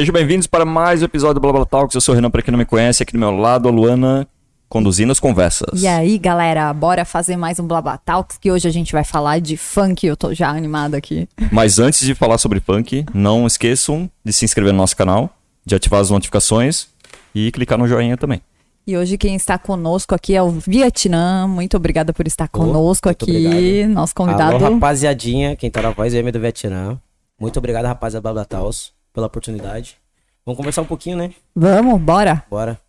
Sejam 0.00 0.14
bem-vindos 0.14 0.46
para 0.46 0.64
mais 0.64 1.02
um 1.02 1.04
episódio 1.04 1.34
do 1.34 1.40
Blá 1.40 1.52
Blá 1.52 1.66
Talks. 1.66 1.94
Eu 1.94 2.00
sou 2.00 2.14
o 2.14 2.16
Renan, 2.16 2.30
para 2.30 2.40
quem 2.40 2.50
não 2.50 2.58
me 2.58 2.64
conhece, 2.64 3.02
aqui 3.02 3.12
do 3.12 3.18
meu 3.18 3.32
lado 3.32 3.68
a 3.68 3.70
Luana 3.70 4.26
conduzindo 4.66 5.12
as 5.12 5.20
conversas. 5.20 5.82
E 5.82 5.86
aí, 5.86 6.16
galera, 6.16 6.72
bora 6.72 7.04
fazer 7.04 7.36
mais 7.36 7.58
um 7.58 7.66
Blá 7.66 7.82
Blá 7.82 7.98
Talks, 7.98 8.38
que 8.38 8.50
hoje 8.50 8.66
a 8.66 8.70
gente 8.70 8.92
vai 8.92 9.04
falar 9.04 9.42
de 9.42 9.58
funk. 9.58 10.06
Eu 10.06 10.16
tô 10.16 10.32
já 10.32 10.48
animado 10.48 10.94
aqui. 10.94 11.28
Mas 11.52 11.78
antes 11.78 12.00
de 12.00 12.14
falar 12.14 12.38
sobre 12.38 12.60
funk, 12.60 13.04
não 13.12 13.46
esqueçam 13.46 14.10
de 14.24 14.32
se 14.32 14.42
inscrever 14.42 14.72
no 14.72 14.78
nosso 14.78 14.96
canal, 14.96 15.28
de 15.66 15.74
ativar 15.74 16.00
as 16.00 16.08
notificações 16.08 16.88
e 17.34 17.52
clicar 17.52 17.76
no 17.76 17.86
joinha 17.86 18.16
também. 18.16 18.40
E 18.86 18.96
hoje 18.96 19.18
quem 19.18 19.36
está 19.36 19.58
conosco 19.58 20.14
aqui 20.14 20.34
é 20.34 20.42
o 20.42 20.48
Vietnã. 20.48 21.46
Muito 21.46 21.76
obrigada 21.76 22.14
por 22.14 22.26
estar 22.26 22.48
conosco 22.48 23.06
muito 23.06 23.22
aqui. 23.22 23.46
obrigado. 23.46 23.92
Nosso 23.92 24.14
convidado. 24.14 24.64
Alô, 24.64 24.76
rapaziadinha, 24.76 25.56
quem 25.56 25.70
tá 25.70 25.82
na 25.82 25.90
voz 25.90 26.14
é 26.14 26.20
M 26.20 26.32
do 26.32 26.40
Vietnã. 26.40 26.98
Muito 27.38 27.58
obrigado, 27.58 27.84
rapaziada 27.84 28.22
Blá 28.22 28.32
Blá 28.32 28.44
Taos, 28.46 28.98
pela 29.12 29.26
oportunidade. 29.26 29.96
Vamos 30.44 30.56
conversar 30.56 30.82
um 30.82 30.86
pouquinho, 30.86 31.16
né? 31.16 31.34
Vamos, 31.54 32.00
bora. 32.00 32.44
Bora. 32.50 32.80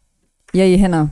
E 0.53 0.61
aí, 0.61 0.75
Renan? 0.75 1.11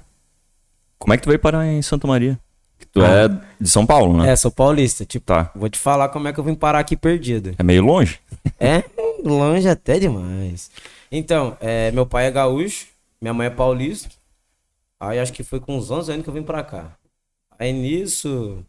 Como 0.98 1.14
é 1.14 1.18
que 1.18 1.24
tu 1.24 1.28
veio 1.30 1.40
parar 1.40 1.66
em 1.66 1.82
Santa 1.82 2.08
Maria? 2.08 2.40
Que 2.78 2.86
tu 2.86 3.02
é 3.04 3.28
de 3.60 3.70
São 3.70 3.86
Paulo, 3.86 4.18
né? 4.18 4.32
É, 4.32 4.36
sou 4.36 4.52
paulista. 4.52 5.06
Tipo, 5.06 5.26
Tá. 5.26 5.52
vou 5.56 5.70
te 5.70 5.78
falar 5.78 6.10
como 6.10 6.28
é 6.28 6.34
que 6.34 6.40
eu 6.40 6.44
vim 6.44 6.56
parar 6.56 6.80
aqui 6.80 6.96
perdido. 6.96 7.54
É 7.58 7.64
meio 7.64 7.84
longe? 7.84 8.20
É 8.60 8.84
longe 9.24 9.68
até 9.70 10.00
demais. 10.00 10.70
Então, 11.12 11.56
é, 11.62 11.92
meu 11.92 12.06
pai 12.06 12.28
é 12.28 12.32
gaúcho, 12.32 12.88
minha 13.22 13.34
mãe 13.34 13.48
é 13.48 13.50
paulista. 13.50 14.10
Aí 15.00 15.18
acho 15.20 15.32
que 15.32 15.44
foi 15.44 15.60
com 15.62 15.78
uns 15.78 15.90
11 15.90 16.12
anos 16.12 16.24
que 16.24 16.30
eu 16.30 16.34
vim 16.34 16.44
pra 16.44 16.62
cá. 16.64 16.92
Aí 17.58 17.72
nisso, 17.72 18.64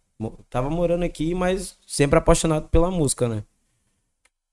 tava 0.49 0.71
morando 0.71 1.05
aqui, 1.05 1.35
mas 1.35 1.77
sempre 1.87 2.19
apaixonado 2.19 2.69
pela 2.69 2.91
música, 2.91 3.29
né? 3.29 3.43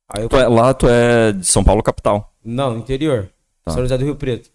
Aí 0.10 0.24
eu 0.24 0.30
Tu 0.30 0.38
é- 0.38 0.48
lá 0.48 0.74
tu 0.74 0.88
é 0.88 1.32
de 1.34 1.46
São 1.46 1.64
Paulo 1.64 1.84
capital. 1.84 2.34
Não, 2.44 2.78
interior. 2.78 3.30
Tá. 3.66 3.72
São 3.72 3.82
José 3.82 3.98
do 3.98 4.06
Rio 4.06 4.16
Preto. 4.16 4.50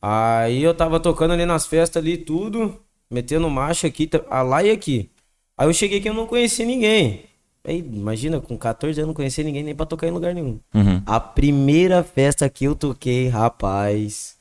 Aí 0.00 0.62
eu 0.62 0.74
tava 0.74 0.98
tocando 1.00 1.32
ali 1.32 1.46
nas 1.46 1.66
festas 1.66 2.02
ali, 2.02 2.16
tudo, 2.16 2.78
metendo 3.10 3.48
marcha 3.48 3.86
aqui, 3.86 4.10
ah, 4.28 4.42
lá 4.42 4.62
e 4.62 4.70
aqui. 4.70 5.10
Aí 5.56 5.68
eu 5.68 5.72
cheguei 5.72 5.98
aqui 5.98 6.08
e 6.08 6.10
eu 6.10 6.14
não 6.14 6.26
conhecia 6.26 6.66
ninguém. 6.66 7.24
Aí, 7.64 7.78
imagina, 7.78 8.40
com 8.40 8.58
14 8.58 8.98
anos 8.98 8.98
eu 8.98 9.06
não 9.06 9.14
conhecia 9.14 9.44
ninguém 9.44 9.62
nem 9.62 9.74
pra 9.74 9.86
tocar 9.86 10.08
em 10.08 10.10
lugar 10.10 10.34
nenhum. 10.34 10.58
Uhum. 10.74 11.00
A 11.06 11.20
primeira 11.20 12.02
festa 12.02 12.48
que 12.48 12.64
eu 12.64 12.74
toquei, 12.74 13.28
rapaz. 13.28 14.36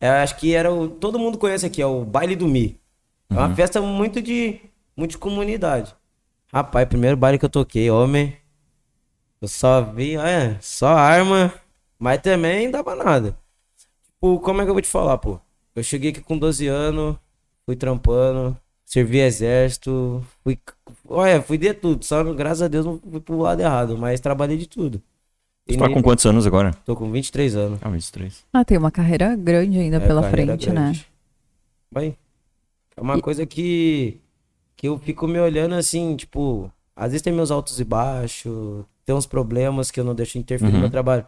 Eu 0.00 0.10
acho 0.12 0.36
que 0.36 0.52
era 0.52 0.72
o. 0.72 0.88
Todo 0.88 1.18
mundo 1.18 1.38
conhece 1.38 1.64
aqui, 1.64 1.80
é 1.80 1.86
o 1.86 2.04
Baile 2.04 2.34
do 2.34 2.48
Mi. 2.48 2.76
É 3.30 3.34
uma 3.34 3.54
festa 3.54 3.80
muito 3.80 4.20
de. 4.20 4.60
Muito 4.96 5.12
de 5.12 5.18
comunidade. 5.18 5.94
Rapaz, 6.52 6.88
primeiro 6.88 7.16
baile 7.16 7.38
que 7.38 7.44
eu 7.44 7.50
toquei, 7.50 7.90
homem. 7.90 8.34
Eu 9.40 9.48
só 9.48 9.82
vi, 9.82 10.16
é, 10.16 10.56
só 10.60 10.88
arma, 10.88 11.52
mas 11.98 12.20
também 12.20 12.70
dava 12.70 12.94
nada. 12.94 13.36
Tipo, 14.14 14.40
como 14.40 14.60
é 14.60 14.64
que 14.64 14.70
eu 14.70 14.74
vou 14.74 14.82
te 14.82 14.88
falar, 14.88 15.18
pô? 15.18 15.38
Eu 15.74 15.82
cheguei 15.82 16.10
aqui 16.10 16.20
com 16.22 16.38
12 16.38 16.66
anos, 16.66 17.16
fui 17.66 17.76
trampando, 17.76 18.56
servi 18.84 19.18
exército, 19.18 20.24
fui. 20.42 20.58
Olha, 21.06 21.42
fui 21.42 21.58
de 21.58 21.74
tudo. 21.74 22.02
Só, 22.04 22.24
graças 22.32 22.62
a 22.62 22.68
Deus, 22.68 22.86
não 22.86 22.98
fui 22.98 23.20
pro 23.20 23.38
lado 23.38 23.60
errado, 23.60 23.98
mas 23.98 24.20
trabalhei 24.20 24.56
de 24.56 24.66
tudo. 24.66 25.02
Tu 25.66 25.74
E 25.74 25.76
tá 25.76 25.88
com 25.88 26.02
quantos 26.02 26.24
anos 26.24 26.46
agora? 26.46 26.72
Tô 26.84 26.96
com 26.96 27.10
23 27.10 27.56
anos. 27.56 27.78
Ah, 27.82 27.90
23. 27.90 28.44
Ah, 28.52 28.64
tem 28.64 28.78
uma 28.78 28.90
carreira 28.90 29.34
grande 29.36 29.78
ainda 29.78 29.96
É, 29.96 30.00
pela 30.06 30.22
frente, 30.30 30.68
né? 30.70 30.74
grande. 30.74 31.06
Vai. 31.90 32.16
É 32.96 33.00
uma 33.00 33.20
coisa 33.20 33.44
que, 33.44 34.18
que 34.76 34.88
eu 34.88 34.98
fico 34.98 35.26
me 35.28 35.38
olhando 35.38 35.74
assim, 35.74 36.16
tipo, 36.16 36.72
às 36.94 37.10
vezes 37.12 37.22
tem 37.22 37.32
meus 37.32 37.50
altos 37.50 37.78
e 37.78 37.84
baixos, 37.84 38.84
tem 39.06 39.14
uns 39.14 39.24
problemas 39.26 39.90
que 39.90 40.00
eu 40.00 40.04
não 40.04 40.14
deixo 40.14 40.36
interferir 40.36 40.72
no 40.72 40.80
meu 40.80 40.90
trabalho. 40.90 41.24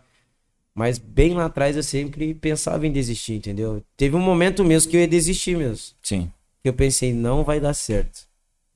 Mas 0.74 0.98
bem 0.98 1.34
lá 1.34 1.46
atrás 1.46 1.76
eu 1.76 1.82
sempre 1.82 2.34
pensava 2.34 2.86
em 2.86 2.92
desistir, 2.92 3.34
entendeu? 3.34 3.82
Teve 3.96 4.16
um 4.16 4.20
momento 4.20 4.64
mesmo 4.64 4.90
que 4.90 4.96
eu 4.96 5.00
ia 5.00 5.08
desistir 5.08 5.56
mesmo. 5.56 5.94
Sim. 6.02 6.30
Que 6.62 6.68
eu 6.68 6.74
pensei, 6.74 7.12
não 7.12 7.44
vai 7.44 7.60
dar 7.60 7.74
certo. 7.74 8.28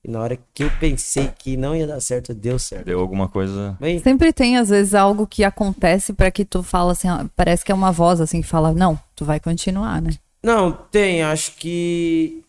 E 0.04 0.10
na 0.10 0.20
hora 0.20 0.38
que 0.52 0.64
eu 0.64 0.70
pensei 0.80 1.30
que 1.38 1.56
não 1.56 1.76
ia 1.76 1.86
dar 1.86 2.00
certo, 2.00 2.34
deu 2.34 2.58
certo. 2.58 2.86
Deu 2.86 2.98
alguma 2.98 3.28
coisa. 3.28 3.76
Bem, 3.80 4.00
Sempre 4.00 4.32
tem, 4.32 4.56
às 4.56 4.68
vezes, 4.68 4.94
algo 4.94 5.26
que 5.26 5.44
acontece 5.44 6.12
pra 6.12 6.30
que 6.30 6.44
tu 6.44 6.62
fala 6.62 6.92
assim, 6.92 7.08
parece 7.36 7.64
que 7.64 7.70
é 7.70 7.74
uma 7.74 7.92
voz 7.92 8.20
assim 8.20 8.40
que 8.40 8.48
fala, 8.48 8.72
não, 8.72 8.98
tu 9.14 9.24
vai 9.24 9.38
continuar, 9.38 10.02
né? 10.02 10.10
Não, 10.42 10.72
tem. 10.72 11.22
Acho 11.22 11.54
que 11.54 12.42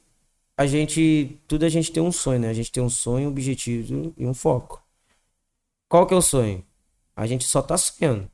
a 0.58 0.66
gente. 0.66 1.38
Tudo 1.47 1.66
a 1.66 1.69
gente 1.69 1.92
tem 1.92 2.02
um 2.02 2.12
sonho, 2.12 2.40
né? 2.40 2.50
A 2.50 2.53
gente 2.53 2.72
tem 2.72 2.81
um 2.81 2.90
sonho, 2.90 3.28
um 3.28 3.31
objetivo 3.31 4.13
e 4.18 4.25
um 4.25 4.34
foco. 4.34 4.82
Qual 5.94 6.08
que 6.08 6.14
é 6.16 6.18
o 6.18 6.24
sonho? 6.24 6.66
A 7.16 7.28
gente 7.28 7.46
só 7.46 7.62
tá 7.62 7.78
sonhando. 7.78 8.28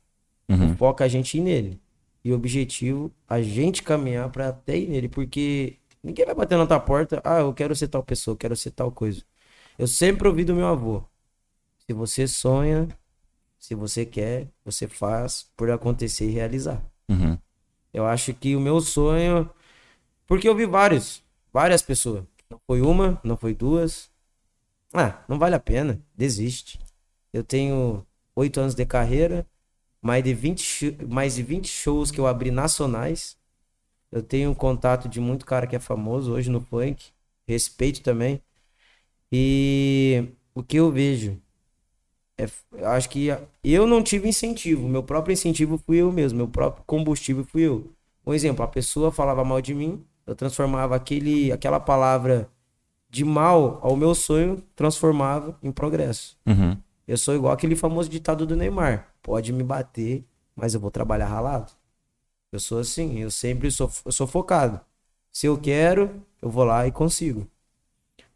Uhum. 0.48 0.72
O 0.72 0.76
foco 0.78 1.02
é 1.02 1.04
a 1.04 1.08
gente 1.10 1.36
ir 1.36 1.42
nele. 1.42 1.78
E 2.24 2.32
o 2.32 2.34
objetivo, 2.34 3.12
a 3.28 3.42
gente 3.42 3.82
caminhar 3.82 4.30
pra 4.30 4.48
até 4.48 4.78
ir 4.78 4.88
nele. 4.88 5.10
Porque 5.10 5.76
ninguém 6.02 6.24
vai 6.24 6.34
bater 6.34 6.56
na 6.56 6.66
tua 6.66 6.80
porta. 6.80 7.20
Ah, 7.22 7.40
eu 7.40 7.52
quero 7.52 7.76
ser 7.76 7.88
tal 7.88 8.02
pessoa, 8.02 8.32
eu 8.32 8.38
quero 8.38 8.56
ser 8.56 8.70
tal 8.70 8.90
coisa. 8.90 9.22
Eu 9.78 9.86
sempre 9.86 10.26
ouvi 10.26 10.42
do 10.42 10.54
meu 10.54 10.68
avô. 10.68 11.02
Se 11.86 11.92
você 11.92 12.26
sonha, 12.26 12.88
se 13.58 13.74
você 13.74 14.06
quer, 14.06 14.48
você 14.64 14.88
faz 14.88 15.46
por 15.54 15.70
acontecer 15.70 16.30
e 16.30 16.32
realizar. 16.32 16.82
Uhum. 17.10 17.36
Eu 17.92 18.06
acho 18.06 18.32
que 18.32 18.56
o 18.56 18.60
meu 18.60 18.80
sonho. 18.80 19.50
Porque 20.26 20.48
eu 20.48 20.56
vi 20.56 20.64
vários. 20.64 21.22
Várias 21.52 21.82
pessoas. 21.82 22.24
Não 22.48 22.58
foi 22.66 22.80
uma, 22.80 23.20
não 23.22 23.36
foi 23.36 23.52
duas. 23.52 24.10
Ah, 24.94 25.22
não 25.28 25.38
vale 25.38 25.54
a 25.54 25.60
pena. 25.60 26.00
Desiste. 26.16 26.80
Eu 27.32 27.44
tenho 27.44 28.04
oito 28.34 28.60
anos 28.60 28.74
de 28.74 28.84
carreira. 28.84 29.46
Mais 30.02 30.24
de, 30.24 30.32
20, 30.34 30.62
shi- 30.62 30.96
mais 31.08 31.34
de 31.34 31.42
20 31.42 31.68
shows 31.68 32.10
que 32.10 32.18
eu 32.20 32.26
abri 32.26 32.50
nacionais. 32.50 33.36
Eu 34.10 34.22
tenho 34.22 34.54
contato 34.54 35.08
de 35.08 35.20
muito 35.20 35.46
cara 35.46 35.66
que 35.66 35.76
é 35.76 35.78
famoso 35.80 36.32
hoje 36.32 36.50
no 36.50 36.60
funk. 36.60 37.06
Respeito 37.46 38.02
também. 38.02 38.40
E 39.32 40.24
o 40.54 40.62
que 40.62 40.76
eu 40.78 40.90
vejo 40.90 41.38
é, 42.38 42.46
acho 42.86 43.08
que 43.10 43.28
eu 43.62 43.86
não 43.86 44.02
tive 44.02 44.28
incentivo. 44.28 44.88
Meu 44.88 45.02
próprio 45.02 45.32
incentivo 45.32 45.78
fui 45.78 45.98
eu 45.98 46.10
mesmo. 46.10 46.38
Meu 46.38 46.48
próprio 46.48 46.82
combustível 46.86 47.44
fui 47.44 47.62
eu. 47.62 47.92
Um 48.26 48.32
exemplo, 48.34 48.64
a 48.64 48.68
pessoa 48.68 49.10
falava 49.10 49.44
mal 49.44 49.60
de 49.60 49.74
mim, 49.74 50.04
eu 50.26 50.34
transformava 50.34 50.94
aquele, 50.94 51.50
aquela 51.52 51.80
palavra 51.80 52.48
de 53.08 53.24
mal 53.24 53.80
ao 53.82 53.96
meu 53.96 54.14
sonho, 54.14 54.62
transformava 54.76 55.58
em 55.62 55.72
progresso. 55.72 56.36
Uhum. 56.46 56.76
Eu 57.10 57.18
sou 57.18 57.34
igual 57.34 57.52
aquele 57.52 57.74
famoso 57.74 58.08
ditado 58.08 58.46
do 58.46 58.54
Neymar. 58.54 59.12
Pode 59.20 59.52
me 59.52 59.64
bater, 59.64 60.24
mas 60.54 60.74
eu 60.74 60.80
vou 60.80 60.92
trabalhar 60.92 61.26
ralado. 61.26 61.72
Eu 62.52 62.60
sou 62.60 62.78
assim, 62.78 63.18
eu 63.18 63.32
sempre 63.32 63.68
sou, 63.68 63.90
eu 64.04 64.12
sou 64.12 64.28
focado. 64.28 64.80
Se 65.32 65.46
eu 65.46 65.58
quero, 65.58 66.24
eu 66.40 66.48
vou 66.48 66.62
lá 66.62 66.86
e 66.86 66.92
consigo. 66.92 67.48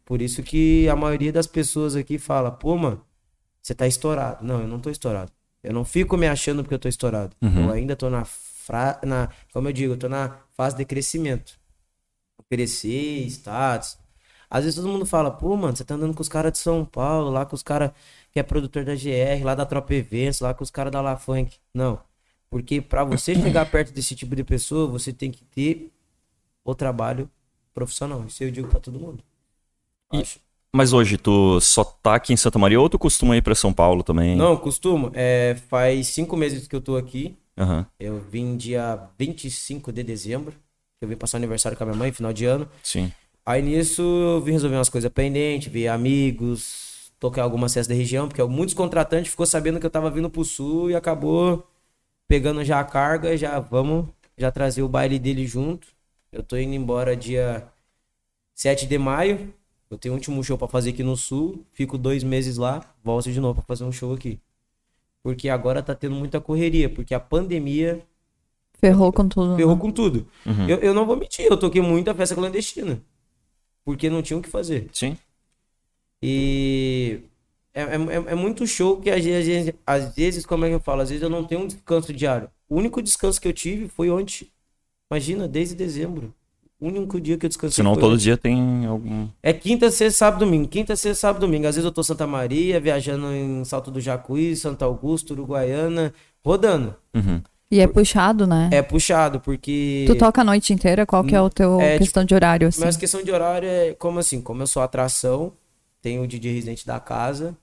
Por 0.03 0.21
isso 0.21 0.43
que 0.43 0.89
a 0.89 0.95
maioria 0.95 1.31
das 1.31 1.47
pessoas 1.47 1.95
aqui 1.95 2.17
fala, 2.17 2.51
pô, 2.51 2.75
mano, 2.75 3.01
você 3.61 3.73
tá 3.73 3.87
estourado. 3.87 4.45
Não, 4.45 4.59
eu 4.59 4.67
não 4.67 4.81
tô 4.81 4.89
estourado. 4.89 5.31
Eu 5.63 5.71
não 5.71 5.85
fico 5.85 6.17
me 6.17 6.27
achando 6.27 6.61
porque 6.61 6.75
eu 6.75 6.79
tô 6.79 6.89
estourado. 6.89 7.33
Eu 7.67 7.71
ainda 7.71 7.95
tô 7.95 8.09
na, 8.09 8.25
fra... 8.25 8.99
na, 9.05 9.29
como 9.53 9.69
eu 9.69 9.73
digo, 9.73 9.93
eu 9.93 9.97
tô 9.97 10.09
na 10.09 10.35
fase 10.49 10.75
de 10.75 10.83
crescimento. 10.83 11.57
Crescer, 12.49 13.25
status. 13.27 13.97
Às 14.49 14.65
vezes 14.65 14.75
todo 14.75 14.89
mundo 14.89 15.05
fala, 15.05 15.31
pô, 15.31 15.55
mano, 15.55 15.75
você 15.75 15.85
tá 15.85 15.95
andando 15.95 16.13
com 16.13 16.21
os 16.21 16.29
caras 16.29 16.51
de 16.51 16.57
São 16.57 16.83
Paulo, 16.83 17.29
lá 17.31 17.45
com 17.45 17.55
os 17.55 17.63
caras 17.63 17.91
que 18.35 18.39
é 18.41 18.43
produtor 18.43 18.83
da 18.83 18.93
GR, 18.95 19.45
lá 19.45 19.55
da 19.55 19.65
Tropa 19.65 19.93
Eventos, 19.93 20.41
lá 20.41 20.53
com 20.53 20.61
os 20.61 20.69
caras 20.69 20.91
da 20.91 20.99
La 20.99 21.15
Funk. 21.15 21.55
Não. 21.73 21.97
Porque 22.49 22.81
pra 22.81 23.05
você 23.05 23.33
chegar 23.33 23.65
perto 23.71 23.93
desse 23.93 24.13
tipo 24.13 24.35
de 24.35 24.43
pessoa, 24.43 24.87
você 24.87 25.13
tem 25.13 25.31
que 25.31 25.45
ter 25.45 25.89
o 26.61 26.75
trabalho 26.75 27.29
profissional. 27.73 28.25
Isso 28.27 28.43
eu 28.43 28.51
digo 28.51 28.67
pra 28.67 28.81
todo 28.81 28.99
mundo. 28.99 29.23
E-. 30.11 30.21
Mas 30.73 30.91
hoje 30.91 31.17
tu 31.17 31.61
só 31.61 31.85
tá 31.85 32.15
aqui 32.15 32.33
em 32.33 32.35
Santa 32.35 32.59
Maria 32.59 32.77
ou 32.77 32.89
tu 32.89 32.99
costuma 32.99 33.37
ir 33.37 33.41
pra 33.41 33.55
São 33.55 33.71
Paulo 33.71 34.03
também? 34.03 34.35
Não, 34.35 34.57
costumo. 34.57 35.11
É, 35.13 35.55
faz 35.69 36.07
cinco 36.07 36.35
meses 36.35 36.67
que 36.67 36.75
eu 36.75 36.81
tô 36.81 36.97
aqui. 36.97 37.37
Aham. 37.57 37.85
Eu 37.97 38.19
vim 38.19 38.57
dia 38.57 38.99
25 39.17 39.93
de 39.93 40.03
dezembro. 40.03 40.53
Eu 40.99 41.07
vim 41.07 41.15
passar 41.15 41.37
aniversário 41.37 41.77
com 41.77 41.85
a 41.85 41.87
minha 41.87 41.97
mãe, 41.97 42.11
final 42.11 42.33
de 42.33 42.43
ano. 42.43 42.67
Sim. 42.83 43.13
Aí 43.45 43.61
nisso 43.61 44.01
eu 44.01 44.41
vim 44.41 44.51
resolver 44.51 44.75
umas 44.75 44.89
coisas 44.89 45.09
pendentes, 45.09 45.71
ver 45.71 45.87
amigos, 45.87 46.84
tocar 47.19 47.43
algumas 47.43 47.73
festas 47.73 47.95
da 47.95 47.99
região, 47.99 48.27
porque 48.27 48.43
muitos 48.43 48.73
contratantes 48.73 49.31
ficou 49.31 49.45
sabendo 49.45 49.79
que 49.79 49.85
eu 49.85 49.89
tava 49.89 50.09
vindo 50.09 50.29
pro 50.29 50.43
sul 50.43 50.89
e 50.91 50.95
acabou 50.95 51.65
pegando 52.27 52.63
já 52.63 52.79
a 52.79 52.83
carga, 52.83 53.35
já 53.37 53.59
vamos 53.59 54.07
já 54.37 54.51
trazer 54.51 54.81
o 54.81 54.89
baile 54.89 55.17
dele 55.19 55.45
junto. 55.47 55.87
Eu 56.31 56.43
tô 56.43 56.57
indo 56.57 56.73
embora 56.73 57.15
dia 57.15 57.67
7 58.53 58.85
de 58.85 58.97
maio. 58.97 59.53
Eu 59.89 59.97
tenho 59.97 60.13
um 60.13 60.17
último 60.17 60.43
show 60.43 60.57
pra 60.57 60.67
fazer 60.67 60.89
aqui 60.89 61.03
no 61.03 61.15
sul, 61.15 61.63
fico 61.71 61.97
dois 61.97 62.23
meses 62.23 62.57
lá, 62.57 62.81
volto 63.03 63.31
de 63.31 63.39
novo 63.39 63.55
pra 63.55 63.63
fazer 63.63 63.83
um 63.83 63.91
show 63.91 64.13
aqui. 64.13 64.39
Porque 65.23 65.47
agora 65.47 65.81
tá 65.81 65.95
tendo 65.95 66.15
muita 66.15 66.41
correria, 66.41 66.89
porque 66.89 67.13
a 67.13 67.19
pandemia 67.19 68.05
Ferrou 68.79 69.11
com 69.13 69.27
tudo. 69.27 69.51
né? 69.51 69.57
ferrou 69.57 69.77
com 69.77 69.91
tudo. 69.91 70.27
Uhum. 70.45 70.67
Eu, 70.67 70.77
eu 70.77 70.93
não 70.93 71.05
vou 71.05 71.15
mentir, 71.15 71.45
eu 71.45 71.57
toquei 71.57 71.81
muita 71.81 72.13
festa 72.13 72.35
clandestina. 72.35 73.01
Porque 73.83 74.09
não 74.09 74.21
tinha 74.21 74.37
o 74.37 74.41
que 74.41 74.49
fazer. 74.49 74.89
Sim. 74.91 75.17
E 76.25 77.19
é, 77.73 77.81
é, 77.81 77.85
é- 77.95 78.31
é 78.31 78.35
muito 78.35 78.65
show 78.65 78.97
que 78.97 79.09
às 79.09 79.23
vezes, 79.23 79.73
às 79.85 80.15
vezes, 80.15 80.45
como 80.45 80.65
é 80.65 80.69
que 80.69 80.75
eu 80.75 80.79
falo? 80.79 81.01
Às 81.01 81.09
vezes 81.09 81.21
eu 81.23 81.29
não 81.29 81.43
tenho 81.43 81.61
um 81.61 81.67
descanso 81.67 82.13
diário. 82.13 82.49
O 82.67 82.75
único 82.77 83.01
descanso 83.01 83.39
que 83.39 83.47
eu 83.47 83.53
tive 83.53 83.87
foi 83.87 84.09
ontem. 84.09 84.47
Imagina, 85.11 85.47
desde 85.47 85.75
dezembro. 85.75 86.33
O 86.79 86.87
único 86.87 87.21
dia 87.21 87.37
que 87.37 87.45
eu 87.45 87.49
descansei. 87.49 87.75
Senão 87.75 87.93
foi 87.93 88.01
todo 88.01 88.13
ontem. 88.13 88.23
dia 88.23 88.37
tem 88.37 88.85
algum. 88.85 89.27
É 89.41 89.53
quinta, 89.53 89.89
sexta, 89.91 90.17
sábado, 90.19 90.39
domingo. 90.45 90.67
Quinta, 90.67 90.95
sexta, 90.95 91.21
sábado, 91.21 91.41
domingo. 91.41 91.67
Às 91.67 91.75
vezes 91.75 91.85
eu 91.85 91.91
tô 91.91 92.01
em 92.01 92.03
Santa 92.03 92.27
Maria, 92.27 92.79
viajando 92.79 93.31
em 93.31 93.63
Salto 93.63 93.91
do 93.91 94.01
Jacuí, 94.01 94.55
Santo 94.55 94.83
Augusto, 94.83 95.31
Uruguaiana, 95.31 96.13
rodando. 96.43 96.95
Uhum. 97.13 97.41
E 97.71 97.79
é 97.79 97.87
puxado, 97.87 98.45
né? 98.45 98.69
É 98.71 98.81
puxado, 98.81 99.39
porque. 99.39 100.05
Tu 100.07 100.15
toca 100.15 100.41
a 100.41 100.43
noite 100.43 100.71
inteira? 100.73 101.05
Qual 101.05 101.23
que 101.23 101.35
é 101.35 101.41
o 101.41 101.49
teu 101.49 101.79
É, 101.81 101.97
questão 101.97 102.23
de 102.23 102.35
horário, 102.35 102.67
assim? 102.67 102.81
Mas 102.81 102.97
questão 102.97 103.23
de 103.23 103.31
horário 103.31 103.67
é 103.67 103.93
como 103.93 104.19
assim? 104.19 104.41
Como 104.41 104.61
eu 104.61 104.67
sou 104.67 104.81
atração, 104.83 105.53
tenho 106.05 106.21
o 106.21 106.27
DJ 106.27 106.53
residente 106.53 106.85
da 106.85 106.99
casa, 106.99 107.57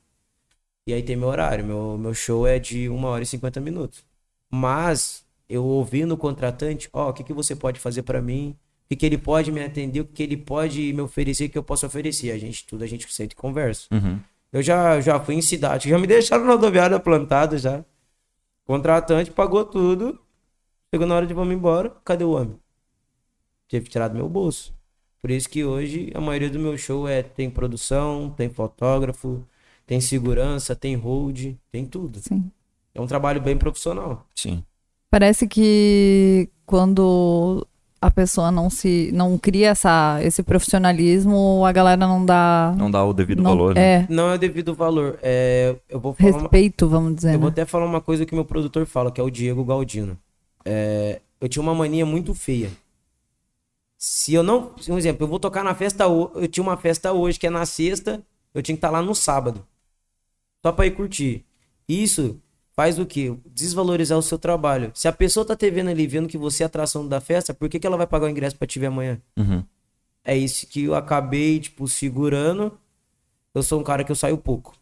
e 0.84 0.92
aí 0.92 1.00
tem 1.00 1.14
meu 1.14 1.28
horário. 1.28 1.64
Meu, 1.64 1.96
meu 1.96 2.12
show 2.12 2.44
é 2.44 2.58
de 2.58 2.88
1 2.88 3.04
hora 3.04 3.22
e 3.22 3.26
50 3.26 3.60
minutos. 3.60 4.04
Mas 4.50 5.24
eu 5.48 5.64
ouvi 5.64 6.04
no 6.04 6.16
contratante, 6.16 6.88
ó, 6.92 7.10
o 7.10 7.12
que, 7.12 7.22
que 7.22 7.32
você 7.32 7.54
pode 7.54 7.78
fazer 7.78 8.02
pra 8.02 8.20
mim? 8.20 8.56
O 8.84 8.88
que, 8.88 8.96
que 8.96 9.06
ele 9.06 9.16
pode 9.16 9.52
me 9.52 9.62
atender? 9.62 10.00
O 10.00 10.04
que, 10.04 10.14
que 10.14 10.22
ele 10.24 10.36
pode 10.36 10.92
me 10.92 11.00
oferecer 11.00 11.50
que 11.50 11.56
eu 11.56 11.62
posso 11.62 11.86
oferecer? 11.86 12.32
A 12.32 12.38
gente, 12.38 12.66
tudo 12.66 12.82
a 12.82 12.86
gente 12.88 13.10
senta 13.12 13.32
e 13.32 13.36
conversa. 13.36 13.86
Uhum. 13.92 14.18
Eu 14.52 14.60
já, 14.60 15.00
já 15.00 15.20
fui 15.20 15.36
em 15.36 15.42
cidade, 15.42 15.88
já 15.88 15.96
me 15.96 16.06
deixaram 16.08 16.44
na 16.44 16.50
rodoviária 16.50 16.98
plantado 16.98 17.56
já. 17.56 17.84
Contratante 18.64 19.30
pagou 19.30 19.64
tudo. 19.64 20.18
Chegou 20.92 21.06
na 21.06 21.14
hora 21.14 21.28
de 21.28 21.32
vamos 21.32 21.54
embora. 21.54 21.90
Cadê 22.04 22.24
o 22.24 22.32
homem? 22.32 22.58
Teve 23.68 23.84
que 23.84 23.92
tirar 23.92 24.08
do 24.08 24.16
meu 24.16 24.28
bolso. 24.28 24.74
Por 25.22 25.30
isso 25.30 25.48
que 25.48 25.64
hoje 25.64 26.10
a 26.14 26.20
maioria 26.20 26.50
do 26.50 26.58
meu 26.58 26.76
show 26.76 27.06
é 27.06 27.22
tem 27.22 27.48
produção, 27.48 28.34
tem 28.36 28.50
fotógrafo, 28.50 29.44
tem 29.86 30.00
segurança, 30.00 30.74
tem 30.74 30.96
hold, 30.96 31.54
tem 31.70 31.86
tudo. 31.86 32.18
Sim. 32.20 32.50
É 32.92 33.00
um 33.00 33.06
trabalho 33.06 33.40
bem 33.40 33.56
profissional. 33.56 34.26
Sim. 34.34 34.64
Parece 35.08 35.46
que 35.46 36.48
quando 36.66 37.64
a 38.00 38.10
pessoa 38.10 38.50
não 38.50 38.68
se 38.68 39.10
não 39.14 39.38
cria 39.38 39.68
essa, 39.68 40.18
esse 40.24 40.42
profissionalismo, 40.42 41.64
a 41.64 41.70
galera 41.70 42.04
não 42.04 42.26
dá 42.26 42.74
Não 42.76 42.90
dá 42.90 43.04
o 43.04 43.12
devido 43.12 43.40
não- 43.42 43.50
valor. 43.50 43.74
né? 43.76 43.80
É, 43.80 44.06
Não 44.10 44.28
é 44.32 44.36
devido 44.36 44.74
valor. 44.74 45.20
É, 45.22 45.76
eu 45.88 46.00
vou 46.00 46.14
falar 46.14 46.30
uma, 46.32 46.40
respeito, 46.40 46.88
vamos 46.88 47.14
dizer. 47.14 47.34
Eu 47.34 47.38
vou 47.38 47.48
né? 47.48 47.52
até 47.52 47.64
falar 47.64 47.86
uma 47.86 48.00
coisa 48.00 48.26
que 48.26 48.34
meu 48.34 48.44
produtor 48.44 48.84
fala, 48.86 49.12
que 49.12 49.20
é 49.20 49.24
o 49.24 49.30
Diego 49.30 49.64
Galdino. 49.64 50.18
É, 50.64 51.20
eu 51.40 51.48
tinha 51.48 51.62
uma 51.62 51.74
mania 51.76 52.04
muito 52.04 52.34
feia. 52.34 52.70
Se 54.04 54.34
eu 54.34 54.42
não. 54.42 54.74
Um 54.88 54.98
exemplo, 54.98 55.22
eu 55.22 55.28
vou 55.28 55.38
tocar 55.38 55.62
na 55.62 55.76
festa. 55.76 56.02
Eu 56.02 56.48
tinha 56.48 56.64
uma 56.64 56.76
festa 56.76 57.12
hoje, 57.12 57.38
que 57.38 57.46
é 57.46 57.50
na 57.50 57.64
sexta. 57.64 58.20
Eu 58.52 58.60
tinha 58.60 58.74
que 58.74 58.78
estar 58.78 58.90
lá 58.90 59.00
no 59.00 59.14
sábado. 59.14 59.64
Só 60.60 60.72
pra 60.72 60.86
ir 60.86 60.90
curtir. 60.90 61.44
Isso 61.88 62.42
faz 62.72 62.98
o 62.98 63.06
quê? 63.06 63.32
Desvalorizar 63.46 64.18
o 64.18 64.22
seu 64.22 64.36
trabalho. 64.40 64.90
Se 64.92 65.06
a 65.06 65.12
pessoa 65.12 65.46
tá 65.46 65.54
te 65.54 65.70
vendo 65.70 65.88
ali, 65.88 66.04
vendo 66.04 66.26
que 66.26 66.36
você 66.36 66.64
é 66.64 66.66
atração 66.66 67.06
da 67.06 67.20
festa, 67.20 67.54
por 67.54 67.68
que, 67.68 67.78
que 67.78 67.86
ela 67.86 67.96
vai 67.96 68.08
pagar 68.08 68.26
o 68.26 68.28
ingresso 68.28 68.56
pra 68.56 68.66
te 68.66 68.80
ver 68.80 68.86
amanhã? 68.86 69.22
Uhum. 69.36 69.62
É 70.24 70.36
isso 70.36 70.66
que 70.66 70.82
eu 70.82 70.96
acabei, 70.96 71.60
tipo, 71.60 71.86
segurando. 71.86 72.76
Eu 73.54 73.62
sou 73.62 73.78
um 73.80 73.84
cara 73.84 74.02
que 74.02 74.10
eu 74.10 74.16
saio 74.16 74.36
pouco. 74.36 74.74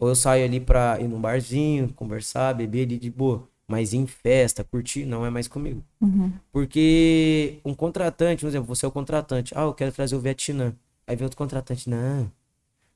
Ou 0.00 0.08
eu 0.08 0.16
saio 0.16 0.44
ali 0.44 0.58
pra 0.58 0.98
ir 1.00 1.06
num 1.06 1.20
barzinho, 1.20 1.92
conversar, 1.94 2.54
beber 2.54 2.86
ali 2.86 2.98
de 2.98 3.08
boa. 3.08 3.48
Mas 3.72 3.94
em 3.94 4.06
festa, 4.06 4.62
curtir, 4.62 5.06
não 5.06 5.24
é 5.24 5.30
mais 5.30 5.48
comigo. 5.48 5.82
Uhum. 5.98 6.30
Porque 6.52 7.58
um 7.64 7.72
contratante, 7.72 8.42
por 8.42 8.48
exemplo, 8.48 8.66
você 8.66 8.84
é 8.84 8.88
o 8.88 8.92
contratante. 8.92 9.54
Ah, 9.56 9.62
eu 9.62 9.72
quero 9.72 9.90
trazer 9.90 10.14
o 10.14 10.20
Vietnã. 10.20 10.74
Aí 11.06 11.16
vem 11.16 11.24
outro 11.24 11.38
contratante. 11.38 11.88
Não, 11.88 12.30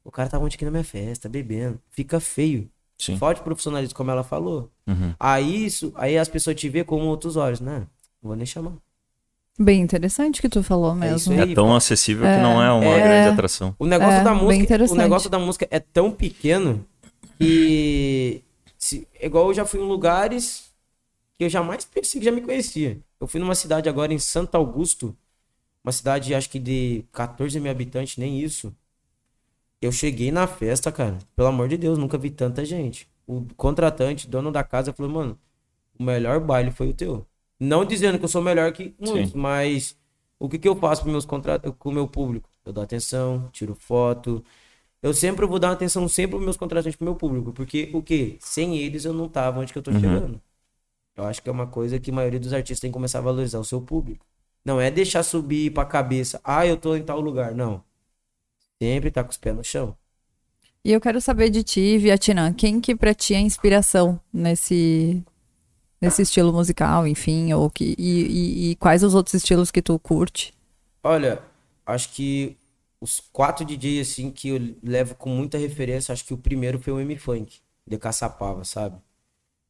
o 0.05 0.11
cara 0.11 0.29
tá 0.29 0.39
ontem 0.39 0.57
aqui 0.57 0.67
na 0.67 0.71
minha 0.71 0.85
festa, 0.85 1.31
bebendo. 1.31 1.81
Fica 1.89 2.21
feio. 2.21 2.69
Sim. 2.99 3.17
Falta 3.17 3.41
profissionalismo, 3.43 3.95
como 3.97 4.11
ela 4.11 4.23
falou. 4.23 4.71
Uhum. 4.87 5.15
Aí 5.19 5.65
isso, 5.65 5.93
aí 5.97 6.19
as 6.19 6.29
pessoas 6.29 6.55
te 6.57 6.69
vê 6.69 6.85
com 6.85 7.01
outros 7.07 7.37
olhos. 7.37 7.59
Não, 7.59 7.79
não 7.79 7.89
vou 8.23 8.37
nem 8.37 8.45
chamar. 8.45 8.75
Bem 9.59 9.81
interessante 9.81 10.43
que 10.43 10.49
tu 10.51 10.63
falou 10.63 10.93
isso 11.07 11.31
mesmo. 11.31 11.43
aí. 11.43 11.53
É 11.53 11.55
tão 11.55 11.75
acessível 11.75 12.27
É, 12.27 12.37
que 12.37 12.43
não 12.43 12.63
é 12.63 12.71
uma 12.71 12.85
é. 12.99 13.03
grande 13.03 13.29
atração. 13.31 13.75
O 13.79 13.87
negócio 13.87 14.21
É, 14.21 14.23
da 14.25 14.35
música, 14.35 14.77
o 14.93 14.95
negócio 14.95 15.31
da 15.31 15.39
música 15.39 15.67
é 15.71 15.81
tão 15.81 16.11
pequeno 16.13 16.85
que 17.39 18.43
se, 18.77 19.09
igual 19.23 19.49
eu 19.49 19.55
já 19.55 19.65
fui 19.65 19.81
em 19.81 19.89
lugares 19.89 20.66
que 21.39 21.45
eu 21.45 21.49
jamais 21.49 21.85
pensei 21.85 22.21
que 22.21 22.25
já 22.25 22.33
me 22.33 22.41
conhecia. 22.43 23.01
Eu 23.21 23.27
fui 23.27 23.41
numa 23.41 23.55
cidade 23.55 23.89
agora 23.89 24.13
em 24.13 24.19
Santo 24.19 24.55
Augusto, 24.57 25.17
uma 25.85 25.93
cidade 25.93 26.35
acho 26.35 26.51
que 26.51 26.59
de 26.59 27.05
14 27.13 27.59
mil 27.61 27.71
habitantes, 27.71 28.17
nem 28.17 28.41
isso. 28.41 28.75
Eu 29.81 29.93
cheguei 29.93 30.31
na 30.33 30.47
festa, 30.47 30.91
cara, 30.91 31.19
pelo 31.35 31.49
amor 31.49 31.69
de 31.69 31.77
Deus, 31.77 31.99
nunca 31.99 32.17
vi 32.19 32.31
tanta 32.31 32.65
gente. 32.65 33.09
O 33.27 33.45
contratante, 33.57 34.29
dono 34.29 34.51
da 34.51 34.65
casa, 34.65 34.93
falou, 34.93 35.13
mano, 35.13 35.39
o 35.99 36.03
melhor 36.03 36.41
baile 36.41 36.71
foi 36.71 36.89
o 36.91 36.95
teu. 36.95 37.27
Não 37.59 37.85
dizendo 37.85 38.19
que 38.19 38.25
eu 38.25 38.29
sou 38.29 38.43
melhor 38.43 38.73
que 38.73 38.95
muitos, 38.99 39.33
Sim. 39.33 39.39
mas 39.39 39.97
o 40.39 40.49
que, 40.49 40.59
que 40.59 40.69
eu 40.69 40.77
faço 40.77 41.03
com, 41.05 41.11
meus 41.11 41.25
contra... 41.25 41.59
com 41.59 41.89
o 41.91 41.93
meu 41.93 42.09
público? 42.09 42.49
Eu 42.65 42.73
dou 42.73 42.83
atenção, 42.83 43.49
tiro 43.53 43.75
foto. 43.75 44.45
Eu 45.03 45.15
sempre 45.15 45.47
vou 45.47 45.59
dar 45.59 45.73
atenção 45.73 46.09
sempre 46.09 46.33
pros 46.33 46.45
meus 46.45 46.57
contratantes 46.57 46.97
pro 46.97 47.05
meu 47.05 47.15
público. 47.15 47.53
Porque 47.53 47.91
o 47.93 48.03
quê? 48.03 48.37
Sem 48.41 48.77
eles 48.79 49.05
eu 49.05 49.13
não 49.13 49.29
tava 49.29 49.61
onde 49.61 49.73
que 49.73 49.79
eu 49.79 49.83
tô 49.83 49.91
Uhum. 49.93 50.01
chegando. 50.01 50.43
Eu 51.17 51.25
acho 51.25 51.43
que 51.43 51.49
é 51.49 51.53
uma 51.53 51.67
coisa 51.67 51.99
que 51.99 52.11
a 52.11 52.15
maioria 52.15 52.41
dos 52.41 52.53
artistas 52.53 52.81
tem 52.81 52.91
que 52.91 52.95
começar 52.95 53.19
a 53.21 53.23
valorizar 53.23 53.59
o 53.59 53.65
seu 53.65 53.81
público. 53.81 54.27
Não 54.65 54.81
é 54.81 54.91
deixar 54.91 55.23
subir 55.23 55.73
pra 55.73 55.85
cabeça. 55.85 56.41
Ah, 56.45 56.67
eu 56.67 56.77
tô 56.77 56.95
em 56.97 57.03
tal 57.05 57.21
lugar. 57.21 57.55
Não. 57.55 57.83
Sempre 58.83 59.11
tá 59.11 59.23
com 59.25 59.31
os 59.31 59.37
pés 59.37 59.57
no 59.57 59.65
chão. 59.65 59.97
E 60.85 60.93
eu 60.93 61.01
quero 61.01 61.21
saber 61.21 61.51
de 61.51 61.63
ti, 61.63 61.99
Vietnã, 61.99 62.53
quem 62.53 62.81
que 62.81 62.95
pra 62.95 63.13
ti 63.15 63.35
é 63.35 63.41
inspiração 63.41 64.21
nesse 64.33 65.23
nesse 66.01 66.23
estilo 66.23 66.53
musical, 66.53 67.07
enfim, 67.07 67.53
ou 67.55 67.71
que 67.71 67.95
e, 67.99 68.71
e- 68.71 68.71
e 68.73 68.77
quais 68.77 69.03
os 69.05 69.15
outros 69.15 69.35
estilos 69.35 69.71
que 69.71 69.83
tu 69.83 69.99
curte? 69.99 70.55
Olha, 71.03 71.43
acho 71.87 72.11
que 72.13 72.57
os 73.01 73.21
quatro 73.33 73.65
DJs 73.65 74.11
assim 74.11 74.31
que 74.31 74.49
eu 74.49 74.59
levo 74.83 75.15
com 75.15 75.31
muita 75.31 75.59
referência, 75.59 76.13
acho 76.13 76.25
que 76.25 76.35
o 76.35 76.39
primeiro 76.39 76.79
foi 76.81 76.93
o 76.93 77.01
M 77.01 77.17
Funk, 77.17 77.61
de 77.87 77.99
Caçapava, 77.99 78.65
sabe? 78.65 79.01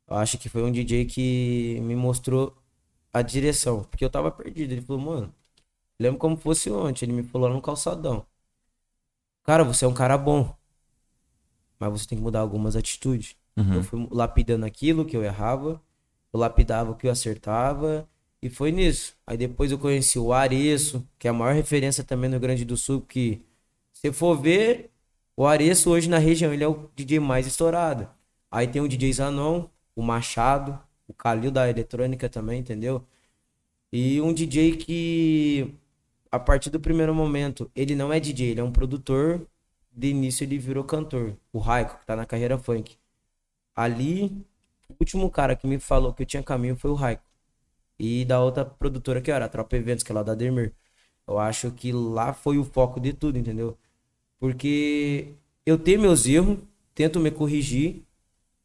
Eu 0.08 0.16
acho 0.16 0.38
que 0.38 0.48
foi 0.48 0.62
um 0.62 0.70
DJ 0.70 1.04
que 1.06 1.80
me 1.80 1.96
mostrou 1.96 2.56
a 3.12 3.22
direção, 3.22 3.84
porque 3.84 4.04
eu 4.04 4.10
tava 4.10 4.30
perdido. 4.30 4.72
Ele 4.72 4.82
falou, 4.82 5.02
mano, 5.02 5.34
lembro 5.98 6.18
como 6.18 6.36
fosse 6.36 6.70
ontem, 6.70 7.06
ele 7.06 7.12
me 7.12 7.22
falou 7.22 7.48
lá 7.48 7.54
no 7.54 7.62
calçadão. 7.62 8.26
Cara, 9.44 9.64
você 9.64 9.84
é 9.84 9.88
um 9.88 9.94
cara 9.94 10.18
bom, 10.18 10.54
mas 11.78 11.90
você 11.90 12.06
tem 12.06 12.18
que 12.18 12.24
mudar 12.24 12.40
algumas 12.40 12.76
atitudes. 12.76 13.36
Uhum. 13.56 13.74
Eu 13.74 13.82
fui 13.82 14.08
lapidando 14.10 14.66
aquilo 14.66 15.04
que 15.04 15.16
eu 15.16 15.24
errava, 15.24 15.80
eu 16.32 16.40
lapidava 16.40 16.90
o 16.90 16.94
que 16.96 17.06
eu 17.06 17.10
acertava, 17.10 18.08
e 18.42 18.50
foi 18.50 18.70
nisso. 18.70 19.16
Aí 19.26 19.36
depois 19.36 19.72
eu 19.72 19.78
conheci 19.78 20.18
o 20.18 20.32
Areço, 20.32 21.06
que 21.18 21.26
é 21.26 21.30
a 21.30 21.34
maior 21.34 21.54
referência 21.54 22.04
também 22.04 22.28
no 22.28 22.34
Rio 22.34 22.40
Grande 22.40 22.64
do 22.64 22.76
Sul, 22.76 23.00
que 23.00 23.44
se 23.92 24.12
for 24.12 24.36
ver, 24.40 24.90
o 25.36 25.46
Areço 25.46 25.90
hoje 25.90 26.08
na 26.08 26.18
região, 26.18 26.52
ele 26.52 26.64
é 26.64 26.68
o 26.68 26.90
DJ 26.94 27.18
mais 27.20 27.46
estourado. 27.46 28.08
Aí 28.50 28.66
tem 28.68 28.82
o 28.82 28.88
DJ 28.88 29.12
Zanon, 29.14 29.66
o 29.96 30.02
Machado, 30.02 30.78
o 31.08 31.14
Calil 31.14 31.50
da 31.50 31.68
eletrônica 31.68 32.28
também, 32.28 32.60
entendeu? 32.60 33.04
E 33.92 34.20
um 34.20 34.32
DJ 34.32 34.76
que, 34.76 35.74
a 36.30 36.38
partir 36.38 36.70
do 36.70 36.80
primeiro 36.80 37.14
momento, 37.14 37.70
ele 37.74 37.94
não 37.94 38.12
é 38.12 38.20
DJ, 38.20 38.50
ele 38.50 38.60
é 38.60 38.64
um 38.64 38.72
produtor. 38.72 39.46
De 39.92 40.08
início 40.08 40.44
ele 40.44 40.58
virou 40.58 40.84
cantor. 40.84 41.36
O 41.52 41.58
Raiko, 41.58 41.98
que 42.00 42.06
tá 42.06 42.16
na 42.16 42.26
carreira 42.26 42.58
funk. 42.58 42.98
Ali, 43.74 44.46
o 44.88 44.94
último 45.00 45.30
cara 45.30 45.56
que 45.56 45.66
me 45.66 45.78
falou 45.78 46.12
que 46.14 46.22
eu 46.22 46.26
tinha 46.26 46.42
caminho 46.42 46.76
foi 46.76 46.90
o 46.90 46.94
Raiko. 46.94 47.22
E 47.98 48.24
da 48.24 48.40
outra 48.42 48.64
produtora 48.64 49.20
que 49.22 49.30
era, 49.30 49.46
a 49.46 49.48
Tropa 49.48 49.76
Eventos, 49.76 50.04
que 50.04 50.12
é 50.12 50.14
lá 50.14 50.22
da 50.22 50.34
Dermer. 50.34 50.74
Eu 51.26 51.38
acho 51.38 51.70
que 51.72 51.92
lá 51.92 52.32
foi 52.34 52.58
o 52.58 52.64
foco 52.64 53.00
de 53.00 53.12
tudo, 53.12 53.38
entendeu? 53.38 53.78
Porque 54.38 55.34
eu 55.64 55.78
tenho 55.78 56.00
meus 56.00 56.26
erros, 56.26 56.58
tento 56.94 57.20
me 57.20 57.30
corrigir, 57.30 58.04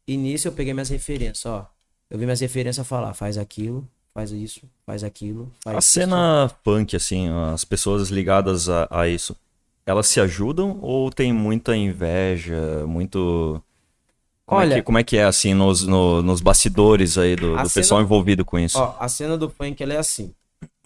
e 0.06 0.16
nisso 0.16 0.48
eu 0.48 0.52
peguei 0.52 0.72
minhas 0.74 0.88
referências, 0.88 1.46
ó. 1.46 1.68
Eu 2.10 2.18
vi 2.18 2.24
minhas 2.24 2.40
referências 2.40 2.86
falar, 2.86 3.14
faz 3.14 3.38
aquilo, 3.38 3.88
faz 4.12 4.30
isso, 4.32 4.60
faz 4.84 5.02
aquilo, 5.02 5.50
faz 5.62 5.76
A 5.76 5.78
isso. 5.78 5.88
cena 5.88 6.50
punk, 6.62 6.94
assim, 6.94 7.28
as 7.54 7.64
pessoas 7.64 8.08
ligadas 8.10 8.68
a, 8.68 8.86
a 8.90 9.08
isso, 9.08 9.34
elas 9.86 10.06
se 10.08 10.20
ajudam 10.20 10.78
ou 10.82 11.10
tem 11.10 11.32
muita 11.32 11.74
inveja, 11.76 12.84
muito... 12.86 13.62
Como, 14.44 14.60
é, 14.60 14.64
Olha- 14.64 14.76
que, 14.76 14.82
como 14.82 14.98
é 14.98 15.04
que 15.04 15.16
é, 15.16 15.24
assim, 15.24 15.54
nos, 15.54 15.84
no- 15.86 16.20
nos 16.22 16.40
bastidores 16.42 17.16
aí 17.16 17.34
do, 17.36 17.56
do 17.56 17.70
pessoal 17.70 18.02
envolvido 18.02 18.44
com 18.44 18.58
isso? 18.58 18.78
Ó, 18.78 18.96
a 18.98 19.08
cena 19.08 19.38
do 19.38 19.48
funk, 19.48 19.82
ela 19.82 19.94
é 19.94 19.98
assim. 19.98 20.34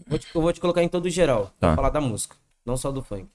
Vou 0.06 0.18
te- 0.18 0.28
eu 0.32 0.40
vou 0.40 0.52
te 0.52 0.60
colocar 0.60 0.82
em 0.84 0.88
todo 0.88 1.08
geral, 1.10 1.46
Tá. 1.58 1.68
pra 1.68 1.74
falar 1.76 1.90
da 1.90 2.00
música, 2.00 2.36
não 2.64 2.76
só 2.76 2.92
do 2.92 3.02
funk. 3.02 3.26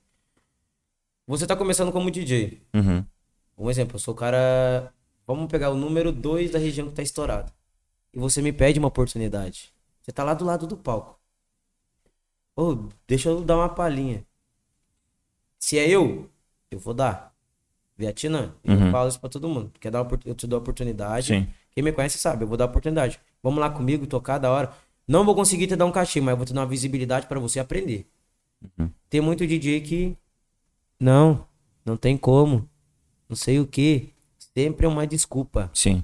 Você 1.27 1.45
tá 1.45 1.55
começando 1.55 1.91
como 1.91 2.09
DJ. 2.11 2.61
Uhum. 2.73 3.03
Um 3.57 3.69
exemplo, 3.69 3.95
eu 3.95 3.99
sou 3.99 4.13
o 4.13 4.17
cara. 4.17 4.91
Vamos 5.25 5.47
pegar 5.47 5.69
o 5.69 5.75
número 5.75 6.11
2 6.11 6.51
da 6.51 6.59
região 6.59 6.87
que 6.89 6.93
tá 6.95 7.01
estourado. 7.01 7.51
E 8.13 8.19
você 8.19 8.41
me 8.41 8.51
pede 8.51 8.79
uma 8.79 8.87
oportunidade. 8.89 9.71
Você 10.01 10.11
tá 10.11 10.23
lá 10.23 10.33
do 10.33 10.43
lado 10.43 10.67
do 10.67 10.75
palco. 10.75 11.19
Ô, 12.55 12.89
deixa 13.07 13.29
eu 13.29 13.41
dar 13.41 13.57
uma 13.57 13.69
palhinha. 13.69 14.25
Se 15.59 15.77
é 15.77 15.87
eu, 15.89 16.29
eu 16.69 16.79
vou 16.79 16.93
dar. 16.93 17.31
Vietnã, 17.97 18.53
eu 18.63 18.73
Uhum. 18.75 18.91
falo 18.91 19.09
isso 19.09 19.19
pra 19.19 19.29
todo 19.29 19.47
mundo. 19.47 19.71
Quer 19.79 19.91
dar 19.91 20.05
eu 20.25 20.33
te 20.35 20.47
dou 20.47 20.57
a 20.57 20.61
oportunidade. 20.61 21.27
Sim. 21.27 21.47
Quem 21.71 21.83
me 21.83 21.91
conhece 21.93 22.17
sabe, 22.17 22.43
eu 22.43 22.47
vou 22.47 22.57
dar 22.57 22.65
oportunidade. 22.65 23.19
Vamos 23.43 23.59
lá 23.59 23.69
comigo, 23.69 24.05
tocar 24.07 24.37
da 24.39 24.51
hora. 24.51 24.73
Não 25.07 25.23
vou 25.23 25.35
conseguir 25.35 25.67
te 25.67 25.75
dar 25.75 25.85
um 25.85 25.91
cachê, 25.91 26.19
mas 26.19 26.31
eu 26.31 26.37
vou 26.37 26.45
te 26.45 26.53
dar 26.53 26.61
uma 26.61 26.67
visibilidade 26.67 27.27
pra 27.27 27.39
você 27.39 27.59
aprender. 27.59 28.07
Tem 29.09 29.21
muito 29.21 29.45
DJ 29.45 29.81
que. 29.81 30.17
Não, 30.99 31.47
não 31.85 31.95
tem 31.95 32.17
como. 32.17 32.67
Não 33.29 33.35
sei 33.35 33.59
o 33.59 33.67
que. 33.67 34.13
Sempre 34.57 34.85
é 34.85 34.89
uma 34.89 35.07
desculpa. 35.07 35.69
Sim. 35.73 36.03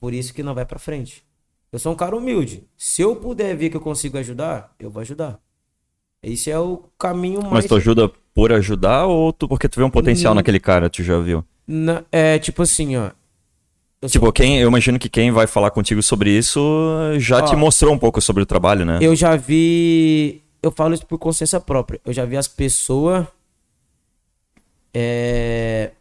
Por 0.00 0.12
isso 0.12 0.32
que 0.34 0.42
não 0.42 0.54
vai 0.54 0.64
pra 0.66 0.78
frente. 0.78 1.24
Eu 1.70 1.78
sou 1.78 1.92
um 1.92 1.96
cara 1.96 2.16
humilde. 2.16 2.64
Se 2.76 3.02
eu 3.02 3.14
puder 3.16 3.54
ver 3.56 3.70
que 3.70 3.76
eu 3.76 3.80
consigo 3.80 4.16
ajudar, 4.18 4.74
eu 4.78 4.90
vou 4.90 5.00
ajudar. 5.00 5.38
Esse 6.22 6.50
é 6.50 6.58
o 6.58 6.84
caminho 6.98 7.40
mais. 7.42 7.52
Mas 7.52 7.66
tu 7.66 7.76
ajuda 7.76 8.10
por 8.34 8.52
ajudar 8.52 9.06
ou 9.06 9.32
tu, 9.32 9.46
porque 9.48 9.68
tu 9.68 9.78
vê 9.78 9.84
um 9.84 9.90
potencial 9.90 10.32
Hum. 10.32 10.36
naquele 10.36 10.58
cara, 10.58 10.88
tu 10.90 11.02
já 11.02 11.18
viu? 11.20 11.44
Na- 11.66 12.04
é 12.10 12.38
tipo 12.38 12.62
assim, 12.62 12.96
ó. 12.96 13.10
Eu, 14.00 14.08
Tipo, 14.08 14.32
quem, 14.32 14.58
eu 14.58 14.68
imagino 14.68 14.98
que 14.98 15.08
quem 15.08 15.30
vai 15.32 15.46
falar 15.48 15.70
contigo 15.72 16.02
sobre 16.02 16.30
isso 16.30 16.60
já 17.18 17.38
Ó. 17.38 17.42
te 17.42 17.56
mostrou 17.56 17.92
um 17.92 17.98
pouco 17.98 18.20
sobre 18.20 18.42
o 18.42 18.46
trabalho, 18.46 18.84
né? 18.84 18.98
eu 19.02 19.14
já 19.14 19.34
vi. 19.36 20.40
Eu 20.62 20.70
falo 20.72 20.94
isso 20.94 21.04
por 21.06 21.18
consciência 21.18 21.60
própria. 21.60 22.00
Eu 22.04 22.12
já 22.12 22.24
vi 22.24 22.36
as 22.36 22.46
pessoas. 22.48 23.26
É, 24.94 25.92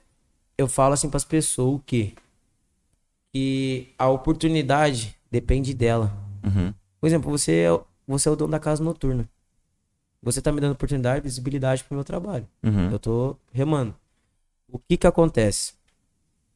eu 0.57 0.67
falo 0.67 0.93
assim 0.93 1.09
pras 1.09 1.23
pessoas 1.25 1.75
o 1.75 1.79
quê? 1.85 2.13
Que 3.33 3.93
a 3.97 4.09
oportunidade 4.09 5.15
depende 5.29 5.73
dela. 5.73 6.15
Uhum. 6.43 6.73
Por 6.99 7.07
exemplo, 7.07 7.29
você 7.29 7.53
é, 7.59 7.71
o- 7.71 7.83
você 8.07 8.29
é 8.29 8.31
o 8.31 8.35
dono 8.35 8.51
da 8.51 8.59
casa 8.59 8.83
noturna. 8.83 9.27
Você 10.21 10.41
tá 10.41 10.51
me 10.51 10.59
dando 10.59 10.71
oportunidade, 10.73 11.21
visibilidade 11.21 11.83
pro 11.83 11.95
meu 11.95 12.03
trabalho. 12.03 12.47
Uhum. 12.63 12.89
Eu 12.91 12.99
tô 12.99 13.37
remando. 13.51 13.93
O 14.67 14.79
que 14.79 14.97
que 14.97 15.07
acontece? 15.07 15.73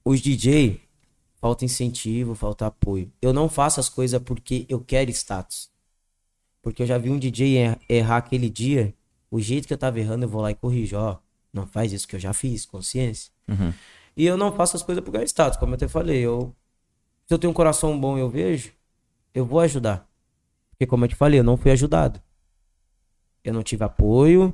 Os 0.03 0.19
DJ 0.21 0.81
falta 1.39 1.63
incentivo, 1.65 2.33
falta 2.35 2.65
apoio. 2.67 3.11
Eu 3.21 3.33
não 3.33 3.47
faço 3.49 3.79
as 3.79 3.89
coisas 3.89 4.21
porque 4.21 4.65
eu 4.67 4.79
quero 4.79 5.11
status. 5.11 5.69
Porque 6.61 6.81
eu 6.83 6.87
já 6.87 6.97
vi 6.97 7.09
um 7.09 7.19
DJ 7.19 7.57
er- 7.57 7.79
errar 7.89 8.17
aquele 8.17 8.49
dia, 8.49 8.93
o 9.29 9.39
jeito 9.39 9.67
que 9.67 9.73
eu 9.73 9.77
tava 9.77 9.99
errando, 9.99 10.25
eu 10.25 10.29
vou 10.29 10.41
lá 10.41 10.51
e 10.51 10.55
corrijo, 10.55 10.97
ó, 10.97 11.17
não 11.53 11.65
faz 11.67 11.91
isso 11.93 12.07
que 12.07 12.15
eu 12.15 12.19
já 12.19 12.33
fiz, 12.33 12.65
consciência. 12.65 13.31
Uhum. 13.51 13.73
E 14.15 14.25
eu 14.25 14.37
não 14.37 14.51
faço 14.51 14.75
as 14.75 14.83
coisas 14.83 15.03
por 15.03 15.11
ganhar 15.11 15.25
status, 15.25 15.57
como 15.57 15.73
eu 15.73 15.75
até 15.75 15.87
falei, 15.87 16.19
eu 16.19 16.53
se 17.31 17.33
eu 17.33 17.39
tenho 17.39 17.51
um 17.51 17.53
coração 17.53 17.97
bom 17.97 18.17
e 18.17 18.19
eu 18.19 18.29
vejo, 18.29 18.71
eu 19.33 19.45
vou 19.45 19.61
ajudar. 19.61 20.05
Porque 20.71 20.85
como 20.85 21.05
eu 21.05 21.09
te 21.09 21.15
falei, 21.15 21.39
eu 21.39 21.43
não 21.45 21.55
fui 21.55 21.71
ajudado. 21.71 22.19
Eu 23.41 23.53
não 23.53 23.63
tive 23.63 23.85
apoio. 23.85 24.53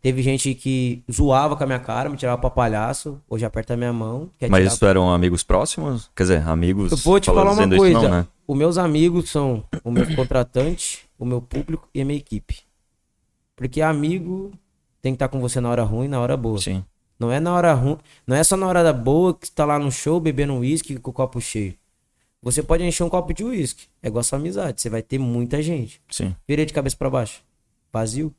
Teve 0.00 0.22
gente 0.22 0.54
que 0.54 1.04
zoava 1.12 1.54
com 1.54 1.64
a 1.64 1.66
minha 1.66 1.78
cara, 1.78 2.08
me 2.08 2.16
tirava 2.16 2.38
pra 2.38 2.48
palhaço, 2.48 3.20
hoje 3.28 3.44
aperta 3.44 3.74
a 3.74 3.76
minha 3.76 3.92
mão. 3.92 4.30
Mas 4.48 4.72
isso 4.72 4.86
eram 4.86 5.12
amigos 5.12 5.42
próximos? 5.42 6.10
Quer 6.16 6.22
dizer, 6.22 6.48
amigos. 6.48 6.92
Eu 6.92 6.96
vou 6.96 7.20
te 7.20 7.26
falar 7.26 7.52
uma 7.52 7.68
coisa. 7.68 8.00
Não, 8.00 8.10
né? 8.10 8.26
Os 8.46 8.56
meus 8.56 8.78
amigos 8.78 9.28
são 9.30 9.62
o 9.82 9.90
meu 9.90 10.06
contratante, 10.16 11.06
o 11.18 11.26
meu 11.26 11.42
público 11.42 11.88
e 11.94 12.00
a 12.00 12.04
minha 12.06 12.18
equipe. 12.18 12.60
Porque 13.54 13.82
amigo 13.82 14.50
tem 15.02 15.12
que 15.12 15.16
estar 15.16 15.28
com 15.28 15.40
você 15.40 15.60
na 15.60 15.68
hora 15.68 15.82
ruim 15.84 16.06
e 16.06 16.08
na 16.08 16.20
hora 16.20 16.38
boa. 16.38 16.58
Sim. 16.58 16.82
Não 17.18 17.30
é 17.30 17.38
na 17.40 17.54
hora 17.54 17.72
ruim, 17.74 17.98
não 18.26 18.36
é 18.36 18.42
só 18.42 18.56
na 18.56 18.66
hora 18.66 18.82
da 18.82 18.92
boa 18.92 19.34
que 19.34 19.46
você 19.46 19.52
tá 19.54 19.64
lá 19.64 19.78
no 19.78 19.90
show 19.90 20.18
bebendo 20.20 20.52
um 20.52 20.58
uísque 20.60 20.98
com 20.98 21.10
o 21.10 21.14
copo 21.14 21.40
cheio. 21.40 21.74
Você 22.42 22.62
pode 22.62 22.84
encher 22.84 23.02
um 23.04 23.08
copo 23.08 23.32
de 23.32 23.42
uísque. 23.42 23.86
É 24.02 24.08
igual 24.08 24.20
a 24.20 24.24
sua 24.24 24.38
amizade. 24.38 24.80
Você 24.80 24.90
vai 24.90 25.00
ter 25.02 25.18
muita 25.18 25.62
gente. 25.62 26.02
Sim. 26.10 26.36
Virei 26.46 26.66
de 26.66 26.74
cabeça 26.74 26.96
pra 26.96 27.08
baixo. 27.08 27.42
Vazio. 27.90 28.34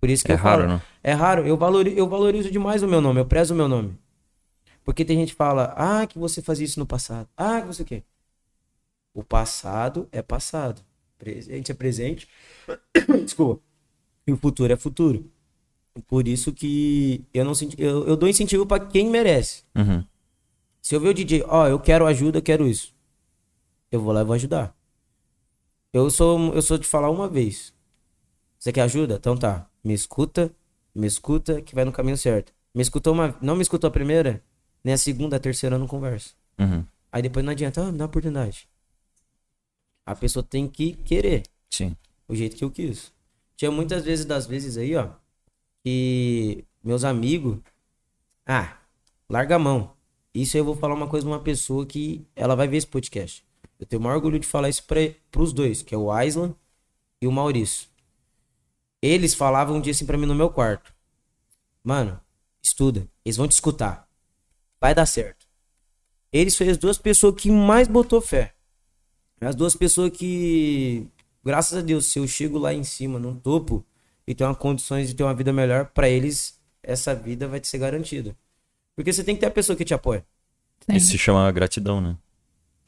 Por 0.00 0.08
isso 0.08 0.24
que 0.24 0.30
É 0.30 0.34
eu 0.34 0.38
raro, 0.38 0.62
falo. 0.62 0.74
né? 0.74 0.82
É 1.02 1.12
raro. 1.12 1.46
Eu 1.46 1.56
valorizo, 1.56 1.96
eu 1.96 2.08
valorizo 2.08 2.50
demais 2.50 2.82
o 2.82 2.88
meu 2.88 3.00
nome. 3.00 3.18
Eu 3.20 3.26
prezo 3.26 3.54
o 3.54 3.56
meu 3.56 3.66
nome. 3.66 3.98
Porque 4.84 5.04
tem 5.04 5.18
gente 5.18 5.30
que 5.30 5.36
fala, 5.36 5.74
ah, 5.76 6.06
que 6.06 6.16
você 6.18 6.40
fazia 6.40 6.64
isso 6.64 6.78
no 6.78 6.86
passado. 6.86 7.28
Ah, 7.36 7.60
que 7.60 7.66
você 7.66 7.82
o 7.82 7.84
quê? 7.84 8.02
O 9.12 9.24
passado 9.24 10.08
é 10.12 10.22
passado. 10.22 10.80
Presente 11.18 11.72
é 11.72 11.74
presente. 11.74 12.28
Desculpa. 13.24 13.60
E 14.26 14.32
o 14.32 14.36
futuro 14.36 14.72
é 14.72 14.76
futuro. 14.76 15.28
Por 16.06 16.28
isso 16.28 16.52
que 16.52 17.24
eu 17.32 17.44
não 17.44 17.54
senti, 17.54 17.80
eu, 17.80 18.06
eu 18.06 18.16
dou 18.16 18.28
incentivo 18.28 18.66
pra 18.66 18.78
quem 18.80 19.08
merece. 19.08 19.64
Uhum. 19.74 20.04
Se 20.82 20.94
eu 20.94 21.00
ver 21.00 21.08
o 21.08 21.14
DJ, 21.14 21.44
ó, 21.48 21.66
eu 21.66 21.78
quero 21.80 22.06
ajuda, 22.06 22.38
eu 22.38 22.42
quero 22.42 22.66
isso. 22.66 22.94
Eu 23.90 24.00
vou 24.00 24.12
lá 24.12 24.20
e 24.20 24.24
vou 24.24 24.34
ajudar. 24.34 24.76
Eu 25.92 26.10
sou, 26.10 26.54
eu 26.54 26.62
sou 26.62 26.78
de 26.78 26.86
falar 26.86 27.10
uma 27.10 27.28
vez. 27.28 27.72
Você 28.58 28.72
quer 28.72 28.82
ajuda? 28.82 29.14
Então 29.14 29.36
tá. 29.36 29.68
Me 29.82 29.94
escuta, 29.94 30.52
me 30.94 31.06
escuta, 31.06 31.62
que 31.62 31.74
vai 31.74 31.84
no 31.84 31.92
caminho 31.92 32.16
certo. 32.16 32.52
Me 32.74 32.82
escutou 32.82 33.14
uma, 33.14 33.36
não 33.40 33.56
me 33.56 33.62
escutou 33.62 33.88
a 33.88 33.90
primeira, 33.90 34.42
nem 34.84 34.92
a 34.92 34.98
segunda, 34.98 35.36
a 35.36 35.40
terceira 35.40 35.76
eu 35.76 35.80
não 35.80 35.86
converso. 35.86 36.36
Uhum. 36.58 36.84
Aí 37.10 37.22
depois 37.22 37.44
não 37.44 37.52
adianta, 37.52 37.80
ah, 37.80 37.90
me 37.90 37.98
dá 37.98 38.04
uma 38.04 38.08
oportunidade. 38.08 38.68
A 40.04 40.14
pessoa 40.14 40.42
tem 40.42 40.68
que 40.68 40.92
querer, 40.92 41.44
Sim. 41.70 41.96
o 42.28 42.34
jeito 42.34 42.56
que 42.56 42.64
eu 42.64 42.70
quis. 42.70 43.12
Tinha 43.56 43.70
muitas 43.70 44.04
vezes 44.04 44.24
das 44.24 44.46
vezes 44.46 44.76
aí, 44.76 44.94
ó, 44.94 45.10
que 45.86 46.64
meus 46.82 47.04
amigos, 47.04 47.58
ah, 48.44 48.76
larga 49.30 49.54
a 49.54 49.58
mão. 49.58 49.92
Isso 50.34 50.58
eu 50.58 50.64
vou 50.64 50.74
falar 50.74 50.96
uma 50.96 51.06
coisa 51.06 51.24
pra 51.24 51.36
uma 51.36 51.40
pessoa 51.40 51.86
que 51.86 52.26
ela 52.34 52.56
vai 52.56 52.66
ver 52.66 52.78
esse 52.78 52.86
podcast. 52.88 53.44
Eu 53.78 53.86
tenho 53.86 54.00
o 54.00 54.02
maior 54.02 54.16
orgulho 54.16 54.40
de 54.40 54.48
falar 54.48 54.68
isso 54.68 54.82
pra, 54.82 54.98
pros 55.30 55.52
dois, 55.52 55.82
que 55.82 55.94
é 55.94 55.98
o 55.98 56.10
Aislan 56.10 56.56
e 57.22 57.26
o 57.28 57.30
Maurício. 57.30 57.86
Eles 59.00 59.32
falavam 59.32 59.76
um 59.76 59.80
dia 59.80 59.92
assim 59.92 60.04
pra 60.04 60.18
mim 60.18 60.26
no 60.26 60.34
meu 60.34 60.50
quarto. 60.50 60.92
Mano, 61.84 62.20
estuda. 62.60 63.08
Eles 63.24 63.36
vão 63.36 63.46
te 63.46 63.52
escutar. 63.52 64.08
Vai 64.80 64.92
dar 64.92 65.06
certo. 65.06 65.46
Eles 66.32 66.56
foram 66.56 66.72
as 66.72 66.78
duas 66.78 66.98
pessoas 66.98 67.40
que 67.40 67.48
mais 67.48 67.86
botou 67.86 68.20
fé. 68.20 68.56
As 69.40 69.54
duas 69.54 69.76
pessoas 69.76 70.10
que, 70.10 71.06
graças 71.44 71.78
a 71.78 71.80
Deus, 71.80 72.06
se 72.06 72.18
eu 72.18 72.26
chego 72.26 72.58
lá 72.58 72.74
em 72.74 72.82
cima, 72.82 73.20
no 73.20 73.36
topo, 73.36 73.86
e 74.26 74.34
tenho 74.34 74.50
uma 74.50 74.56
condições 74.56 75.08
de 75.08 75.14
ter 75.14 75.22
uma 75.22 75.34
vida 75.34 75.52
melhor, 75.52 75.86
pra 75.94 76.08
eles, 76.08 76.58
essa 76.82 77.14
vida 77.14 77.46
vai 77.48 77.60
te 77.60 77.68
ser 77.68 77.78
garantida. 77.78 78.34
Porque 78.94 79.12
você 79.12 79.22
tem 79.22 79.34
que 79.34 79.40
ter 79.40 79.46
a 79.46 79.50
pessoa 79.50 79.76
que 79.76 79.84
te 79.84 79.94
apoia. 79.94 80.24
Sim. 80.88 80.96
Isso 80.96 81.08
se 81.08 81.18
chama 81.18 81.50
gratidão, 81.52 82.00
né? 82.00 82.16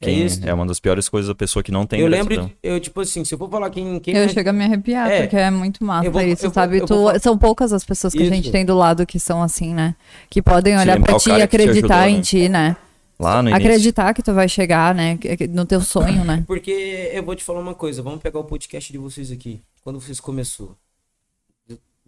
É 0.00 0.04
Quem 0.04 0.25
isso. 0.25 0.49
é 0.49 0.54
uma 0.54 0.64
das 0.64 0.78
piores 0.78 1.09
coisas 1.09 1.28
da 1.28 1.35
pessoa 1.35 1.61
que 1.61 1.73
não 1.73 1.85
tem 1.85 1.99
eu 2.00 2.07
lembro, 2.07 2.28
gratidão. 2.35 2.47
de- 2.49 2.57
eu, 2.62 2.78
tipo 2.78 3.00
assim, 3.00 3.25
se 3.25 3.35
eu 3.35 3.38
for 3.38 3.50
falar 3.50 3.68
quem. 3.68 3.99
quem 3.99 4.14
Eu 4.14 4.26
me- 4.26 4.33
chego 4.33 4.49
a 4.49 4.52
me 4.52 4.62
arrepiar, 4.64 5.11
É. 5.11 5.23
porque 5.23 5.37
é 5.37 5.50
muito 5.50 5.83
massa 5.85 6.09
vou- 6.09 6.23
isso, 6.23 6.42
vou- 6.45 6.52
sabe? 6.52 6.80
Tu- 6.83 6.87
vou 6.87 7.18
São 7.18 7.37
poucas 7.37 7.73
as 7.73 7.85
pessoas 7.85 8.12
que 8.12 8.23
a 8.23 8.26
gente 8.26 8.45
Isso. 8.45 8.52
tem 8.52 8.64
do 8.64 8.76
lado 8.76 9.04
que 9.04 9.18
são 9.18 9.42
assim, 9.42 9.75
né? 9.75 9.97
Que 10.30 10.40
podem 10.40 10.78
olhar 10.78 11.00
pra 11.00 11.16
o 11.16 11.18
ti 11.18 11.30
e 11.30 11.42
acreditar 11.42 12.02
ajudou, 12.04 12.09
em 12.11 12.16
né? 12.18 12.23
ti, 12.23 12.49
né? 12.49 12.76
Lá 13.18 13.42
no 13.42 13.50
início. 13.50 13.66
Acreditar 13.66 14.14
que 14.14 14.23
tu 14.23 14.33
vai 14.33 14.49
chegar, 14.49 14.95
né? 14.95 15.18
No 15.50 15.66
teu 15.66 15.80
sonho, 15.80 16.25
né? 16.25 16.45
Porque 16.47 17.11
eu 17.12 17.23
vou 17.25 17.35
te 17.35 17.42
falar 17.42 17.59
uma 17.59 17.75
coisa, 17.75 18.00
vamos 18.00 18.21
pegar 18.23 18.38
o 18.38 18.45
podcast 18.45 18.92
de 18.92 18.99
vocês 18.99 19.33
aqui. 19.33 19.61
Quando 19.83 20.00
vocês 20.00 20.21
começou. 20.21 20.76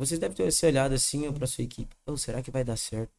Vocês 0.00 0.18
devem 0.18 0.34
ter 0.34 0.50
se 0.50 0.64
olhado 0.66 0.94
assim 0.94 1.28
ó, 1.28 1.32
pra 1.32 1.46
sua 1.46 1.62
equipe. 1.62 1.94
"Ô, 2.06 2.16
será 2.16 2.40
que 2.40 2.50
vai 2.50 2.64
dar 2.64 2.76
certo? 2.76 3.10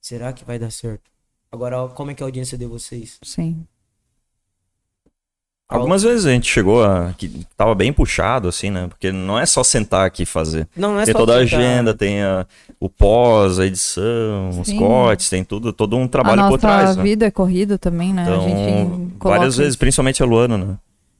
Será 0.00 0.32
que 0.32 0.44
vai 0.44 0.58
dar 0.60 0.70
certo? 0.70 1.10
Agora, 1.50 1.88
como 1.88 2.12
é 2.12 2.14
que 2.14 2.22
é 2.22 2.24
a 2.24 2.28
audiência 2.28 2.56
de 2.56 2.64
vocês? 2.66 3.18
Sim. 3.22 3.66
Algumas 5.68 6.02
vezes 6.02 6.26
a 6.26 6.30
gente 6.30 6.48
chegou 6.50 6.84
a. 6.84 7.12
que 7.16 7.46
tava 7.56 7.74
bem 7.76 7.92
puxado, 7.92 8.48
assim, 8.48 8.70
né? 8.70 8.88
Porque 8.88 9.12
não 9.12 9.38
é 9.38 9.46
só 9.46 9.62
sentar 9.62 10.04
aqui 10.04 10.24
e 10.24 10.26
fazer. 10.26 10.68
Não, 10.76 10.94
não 10.94 11.00
é 11.00 11.04
tem 11.04 11.12
só 11.12 11.18
toda 11.18 11.34
a 11.36 11.38
agenda, 11.38 11.94
tem 11.94 12.22
a- 12.22 12.44
o 12.80 12.88
pós, 12.88 13.58
a 13.60 13.66
edição, 13.66 14.50
os 14.60 14.66
Sim. 14.66 14.78
cortes, 14.78 15.28
tem 15.30 15.44
tudo, 15.44 15.72
todo 15.72 15.96
um 15.96 16.04
A 16.04 16.08
trabalho 16.08 16.48
por 16.48 16.58
trás. 16.58 16.96
né? 16.96 17.02
vida 17.04 17.26
é 17.26 17.30
corrida 17.30 17.78
também, 17.78 18.12
né? 18.12 18.22
a 18.22 18.26
Então, 18.26 18.48
gente 18.48 19.18
coloca 19.18 19.38
várias 19.38 19.56
vezes, 19.56 19.70
isso. 19.72 19.78
principalmente 19.78 20.20
a 20.22 20.26
Luana, 20.26 20.58
né? 20.58 20.78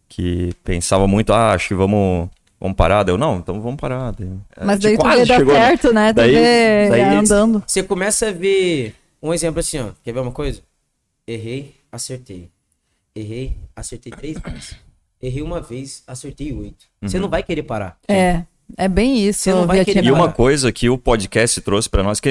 Que 0.09 0.53
pensava 0.65 1.07
muito, 1.07 1.33
ah, 1.33 1.53
acho 1.53 1.69
que 1.69 1.75
vamos, 1.75 2.29
vamos 2.61 2.77
parar. 2.77 3.03
Daí 3.03 3.13
Eu, 3.15 3.19
não, 3.19 3.39
então 3.39 3.61
vamos 3.61 3.81
parar. 3.81 4.13
Daí, 4.13 4.29
a 4.57 4.65
Mas 4.65 4.79
daí 4.81 4.97
tu 4.99 5.09
vê 5.09 5.25
dar 5.27 5.37
chegou, 5.39 5.55
né? 5.55 5.61
certo, 5.61 5.93
né? 5.93 6.13
Daí- 6.13 6.33
vê 6.35 6.89
daí- 6.91 7.17
andando. 7.17 7.63
Você 7.67 7.83
começa 7.83 8.29
a 8.29 8.33
ver 8.33 8.95
um 9.23 9.33
exemplo 9.33 9.61
assim, 9.61 9.79
ó. 9.81 9.89
Quer 10.05 10.13
ver 10.13 10.21
uma 10.21 10.33
coisa? 10.33 10.61
Errei, 11.27 11.75
acertei. 11.91 12.49
Errei, 13.15 13.57
acertei 13.75 14.13
três 14.13 14.39
vezes. 14.39 14.77
Errei 15.23 15.43
uma 15.43 15.61
vez, 15.61 16.03
acertei 16.07 16.53
oito. 16.53 16.87
Você 17.03 17.17
Uhum. 17.17 17.23
não 17.25 17.29
vai 17.29 17.43
querer 17.43 17.63
parar. 17.65 17.97
É, 18.09 18.43
é 18.77 18.89
bem 18.89 19.19
isso. 19.27 19.41
Você 19.43 19.53
não 19.53 19.67
vai 19.67 19.85
querer- 19.85 20.05
E 20.05 20.11
uma 20.11 20.25
Olha- 20.25 20.33
coisa 20.33 20.73
que 20.73 20.89
o 20.89 20.97
podcast 20.97 21.61
trouxe 21.61 21.89
pra 21.91 22.03
nós, 22.03 22.21
que, 22.21 22.31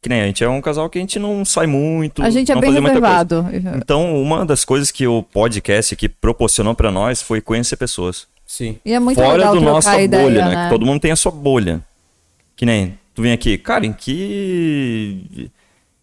que 0.00 0.08
nem 0.08 0.22
a 0.22 0.26
gente 0.26 0.42
é 0.42 0.48
um 0.48 0.62
casal 0.62 0.88
que 0.88 0.96
a 0.98 1.00
gente 1.02 1.18
não 1.18 1.44
sai 1.44 1.66
muito. 1.66 2.22
A 2.22 2.30
gente 2.30 2.50
é 2.50 2.54
não 2.54 2.62
bem 2.62 2.72
reservado. 2.72 3.44
Então, 3.76 4.20
uma 4.22 4.46
das 4.46 4.64
coisas 4.64 4.90
que 4.90 5.06
o 5.06 5.22
podcast 5.22 5.92
aqui 5.92 6.08
proporcionou 6.08 6.74
pra 6.74 6.90
nós 6.90 7.20
foi 7.20 7.40
conhecer 7.42 7.76
pessoas. 7.76 8.26
Sim. 8.50 8.80
E 8.84 8.92
é 8.92 8.98
muito 8.98 9.16
Fora 9.16 9.36
legal 9.36 9.54
do 9.54 9.60
nossa 9.60 10.02
ideia, 10.02 10.24
bolha, 10.24 10.44
né? 10.48 10.54
né? 10.56 10.64
Que 10.64 10.70
todo 10.70 10.84
mundo 10.84 11.00
tem 11.00 11.12
a 11.12 11.16
sua 11.16 11.30
bolha. 11.30 11.80
Que 12.56 12.66
nem 12.66 12.98
tu 13.14 13.22
vem 13.22 13.30
aqui, 13.30 13.56
cara, 13.56 13.86
em 13.86 13.92
que. 13.92 15.48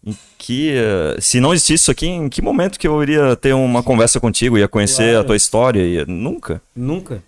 Em 0.02 0.16
que. 0.38 0.70
eh, 0.74 1.16
se 1.20 1.40
não 1.40 1.52
existisse 1.52 1.82
isso 1.82 1.90
aqui, 1.90 2.06
em 2.06 2.26
que 2.30 2.40
momento 2.40 2.78
que 2.78 2.88
eu 2.88 3.02
iria 3.02 3.36
ter 3.36 3.52
uma 3.52 3.82
conversa 3.82 4.18
contigo, 4.18 4.56
ia 4.56 4.66
conhecer 4.66 5.10
Claro. 5.10 5.20
a 5.20 5.24
tua 5.24 5.36
história? 5.36 5.82
Ia... 5.82 6.06
Nunca. 6.06 6.62
Nunca. 6.74 7.22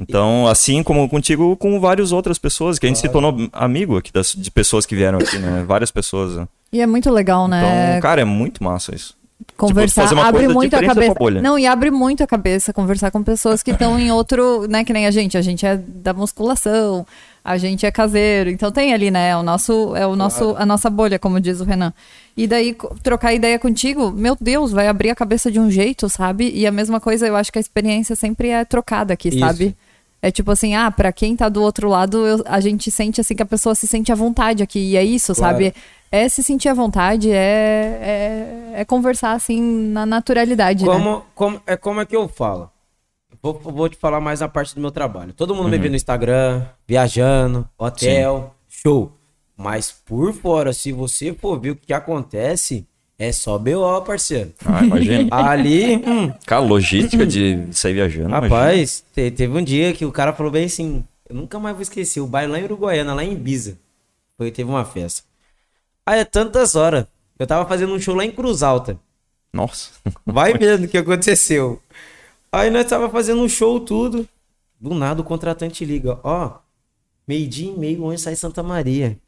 Então, 0.00 0.48
assim 0.48 0.82
como 0.82 1.06
contigo, 1.10 1.54
com 1.54 1.78
várias 1.78 2.10
outras 2.10 2.38
pessoas, 2.38 2.78
que 2.78 2.86
a 2.86 2.88
gente 2.88 3.00
se 3.00 3.08
tornou 3.10 3.36
amigo 3.52 3.98
aqui 3.98 4.10
das, 4.10 4.32
de 4.32 4.50
pessoas 4.50 4.86
que 4.86 4.96
vieram 4.96 5.18
aqui, 5.18 5.36
né? 5.38 5.62
Várias 5.68 5.90
pessoas. 5.90 6.36
né? 6.36 6.48
E 6.72 6.80
é 6.80 6.86
muito 6.86 7.10
legal, 7.10 7.46
né? 7.46 7.90
Então, 7.90 8.00
cara, 8.00 8.22
é 8.22 8.24
muito 8.24 8.64
massa 8.64 8.94
isso. 8.94 9.14
Conversar 9.56 10.02
fazer 10.02 10.14
uma 10.14 10.26
abre 10.26 10.48
muito 10.48 10.74
a 10.74 10.82
cabeça. 10.82 11.14
Não, 11.42 11.58
e 11.58 11.66
abre 11.66 11.90
muito 11.90 12.22
a 12.22 12.26
cabeça 12.26 12.72
conversar 12.72 13.10
com 13.10 13.22
pessoas 13.22 13.62
que 13.62 13.70
estão 13.70 13.98
em 13.98 14.10
outro, 14.10 14.66
né, 14.68 14.84
que 14.84 14.92
nem 14.92 15.06
a 15.06 15.10
gente, 15.10 15.36
a 15.36 15.42
gente 15.42 15.64
é 15.66 15.76
da 15.76 16.12
musculação, 16.12 17.06
a 17.44 17.56
gente 17.56 17.86
é 17.86 17.90
caseiro, 17.90 18.50
então 18.50 18.70
tem 18.70 18.92
ali, 18.92 19.10
né, 19.10 19.36
o 19.36 19.42
nosso 19.42 19.94
é 19.96 20.06
o 20.06 20.14
nosso 20.16 20.54
a 20.58 20.66
nossa 20.66 20.90
bolha, 20.90 21.18
como 21.18 21.40
diz 21.40 21.60
o 21.60 21.64
Renan. 21.64 21.92
E 22.36 22.46
daí 22.46 22.76
trocar 23.02 23.32
ideia 23.34 23.58
contigo, 23.58 24.10
meu 24.12 24.36
Deus, 24.40 24.70
vai 24.70 24.86
abrir 24.86 25.10
a 25.10 25.14
cabeça 25.14 25.50
de 25.50 25.58
um 25.58 25.70
jeito, 25.70 26.08
sabe? 26.08 26.50
E 26.54 26.66
a 26.66 26.70
mesma 26.70 27.00
coisa, 27.00 27.26
eu 27.26 27.34
acho 27.34 27.50
que 27.50 27.58
a 27.58 27.60
experiência 27.60 28.14
sempre 28.14 28.48
é 28.50 28.64
trocada 28.64 29.12
aqui, 29.14 29.28
Isso. 29.28 29.38
sabe? 29.40 29.74
É 30.20 30.30
tipo 30.32 30.50
assim, 30.50 30.74
ah, 30.74 30.90
pra 30.90 31.12
quem 31.12 31.36
tá 31.36 31.48
do 31.48 31.62
outro 31.62 31.88
lado, 31.88 32.26
eu- 32.26 32.42
a 32.46 32.58
gente 32.60 32.90
sente 32.90 33.20
assim 33.20 33.34
que 33.36 33.42
a 33.42 33.46
pessoa 33.46 33.74
se 33.74 33.86
sente 33.86 34.10
à 34.10 34.14
vontade 34.16 34.62
aqui. 34.64 34.78
E 34.80 34.96
é 34.96 35.04
isso, 35.04 35.32
Claro. 35.34 35.54
sabe? 35.54 35.74
É 36.10 36.28
se 36.28 36.42
sentir 36.42 36.68
à 36.68 36.74
vontade, 36.74 37.30
é, 37.30 38.72
é, 38.74 38.80
é 38.80 38.84
conversar 38.84 39.32
assim 39.32 39.60
na 39.60 40.06
naturalidade, 40.06 40.84
né? 40.84 40.90
Como, 40.90 41.22
como, 41.34 41.60
é 41.66 41.76
como 41.76 42.00
é 42.00 42.06
que 42.06 42.16
eu 42.16 42.26
falo? 42.28 42.70
Vou, 43.42 43.54
vou 43.62 43.88
te 43.88 43.96
falar 43.96 44.20
mais 44.20 44.40
a 44.42 44.48
parte 44.48 44.74
do 44.74 44.80
meu 44.80 44.90
trabalho. 44.90 45.32
Todo 45.32 45.54
mundo 45.54 45.68
me 45.68 45.78
vê 45.78 45.88
no 45.88 45.96
Instagram, 45.96 46.64
viajando, 46.86 47.68
hotel, 47.78 48.54
show. 48.68 49.12
Mas 49.56 49.92
por 49.92 50.32
fora, 50.32 50.72
se 50.72 50.92
você 50.92 51.32
for 51.34 51.60
ver 51.60 51.70
o 51.72 51.76
que 51.76 51.92
acontece, 51.92 52.86
é 53.18 53.30
só 53.30 53.58
BO, 53.58 54.02
parceiro. 54.02 54.52
Ah, 54.64 54.82
imagina. 54.84 55.28
Ali, 55.34 55.96
hum, 55.96 56.32
Cara, 56.46 56.62
logística 56.62 57.26
de 57.26 57.66
sair 57.72 57.94
viajando. 57.94 58.30
rapaz, 58.30 59.04
te- 59.14 59.30
teve 59.30 59.56
um 59.58 59.62
dia 59.62 59.92
que 59.92 60.04
o 60.06 60.12
cara 60.12 60.32
falou 60.32 60.50
bem 60.50 60.64
assim, 60.64 61.04
eu 61.28 61.36
nunca 61.36 61.58
mais 61.58 61.74
vou 61.76 61.82
esquecer, 61.82 62.20
o 62.20 62.26
baile 62.26 62.50
lá 62.52 62.58
em 62.58 62.64
Uruguaiana, 62.64 63.14
lá 63.14 63.22
em 63.24 63.32
Ibiza. 63.32 63.76
Foi, 64.36 64.50
teve 64.50 64.70
uma 64.70 64.84
festa. 64.84 65.27
Aí 66.08 66.20
é 66.20 66.24
tantas 66.24 66.74
horas. 66.74 67.04
Eu 67.38 67.46
tava 67.46 67.68
fazendo 67.68 67.92
um 67.92 68.00
show 68.00 68.14
lá 68.14 68.24
em 68.24 68.32
Cruz 68.32 68.62
Alta. 68.62 68.98
Nossa. 69.52 69.90
Vai 70.24 70.54
vendo 70.54 70.84
o 70.84 70.88
que 70.88 70.96
aconteceu. 70.96 71.82
Aí 72.50 72.70
nós 72.70 72.86
tava 72.86 73.10
fazendo 73.10 73.42
um 73.42 73.48
show, 73.48 73.78
tudo. 73.78 74.26
Do 74.80 74.94
nada 74.94 75.20
o 75.20 75.24
contratante 75.24 75.84
liga. 75.84 76.18
Ó, 76.24 76.60
meio-dia 77.26 77.70
e 77.70 77.78
meio, 77.78 78.04
onde 78.04 78.18
sai 78.18 78.34
Santa 78.36 78.62
Maria? 78.62 79.18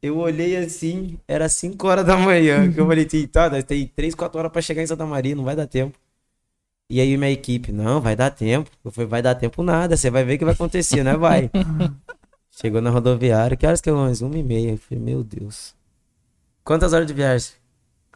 Eu 0.00 0.18
olhei 0.18 0.56
assim, 0.56 1.18
era 1.26 1.48
5 1.48 1.84
horas 1.88 2.06
da 2.06 2.16
manhã. 2.16 2.72
Que 2.72 2.80
eu 2.80 2.86
falei, 2.86 3.08
"Ih, 3.12 3.26
tá, 3.26 3.50
nós 3.50 3.64
tem 3.64 3.84
3, 3.88 4.14
4 4.14 4.38
horas 4.38 4.52
pra 4.52 4.62
chegar 4.62 4.84
em 4.84 4.86
Santa 4.86 5.04
Maria, 5.04 5.34
não 5.34 5.42
vai 5.42 5.56
dar 5.56 5.66
tempo. 5.66 5.98
E 6.88 7.00
aí 7.00 7.16
minha 7.16 7.32
equipe, 7.32 7.72
não, 7.72 8.00
vai 8.00 8.14
dar 8.14 8.30
tempo. 8.30 8.70
Eu 8.84 8.92
falei, 8.92 9.08
vai 9.08 9.22
dar 9.22 9.34
tempo 9.34 9.60
nada, 9.64 9.96
você 9.96 10.08
vai 10.08 10.22
ver 10.22 10.36
o 10.36 10.38
que 10.38 10.44
vai 10.44 10.54
acontecer, 10.54 11.02
né? 11.02 11.16
Vai. 11.16 11.50
Chegou 12.48 12.80
na 12.80 12.90
rodoviária, 12.90 13.56
que 13.56 13.66
horas 13.66 13.80
que 13.80 13.90
é 13.90 13.92
mais? 13.92 14.22
Uma 14.22 14.38
e 14.38 14.42
meia. 14.44 14.70
Eu 14.70 14.78
falei, 14.78 15.02
meu 15.02 15.24
Deus. 15.24 15.79
Quantas 16.64 16.92
horas 16.92 17.06
de 17.06 17.12
viagem? 17.12 17.48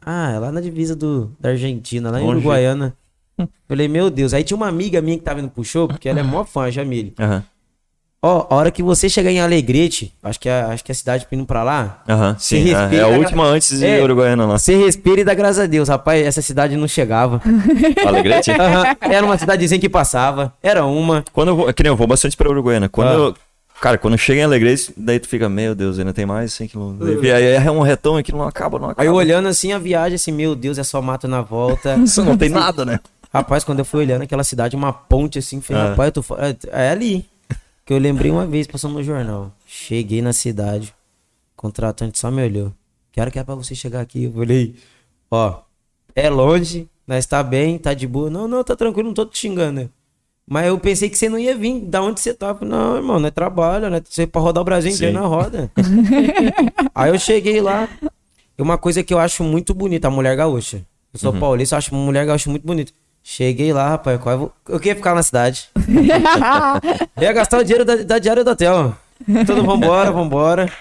Ah, 0.05 0.33
é 0.33 0.39
lá 0.39 0.53
na 0.53 0.61
divisa 0.61 0.95
do, 0.95 1.33
da 1.41 1.51
Argentina, 1.51 2.11
lá 2.11 2.21
em 2.21 2.25
Longe. 2.25 2.37
Uruguaiana. 2.39 2.95
Falei, 3.69 3.89
meu 3.89 4.11
Deus. 4.11 4.35
Aí 4.35 4.45
tinha 4.45 4.57
uma 4.57 4.69
amiga 4.69 5.01
minha 5.01 5.17
que 5.19 5.25
tava 5.25 5.41
indo 5.41 5.49
pro 5.49 5.65
show, 5.65 5.89
porque 5.89 6.09
ela 6.09 6.21
é 6.21 6.23
mó 6.23 6.45
fã, 6.45 6.65
a 6.65 6.71
Jamile. 6.71 7.15
Aham. 7.19 7.43
Ó, 8.27 8.47
a 8.49 8.55
hora 8.55 8.71
que 8.71 8.83
você 8.83 9.07
chegar 9.07 9.31
em 9.31 9.39
Alegrete, 9.39 10.15
acho 10.23 10.41
que 10.41 10.49
é, 10.49 10.63
acho 10.63 10.83
que 10.83 10.91
é 10.91 10.95
a 10.95 10.97
cidade 10.97 11.27
indo 11.31 11.45
pra 11.45 11.63
lá, 11.63 12.03
Aham, 12.09 12.35
sim. 12.39 12.65
Se 12.65 12.73
é- 12.75 12.95
É, 12.97 13.01
a 13.03 13.09
última 13.09 13.45
antes 13.45 13.79
de 13.79 13.85
É. 13.85 14.03
Uruguaiana 14.03 14.47
lá. 14.47 14.57
você 14.59 14.75
respira 14.79 15.21
e 15.21 15.25
dá 15.25 15.35
graças 15.35 15.59
a 15.59 15.67
Deus. 15.67 15.91
Rapaz, 15.91 16.25
essa 16.27 16.41
cidade 16.41 16.75
não 16.75 16.89
chegava. 16.89 17.43
Alegrete? 18.07 18.51
Aham, 18.51 18.97
Era 19.03 19.27
uma 19.27 19.37
cidadezinha 19.37 19.79
que 19.79 19.91
passava. 19.91 20.55
Era 20.63 20.87
uma. 20.87 21.23
Quando 21.35 21.49
eu 21.49 21.57
vou, 21.57 21.75
que 21.75 21.83
nem 21.83 21.91
eu 21.91 21.97
vou 21.97 22.07
bastante 22.07 22.35
pra 22.35 22.49
Uruguaiana. 22.49 22.89
Quando 22.89 23.09
Ah. 23.09 23.13
eu, 23.13 23.35
cara, 23.81 23.99
quando 23.99 24.17
chega 24.17 24.41
em 24.41 24.45
Alegrete, 24.45 24.93
daí 24.97 25.19
tu 25.21 25.29
fica, 25.29 25.49
meu 25.49 25.75
Deus, 25.75 25.99
ainda 25.99 26.13
tem 26.13 26.25
mais 26.27 26.53
100 26.55 26.69
km. 26.69 26.99
Aí 27.35 27.45
é 27.45 27.71
um 27.71 27.81
retão 27.81 28.17
aqui, 28.17 28.33
não 28.33 28.43
acaba, 28.43 28.79
não 28.79 28.91
acaba. 28.91 29.03
Aí 29.03 29.09
olhando 29.09 29.49
assim 29.49 29.73
a 29.73 29.79
viagem, 29.79 30.17
assim, 30.17 30.33
meu 30.33 30.55
Deus, 30.55 30.79
é 30.79 30.83
só 30.85 31.01
mato 31.03 31.29
na 31.29 31.43
volta. 31.43 31.97
Isso 32.03 32.25
não 32.25 32.37
tem 32.37 32.49
nada, 32.49 32.85
né? 32.85 32.99
Rapaz, 33.33 33.65
quando 33.65 33.81
eu 33.81 33.85
fui 33.85 34.01
olhando 34.01 34.23
aquela 34.23 34.45
cidade, 34.45 34.77
uma 34.77 34.93
ponte 34.93 35.39
assim, 35.39 35.61
falei, 35.61 35.83
Ah. 35.83 35.89
rapaz, 35.91 36.13
eu 36.15 36.23
tô 36.23 36.37
é, 36.37 36.57
é 36.87 36.91
ali. 36.91 37.27
Que 37.85 37.93
eu 37.93 37.99
lembrei 37.99 38.31
uma 38.31 38.47
vez, 38.47 38.67
passando 38.67 38.95
no 38.95 39.03
jornal. 39.03 39.53
Cheguei 39.67 40.23
na 40.23 40.33
cidade, 40.33 40.95
o 41.57 41.61
contratante 41.61 42.19
só 42.19 42.31
me 42.31 42.43
olhou. 42.43 42.73
Que 43.13 43.21
hora 43.21 43.31
que 43.31 43.39
é 43.39 43.45
pra 43.45 43.55
você 43.55 43.75
chegar 43.75 44.01
aqui? 44.01 44.25
Eu 44.25 44.33
falei, 44.33 44.75
ó, 45.31 45.61
é 46.15 46.31
longe, 46.31 46.89
nós 47.07 47.27
tá 47.27 47.43
bem, 47.43 47.77
tá 47.77 47.93
de 47.93 48.07
boa. 48.07 48.31
Não, 48.31 48.49
não, 48.49 48.65
tá 48.65 48.75
tranquilo, 48.75 49.09
não 49.09 49.15
tô 49.15 49.27
te 49.27 49.39
xingando. 49.39 49.83
né? 49.83 49.89
Mas 50.47 50.67
eu 50.67 50.79
pensei 50.79 51.09
que 51.09 51.17
você 51.17 51.29
não 51.29 51.39
ia 51.39 51.57
vir, 51.57 51.81
da 51.81 52.03
onde 52.03 52.21
você 52.21 52.35
tá? 52.35 52.55
Não, 52.61 52.97
irmão, 52.97 53.19
não 53.19 53.29
é 53.29 53.31
trabalho, 53.31 53.89
né? 53.89 54.03
Você 54.07 54.27
pra 54.27 54.41
rodar 54.43 54.61
o 54.61 54.65
Brasil 54.65 54.91
inteiro 54.91 55.15
Sim. 55.15 55.21
na 55.21 55.27
roda. 55.27 55.71
Aí 56.95 57.11
eu 57.11 57.19
cheguei 57.19 57.63
lá, 57.63 57.89
e 58.57 58.63
uma 58.63 58.77
coisa 58.79 59.03
que 59.03 59.13
eu 59.13 59.19
acho 59.19 59.43
muito 59.43 59.75
bonita, 59.75 60.09
a 60.09 60.11
mulher 60.11 60.37
gaúcha. 60.37 60.83
Eu 61.13 61.21
sou 61.21 61.33
paulista, 61.33 61.75
eu 61.75 61.79
acho 61.79 61.95
uma 61.95 62.05
mulher 62.05 62.27
gaúcha 62.27 62.51
muito 62.51 62.67
bonita. 62.67 62.93
Cheguei 63.23 63.73
lá, 63.73 63.91
rapaz, 63.91 64.21
eu, 64.21 64.39
vou... 64.39 64.53
eu 64.69 64.79
queria 64.79 64.95
ficar 64.95 65.15
na 65.15 65.23
cidade. 65.23 65.71
Eu 67.17 67.23
ia 67.23 67.33
gastar 67.33 67.59
o 67.59 67.65
dinheiro 67.65 67.85
da, 67.85 67.97
da 67.97 68.19
diária 68.19 68.45
do 68.45 68.51
hotel. 68.51 68.95
Tudo, 69.47 69.65
vambora, 69.65 70.13
vambora. 70.13 70.73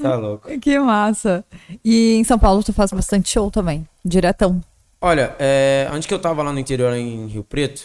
Tá 0.00 0.16
louco. 0.16 0.58
Que 0.58 0.76
massa. 0.80 1.44
E 1.84 2.14
em 2.14 2.24
São 2.24 2.36
Paulo 2.36 2.64
tu 2.64 2.72
faz 2.72 2.90
bastante 2.90 3.30
show 3.30 3.48
também, 3.48 3.86
diretão. 4.04 4.60
Olha, 5.00 5.36
é, 5.38 5.88
antes 5.92 6.08
que 6.08 6.14
eu 6.14 6.18
tava 6.18 6.42
lá 6.42 6.52
no 6.52 6.58
interior, 6.58 6.92
em 6.94 7.26
Rio 7.26 7.44
Preto, 7.44 7.84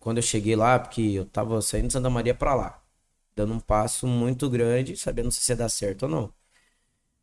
quando 0.00 0.16
eu 0.18 0.22
cheguei 0.22 0.56
lá, 0.56 0.78
porque 0.78 1.02
eu 1.02 1.26
tava 1.26 1.60
saindo 1.62 1.88
de 1.88 1.92
Santa 1.92 2.10
Maria 2.10 2.34
pra 2.34 2.54
lá, 2.54 2.82
dando 3.36 3.54
um 3.54 3.60
passo 3.60 4.06
muito 4.06 4.50
grande, 4.50 4.96
sabendo 4.96 5.30
se 5.30 5.52
ia 5.52 5.56
dar 5.56 5.68
certo 5.68 6.04
ou 6.04 6.08
não. 6.08 6.32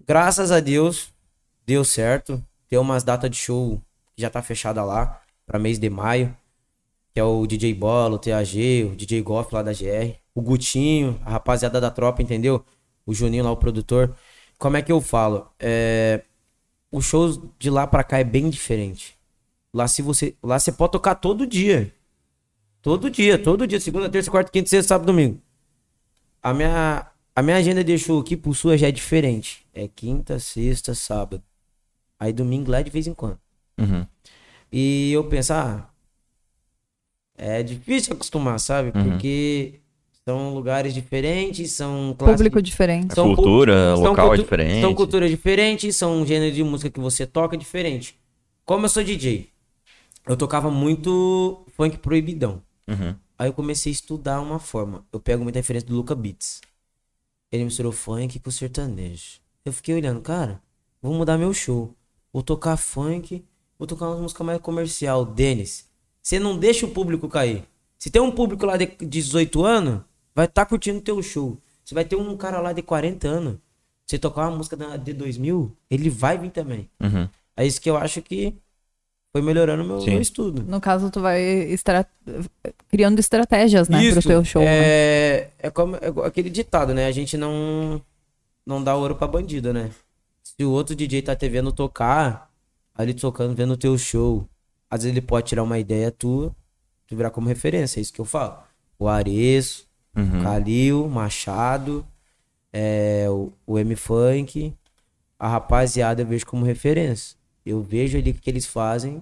Graças 0.05 0.51
a 0.51 0.59
Deus, 0.59 1.13
deu 1.65 1.83
certo. 1.83 2.41
Tem 2.69 2.79
umas 2.79 3.03
datas 3.03 3.29
de 3.29 3.37
show 3.37 3.81
que 4.15 4.21
já 4.21 4.29
tá 4.29 4.41
fechada 4.41 4.83
lá, 4.83 5.21
pra 5.45 5.59
mês 5.59 5.79
de 5.79 5.89
maio, 5.89 6.35
que 7.13 7.19
é 7.19 7.23
o 7.23 7.47
DJ 7.47 7.73
Bola, 7.73 8.15
o 8.15 8.19
TAG, 8.19 8.83
o 8.85 8.95
DJ 8.95 9.21
Goff 9.21 9.53
lá 9.53 9.63
da 9.63 9.73
GR, 9.73 10.15
o 10.35 10.41
Gutinho, 10.41 11.19
a 11.25 11.31
rapaziada 11.31 11.81
da 11.81 11.89
tropa, 11.89 12.21
entendeu? 12.21 12.63
O 13.05 13.13
Juninho 13.13 13.43
lá, 13.43 13.51
o 13.51 13.57
produtor. 13.57 14.15
Como 14.59 14.77
é 14.77 14.81
que 14.81 14.91
eu 14.91 15.01
falo? 15.01 15.49
É, 15.59 16.23
os 16.91 17.05
shows 17.05 17.39
de 17.57 17.69
lá 17.69 17.87
pra 17.87 18.03
cá 18.03 18.19
é 18.19 18.23
bem 18.23 18.49
diferente. 18.49 19.17
Lá 19.73 19.87
se 19.87 20.01
você, 20.01 20.35
lá 20.43 20.59
você 20.59 20.71
pode 20.71 20.91
tocar 20.91 21.15
todo 21.15 21.47
dia. 21.47 21.93
Todo 22.81 23.09
dia, 23.09 23.37
todo 23.37 23.67
dia, 23.67 23.79
segunda, 23.79 24.09
terça, 24.09 24.31
quarta, 24.31 24.51
quinta, 24.51 24.69
sexta, 24.69 24.89
sábado, 24.89 25.07
domingo. 25.07 25.41
A 26.41 26.53
minha 26.53 27.07
a 27.35 27.41
minha 27.43 27.57
agenda 27.57 27.83
de 27.83 27.97
show 27.99 28.19
aqui 28.19 28.35
por 28.35 28.55
sua 28.55 28.77
já 28.77 28.87
é 28.87 28.91
diferente. 28.91 29.65
É 29.73 29.87
quinta, 29.87 30.39
sexta, 30.39 30.95
sábado. 30.95 31.43
Aí 32.19 32.33
domingo 32.33 32.71
lá 32.71 32.79
é 32.79 32.83
de 32.83 32.89
vez 32.89 33.05
em 33.05 33.13
quando. 33.13 33.37
Uhum. 33.77 34.05
E 34.71 35.11
eu 35.11 35.23
penso, 35.25 35.53
ah, 35.53 35.87
é 37.37 37.61
difícil 37.61 38.13
acostumar, 38.13 38.59
sabe? 38.59 38.91
Uhum. 38.97 39.03
Porque 39.11 39.75
são 40.25 40.53
lugares 40.53 40.93
diferentes, 40.93 41.71
são 41.73 42.15
classes 42.17 42.37
Público 42.37 42.61
diferente. 42.61 43.13
São 43.13 43.35
cultura 43.35 43.93
local 43.95 44.25
é 44.25 44.29
cultu- 44.29 44.43
diferente. 44.43 44.81
São 44.81 44.95
culturas 44.95 45.29
diferentes, 45.29 45.95
são 45.95 46.25
gêneros 46.25 46.55
de 46.55 46.63
música 46.63 46.89
que 46.89 46.99
você 46.99 47.25
toca 47.27 47.55
diferente. 47.55 48.17
Como 48.65 48.85
eu 48.85 48.89
sou 48.89 49.03
DJ, 49.03 49.49
eu 50.27 50.35
tocava 50.35 50.71
muito 50.71 51.63
funk 51.75 51.97
proibidão. 51.99 52.61
Uhum. 52.87 53.15
Aí 53.37 53.49
eu 53.49 53.53
comecei 53.53 53.91
a 53.91 53.93
estudar 53.93 54.41
uma 54.41 54.59
forma. 54.59 55.05
Eu 55.11 55.19
pego 55.19 55.43
muita 55.43 55.59
referência 55.59 55.87
do 55.87 55.95
Luca 55.95 56.15
Beats. 56.15 56.61
Ele 57.51 57.65
misturou 57.65 57.91
funk 57.91 58.39
com 58.39 58.51
sertanejo. 58.51 59.39
Eu 59.63 59.73
fiquei 59.73 59.95
olhando, 59.95 60.21
cara, 60.21 60.61
vou 61.01 61.13
mudar 61.13 61.37
meu 61.37 61.53
show. 61.53 61.93
Vou 62.33 62.43
tocar 62.43 62.77
funk, 62.77 63.43
vou 63.77 63.87
tocar 63.87 64.07
umas 64.07 64.19
músicas 64.19 64.45
mais 64.45 64.61
comercial. 64.61 65.25
Denis, 65.25 65.87
você 66.21 66.39
não 66.39 66.57
deixa 66.57 66.85
o 66.85 66.91
público 66.91 67.27
cair. 67.29 67.63
Se 67.97 68.09
tem 68.09 68.21
um 68.21 68.31
público 68.31 68.65
lá 68.65 68.77
de 68.77 68.85
18 68.85 69.65
anos, 69.65 70.01
vai 70.33 70.45
estar 70.45 70.65
curtindo 70.65 71.01
teu 71.01 71.21
show. 71.21 71.57
Se 71.83 71.93
vai 71.93 72.05
ter 72.05 72.15
um 72.15 72.35
cara 72.37 72.59
lá 72.59 72.73
de 72.73 72.81
40 72.81 73.27
anos, 73.27 73.57
você 74.05 74.19
tocar 74.19 74.47
uma 74.47 74.57
música 74.57 74.77
de 74.97 75.13
2000, 75.13 75.75
ele 75.89 76.09
vai 76.09 76.37
vir 76.37 76.51
também. 76.51 76.89
Uhum. 77.01 77.27
É 77.55 77.65
isso 77.65 77.81
que 77.81 77.89
eu 77.89 77.97
acho 77.97 78.21
que 78.21 78.55
foi 79.37 79.41
melhorando 79.45 79.83
meu, 79.83 80.03
meu 80.03 80.21
estudo. 80.21 80.63
No 80.67 80.81
caso, 80.81 81.11
tu 81.11 81.21
vai 81.21 81.41
estra... 81.41 82.05
criando 82.89 83.19
estratégias, 83.19 83.87
né, 83.87 84.11
pro 84.11 84.21
teu 84.21 84.43
show. 84.43 84.61
né? 84.63 84.67
É, 84.67 85.49
é 85.59 85.69
como 85.69 85.95
é 85.95 86.11
aquele 86.25 86.49
ditado, 86.49 86.93
né? 86.93 87.05
A 87.05 87.11
gente 87.11 87.37
não 87.37 88.01
não 88.65 88.83
dá 88.83 88.95
ouro 88.95 89.15
pra 89.15 89.27
bandido, 89.27 89.71
né? 89.71 89.91
Se 90.43 90.63
o 90.65 90.71
outro 90.71 90.95
DJ 90.95 91.21
tá 91.21 91.35
te 91.35 91.47
vendo 91.47 91.71
tocar, 91.71 92.51
ali 92.95 93.13
tocando, 93.13 93.55
vendo 93.55 93.73
o 93.73 93.77
teu 93.77 93.95
show, 93.97 94.47
às 94.89 95.03
vezes 95.03 95.15
ele 95.15 95.25
pode 95.25 95.47
tirar 95.47 95.63
uma 95.63 95.77
ideia 95.77 96.11
tua, 96.11 96.53
tu 97.05 97.15
virar 97.15 97.29
como 97.29 97.47
referência, 97.47 97.99
é 97.99 98.01
isso 98.01 98.11
que 98.11 98.19
eu 98.19 98.25
falo. 98.25 98.57
O 98.97 99.07
Ares, 99.07 99.85
Uhum. 100.15 100.39
o 100.39 100.43
Calil, 100.43 101.07
Machado, 101.07 102.03
é, 102.73 103.27
o, 103.29 103.53
o 103.67 103.77
M-Funk, 103.77 104.73
a 105.37 105.47
rapaziada 105.47 106.23
eu 106.23 106.25
vejo 106.25 106.43
como 106.47 106.65
referência. 106.65 107.37
Eu 107.67 107.81
vejo 107.81 108.17
ali 108.17 108.31
o 108.31 108.33
que 108.33 108.49
eles 108.49 108.65
fazem 108.65 109.21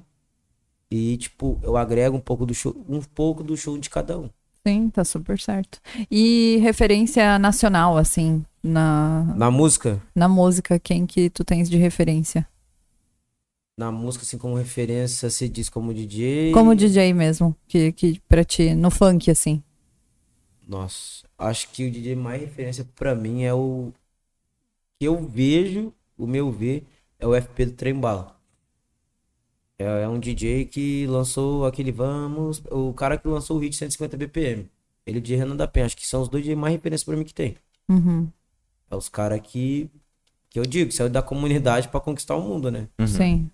e, 0.89 1.17
tipo, 1.17 1.59
eu 1.63 1.75
agrego 1.75 2.15
um 2.15 2.21
pouco 2.21 2.45
do 2.45 2.53
show, 2.53 2.75
um 2.87 3.01
pouco 3.01 3.43
do 3.43 3.57
show 3.57 3.77
de 3.77 3.89
cada 3.89 4.19
um. 4.19 4.29
Sim, 4.65 4.89
tá 4.89 5.03
super 5.03 5.39
certo. 5.39 5.79
E 6.09 6.57
referência 6.57 7.37
nacional, 7.39 7.97
assim, 7.97 8.45
na, 8.63 9.23
Na 9.35 9.49
música, 9.49 10.01
na 10.13 10.27
música, 10.27 10.79
quem 10.79 11.05
que 11.05 11.29
tu 11.29 11.43
tens 11.43 11.69
de 11.69 11.77
referência? 11.77 12.47
Na 13.77 13.91
música, 13.91 14.23
assim, 14.23 14.37
como 14.37 14.55
referência, 14.55 15.29
você 15.29 15.49
diz 15.49 15.67
como 15.67 15.93
DJ. 15.93 16.51
Como 16.51 16.75
DJ 16.75 17.13
mesmo, 17.13 17.55
que, 17.67 17.91
que 17.91 18.21
pra 18.27 18.43
ti, 18.43 18.73
no 18.73 18.89
funk, 18.89 19.29
assim. 19.29 19.61
Nossa, 20.67 21.27
acho 21.37 21.69
que 21.71 21.85
o 21.85 21.91
DJ 21.91 22.15
mais 22.15 22.41
referência 22.41 22.87
pra 22.95 23.13
mim 23.15 23.43
é 23.43 23.53
o. 23.53 23.91
Que 24.99 25.07
eu 25.07 25.27
vejo, 25.27 25.91
o 26.17 26.25
meu 26.25 26.51
ver, 26.51 26.85
é 27.19 27.27
o 27.27 27.35
FP 27.35 27.65
do 27.65 27.71
Trem 27.73 27.93
Bala. 27.93 28.34
É, 29.77 30.03
é 30.03 30.07
um 30.07 30.19
DJ 30.19 30.65
que 30.65 31.05
lançou 31.07 31.65
aquele 31.65 31.91
Vamos. 31.91 32.61
O 32.71 32.93
cara 32.93 33.17
que 33.17 33.27
lançou 33.27 33.57
o 33.57 33.59
hit 33.59 33.75
150 33.75 34.17
BPM. 34.17 34.69
Ele 35.05 35.19
de 35.19 35.35
Renan 35.35 35.55
da 35.55 35.67
Penha. 35.67 35.85
Acho 35.85 35.97
que 35.97 36.07
são 36.07 36.21
os 36.21 36.29
dois 36.29 36.47
mais 36.55 36.73
referência 36.73 37.05
pra 37.05 37.15
mim 37.15 37.23
que 37.23 37.33
tem. 37.33 37.55
Uhum. 37.89 38.27
É 38.89 38.95
os 38.95 39.09
caras 39.09 39.39
que. 39.43 39.89
Que 40.49 40.59
eu 40.59 40.65
digo, 40.65 40.91
saiu 40.91 41.09
da 41.09 41.21
comunidade 41.21 41.89
pra 41.89 41.99
conquistar 41.99 42.35
o 42.35 42.41
mundo, 42.41 42.71
né? 42.71 42.87
Uhum. 42.97 43.07
Sim. 43.07 43.51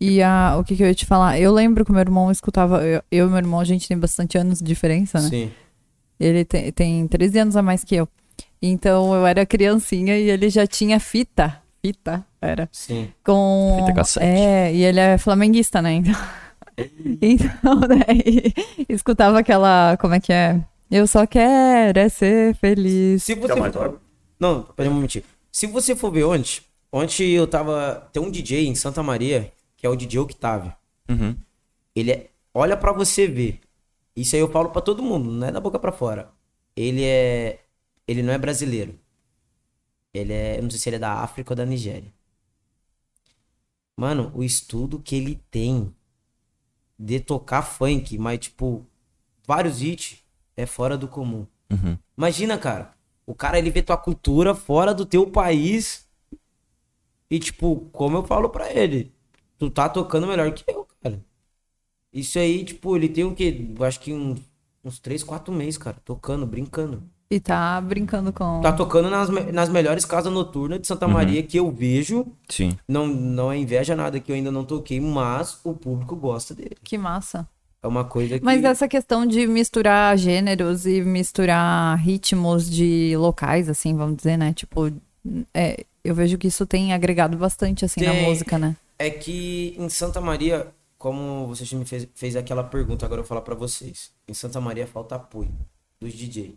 E 0.00 0.20
a, 0.20 0.56
o 0.58 0.64
que, 0.64 0.76
que 0.76 0.82
eu 0.82 0.88
ia 0.88 0.94
te 0.94 1.06
falar? 1.06 1.38
Eu 1.38 1.52
lembro 1.52 1.84
que 1.84 1.90
o 1.90 1.94
meu 1.94 2.00
irmão 2.00 2.30
escutava. 2.30 2.84
Eu, 2.84 3.02
eu 3.10 3.26
e 3.26 3.28
meu 3.28 3.38
irmão, 3.38 3.60
a 3.60 3.64
gente 3.64 3.86
tem 3.86 3.96
bastante 3.96 4.36
anos 4.36 4.58
de 4.58 4.64
diferença, 4.64 5.20
né? 5.20 5.28
Sim. 5.28 5.50
Ele 6.18 6.44
tem, 6.44 6.72
tem 6.72 7.06
13 7.06 7.38
anos 7.38 7.56
a 7.56 7.62
mais 7.62 7.84
que 7.84 7.94
eu. 7.94 8.08
Então 8.60 9.14
eu 9.14 9.26
era 9.26 9.46
criancinha 9.46 10.18
e 10.18 10.30
ele 10.30 10.48
já 10.50 10.66
tinha 10.66 10.98
fita. 10.98 11.62
Fita, 11.84 12.26
era. 12.40 12.66
Sim. 12.72 13.12
Com. 13.22 13.76
Fita 13.80 13.92
cassete. 13.92 14.24
É, 14.24 14.74
e 14.74 14.82
ele 14.82 14.98
é 14.98 15.18
flamenguista, 15.18 15.82
né? 15.82 15.92
Então, 15.92 16.14
então 17.20 17.80
daí 17.80 18.54
escutava 18.88 19.38
aquela. 19.38 19.94
Como 19.98 20.14
é 20.14 20.20
que 20.20 20.32
é? 20.32 20.64
Eu 20.90 21.06
só 21.06 21.26
quero 21.26 21.98
é 21.98 22.08
ser 22.08 22.54
feliz. 22.54 23.22
Se 23.22 23.34
você. 23.34 23.48
Calma 23.48 23.66
aí, 23.66 23.72
for-. 23.72 24.00
Não, 24.40 24.62
peraí 24.62 24.90
um 24.90 24.94
momentinho. 24.94 25.24
Se 25.52 25.66
você 25.66 25.94
for 25.94 26.10
ver 26.10 26.24
ontem, 26.24 26.62
ontem 26.90 27.32
eu 27.32 27.46
tava. 27.46 28.08
Tem 28.10 28.22
um 28.22 28.30
DJ 28.30 28.66
em 28.66 28.74
Santa 28.74 29.02
Maria, 29.02 29.52
que 29.76 29.86
é 29.86 29.90
o 29.90 29.94
DJ 29.94 30.20
Octavio. 30.20 30.72
Uhum. 31.06 31.36
Ele 31.94 32.12
é. 32.12 32.30
Olha 32.54 32.78
pra 32.78 32.92
você 32.92 33.26
ver. 33.26 33.60
Isso 34.16 34.34
aí 34.34 34.40
eu 34.40 34.50
falo 34.50 34.70
pra 34.70 34.80
todo 34.80 35.02
mundo, 35.02 35.30
não 35.30 35.46
é 35.46 35.52
da 35.52 35.60
boca 35.60 35.78
pra 35.78 35.92
fora. 35.92 36.30
Ele 36.74 37.04
é. 37.04 37.58
Ele 38.08 38.22
não 38.22 38.32
é 38.32 38.38
brasileiro. 38.38 38.98
Ele 40.14 40.32
é. 40.32 40.58
Eu 40.58 40.62
não 40.62 40.70
sei 40.70 40.78
se 40.78 40.88
ele 40.88 40.96
é 40.96 41.00
da 41.00 41.14
África 41.14 41.52
ou 41.52 41.56
da 41.56 41.66
Nigéria. 41.66 42.10
Mano, 43.96 44.32
o 44.34 44.42
estudo 44.42 44.98
que 44.98 45.14
ele 45.14 45.42
tem 45.50 45.94
de 46.98 47.20
tocar 47.20 47.62
funk, 47.62 48.16
mas 48.18 48.38
tipo, 48.38 48.86
vários 49.46 49.82
hits, 49.82 50.24
é 50.56 50.66
fora 50.66 50.96
do 50.96 51.08
comum. 51.08 51.46
Uhum. 51.70 51.98
Imagina, 52.16 52.56
cara. 52.56 52.94
O 53.26 53.34
cara 53.34 53.58
ele 53.58 53.70
vê 53.70 53.82
tua 53.82 53.96
cultura 53.96 54.54
fora 54.54 54.94
do 54.94 55.04
teu 55.04 55.30
país. 55.30 56.08
E 57.30 57.38
tipo, 57.38 57.88
como 57.92 58.18
eu 58.18 58.24
falo 58.24 58.48
pra 58.50 58.72
ele, 58.72 59.12
tu 59.58 59.70
tá 59.70 59.88
tocando 59.88 60.26
melhor 60.26 60.52
que 60.52 60.64
eu, 60.68 60.86
cara. 61.02 61.24
Isso 62.12 62.38
aí, 62.38 62.64
tipo, 62.64 62.96
ele 62.96 63.08
tem 63.08 63.24
o 63.24 63.34
quê? 63.34 63.72
Eu 63.76 63.84
acho 63.84 63.98
que 64.00 64.12
uns, 64.12 64.40
uns 64.84 64.98
3, 65.00 65.24
4 65.24 65.52
meses, 65.52 65.76
cara, 65.78 65.96
tocando, 66.04 66.46
brincando. 66.46 67.02
E 67.34 67.40
tá 67.40 67.80
brincando 67.80 68.32
com. 68.32 68.60
Tá 68.60 68.72
tocando 68.72 69.10
nas, 69.10 69.28
nas 69.52 69.68
melhores 69.68 70.04
casas 70.04 70.32
noturnas 70.32 70.80
de 70.80 70.86
Santa 70.86 71.08
Maria 71.08 71.42
que 71.42 71.58
eu 71.58 71.68
vejo. 71.68 72.26
Sim. 72.48 72.78
Não, 72.86 73.08
não 73.08 73.50
é 73.50 73.58
inveja 73.58 73.96
nada 73.96 74.20
que 74.20 74.30
eu 74.30 74.36
ainda 74.36 74.52
não 74.52 74.64
toquei, 74.64 75.00
mas 75.00 75.58
o 75.64 75.74
público 75.74 76.14
gosta 76.14 76.54
dele. 76.54 76.76
Que 76.84 76.96
massa. 76.96 77.44
É 77.82 77.88
uma 77.88 78.04
coisa 78.04 78.38
que. 78.38 78.44
Mas 78.44 78.62
essa 78.62 78.86
questão 78.86 79.26
de 79.26 79.46
misturar 79.48 80.16
gêneros 80.16 80.86
e 80.86 81.02
misturar 81.02 81.98
ritmos 81.98 82.70
de 82.70 83.16
locais, 83.16 83.68
assim, 83.68 83.96
vamos 83.96 84.18
dizer, 84.18 84.36
né? 84.36 84.52
Tipo, 84.52 84.92
é, 85.52 85.84
eu 86.04 86.14
vejo 86.14 86.38
que 86.38 86.46
isso 86.46 86.64
tem 86.66 86.92
agregado 86.92 87.36
bastante, 87.36 87.84
assim, 87.84 88.02
na 88.04 88.12
Tem. 88.12 88.24
música, 88.24 88.58
né? 88.58 88.76
É 88.96 89.10
que 89.10 89.74
em 89.76 89.88
Santa 89.88 90.20
Maria, 90.20 90.68
como 90.96 91.48
você 91.48 91.74
me 91.74 91.84
fez, 91.84 92.06
fez 92.14 92.36
aquela 92.36 92.62
pergunta, 92.62 93.04
agora 93.04 93.18
eu 93.18 93.24
vou 93.24 93.28
falar 93.28 93.40
pra 93.42 93.54
vocês. 93.54 94.12
Em 94.28 94.34
Santa 94.34 94.60
Maria 94.60 94.86
falta 94.86 95.16
apoio 95.16 95.52
dos 96.00 96.14
DJ. 96.14 96.56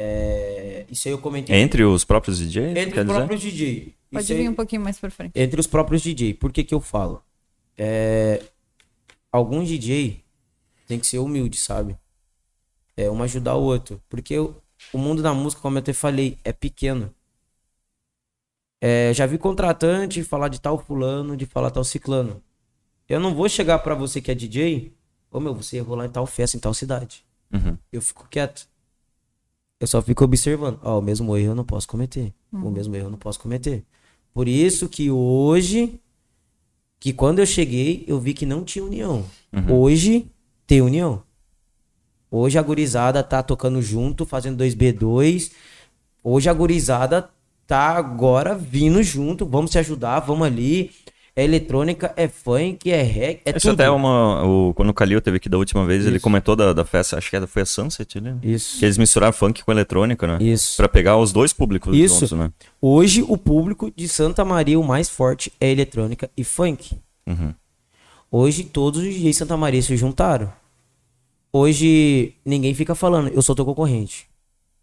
É, 0.00 0.86
isso 0.88 1.08
aí 1.08 1.12
eu 1.12 1.18
comentei. 1.18 1.56
Entre 1.56 1.82
os 1.82 2.04
próprios 2.04 2.38
DJs, 2.38 2.76
Entre 2.76 3.00
os 3.00 3.06
dizer? 3.06 3.18
próprios 3.18 3.40
DJ. 3.40 3.94
Pode 4.12 4.22
Isso 4.24 4.32
aí- 4.32 4.38
vir 4.38 4.48
um 4.48 4.54
pouquinho 4.54 4.80
mais 4.82 4.98
pra 4.98 5.10
frente. 5.10 5.32
Entre 5.34 5.58
os 5.60 5.66
próprios 5.66 6.02
DJ. 6.02 6.34
Por 6.34 6.52
que 6.52 6.62
que 6.62 6.72
eu 6.72 6.80
falo? 6.80 7.20
É, 7.76 8.40
alguns 9.32 9.68
DJ 9.68 10.22
tem 10.86 11.00
que 11.00 11.06
ser 11.06 11.18
humilde, 11.18 11.58
sabe? 11.58 11.96
É 12.96 13.10
um 13.10 13.20
ajudar 13.24 13.56
o 13.56 13.62
outro. 13.62 14.00
Porque 14.08 14.38
o, 14.38 14.54
o 14.92 14.98
mundo 14.98 15.20
da 15.20 15.34
música, 15.34 15.60
como 15.62 15.76
eu 15.78 15.80
até 15.80 15.92
falei, 15.92 16.38
é 16.44 16.52
pequeno. 16.52 17.12
É, 18.80 19.12
já 19.12 19.26
vi 19.26 19.36
contratante 19.38 20.22
falar 20.22 20.48
de 20.48 20.60
tal 20.60 20.78
fulano, 20.78 21.36
de 21.36 21.44
falar 21.44 21.70
tal 21.72 21.82
ciclano. 21.82 22.40
Eu 23.08 23.18
não 23.18 23.34
vou 23.34 23.48
chegar 23.48 23.78
pra 23.80 23.94
você 23.94 24.20
que 24.20 24.30
é 24.30 24.34
DJ, 24.34 24.92
ô 25.30 25.40
meu, 25.40 25.54
você 25.54 25.78
errou 25.78 25.96
lá 25.96 26.06
em 26.06 26.10
tal 26.10 26.26
festa, 26.26 26.56
em 26.56 26.60
tal 26.60 26.72
cidade. 26.72 27.24
Uhum. 27.52 27.76
Eu 27.92 28.00
fico 28.00 28.28
quieto. 28.30 28.68
Eu 29.80 29.86
só 29.86 30.02
fico 30.02 30.24
observando. 30.24 30.78
Ó, 30.82 30.98
o 30.98 31.02
mesmo 31.02 31.36
erro 31.36 31.52
eu 31.52 31.54
não 31.54 31.64
posso 31.64 31.86
cometer. 31.86 32.32
O 32.66 32.70
mesmo 32.70 32.96
erro 32.96 33.06
eu 33.06 33.10
não 33.10 33.18
posso 33.18 33.38
cometer. 33.38 33.84
Por 34.34 34.48
isso 34.48 34.88
que 34.88 35.10
hoje, 35.10 36.00
que 36.98 37.12
quando 37.12 37.38
eu 37.38 37.46
cheguei, 37.46 38.04
eu 38.06 38.18
vi 38.20 38.34
que 38.34 38.44
não 38.46 38.64
tinha 38.64 38.84
união. 38.84 39.24
Hoje 39.70 40.30
tem 40.66 40.80
união. 40.80 41.22
Hoje 42.30 42.58
a 42.58 42.62
gurizada 42.62 43.22
tá 43.22 43.42
tocando 43.42 43.80
junto, 43.80 44.26
fazendo 44.26 44.62
2B2. 44.62 45.52
Hoje 46.22 46.48
a 46.48 46.52
gurizada 46.52 47.30
tá 47.66 47.90
agora 47.96 48.54
vindo 48.54 49.02
junto. 49.02 49.46
Vamos 49.46 49.70
se 49.70 49.78
ajudar, 49.78 50.20
vamos 50.20 50.46
ali. 50.46 50.90
É 51.38 51.44
eletrônica, 51.44 52.12
é 52.16 52.26
funk, 52.26 52.90
é 52.90 53.00
reggae, 53.00 53.42
é 53.44 53.50
Isso 53.50 53.68
tudo. 53.68 53.74
até 53.74 53.88
uma. 53.88 54.44
O, 54.44 54.74
quando 54.74 54.88
o 54.88 54.92
Kalil 54.92 55.20
teve 55.20 55.36
aqui 55.36 55.48
da 55.48 55.56
última 55.56 55.86
vez, 55.86 56.04
ele 56.04 56.16
Isso. 56.16 56.24
comentou 56.24 56.56
da, 56.56 56.72
da 56.72 56.84
festa, 56.84 57.16
acho 57.16 57.30
que 57.30 57.46
foi 57.46 57.62
a 57.62 57.64
Sunset, 57.64 58.20
né? 58.20 58.36
Isso. 58.42 58.80
Que 58.80 58.84
eles 58.84 58.98
misturaram 58.98 59.32
funk 59.32 59.62
com 59.62 59.70
eletrônica, 59.70 60.26
né? 60.26 60.38
Isso. 60.42 60.76
Pra 60.76 60.88
pegar 60.88 61.16
os 61.16 61.30
dois 61.30 61.52
públicos 61.52 61.96
Isso. 61.96 62.26
juntos, 62.26 62.32
né? 62.32 62.50
Hoje 62.82 63.22
o 63.22 63.38
público 63.38 63.88
de 63.94 64.08
Santa 64.08 64.44
Maria, 64.44 64.80
o 64.80 64.82
mais 64.82 65.08
forte, 65.08 65.52
é 65.60 65.70
eletrônica 65.70 66.28
e 66.36 66.42
funk. 66.42 66.98
Uhum. 67.24 67.54
Hoje 68.32 68.64
todos 68.64 69.00
os 69.00 69.06
DJs 69.06 69.22
de 69.22 69.34
Santa 69.34 69.56
Maria 69.56 69.80
se 69.80 69.96
juntaram. 69.96 70.52
Hoje 71.52 72.34
ninguém 72.44 72.74
fica 72.74 72.96
falando, 72.96 73.28
eu 73.28 73.42
sou 73.42 73.54
teu 73.54 73.64
concorrente. 73.64 74.26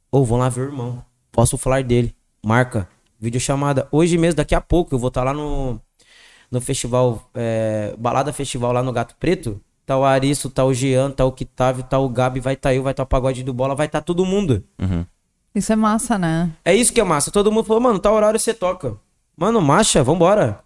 Ou 0.09 0.23
vão 0.23 0.37
lá 0.37 0.47
ver 0.47 0.61
o 0.61 0.65
irmão. 0.69 1.03
Posso 1.33 1.57
falar 1.57 1.83
dele. 1.83 2.15
Marca. 2.41 2.87
Videochamada. 3.19 3.89
Hoje 3.91 4.17
mesmo, 4.17 4.37
daqui 4.37 4.55
a 4.55 4.61
pouco, 4.61 4.95
eu 4.95 4.99
vou 4.99 5.09
estar 5.09 5.23
lá 5.23 5.33
no, 5.33 5.81
no 6.55 6.61
festival, 6.61 7.29
é, 7.35 7.93
Balada 7.97 8.31
Festival 8.31 8.71
lá 8.71 8.81
no 8.81 8.93
Gato 8.93 9.15
Preto. 9.19 9.61
Tá 9.85 9.97
o 9.97 10.03
Aristo, 10.03 10.49
tá 10.49 10.65
o 10.65 10.73
Jean, 10.73 11.11
tá 11.11 11.23
o 11.25 11.31
Kitávio, 11.31 11.83
tá 11.83 11.99
o 11.99 12.09
Gabi, 12.09 12.39
vai 12.39 12.55
tá 12.55 12.73
eu, 12.73 12.81
vai 12.81 12.93
tá 12.93 13.03
o 13.03 13.05
Pagode 13.05 13.43
do 13.43 13.53
Bola, 13.53 13.75
vai 13.75 13.87
tá 13.87 14.01
todo 14.01 14.25
mundo. 14.25 14.63
Uhum. 14.81 15.05
Isso 15.53 15.71
é 15.71 15.75
massa, 15.75 16.17
né? 16.17 16.51
É 16.63 16.73
isso 16.73 16.91
que 16.91 16.99
é 16.99 17.03
massa. 17.03 17.29
Todo 17.29 17.51
mundo 17.51 17.65
falou, 17.65 17.81
mano, 17.81 17.99
tá 17.99 18.11
horário 18.11 18.39
você 18.39 18.53
toca. 18.53 18.97
Mano, 19.37 19.61
marcha, 19.61 20.03
vambora. 20.03 20.59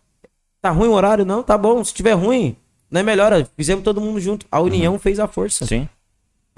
Tá 0.62 0.70
ruim 0.70 0.88
o 0.88 0.94
horário? 0.94 1.26
Não, 1.26 1.44
tá 1.44 1.58
bom. 1.58 1.84
Se 1.84 1.94
tiver 1.94 2.14
ruim, 2.14 2.56
não 2.90 3.02
é 3.02 3.04
melhor. 3.04 3.46
Fizemos 3.58 3.84
todo 3.84 4.00
mundo 4.00 4.20
junto. 4.20 4.46
A 4.52 4.60
união 4.62 4.98
fez 4.98 5.20
a 5.20 5.28
força. 5.28 5.66
Sim. 5.66 5.90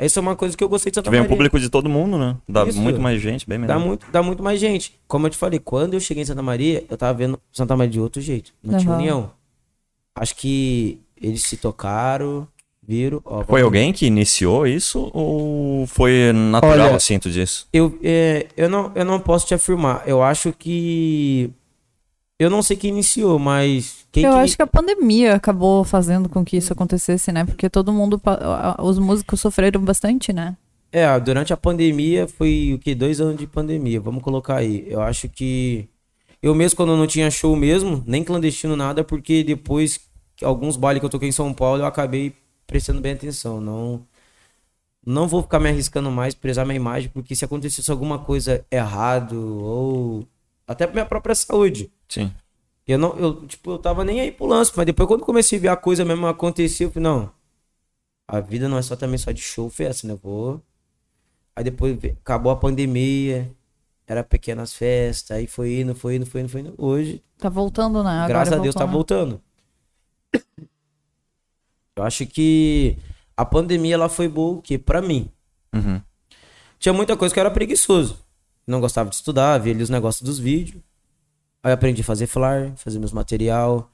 Essa 0.04 0.20
é 0.20 0.22
uma 0.22 0.36
coisa 0.36 0.58
que 0.58 0.64
eu 0.64 0.68
gostei 0.68 0.90
de 0.92 0.96
Santa 0.96 1.06
Que 1.06 1.12
vem 1.12 1.20
um 1.20 1.24
Maria. 1.26 1.36
público 1.36 1.60
de 1.60 1.70
todo 1.70 1.88
mundo, 1.88 2.18
né? 2.18 2.36
Dá 2.50 2.66
Isso. 2.66 2.82
muito 2.82 3.00
mais 3.00 3.22
gente, 3.22 3.48
bem 3.48 3.60
melhor. 3.60 3.78
Dá 3.78 3.80
muito, 3.86 4.08
dá 4.12 4.24
muito 4.24 4.42
mais 4.42 4.60
gente. 4.60 5.00
Como 5.08 5.28
eu 5.28 5.30
te 5.30 5.38
falei, 5.38 5.60
quando 5.60 5.94
eu 5.94 6.00
cheguei 6.00 6.24
em 6.24 6.26
Santa 6.26 6.42
Maria, 6.42 6.84
eu 6.90 6.98
tava 6.98 7.16
vendo 7.16 7.40
Santa 7.52 7.78
Maria 7.78 7.92
de 7.92 8.00
outro 8.00 8.20
jeito. 8.20 8.52
Não 8.64 8.80
tinha 8.80 8.92
Aham. 8.92 9.00
união. 9.00 9.32
Acho 10.16 10.36
que 10.36 11.00
eles 11.22 11.44
se 11.44 11.56
tocaram, 11.56 12.48
viram. 12.82 13.22
ó, 13.24 13.44
Foi 13.44 13.62
alguém 13.62 13.94
que 13.94 14.08
iniciou 14.08 14.66
isso 14.66 15.12
ou 15.14 15.86
foi 15.86 16.32
natural 16.34 16.88
Olha, 16.88 16.96
assim, 16.96 17.20
tu 17.20 17.30
disse? 17.30 17.66
Eu, 17.72 17.96
é, 18.02 18.48
eu, 18.58 18.68
não, 18.68 18.92
eu 18.96 19.06
não 19.06 19.20
posso 19.20 19.46
te 19.46 19.54
afirmar. 19.54 20.02
Eu 20.08 20.24
acho 20.24 20.52
que. 20.52 21.52
Eu 22.42 22.50
não 22.50 22.64
sei 22.64 22.76
quem 22.76 22.90
iniciou, 22.90 23.38
mas. 23.38 24.04
Quem 24.12 24.24
eu 24.24 24.32
que... 24.32 24.38
acho 24.40 24.56
que 24.56 24.64
a 24.64 24.68
pandemia 24.68 25.36
acabou 25.36 25.84
fazendo 25.84 26.28
com 26.28 26.44
que 26.44 26.58
isso 26.58 26.74
acontecesse, 26.74 27.32
né? 27.32 27.46
Porque 27.46 27.70
todo 27.70 27.94
mundo. 27.94 28.20
Os 28.80 28.98
músicos 28.98 29.40
sofreram 29.40 29.80
bastante, 29.80 30.34
né? 30.34 30.58
É, 30.92 31.20
durante 31.20 31.54
a 31.54 31.58
pandemia 31.58 32.28
foi 32.28 32.74
o 32.74 32.80
que? 32.80 32.96
Dois 32.96 33.22
anos 33.22 33.38
de 33.38 33.46
pandemia, 33.46 34.02
vamos 34.02 34.24
colocar 34.24 34.56
aí. 34.56 34.88
Eu 34.88 35.02
acho 35.02 35.30
que. 35.30 35.88
Eu 36.42 36.56
mesmo, 36.56 36.78
quando 36.78 36.98
não 36.98 37.06
tinha 37.06 37.30
show 37.30 37.56
mesmo, 37.56 38.04
nem 38.08 38.24
clandestino 38.24 38.76
nada, 38.76 39.04
porque 39.04 39.44
depois, 39.44 40.00
alguns 40.42 40.76
bailes 40.78 41.00
que 41.00 41.06
eu 41.06 41.12
toquei 41.12 41.30
em 41.30 41.32
São 41.32 41.54
Paulo, 41.54 41.84
eu 41.84 41.86
acabei 41.86 42.34
prestando 42.66 43.00
bem 43.02 43.14
atenção. 43.14 43.62
Não. 43.62 44.02
Não 45.06 45.28
vou 45.28 45.44
ficar 45.44 45.60
me 45.60 45.70
arriscando 45.70 46.10
mais, 46.10 46.34
prezar 46.34 46.66
minha 46.66 46.76
imagem, 46.76 47.12
porque 47.14 47.36
se 47.36 47.46
acontecesse 47.46 47.92
alguma 47.92 48.18
coisa 48.18 48.66
errado, 48.72 49.36
ou. 49.64 50.28
Até 50.68 50.88
pra 50.88 50.94
minha 50.96 51.06
própria 51.06 51.36
saúde. 51.36 51.92
Sim. 52.12 52.32
Eu 52.86 52.98
não, 52.98 53.16
eu, 53.18 53.48
tipo, 53.48 53.72
eu 53.72 53.80
tava 53.80 54.04
nem 54.04 54.20
aí 54.20 54.32
pro 54.32 54.46
lance, 54.46 54.72
mas 54.76 54.86
depois 54.86 55.08
quando 55.08 55.24
comecei 55.24 55.58
a 55.58 55.62
ver 55.62 55.68
a 55.70 55.78
coisa 55.78 56.04
mesmo 56.04 56.28
acontecer, 56.28 56.86
eu 56.86 56.92
falei, 56.92 57.04
não. 57.10 57.32
A 58.28 58.42
vida 58.42 58.68
não 58.68 58.78
é 58.78 58.82
só 58.82 58.96
também 58.98 59.18
só 59.18 59.32
de 59.32 59.42
show, 59.42 59.70
festa, 59.70 60.06
né? 60.06 60.14
Eu 60.14 60.18
Vou. 60.18 60.62
Aí 61.56 61.64
depois 61.64 61.98
acabou 62.22 62.52
a 62.52 62.56
pandemia. 62.56 63.50
era 64.06 64.24
pequenas 64.24 64.74
festas, 64.74 65.38
aí 65.38 65.48
foi 65.48 65.80
indo, 65.80 65.96
foi 65.96 66.16
indo, 66.16 66.26
foi 66.26 66.42
indo, 66.42 66.50
foi 66.50 66.62
indo. 66.62 66.74
Hoje, 66.78 67.24
Tá 67.38 67.48
voltando, 67.50 68.04
né? 68.04 68.10
Agora 68.10 68.28
graças 68.28 68.54
a 68.54 68.58
Deus, 68.58 68.76
voltou, 68.76 68.82
tá 68.82 68.86
né? 68.86 68.92
voltando. 68.92 69.42
Eu 71.96 72.04
acho 72.04 72.26
que 72.26 72.98
a 73.38 73.46
pandemia 73.46 73.96
ela 73.96 74.10
foi 74.10 74.28
boa 74.28 74.58
o 74.58 74.62
quê? 74.62 74.78
Pra 74.78 75.02
mim. 75.02 75.30
Uhum. 75.74 76.02
Tinha 76.78 76.94
muita 76.94 77.16
coisa 77.16 77.34
que 77.34 77.40
eu 77.40 77.42
era 77.42 77.52
preguiçoso. 77.52 78.18
Não 78.68 78.82
gostava 78.82 79.10
de 79.10 79.16
estudar, 79.16 79.58
via 79.60 79.74
ali 79.74 79.84
os 79.84 79.90
negócios 79.90 80.22
dos 80.22 80.40
vídeos. 80.40 80.82
Aí 81.64 81.72
aprendi 81.72 82.02
a 82.02 82.06
fazer 82.06 82.28
flyer, 82.28 82.74
fazer 82.76 83.00
meus 83.00 83.12
material, 83.12 83.90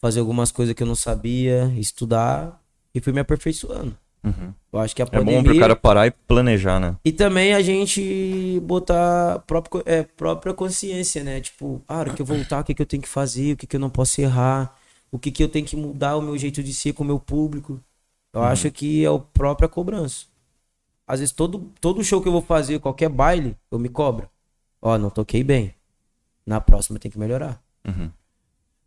fazer 0.00 0.20
algumas 0.20 0.50
coisas 0.50 0.74
que 0.74 0.82
eu 0.82 0.86
não 0.86 0.94
sabia, 0.94 1.72
estudar 1.76 2.60
e 2.94 3.00
fui 3.00 3.12
me 3.12 3.20
aperfeiçoando. 3.20 3.96
Uhum. 4.24 4.54
Eu 4.72 4.78
acho 4.78 4.96
que 4.96 5.02
a 5.02 5.04
É 5.04 5.08
pandemia... 5.08 5.42
bom 5.42 5.44
pro 5.44 5.58
cara 5.58 5.76
parar 5.76 6.06
e 6.06 6.10
planejar, 6.10 6.80
né? 6.80 6.96
E 7.04 7.12
também 7.12 7.52
a 7.52 7.60
gente 7.60 8.58
botar 8.60 9.40
própria, 9.40 9.82
é, 9.84 10.02
própria 10.02 10.54
consciência, 10.54 11.22
né? 11.22 11.40
Tipo, 11.40 11.82
ah, 11.86 11.98
hora 11.98 12.14
que 12.14 12.22
eu 12.22 12.26
voltar, 12.26 12.60
o 12.60 12.64
que, 12.64 12.74
que 12.74 12.80
eu 12.80 12.86
tenho 12.86 13.02
que 13.02 13.08
fazer, 13.08 13.52
o 13.52 13.56
que, 13.56 13.66
que 13.66 13.76
eu 13.76 13.80
não 13.80 13.90
posso 13.90 14.20
errar, 14.20 14.74
o 15.12 15.18
que, 15.18 15.30
que 15.30 15.42
eu 15.42 15.48
tenho 15.48 15.66
que 15.66 15.76
mudar 15.76 16.16
o 16.16 16.22
meu 16.22 16.38
jeito 16.38 16.62
de 16.62 16.72
ser 16.72 16.94
com 16.94 17.04
o 17.04 17.06
meu 17.06 17.20
público. 17.20 17.78
Eu 18.32 18.42
acho 18.42 18.70
que 18.70 19.04
é 19.04 19.08
a 19.08 19.18
própria 19.18 19.68
cobrança. 19.68 20.24
Às 21.06 21.20
vezes, 21.20 21.32
todo, 21.32 21.70
todo 21.80 22.02
show 22.02 22.20
que 22.20 22.26
eu 22.26 22.32
vou 22.32 22.42
fazer, 22.42 22.80
qualquer 22.80 23.08
baile, 23.08 23.56
eu 23.70 23.78
me 23.78 23.88
cobro. 23.88 24.28
Ó, 24.82 24.98
não 24.98 25.10
toquei 25.10 25.44
bem. 25.44 25.72
Na 26.46 26.60
próxima 26.60 26.98
tem 26.98 27.10
que 27.10 27.18
melhorar. 27.18 27.60
Uhum. 27.86 28.10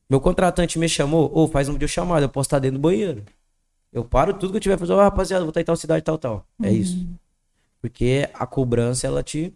Meu 0.09 0.21
contratante 0.21 0.79
me 0.79 0.87
chamou, 0.87 1.29
ou 1.33 1.47
faz 1.47 1.67
um 1.67 1.73
videochamada, 1.73 2.25
eu 2.25 2.29
posso 2.29 2.47
estar 2.47 2.59
dentro 2.59 2.77
do 2.77 2.81
banheiro. 2.81 3.23
Eu 3.91 4.05
paro 4.05 4.33
tudo 4.33 4.51
que 4.51 4.57
eu 4.57 4.61
tiver 4.61 4.77
fazendo, 4.77 4.97
ó, 4.97 5.03
rapaziada, 5.03 5.43
vou 5.43 5.49
estar 5.49 5.61
em 5.61 5.65
tal 5.65 5.75
cidade, 5.75 6.03
tal, 6.03 6.17
tal. 6.17 6.45
É 6.61 6.71
isso. 6.71 7.07
Porque 7.81 8.29
a 8.33 8.45
cobrança, 8.45 9.07
ela 9.07 9.23
te, 9.23 9.53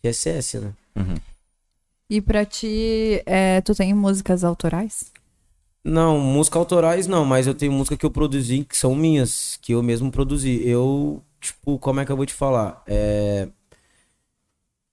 te 0.00 0.08
excesse, 0.08 0.58
né? 0.58 0.72
Uhum. 0.96 1.16
E 2.10 2.20
pra 2.20 2.44
ti, 2.44 3.22
é, 3.26 3.60
tu 3.60 3.74
tem 3.74 3.92
músicas 3.92 4.42
autorais? 4.42 5.12
Não, 5.84 6.18
música 6.18 6.58
autorais 6.58 7.06
não, 7.06 7.24
mas 7.24 7.46
eu 7.46 7.54
tenho 7.54 7.72
música 7.72 7.96
que 7.96 8.04
eu 8.04 8.10
produzi 8.10 8.64
que 8.64 8.76
são 8.76 8.94
minhas, 8.94 9.58
que 9.60 9.72
eu 9.72 9.82
mesmo 9.82 10.10
produzi. 10.10 10.66
Eu, 10.66 11.22
tipo, 11.40 11.78
como 11.78 12.00
é 12.00 12.06
que 12.06 12.12
eu 12.12 12.16
vou 12.16 12.26
te 12.26 12.34
falar? 12.34 12.82
É... 12.86 13.48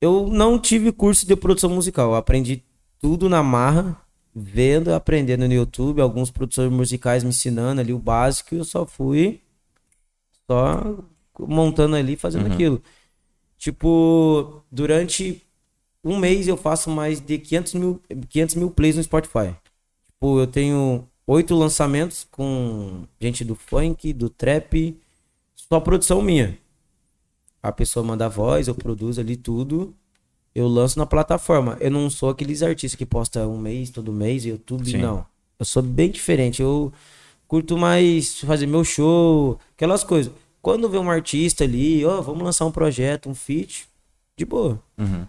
Eu 0.02 0.28
não 0.28 0.60
tive 0.60 0.92
curso 0.92 1.26
de 1.26 1.36
produção 1.36 1.70
musical, 1.70 2.12
eu 2.12 2.16
aprendi 2.16 2.64
tudo 3.00 3.30
na 3.30 3.42
marra, 3.42 4.00
vendo, 4.34 4.94
aprendendo 4.94 5.48
no 5.48 5.54
YouTube, 5.54 6.02
alguns 6.02 6.30
produtores 6.30 6.72
musicais 6.72 7.24
me 7.24 7.30
ensinando 7.30 7.82
ali 7.82 7.94
o 7.94 8.00
básico, 8.00 8.54
e 8.54 8.58
eu 8.58 8.66
só 8.66 8.86
fui 8.86 9.42
só 10.48 10.98
montando 11.40 11.96
ali, 11.96 12.16
fazendo 12.16 12.48
Uhum. 12.48 12.54
aquilo. 12.54 12.82
Tipo, 13.58 14.62
durante 14.72 15.42
um 16.04 16.18
mês 16.18 16.48
eu 16.48 16.58
faço 16.58 16.90
mais 16.90 17.20
de 17.20 17.38
500 17.40 17.74
mil, 17.74 18.02
500 18.30 18.56
mil 18.56 18.70
plays 18.70 18.96
no 18.96 19.04
Spotify. 19.04 19.56
Tipo, 20.08 20.40
eu 20.40 20.48
tenho 20.48 21.08
oito 21.26 21.56
lançamentos 21.56 22.28
com 22.30 23.06
gente 23.20 23.44
do 23.44 23.56
funk, 23.56 24.14
do 24.14 24.30
trap, 24.30 24.96
só 25.56 25.80
produção 25.80 26.22
minha. 26.22 26.58
A 27.66 27.72
pessoa 27.72 28.06
manda 28.06 28.28
a 28.28 28.30
voz, 28.30 28.68
eu 28.68 28.76
produzo 28.76 29.20
ali 29.20 29.36
tudo, 29.36 29.92
eu 30.54 30.68
lanço 30.68 31.00
na 31.00 31.06
plataforma. 31.08 31.76
Eu 31.80 31.90
não 31.90 32.12
sou 32.12 32.30
aqueles 32.30 32.62
artistas 32.62 32.96
que 32.96 33.08
posta 33.08 33.48
um 33.48 33.58
mês, 33.58 33.90
todo 33.90 34.14
mês, 34.14 34.46
YouTube, 34.46 34.92
Sim. 34.92 34.98
não. 34.98 35.26
Eu 35.58 35.66
sou 35.66 35.82
bem 35.82 36.12
diferente, 36.12 36.62
eu 36.62 36.94
curto 37.48 37.76
mais 37.76 38.40
fazer 38.42 38.68
meu 38.68 38.84
show, 38.84 39.60
aquelas 39.76 40.04
coisas. 40.04 40.32
Quando 40.62 40.88
vê 40.88 41.00
um 41.00 41.10
artista 41.10 41.64
ali, 41.64 42.06
ó, 42.06 42.22
vamos 42.22 42.44
lançar 42.44 42.66
um 42.66 42.72
projeto, 42.72 43.30
um 43.30 43.34
feat, 43.34 43.88
de 44.38 44.46
boa. 44.46 44.80
Uhum. 44.96 45.26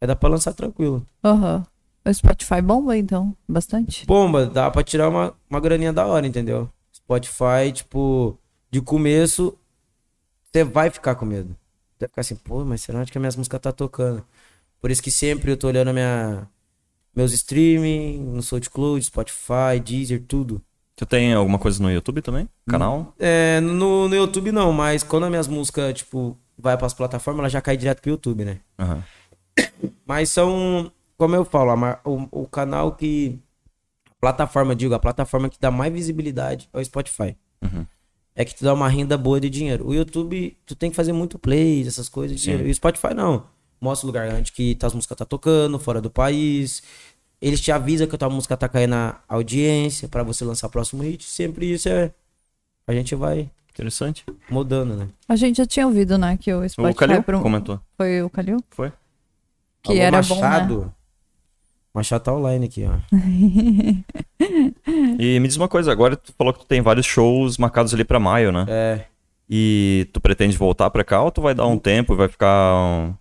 É 0.00 0.06
dá 0.06 0.16
pra 0.16 0.30
lançar 0.30 0.54
tranquilo. 0.54 1.06
Aham. 1.22 1.66
O 2.02 2.14
Spotify 2.14 2.62
bomba, 2.62 2.96
então, 2.96 3.36
bastante? 3.46 4.06
Bomba, 4.06 4.46
dá 4.46 4.70
pra 4.70 4.82
tirar 4.82 5.10
uma, 5.10 5.34
uma 5.50 5.60
graninha 5.60 5.92
da 5.92 6.06
hora, 6.06 6.26
entendeu? 6.26 6.68
Spotify, 6.92 7.70
tipo, 7.72 8.38
de 8.70 8.80
começo, 8.80 9.54
você 10.52 10.64
vai 10.64 10.90
ficar 10.90 11.14
com 11.14 11.24
medo. 11.24 11.48
Você 11.48 12.00
vai 12.00 12.08
ficar 12.08 12.20
assim, 12.20 12.36
pô, 12.36 12.64
mas 12.64 12.82
será 12.82 13.04
que 13.04 13.16
a 13.16 13.20
minhas 13.20 13.36
músicas 13.36 13.60
tá 13.60 13.72
tocando? 13.72 14.24
Por 14.80 14.90
isso 14.90 15.02
que 15.02 15.10
sempre 15.10 15.52
eu 15.52 15.56
tô 15.56 15.68
olhando 15.68 15.88
a 15.88 15.92
minha, 15.92 16.48
meus 17.14 17.32
streaming, 17.32 18.18
no 18.18 18.42
SoundCloud, 18.42 19.04
Spotify, 19.04 19.80
Deezer, 19.82 20.22
tudo. 20.26 20.60
Tu 20.96 21.06
tem 21.06 21.32
alguma 21.32 21.58
coisa 21.58 21.82
no 21.82 21.90
YouTube 21.90 22.20
também? 22.20 22.48
Canal? 22.68 23.14
É, 23.18 23.60
no, 23.60 24.08
no 24.08 24.14
YouTube 24.14 24.52
não, 24.52 24.72
mas 24.72 25.02
quando 25.02 25.24
as 25.24 25.30
minhas 25.30 25.48
músicas, 25.48 25.94
tipo, 25.94 26.36
vai 26.58 26.76
pras 26.76 26.92
plataformas, 26.92 27.40
ela 27.40 27.48
já 27.48 27.60
cai 27.60 27.76
direto 27.76 28.00
pro 28.00 28.10
YouTube, 28.10 28.44
né? 28.44 28.60
Aham. 28.78 29.02
Mas 30.06 30.30
são, 30.30 30.90
como 31.16 31.34
eu 31.34 31.44
falo, 31.44 31.70
a 31.70 32.00
o, 32.04 32.42
o 32.42 32.46
canal 32.46 32.92
que. 32.92 33.38
Plataforma, 34.20 34.76
digo, 34.76 34.94
a 34.94 35.00
plataforma 35.00 35.48
que 35.48 35.58
dá 35.58 35.70
mais 35.70 35.92
visibilidade 35.92 36.68
é 36.72 36.78
o 36.78 36.84
Spotify. 36.84 37.36
Uhum. 37.60 37.84
É 38.34 38.44
que 38.44 38.54
te 38.54 38.64
dá 38.64 38.72
uma 38.72 38.88
renda 38.88 39.16
boa 39.18 39.38
de 39.40 39.50
dinheiro. 39.50 39.86
O 39.86 39.94
YouTube, 39.94 40.56
tu 40.64 40.74
tem 40.74 40.88
que 40.90 40.96
fazer 40.96 41.12
muito 41.12 41.38
plays, 41.38 41.86
essas 41.86 42.08
coisas 42.08 42.36
de 42.36 42.42
Sim. 42.42 42.50
dinheiro. 42.52 42.68
E 42.68 42.70
o 42.70 42.74
Spotify 42.74 43.12
não. 43.14 43.44
Mostra 43.80 44.06
o 44.06 44.08
lugar 44.08 44.32
onde 44.34 44.52
que 44.52 44.76
as 44.82 44.94
músicas 44.94 45.18
tá 45.18 45.24
tocando, 45.24 45.78
fora 45.78 46.00
do 46.00 46.08
país. 46.10 46.82
Eles 47.40 47.60
te 47.60 47.70
avisam 47.72 48.06
que 48.06 48.14
a 48.14 48.18
tua 48.18 48.30
música 48.30 48.56
tá 48.56 48.68
caindo 48.68 48.90
na 48.90 49.18
audiência 49.28 50.08
pra 50.08 50.22
você 50.22 50.44
lançar 50.44 50.68
o 50.68 50.70
próximo 50.70 51.02
hit. 51.02 51.24
Sempre 51.24 51.70
isso 51.72 51.88
é. 51.88 52.12
A 52.86 52.92
gente 52.94 53.14
vai 53.14 53.50
Interessante. 53.70 54.24
mudando, 54.50 54.94
né? 54.96 55.08
A 55.28 55.34
gente 55.36 55.56
já 55.56 55.66
tinha 55.66 55.86
ouvido, 55.86 56.16
né, 56.16 56.36
que 56.36 56.52
o 56.52 56.66
Spotify... 56.68 56.92
o 56.92 56.94
Calil 56.94 57.22
pro- 57.22 57.40
comentou. 57.42 57.80
Foi 57.96 58.22
o 58.22 58.30
Calil? 58.30 58.58
Foi? 58.70 58.92
Que 59.82 59.92
Alô, 59.92 60.00
era 60.00 60.22
bom, 60.22 60.34
né? 60.36 60.40
Machado. 60.40 60.94
Machado 61.94 62.22
tá 62.24 62.32
online 62.34 62.66
aqui, 62.66 62.84
ó. 62.86 62.96
E 65.18 65.38
me 65.40 65.48
diz 65.48 65.56
uma 65.56 65.68
coisa, 65.68 65.90
agora 65.92 66.16
tu 66.16 66.32
falou 66.36 66.52
que 66.52 66.60
tu 66.60 66.66
tem 66.66 66.80
vários 66.80 67.06
shows 67.06 67.58
marcados 67.58 67.92
ali 67.94 68.04
pra 68.04 68.18
maio, 68.20 68.52
né? 68.52 68.66
É. 68.68 69.04
E 69.48 70.08
tu 70.12 70.20
pretende 70.20 70.56
voltar 70.56 70.88
pra 70.90 71.04
cá 71.04 71.22
ou 71.22 71.30
tu 71.30 71.40
vai 71.42 71.54
dar 71.54 71.66
um 71.66 71.78
tempo 71.78 72.14
e 72.14 72.16
vai 72.16 72.28
ficar, 72.28 72.74
um- 72.76 73.14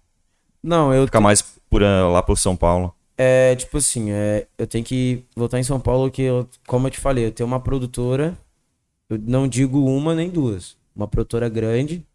Não, 0.63 0.93
eu 0.93 1.05
ficar 1.05 1.19
mais 1.19 1.41
por, 1.69 1.81
eh, 1.81 2.03
lá 2.03 2.21
por 2.21 2.37
São 2.37 2.55
Paulo? 2.55 2.93
É, 3.17 3.55
tipo 3.55 3.77
assim, 3.77 4.11
é, 4.11 4.47
eu 4.57 4.65
tenho 4.67 4.83
que 4.83 5.23
voltar 5.35 5.59
em 5.59 5.63
São 5.63 5.79
Paulo, 5.79 6.09
que 6.09 6.21
eu, 6.21 6.47
como 6.67 6.87
eu 6.87 6.91
te 6.91 6.99
falei, 6.99 7.25
eu 7.25 7.31
tenho 7.31 7.47
uma 7.47 7.59
produtora, 7.59 8.37
eu 9.09 9.19
não 9.19 9.47
digo 9.47 9.83
uma 9.85 10.15
nem 10.15 10.29
duas, 10.29 10.77
uma 10.95 11.07
produtora 11.07 11.49
grande, 11.49 12.05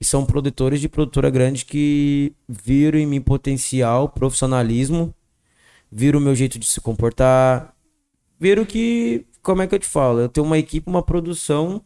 e 0.00 0.04
são 0.04 0.26
produtores 0.26 0.80
de 0.80 0.88
produtora 0.88 1.30
grande 1.30 1.64
que 1.64 2.32
viram 2.48 2.98
em 2.98 3.06
mim 3.06 3.20
potencial, 3.20 4.08
profissionalismo, 4.08 5.14
viram 5.90 6.18
o 6.18 6.22
meu 6.22 6.34
jeito 6.34 6.58
de 6.58 6.66
se 6.66 6.80
comportar, 6.80 7.74
viram 8.38 8.64
que, 8.64 9.26
como 9.42 9.62
é 9.62 9.66
que 9.66 9.74
eu 9.74 9.78
te 9.78 9.86
falo, 9.86 10.20
eu 10.20 10.28
tenho 10.28 10.46
uma 10.46 10.58
equipe, 10.58 10.88
uma 10.88 11.02
produção 11.02 11.82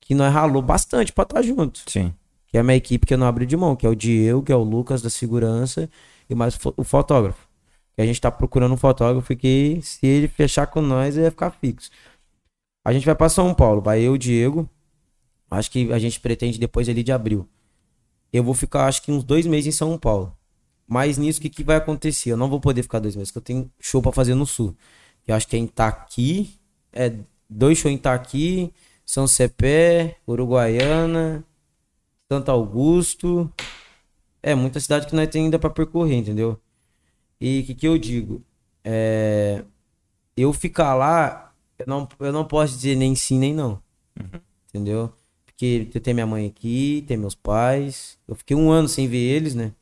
que 0.00 0.14
nós 0.14 0.32
ralou 0.32 0.62
bastante 0.62 1.12
pra 1.12 1.22
estar 1.22 1.42
junto 1.42 1.82
Sim. 1.90 2.14
que 2.46 2.56
é 2.56 2.60
a 2.60 2.62
minha 2.62 2.76
equipe 2.76 3.06
que 3.06 3.14
eu 3.14 3.18
não 3.18 3.26
abro 3.26 3.44
de 3.44 3.56
mão, 3.56 3.74
que 3.74 3.86
é 3.86 3.88
o 3.88 3.94
Diego, 3.94 4.42
que 4.42 4.52
é 4.52 4.56
o 4.56 4.62
Lucas 4.62 5.02
da 5.02 5.10
segurança 5.10 5.90
e 6.28 6.34
mais 6.34 6.58
o 6.76 6.84
fotógrafo. 6.84 7.46
Que 7.94 8.02
a 8.02 8.06
gente 8.06 8.20
tá 8.20 8.30
procurando 8.30 8.74
um 8.74 8.76
fotógrafo 8.76 9.34
que 9.34 9.80
se 9.82 10.06
ele 10.06 10.28
fechar 10.28 10.66
com 10.66 10.82
nós, 10.82 11.14
ele 11.14 11.22
vai 11.22 11.30
ficar 11.30 11.50
fixo. 11.50 11.90
A 12.84 12.92
gente 12.92 13.06
vai 13.06 13.14
pra 13.14 13.28
São 13.28 13.52
Paulo, 13.54 13.80
vai 13.80 14.00
eu, 14.00 14.12
o 14.12 14.18
Diego. 14.18 14.68
Acho 15.50 15.70
que 15.70 15.92
a 15.92 15.98
gente 15.98 16.20
pretende 16.20 16.58
depois 16.58 16.88
ali 16.88 17.02
de 17.02 17.10
abril. 17.10 17.48
Eu 18.32 18.44
vou 18.44 18.54
ficar, 18.54 18.86
acho 18.86 19.02
que 19.02 19.10
uns 19.10 19.24
dois 19.24 19.46
meses 19.46 19.74
em 19.74 19.76
São 19.76 19.98
Paulo. 19.98 20.36
Mas 20.86 21.18
nisso, 21.18 21.38
o 21.38 21.42
que, 21.42 21.48
que 21.48 21.64
vai 21.64 21.76
acontecer? 21.76 22.30
Eu 22.30 22.36
não 22.36 22.48
vou 22.48 22.60
poder 22.60 22.82
ficar 22.82 22.98
dois 23.00 23.16
meses, 23.16 23.30
porque 23.32 23.38
eu 23.38 23.56
tenho 23.56 23.70
show 23.80 24.00
pra 24.00 24.12
fazer 24.12 24.34
no 24.34 24.46
Sul. 24.46 24.76
Eu 25.26 25.34
acho 25.34 25.48
que 25.48 25.56
é 25.56 25.58
em 25.58 25.64
Itaqui, 25.64 26.58
é 26.92 27.12
dois 27.48 27.78
shows 27.78 27.92
em 27.92 27.96
Itaqui, 27.96 28.72
São 29.04 29.26
Cepé, 29.26 30.16
Uruguaiana, 30.26 31.44
Santo 32.30 32.50
Augusto. 32.50 33.52
É, 34.42 34.54
muita 34.54 34.78
cidade 34.78 35.06
que 35.06 35.16
nós 35.16 35.28
tem 35.28 35.44
ainda 35.44 35.58
pra 35.58 35.70
percorrer, 35.70 36.16
entendeu? 36.16 36.60
E 37.40 37.60
o 37.60 37.66
que, 37.66 37.74
que 37.74 37.88
eu 37.88 37.98
digo? 37.98 38.42
É, 38.84 39.64
eu 40.36 40.52
ficar 40.52 40.94
lá, 40.94 41.52
eu 41.78 41.86
não, 41.86 42.08
eu 42.20 42.32
não 42.32 42.44
posso 42.44 42.74
dizer 42.76 42.94
nem 42.94 43.14
sim 43.14 43.38
nem 43.38 43.52
não. 43.54 43.82
Entendeu? 44.68 45.12
Porque 45.44 45.88
eu 45.92 46.00
tenho 46.00 46.14
minha 46.14 46.26
mãe 46.26 46.46
aqui, 46.46 47.04
tem 47.06 47.16
meus 47.16 47.34
pais. 47.34 48.18
Eu 48.28 48.34
fiquei 48.34 48.56
um 48.56 48.70
ano 48.70 48.88
sem 48.88 49.08
ver 49.08 49.18
eles, 49.18 49.54
né? 49.54 49.72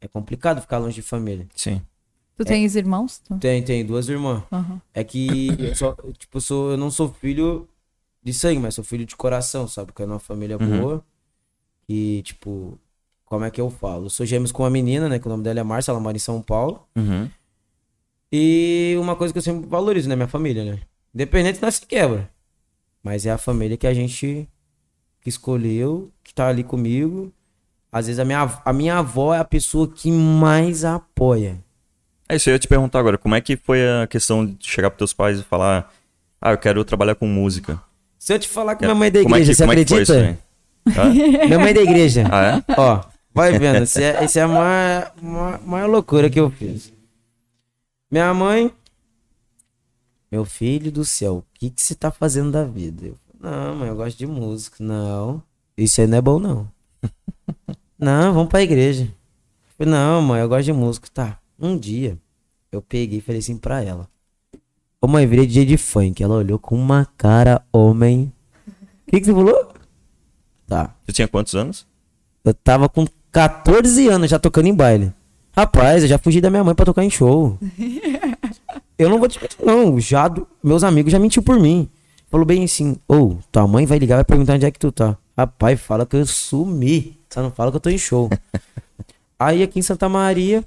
É 0.00 0.08
complicado 0.08 0.60
ficar 0.60 0.78
longe 0.78 0.96
de 0.96 1.02
família. 1.02 1.46
Sim. 1.54 1.80
Tu 2.36 2.44
tens 2.44 2.74
irmãos? 2.76 3.18
Tu? 3.18 3.38
Tem, 3.38 3.62
tem 3.62 3.84
duas 3.84 4.08
irmãs. 4.08 4.42
Aham. 4.52 4.80
É 4.92 5.04
que 5.04 5.48
eu 5.58 5.74
só, 5.74 5.94
tipo, 6.18 6.36
eu 6.38 6.40
sou, 6.40 6.70
eu 6.72 6.76
não 6.76 6.90
sou 6.90 7.12
filho 7.12 7.68
de 8.22 8.32
sangue, 8.32 8.60
mas 8.60 8.74
sou 8.74 8.84
filho 8.84 9.04
de 9.04 9.14
coração, 9.16 9.68
sabe? 9.68 9.86
Porque 9.88 10.02
é 10.02 10.06
uma 10.06 10.18
família 10.18 10.56
Uhum. 10.58 10.80
boa. 10.80 11.04
E, 11.88 12.22
tipo, 12.22 12.78
como 13.24 13.44
é 13.44 13.50
que 13.50 13.60
eu 13.60 13.70
falo? 13.70 14.06
Eu 14.06 14.10
sou 14.10 14.24
gêmeos 14.24 14.50
com 14.52 14.62
uma 14.62 14.70
menina, 14.70 15.08
né? 15.08 15.18
Que 15.18 15.26
o 15.26 15.30
nome 15.30 15.42
dela 15.42 15.60
é 15.60 15.62
Márcia, 15.62 15.90
ela 15.92 16.00
mora 16.00 16.16
em 16.16 16.20
São 16.20 16.40
Paulo. 16.42 16.86
Uhum. 16.96 17.28
E 18.32 18.96
uma 18.98 19.14
coisa 19.14 19.32
que 19.32 19.38
eu 19.38 19.42
sempre 19.42 19.68
valorizo, 19.68 20.08
né? 20.08 20.16
Minha 20.16 20.28
família, 20.28 20.64
né? 20.64 20.80
Independente 21.14 21.62
nós 21.62 21.76
se 21.76 21.86
quebra. 21.86 22.30
Mas 23.02 23.26
é 23.26 23.30
a 23.30 23.38
família 23.38 23.76
que 23.76 23.86
a 23.86 23.94
gente 23.94 24.48
que 25.20 25.28
escolheu, 25.28 26.10
que 26.22 26.34
tá 26.34 26.48
ali 26.48 26.62
comigo. 26.64 27.32
Às 27.92 28.06
vezes 28.06 28.18
a 28.18 28.24
minha, 28.24 28.60
a 28.64 28.72
minha 28.72 28.98
avó 28.98 29.34
é 29.34 29.38
a 29.38 29.44
pessoa 29.44 29.88
que 29.88 30.10
mais 30.10 30.84
apoia. 30.84 31.63
É 32.34 32.36
isso, 32.36 32.50
eu 32.50 32.54
ia 32.54 32.58
te 32.58 32.66
perguntar 32.66 32.98
agora, 32.98 33.16
como 33.16 33.36
é 33.36 33.40
que 33.40 33.56
foi 33.56 33.80
a 33.88 34.08
questão 34.08 34.44
de 34.44 34.56
chegar 34.66 34.90
pros 34.90 34.98
teus 34.98 35.12
pais 35.12 35.38
e 35.38 35.44
falar, 35.44 35.88
ah, 36.40 36.50
eu 36.50 36.58
quero 36.58 36.84
trabalhar 36.84 37.14
com 37.14 37.28
música? 37.28 37.80
Se 38.18 38.34
eu 38.34 38.38
te 38.40 38.48
falar 38.48 38.74
que 38.74 38.84
minha 38.84 38.94
mãe 38.94 39.06
é 39.06 39.10
da 39.12 39.18
é 39.20 39.22
igreja, 39.22 39.52
que- 39.52 39.54
você 39.54 39.62
como 39.62 39.72
é 39.72 39.80
isso 39.80 39.94
acredita? 39.94 40.38
aí? 41.00 41.46
minha 41.46 41.58
mãe 41.60 41.70
é 41.70 41.74
da 41.74 41.82
igreja. 41.82 42.24
Ah, 42.32 42.44
é? 42.44 42.64
Ó, 42.76 43.04
vai 43.32 43.56
vendo. 43.56 43.84
Isso 43.84 44.00
é, 44.00 44.24
isso 44.24 44.36
é 44.36 44.42
a 44.42 44.48
maior, 44.48 45.12
maior, 45.22 45.60
maior 45.64 45.88
loucura 45.88 46.28
que 46.28 46.40
eu 46.40 46.50
fiz. 46.50 46.92
Minha 48.10 48.34
mãe. 48.34 48.72
Meu 50.32 50.44
filho 50.44 50.90
do 50.90 51.04
céu, 51.04 51.36
o 51.36 51.44
que, 51.54 51.70
que 51.70 51.80
você 51.80 51.94
tá 51.94 52.10
fazendo 52.10 52.50
da 52.50 52.64
vida? 52.64 53.06
Eu, 53.06 53.16
não, 53.38 53.76
mãe, 53.76 53.88
eu 53.88 53.94
gosto 53.94 54.18
de 54.18 54.26
música. 54.26 54.76
Não, 54.80 55.40
isso 55.78 56.00
aí 56.00 56.08
não 56.08 56.18
é 56.18 56.20
bom, 56.20 56.40
não. 56.40 56.68
não, 57.96 58.34
vamos 58.34 58.48
pra 58.48 58.60
igreja. 58.62 59.08
Eu 59.78 59.86
não, 59.86 60.20
mãe, 60.20 60.40
eu 60.40 60.48
gosto 60.48 60.64
de 60.64 60.72
música. 60.72 61.06
Tá. 61.14 61.38
Um 61.58 61.78
dia, 61.78 62.18
eu 62.74 62.82
peguei 62.82 63.18
e 63.18 63.20
falei 63.20 63.38
assim 63.38 63.56
pra 63.56 63.82
ela. 63.82 64.08
Ô 65.00 65.06
mãe, 65.06 65.26
virei 65.26 65.46
DJ 65.46 65.64
de 65.64 65.76
funk. 65.76 66.22
Ela 66.22 66.36
olhou 66.36 66.58
com 66.58 66.76
uma 66.76 67.06
cara, 67.16 67.62
homem. 67.72 68.32
O 69.06 69.10
que, 69.10 69.20
que 69.20 69.26
você 69.26 69.32
falou? 69.32 69.72
Tá. 70.66 70.94
Você 71.04 71.12
tinha 71.12 71.28
quantos 71.28 71.54
anos? 71.54 71.86
Eu 72.44 72.54
tava 72.54 72.88
com 72.88 73.06
14 73.30 74.08
anos 74.08 74.30
já 74.30 74.38
tocando 74.38 74.66
em 74.66 74.74
baile. 74.74 75.12
Rapaz, 75.56 76.02
eu 76.02 76.08
já 76.08 76.18
fugi 76.18 76.40
da 76.40 76.50
minha 76.50 76.64
mãe 76.64 76.74
pra 76.74 76.86
tocar 76.86 77.04
em 77.04 77.10
show. 77.10 77.58
eu 78.98 79.08
não 79.08 79.18
vou 79.18 79.28
te 79.28 79.40
mentir, 79.40 79.58
não. 79.64 80.00
Já, 80.00 80.32
meus 80.62 80.82
amigos 80.82 81.12
já 81.12 81.18
mentiu 81.18 81.42
por 81.42 81.60
mim. 81.60 81.88
Falou 82.28 82.44
bem 82.44 82.64
assim, 82.64 82.96
ô, 83.06 83.36
tua 83.52 83.68
mãe 83.68 83.86
vai 83.86 83.98
ligar, 83.98 84.16
vai 84.16 84.24
perguntar 84.24 84.54
onde 84.54 84.66
é 84.66 84.70
que 84.70 84.78
tu 84.78 84.90
tá. 84.90 85.16
Rapaz, 85.36 85.80
fala 85.80 86.04
que 86.04 86.16
eu 86.16 86.26
sumi. 86.26 87.18
Só 87.28 87.42
não 87.42 87.50
fala 87.50 87.70
que 87.70 87.76
eu 87.76 87.80
tô 87.80 87.90
em 87.90 87.98
show. 87.98 88.30
Aí 89.38 89.62
aqui 89.62 89.78
em 89.78 89.82
Santa 89.82 90.08
Maria, 90.08 90.64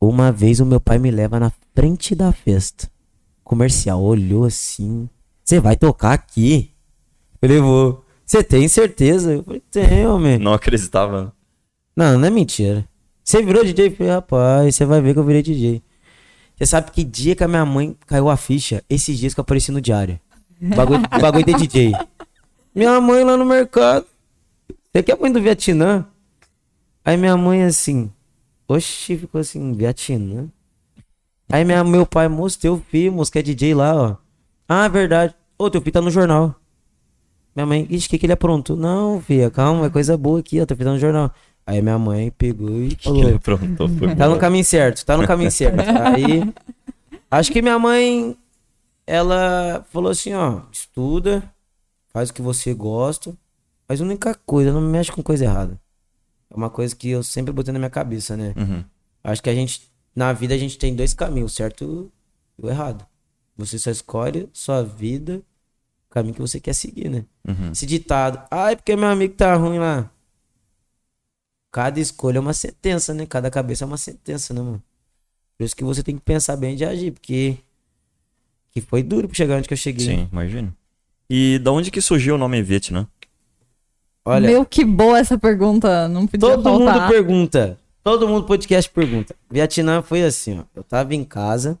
uma 0.00 0.30
vez 0.30 0.60
o 0.60 0.66
meu 0.66 0.80
pai 0.80 0.98
me 0.98 1.10
leva 1.10 1.40
na 1.40 1.52
frente 1.74 2.14
da 2.14 2.32
festa. 2.32 2.90
Comercial, 3.42 4.02
olhou 4.02 4.44
assim. 4.44 5.08
Você 5.44 5.58
vai 5.58 5.76
tocar 5.76 6.12
aqui? 6.12 6.70
Eu 7.40 7.48
falei, 7.48 7.60
vou. 7.60 8.04
Você 8.24 8.42
tem 8.42 8.68
certeza? 8.68 9.32
Eu 9.32 9.42
falei, 9.42 9.62
tenho, 9.70 10.14
homem. 10.14 10.38
Não 10.38 10.52
acreditava. 10.52 11.32
Não, 11.96 12.18
não 12.18 12.26
é 12.26 12.30
mentira. 12.30 12.86
Você 13.24 13.42
virou 13.42 13.64
DJ? 13.64 13.86
Eu 13.86 13.96
falei, 13.96 14.12
rapaz, 14.12 14.74
você 14.74 14.84
vai 14.84 15.00
ver 15.00 15.14
que 15.14 15.18
eu 15.18 15.24
virei 15.24 15.42
DJ. 15.42 15.82
Você 16.56 16.66
sabe 16.66 16.90
que 16.90 17.04
dia 17.04 17.36
que 17.36 17.44
a 17.44 17.48
minha 17.48 17.64
mãe 17.64 17.96
caiu 18.06 18.28
a 18.28 18.36
ficha? 18.36 18.82
Esses 18.90 19.18
dias 19.18 19.32
que 19.32 19.40
eu 19.40 19.42
apareci 19.42 19.70
no 19.70 19.80
diário. 19.80 20.18
Bagulho, 20.60 21.02
bagulho 21.20 21.44
de 21.44 21.54
DJ. 21.54 21.92
Minha 22.74 23.00
mãe 23.00 23.24
lá 23.24 23.36
no 23.36 23.44
mercado. 23.44 24.06
Você 24.92 25.02
que 25.02 25.12
é 25.12 25.16
mãe 25.16 25.30
do 25.30 25.40
Vietnã? 25.40 26.06
Aí 27.04 27.16
minha 27.16 27.36
mãe 27.36 27.62
assim. 27.62 28.10
Oxi, 28.68 29.16
ficou 29.16 29.40
assim, 29.40 29.72
Vietnã. 29.72 30.46
Aí 31.50 31.64
minha, 31.64 31.82
meu 31.82 32.04
pai, 32.04 32.28
moço, 32.28 32.60
teu 32.60 32.78
filho, 32.90 33.10
moço, 33.12 33.32
que 33.32 33.38
é 33.38 33.42
DJ 33.42 33.74
lá, 33.74 33.94
ó. 33.94 34.16
Ah, 34.68 34.86
verdade. 34.86 35.34
Ô, 35.56 35.70
teu 35.70 35.80
filho 35.80 35.94
tá 35.94 36.02
no 36.02 36.10
jornal. 36.10 36.54
Minha 37.56 37.64
mãe, 37.64 37.86
ixi, 37.88 38.06
o 38.06 38.10
que, 38.10 38.18
que 38.18 38.26
ele 38.26 38.34
aprontou? 38.34 38.76
Não, 38.76 39.20
filha, 39.22 39.50
calma, 39.50 39.86
é 39.86 39.90
coisa 39.90 40.16
boa 40.18 40.40
aqui, 40.40 40.60
ó, 40.60 40.66
teu 40.66 40.76
filho 40.76 40.90
tá 40.90 40.92
no 40.92 40.98
jornal. 40.98 41.32
Aí 41.66 41.80
minha 41.80 41.98
mãe 41.98 42.30
pegou 42.30 42.70
e 42.82 42.94
falou. 43.02 43.38
Pronto, 43.40 43.88
foi 43.98 44.14
Tá 44.14 44.28
no 44.28 44.38
caminho 44.38 44.64
certo, 44.64 45.04
tá 45.04 45.16
no 45.16 45.26
caminho 45.26 45.50
certo. 45.50 45.80
Aí, 46.14 46.52
acho 47.30 47.50
que 47.50 47.62
minha 47.62 47.78
mãe, 47.78 48.36
ela 49.06 49.84
falou 49.90 50.10
assim, 50.10 50.34
ó, 50.34 50.60
estuda, 50.70 51.42
faz 52.12 52.28
o 52.28 52.34
que 52.34 52.42
você 52.42 52.74
gosta, 52.74 53.34
mas 53.88 54.00
a 54.00 54.04
única 54.04 54.34
coisa, 54.46 54.70
não 54.70 54.82
me 54.82 54.88
mexe 54.88 55.10
com 55.10 55.22
coisa 55.22 55.46
errada. 55.46 55.80
É 56.50 56.56
uma 56.56 56.70
coisa 56.70 56.94
que 56.94 57.10
eu 57.10 57.22
sempre 57.22 57.52
botei 57.52 57.72
na 57.72 57.78
minha 57.78 57.90
cabeça, 57.90 58.36
né? 58.36 58.54
Uhum. 58.56 58.84
Acho 59.22 59.42
que 59.42 59.50
a 59.50 59.54
gente, 59.54 59.90
na 60.14 60.32
vida, 60.32 60.54
a 60.54 60.58
gente 60.58 60.78
tem 60.78 60.94
dois 60.94 61.12
caminhos, 61.12 61.54
certo 61.54 62.10
e 62.58 62.64
o 62.64 62.68
errado. 62.68 63.06
Você 63.56 63.78
só 63.78 63.90
escolhe 63.90 64.48
sua 64.52 64.82
vida, 64.82 65.42
o 66.08 66.10
caminho 66.10 66.34
que 66.34 66.40
você 66.40 66.60
quer 66.60 66.74
seguir, 66.74 67.08
né? 67.08 67.24
Uhum. 67.46 67.72
Esse 67.72 67.84
ditado, 67.84 68.46
ai, 68.50 68.76
porque 68.76 68.96
meu 68.96 69.08
amigo 69.08 69.34
tá 69.34 69.54
ruim 69.54 69.78
lá. 69.78 70.10
Cada 71.70 72.00
escolha 72.00 72.38
é 72.38 72.40
uma 72.40 72.54
sentença, 72.54 73.12
né? 73.12 73.26
Cada 73.26 73.50
cabeça 73.50 73.84
é 73.84 73.86
uma 73.86 73.98
sentença, 73.98 74.54
né, 74.54 74.60
mano? 74.60 74.82
Por 75.56 75.64
isso 75.64 75.76
que 75.76 75.84
você 75.84 76.02
tem 76.02 76.16
que 76.16 76.22
pensar 76.22 76.56
bem 76.56 76.76
de 76.76 76.84
agir, 76.84 77.10
porque 77.12 77.58
que 78.70 78.80
foi 78.80 79.02
duro 79.02 79.28
pra 79.28 79.36
chegar 79.36 79.56
onde 79.56 79.68
que 79.68 79.74
eu 79.74 79.78
cheguei. 79.78 80.06
Sim, 80.06 80.28
imagino. 80.32 80.74
E 81.28 81.58
da 81.58 81.72
onde 81.72 81.90
que 81.90 82.00
surgiu 82.00 82.36
o 82.36 82.38
nome 82.38 82.62
Vietnã? 82.62 83.06
Olha, 84.28 84.46
Meu, 84.46 84.62
que 84.62 84.84
boa 84.84 85.18
essa 85.18 85.38
pergunta. 85.38 86.06
Não 86.06 86.26
podia 86.26 86.38
todo 86.50 86.62
faltar. 86.62 87.00
mundo 87.00 87.08
pergunta. 87.08 87.78
Todo 88.04 88.28
mundo 88.28 88.44
podcast 88.44 88.90
pergunta. 88.90 89.34
Vietnã 89.50 90.02
foi 90.02 90.22
assim, 90.22 90.58
ó. 90.58 90.64
Eu 90.76 90.84
tava 90.84 91.14
em 91.14 91.24
casa. 91.24 91.78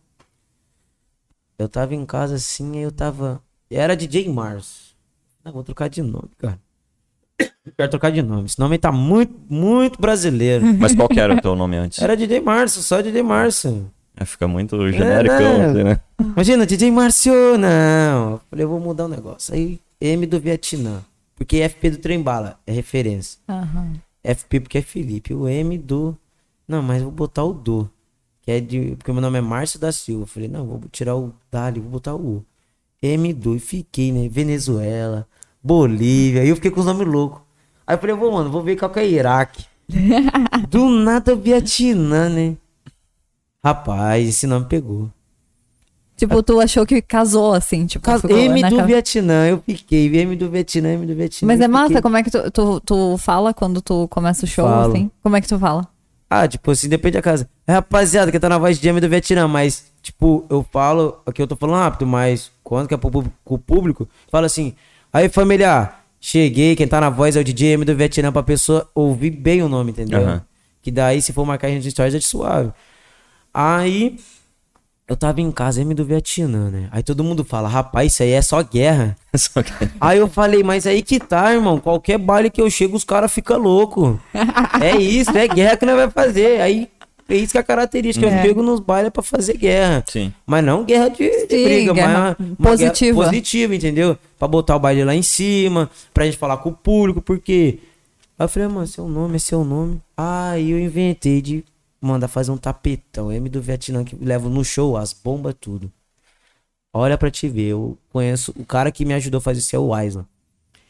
Eu 1.58 1.68
tava 1.68 1.94
em 1.94 2.06
casa 2.06 2.36
assim, 2.36 2.78
aí 2.78 2.84
eu 2.84 2.90
tava. 2.90 3.42
Era 3.70 3.94
DJ 3.94 4.30
Mars. 4.30 4.96
Ah, 5.44 5.50
vou 5.50 5.62
trocar 5.62 5.90
de 5.90 6.00
nome, 6.00 6.30
cara. 6.38 6.58
Quero 7.76 7.90
trocar 7.90 8.10
de 8.10 8.22
nome. 8.22 8.46
Esse 8.46 8.58
nome 8.58 8.78
tá 8.78 8.90
muito, 8.90 9.34
muito 9.46 10.00
brasileiro. 10.00 10.64
Mas 10.80 10.94
qual 10.94 11.06
que 11.06 11.20
era 11.20 11.34
o 11.34 11.40
teu 11.42 11.54
nome 11.54 11.76
antes? 11.76 12.00
Era 12.00 12.16
DJ 12.16 12.40
Márcio, 12.40 12.80
só 12.80 13.02
DJ 13.02 13.22
Márcio. 13.22 13.90
É, 14.16 14.24
fica 14.24 14.48
muito 14.48 14.90
genérico, 14.90 15.34
né? 15.34 15.84
né? 15.84 16.00
Imagina, 16.18 16.64
DJ 16.64 16.90
Márcio, 16.90 17.58
não. 17.58 18.30
Eu 18.30 18.40
falei, 18.48 18.64
eu 18.64 18.70
vou 18.70 18.80
mudar 18.80 19.04
um 19.04 19.08
negócio. 19.08 19.52
Aí, 19.52 19.78
M 20.00 20.24
do 20.24 20.40
Vietnã. 20.40 21.02
Porque 21.38 21.66
FP 21.68 21.90
do 21.90 21.98
Trembala 21.98 22.58
é 22.66 22.72
referência. 22.72 23.38
Aham. 23.48 23.94
FP 24.24 24.60
porque 24.60 24.78
é 24.78 24.82
Felipe. 24.82 25.32
O 25.32 25.48
M 25.48 25.78
do. 25.78 26.18
Não, 26.66 26.82
mas 26.82 27.00
vou 27.00 27.12
botar 27.12 27.44
o 27.44 27.52
do. 27.52 27.88
Que 28.42 28.50
é 28.50 28.60
de. 28.60 28.96
Porque 28.96 29.12
meu 29.12 29.22
nome 29.22 29.38
é 29.38 29.40
Márcio 29.40 29.78
da 29.78 29.92
Silva. 29.92 30.24
Eu 30.24 30.26
falei, 30.26 30.48
não, 30.48 30.66
vou 30.66 30.80
tirar 30.90 31.16
o 31.16 31.32
Dali, 31.50 31.78
vou 31.78 31.90
botar 31.90 32.14
o 32.14 32.38
U. 32.38 32.44
M 33.00 33.32
do. 33.32 33.54
E 33.54 33.60
fiquei, 33.60 34.10
né? 34.10 34.28
Venezuela, 34.28 35.26
Bolívia. 35.62 36.42
Aí 36.42 36.48
eu 36.48 36.56
fiquei 36.56 36.72
com 36.72 36.80
os 36.80 36.86
nomes 36.86 37.06
loucos. 37.06 37.40
Aí 37.86 37.94
eu 37.94 38.00
falei, 38.00 38.16
vou, 38.16 38.32
mano, 38.32 38.50
vou 38.50 38.62
ver 38.62 38.76
qual 38.76 38.90
que 38.90 38.98
é 38.98 39.08
Iraque. 39.08 39.64
do 40.68 40.88
nada 40.90 41.36
Vietnã, 41.36 42.28
né? 42.28 42.56
Rapaz, 43.64 44.28
esse 44.28 44.46
nome 44.46 44.66
pegou. 44.66 45.10
Tipo, 46.18 46.42
tu 46.42 46.60
achou 46.60 46.84
que 46.84 47.00
casou, 47.00 47.54
assim, 47.54 47.86
tipo, 47.86 48.04
Cas- 48.04 48.20
ficou 48.20 48.36
M 48.36 48.60
na 48.60 48.68
do 48.68 48.76
cara. 48.76 48.86
Vietnã, 48.88 49.46
eu 49.48 49.62
fiquei. 49.64 50.06
M 50.18 50.34
do 50.34 50.50
Vietnã, 50.50 50.92
M 50.94 51.06
do 51.06 51.14
Vietnã. 51.14 51.46
Mas 51.46 51.60
é 51.60 51.68
massa, 51.68 51.86
fiquei. 51.86 52.02
como 52.02 52.16
é 52.16 52.22
que 52.24 52.30
tu, 52.30 52.50
tu, 52.50 52.80
tu 52.80 53.16
fala 53.18 53.54
quando 53.54 53.80
tu 53.80 54.08
começa 54.08 54.44
o 54.44 54.48
show, 54.48 54.66
Falo. 54.66 54.90
assim? 54.92 55.10
Como 55.22 55.36
é 55.36 55.40
que 55.40 55.46
tu 55.46 55.56
fala? 55.58 55.86
Ah, 56.28 56.46
tipo 56.46 56.70
assim, 56.72 56.88
depende 56.88 57.14
da 57.14 57.22
casa. 57.22 57.48
É 57.66 57.72
rapaziada 57.72 58.30
que 58.32 58.38
tá 58.38 58.48
na 58.48 58.58
voz 58.58 58.78
de 58.80 58.88
M 58.88 59.00
do 59.00 59.08
Vietnã, 59.08 59.46
mas, 59.46 59.84
tipo, 60.02 60.44
eu 60.50 60.66
falo, 60.72 61.20
aqui 61.24 61.40
eu 61.40 61.46
tô 61.46 61.54
falando 61.56 61.76
rápido, 61.80 62.04
mas 62.06 62.50
quando 62.64 62.88
que 62.88 62.94
é 62.94 62.96
pro 62.96 63.10
público, 63.10 63.34
o 63.46 63.56
público, 63.58 64.08
fala 64.30 64.44
assim, 64.46 64.74
aí 65.12 65.28
familiar, 65.28 66.04
cheguei, 66.20 66.74
quem 66.76 66.86
tá 66.88 67.00
na 67.00 67.08
voz 67.08 67.36
é 67.36 67.40
o 67.40 67.44
DJ 67.44 67.74
M 67.74 67.84
do 67.84 67.94
Vietnã 67.94 68.30
pra 68.32 68.42
pessoa 68.42 68.90
ouvir 68.94 69.30
bem 69.30 69.62
o 69.62 69.68
nome, 69.68 69.92
entendeu? 69.92 70.20
Aham. 70.20 70.42
Que 70.82 70.90
daí, 70.90 71.22
se 71.22 71.32
for 71.32 71.46
marcar 71.46 71.68
a 71.68 71.70
gente 71.70 71.90
stories, 71.90 72.14
é 72.14 72.18
de 72.18 72.24
suave. 72.24 72.72
Aí, 73.54 74.18
eu 75.08 75.16
tava 75.16 75.40
em 75.40 75.50
casa, 75.50 75.80
M 75.80 75.94
do 75.94 76.04
Vietnã, 76.04 76.70
né? 76.70 76.88
Aí 76.92 77.02
todo 77.02 77.24
mundo 77.24 77.42
fala, 77.42 77.66
rapaz, 77.66 78.12
isso 78.12 78.22
aí 78.22 78.32
é 78.32 78.42
só 78.42 78.62
guerra. 78.62 79.16
Só 79.34 79.62
que- 79.62 79.72
Aí 80.00 80.18
eu 80.18 80.28
falei, 80.28 80.62
mas 80.62 80.86
aí 80.86 81.00
que 81.02 81.18
tá, 81.18 81.52
irmão. 81.54 81.80
Qualquer 81.80 82.18
baile 82.18 82.50
que 82.50 82.60
eu 82.60 82.68
chego, 82.70 82.96
os 82.96 83.04
caras 83.04 83.32
ficam 83.32 83.58
loucos. 83.58 84.16
é 84.82 84.96
isso, 84.96 85.30
é 85.36 85.48
guerra 85.48 85.76
que 85.78 85.86
nós 85.86 85.96
vai 85.96 86.10
fazer. 86.10 86.60
Aí 86.60 86.88
é 87.28 87.36
isso 87.36 87.52
que 87.52 87.58
é 87.58 87.60
a 87.60 87.64
característica. 87.64 88.26
É. 88.26 88.38
Eu 88.38 88.42
chego 88.42 88.62
nos 88.62 88.80
bailes 88.80 89.10
pra 89.10 89.22
fazer 89.22 89.56
guerra. 89.56 90.04
Sim. 90.06 90.32
Mas 90.46 90.62
não 90.64 90.84
guerra 90.84 91.08
de, 91.08 91.18
de 91.46 91.56
Sim, 91.56 91.64
briga, 91.64 91.92
guerra 91.94 92.36
mas 92.38 92.48
uma 92.48 92.56
positiva. 92.70 93.16
guerra 93.18 93.24
positiva, 93.30 93.74
entendeu? 93.76 94.18
Pra 94.38 94.46
botar 94.48 94.76
o 94.76 94.78
baile 94.78 95.04
lá 95.04 95.14
em 95.14 95.22
cima, 95.22 95.90
pra 96.12 96.24
gente 96.26 96.36
falar 96.36 96.58
com 96.58 96.68
o 96.70 96.74
público, 96.74 97.20
porque. 97.22 97.78
Aí 98.38 98.44
eu 98.44 98.48
falei, 98.48 98.68
ah, 98.68 98.70
mano, 98.70 98.86
seu 98.86 99.08
nome 99.08 99.36
é 99.36 99.38
seu 99.38 99.64
nome. 99.64 100.00
Aí 100.16 100.70
eu 100.70 100.78
inventei 100.78 101.40
de 101.42 101.64
mandar 102.00 102.28
fazer 102.28 102.50
um 102.50 102.56
tapetão. 102.56 103.32
M 103.32 103.48
do 103.48 103.60
Vietnã 103.60 104.04
que 104.04 104.16
leva 104.16 104.48
no 104.48 104.64
show, 104.64 104.96
as 104.96 105.12
bombas, 105.12 105.54
tudo. 105.60 105.90
Olha 106.92 107.18
pra 107.18 107.30
te 107.30 107.48
ver, 107.48 107.68
eu 107.68 107.98
conheço 108.10 108.52
o 108.56 108.64
cara 108.64 108.90
que 108.90 109.04
me 109.04 109.14
ajudou 109.14 109.38
a 109.38 109.40
fazer 109.42 109.60
isso 109.60 109.76
é 109.76 109.78
o 109.78 109.92
Aislan. 109.94 110.26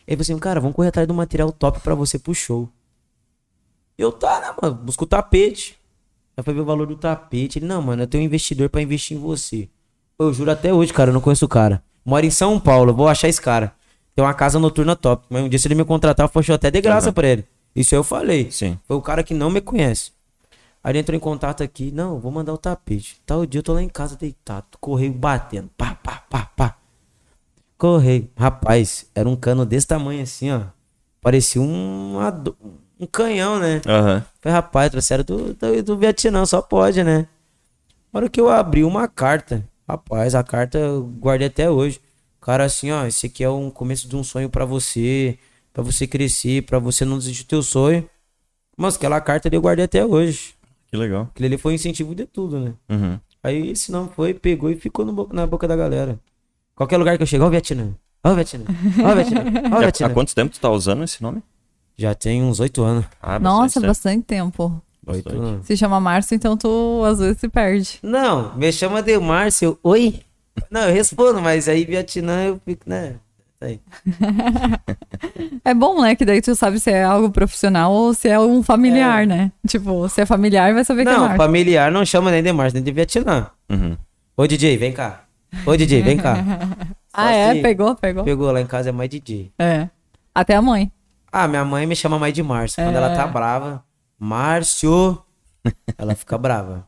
Ele 0.06 0.16
falou 0.16 0.22
assim, 0.22 0.38
cara, 0.38 0.60
vamos 0.60 0.74
correr 0.74 0.88
atrás 0.88 1.06
do 1.06 1.12
material 1.12 1.52
top 1.52 1.80
pra 1.80 1.94
você 1.94 2.18
pro 2.18 2.34
show. 2.34 2.68
Eu 3.96 4.12
tá, 4.12 4.40
né, 4.40 4.54
mano? 4.62 4.74
Busca 4.76 5.04
o 5.04 5.06
tapete. 5.06 5.76
Aí 6.36 6.44
foi 6.44 6.54
ver 6.54 6.60
o 6.60 6.64
valor 6.64 6.86
do 6.86 6.96
tapete. 6.96 7.58
Ele, 7.58 7.66
não, 7.66 7.82
mano, 7.82 8.02
eu 8.02 8.06
tenho 8.06 8.22
um 8.22 8.26
investidor 8.26 8.70
pra 8.70 8.80
investir 8.80 9.16
em 9.16 9.20
você. 9.20 9.68
Eu 10.18 10.32
juro 10.32 10.50
até 10.50 10.72
hoje, 10.72 10.92
cara, 10.92 11.10
eu 11.10 11.14
não 11.14 11.20
conheço 11.20 11.44
o 11.44 11.48
cara. 11.48 11.82
Mora 12.04 12.24
em 12.24 12.30
São 12.30 12.58
Paulo, 12.58 12.94
vou 12.94 13.08
achar 13.08 13.28
esse 13.28 13.40
cara. 13.40 13.72
Tem 14.14 14.24
uma 14.24 14.34
casa 14.34 14.58
noturna 14.58 14.96
top. 14.96 15.26
Mas 15.28 15.42
um 15.42 15.48
dia, 15.48 15.58
se 15.58 15.68
ele 15.68 15.74
me 15.74 15.84
contratar, 15.84 16.30
eu 16.34 16.54
até 16.54 16.70
de 16.70 16.80
graça 16.80 17.08
Aham. 17.08 17.12
pra 17.12 17.28
ele. 17.28 17.44
Isso 17.74 17.94
eu 17.94 18.02
falei. 18.02 18.50
Sim. 18.50 18.78
Foi 18.84 18.96
o 18.96 19.02
cara 19.02 19.22
que 19.22 19.34
não 19.34 19.50
me 19.50 19.60
conhece. 19.60 20.12
Aí 20.82 20.92
ele 20.92 20.98
entrou 21.00 21.16
em 21.16 21.20
contato 21.20 21.62
aqui. 21.62 21.90
Não, 21.90 22.18
vou 22.18 22.30
mandar 22.30 22.52
o 22.52 22.58
tapete. 22.58 23.20
Tal 23.26 23.44
dia 23.44 23.58
eu 23.58 23.62
tô 23.62 23.72
lá 23.72 23.82
em 23.82 23.88
casa 23.88 24.16
deitado. 24.16 24.66
Correio 24.80 25.12
batendo. 25.12 25.68
Pá, 25.76 25.94
pá, 25.94 26.24
pá, 26.30 26.50
pá. 26.56 26.76
Correio. 27.76 28.28
Rapaz, 28.36 29.10
era 29.14 29.28
um 29.28 29.36
cano 29.36 29.64
desse 29.64 29.86
tamanho 29.86 30.22
assim, 30.22 30.50
ó. 30.50 30.62
Parecia 31.20 31.60
um, 31.60 32.16
um 32.98 33.06
canhão, 33.06 33.58
né? 33.58 33.80
Aham. 33.86 34.24
Falei, 34.40 34.54
rapaz, 34.54 34.90
trouxeram 34.90 35.24
do, 35.24 35.54
do, 35.54 35.82
do 35.82 35.96
Vietnã, 35.96 36.46
só 36.46 36.62
pode, 36.62 37.02
né? 37.02 37.26
Na 38.12 38.20
hora 38.20 38.28
que 38.28 38.40
eu 38.40 38.48
abri 38.48 38.84
uma 38.84 39.06
carta, 39.06 39.68
rapaz, 39.86 40.34
a 40.34 40.42
carta 40.42 40.78
eu 40.78 41.04
guardei 41.04 41.48
até 41.48 41.70
hoje. 41.70 42.00
Cara 42.40 42.64
assim, 42.64 42.90
ó, 42.90 43.04
esse 43.04 43.26
aqui 43.26 43.44
é 43.44 43.50
um 43.50 43.70
começo 43.70 44.08
de 44.08 44.16
um 44.16 44.24
sonho 44.24 44.48
pra 44.48 44.64
você, 44.64 45.38
pra 45.72 45.82
você 45.82 46.06
crescer, 46.06 46.62
pra 46.62 46.78
você 46.78 47.04
não 47.04 47.18
desistir 47.18 47.44
do 47.44 47.48
teu 47.48 47.62
sonho. 47.62 48.08
Mas 48.76 48.96
aquela 48.96 49.20
carta 49.20 49.48
ali 49.48 49.56
eu 49.56 49.60
guardei 49.60 49.84
até 49.84 50.04
hoje. 50.04 50.54
Que 50.90 50.96
legal. 50.96 51.28
Aquele 51.30 51.46
ali 51.48 51.58
foi 51.58 51.74
incentivo 51.74 52.14
de 52.14 52.24
tudo, 52.26 52.58
né? 52.58 52.74
Uhum. 52.88 53.18
Aí 53.42 53.70
esse 53.70 53.92
não 53.92 54.08
foi, 54.08 54.32
pegou 54.34 54.70
e 54.70 54.76
ficou 54.76 55.04
bo- 55.12 55.28
na 55.32 55.46
boca 55.46 55.68
da 55.68 55.76
galera. 55.76 56.18
Qualquer 56.74 56.96
lugar 56.96 57.16
que 57.16 57.22
eu 57.22 57.26
chego, 57.26 57.44
ó 57.44 57.48
o 57.48 57.50
Vietnã. 57.50 57.94
Ó 58.24 58.30
o 58.32 58.34
Vietnã. 58.34 58.64
Ó 59.04 59.12
o 59.12 59.14
Vietnã. 59.14 59.42
Ó 59.72 59.78
Vietnã. 59.80 60.06
há 60.06 60.10
quanto 60.10 60.34
tempo 60.34 60.52
tu 60.52 60.60
tá 60.60 60.70
usando 60.70 61.04
esse 61.04 61.22
nome? 61.22 61.42
Já 61.96 62.14
tem 62.14 62.42
uns 62.42 62.60
oito 62.60 62.82
anos. 62.82 63.04
Ah, 63.20 63.38
Nossa, 63.38 63.80
bastante 63.80 63.86
bastante 63.86 64.24
tempo. 64.24 64.82
Oito 65.06 65.24
Bastante. 65.24 65.36
anos. 65.44 65.66
Se 65.66 65.76
chama 65.76 65.98
Márcio, 66.00 66.34
então 66.34 66.56
tu 66.56 67.02
às 67.04 67.18
vezes 67.18 67.38
se 67.38 67.48
perde. 67.48 67.98
Não, 68.02 68.54
me 68.56 68.70
chama 68.72 69.02
de 69.02 69.18
Márcio. 69.18 69.78
Oi? 69.82 70.20
Não, 70.70 70.82
eu 70.88 70.92
respondo, 70.94 71.40
mas 71.40 71.68
aí 71.68 71.84
Vietnã 71.84 72.44
eu 72.44 72.60
fico, 72.64 72.88
né? 72.88 73.16
Aí. 73.60 73.80
É 75.64 75.74
bom, 75.74 76.00
né? 76.00 76.14
Que 76.14 76.24
daí 76.24 76.40
tu 76.40 76.54
sabe 76.54 76.80
se 76.80 76.90
é 76.90 77.04
algo 77.04 77.30
profissional 77.30 77.92
ou 77.92 78.14
se 78.14 78.28
é 78.28 78.38
um 78.40 78.62
familiar, 78.62 79.26
né? 79.26 79.52
Tipo, 79.66 80.08
se 80.08 80.20
é 80.22 80.26
familiar, 80.26 80.72
vai 80.72 80.84
saber 80.84 81.04
que 81.04 81.10
é 81.10 81.16
Não, 81.16 81.36
familiar 81.36 81.90
não 81.92 82.04
chama 82.06 82.30
nem 82.30 82.42
de 82.42 82.52
Márcio, 82.52 82.76
nem 82.76 82.82
de 82.84 82.90
Vietnã. 82.92 83.48
Uhum. 83.68 83.96
Ô 84.36 84.46
DJ, 84.46 84.76
vem 84.78 84.92
cá. 84.92 85.24
Ô 85.66 85.76
DJ, 85.76 86.02
vem 86.02 86.16
cá. 86.16 86.36
Ah, 87.12 87.24
Só 87.24 87.28
é? 87.30 87.54
se 87.54 87.62
Pegou, 87.62 87.96
pegou. 87.96 88.22
Pegou 88.22 88.52
lá 88.52 88.60
em 88.60 88.66
casa 88.66 88.90
é 88.90 88.92
mais 88.92 89.10
DJ. 89.10 89.50
É. 89.58 89.88
Até 90.32 90.54
a 90.54 90.62
mãe. 90.62 90.92
Ah, 91.32 91.48
minha 91.48 91.64
mãe 91.64 91.84
me 91.84 91.96
chama 91.96 92.16
mais 92.16 92.32
de 92.32 92.42
Márcio. 92.44 92.84
Quando 92.84 92.94
ela 92.94 93.10
tá 93.10 93.24
É. 93.24 93.26
brava, 93.26 93.82
Márcio, 94.18 95.20
ela 95.98 96.14
fica 96.14 96.38
brava. 96.38 96.86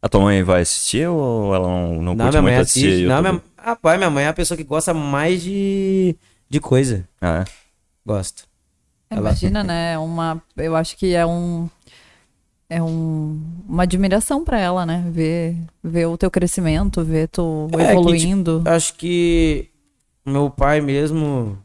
A 0.00 0.08
tua 0.08 0.20
mãe 0.22 0.42
vai 0.42 0.62
assistir 0.62 1.06
ou 1.08 1.54
ela 1.54 1.68
não, 1.68 1.94
não, 1.94 2.14
Não, 2.14 2.24
curte 2.24 2.30
minha 2.30 2.42
mãe 2.42 2.52
muito 2.54 2.62
assistir 2.64 2.86
assiste. 2.88 3.06
Não, 3.06 3.16
YouTube? 3.16 3.30
minha... 3.32 3.42
Rapaz, 3.66 3.98
minha 3.98 4.08
mãe 4.08 4.24
é 4.24 4.28
a 4.28 4.32
pessoa 4.32 4.56
que 4.56 4.62
gosta 4.62 4.94
mais 4.94 5.42
de, 5.42 6.14
de 6.48 6.60
coisa. 6.60 7.04
Ah, 7.20 7.40
é? 7.40 7.44
Gosta. 8.06 8.44
Ela- 9.10 9.20
Imagina, 9.22 9.64
né? 9.64 9.98
Uma, 9.98 10.40
eu 10.56 10.76
acho 10.76 10.96
que 10.96 11.14
é 11.14 11.26
um 11.26 11.68
é 12.70 12.80
um, 12.80 13.40
uma 13.68 13.82
admiração 13.82 14.44
pra 14.44 14.60
ela, 14.60 14.86
né? 14.86 15.04
Ver, 15.10 15.56
ver 15.82 16.06
o 16.06 16.16
teu 16.16 16.30
crescimento, 16.30 17.02
ver 17.04 17.26
tu 17.28 17.66
É, 17.72 17.76
que, 17.76 17.82
evoluindo. 17.90 18.62
Acho 18.66 18.94
que 18.94 19.68
meu 20.24 20.48
pai 20.48 20.80
mesmo. 20.80 21.58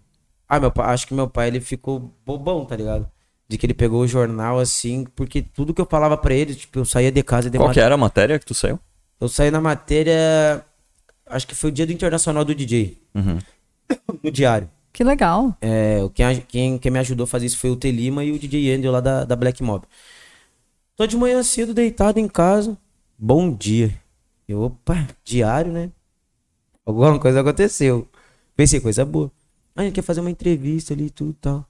Ah, 0.50 0.60
meu 0.60 0.72
pai, 0.72 0.92
acho 0.94 1.06
que 1.06 1.14
meu 1.14 1.30
pai 1.30 1.50
ele 1.50 1.60
ficou 1.62 2.12
bobão, 2.26 2.66
tá 2.66 2.76
ligado? 2.76 3.08
De 3.48 3.60
que 3.60 3.66
ele 3.68 3.76
pegou 3.76 4.02
o 4.02 4.08
jornal 4.08 4.58
assim, 4.60 5.06
porque 5.16 5.42
tudo 5.44 5.72
que 5.74 5.82
eu 5.82 5.86
falava 5.86 6.18
pra 6.18 6.34
ele, 6.34 6.56
tipo, 6.56 6.80
eu 6.80 6.86
saía 6.86 7.12
de 7.12 7.22
casa 7.22 7.48
de 7.48 7.58
Qual 7.60 7.68
mat- 7.68 7.74
que 7.76 7.80
era 7.80 7.94
a 7.94 7.98
matéria 7.98 8.40
que 8.40 8.46
tu 8.46 8.56
saiu? 8.56 8.80
Eu 9.20 9.28
saí 9.30 9.52
na 9.52 9.62
matéria. 9.62 10.66
Acho 11.32 11.48
que 11.48 11.56
foi 11.56 11.70
o 11.70 11.74
dia 11.74 11.86
do 11.86 11.92
Internacional 11.94 12.44
do 12.46 12.54
DJ, 12.54 12.98
Uhum. 13.16 13.40
no 14.24 14.32
diário. 14.32 14.70
Que 14.94 15.04
legal. 15.04 15.56
É, 15.62 16.00
quem, 16.14 16.42
quem, 16.42 16.78
quem 16.78 16.92
me 16.92 17.00
ajudou 17.00 17.24
a 17.24 17.28
fazer 17.28 17.46
isso 17.46 17.58
foi 17.58 17.70
o 17.70 17.76
T. 17.76 17.90
Lima 17.92 18.24
e 18.26 18.32
o 18.32 18.38
DJ 18.40 18.74
Andrew 18.76 18.92
lá 18.92 19.00
da, 19.00 19.24
da 19.24 19.36
Black 19.36 19.64
Mob. 19.64 19.86
Tô 20.98 21.08
de 21.08 21.16
manhã 21.16 21.42
cedo, 21.44 21.74
deitado 21.74 22.20
em 22.20 22.28
casa. 22.28 22.78
Bom 23.18 23.54
dia. 23.54 23.94
Eu, 24.48 24.62
opa, 24.64 25.08
diário, 25.24 25.72
né? 25.72 25.90
Alguma 26.86 27.18
coisa 27.20 27.40
aconteceu. 27.40 28.08
Pensei, 28.56 28.80
coisa 28.82 29.06
boa. 29.06 29.32
Ah, 29.76 29.84
ele 29.84 29.94
quer 29.94 30.02
fazer 30.02 30.20
uma 30.20 30.30
entrevista 30.30 30.94
ali 30.94 31.06
e 31.06 31.10
tudo 31.10 31.32
e 31.32 31.36
tal. 31.36 31.66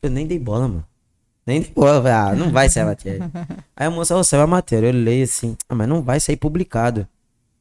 Eu 0.00 0.10
nem 0.10 0.26
dei 0.26 0.38
bola, 0.38 0.68
mano. 0.68 0.84
Nem 1.44 1.60
dei 1.62 1.72
bola. 1.74 2.00
Falei, 2.00 2.12
Ah, 2.12 2.34
não 2.36 2.52
vai 2.52 2.68
sair 2.68 2.84
a 2.84 2.86
matéria. 2.86 3.30
Aí 3.76 3.86
a 3.86 3.90
moça, 3.90 4.14
ó, 4.16 4.22
saiu 4.22 4.42
a 4.42 4.46
matéria. 4.46 4.86
Eu 4.86 4.92
leio 4.92 5.24
assim, 5.24 5.56
ah, 5.68 5.74
mas 5.74 5.88
não 5.88 6.02
vai 6.02 6.20
sair 6.20 6.36
publicado. 6.36 7.08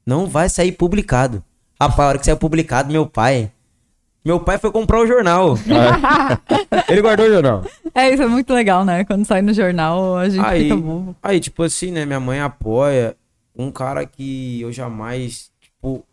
Não 0.08 0.26
vai 0.26 0.48
sair 0.50 0.72
publicado. 0.72 1.44
Rapaz, 1.80 2.00
a 2.00 2.08
hora 2.08 2.18
que 2.18 2.26
saiu 2.26 2.38
publicado, 2.38 2.92
meu 2.92 3.06
pai. 3.06 3.52
Meu 4.24 4.40
pai 4.40 4.58
foi 4.58 4.72
comprar 4.72 5.00
o 5.00 5.06
jornal. 5.08 5.56
Ele 6.90 7.02
guardou 7.02 7.26
o 7.28 7.30
jornal. 7.30 7.64
É, 7.94 8.10
isso 8.14 8.24
é 8.24 8.28
muito 8.28 8.54
legal, 8.54 8.84
né? 8.86 9.04
Quando 9.06 9.26
sai 9.26 9.42
no 9.42 9.54
jornal, 9.54 10.18
a 10.18 10.28
gente 10.30 10.44
Aí, 10.46 10.64
fica 10.64 10.76
bobo. 10.76 11.16
aí, 11.22 11.40
tipo 11.40 11.62
assim, 11.64 11.92
né? 11.92 12.06
Minha 12.06 12.20
mãe 12.20 12.40
apoia 12.40 13.16
um 13.56 13.70
cara 13.72 14.06
que 14.06 14.62
eu 14.62 14.72
jamais, 14.72 15.52
tipo, 15.62 16.04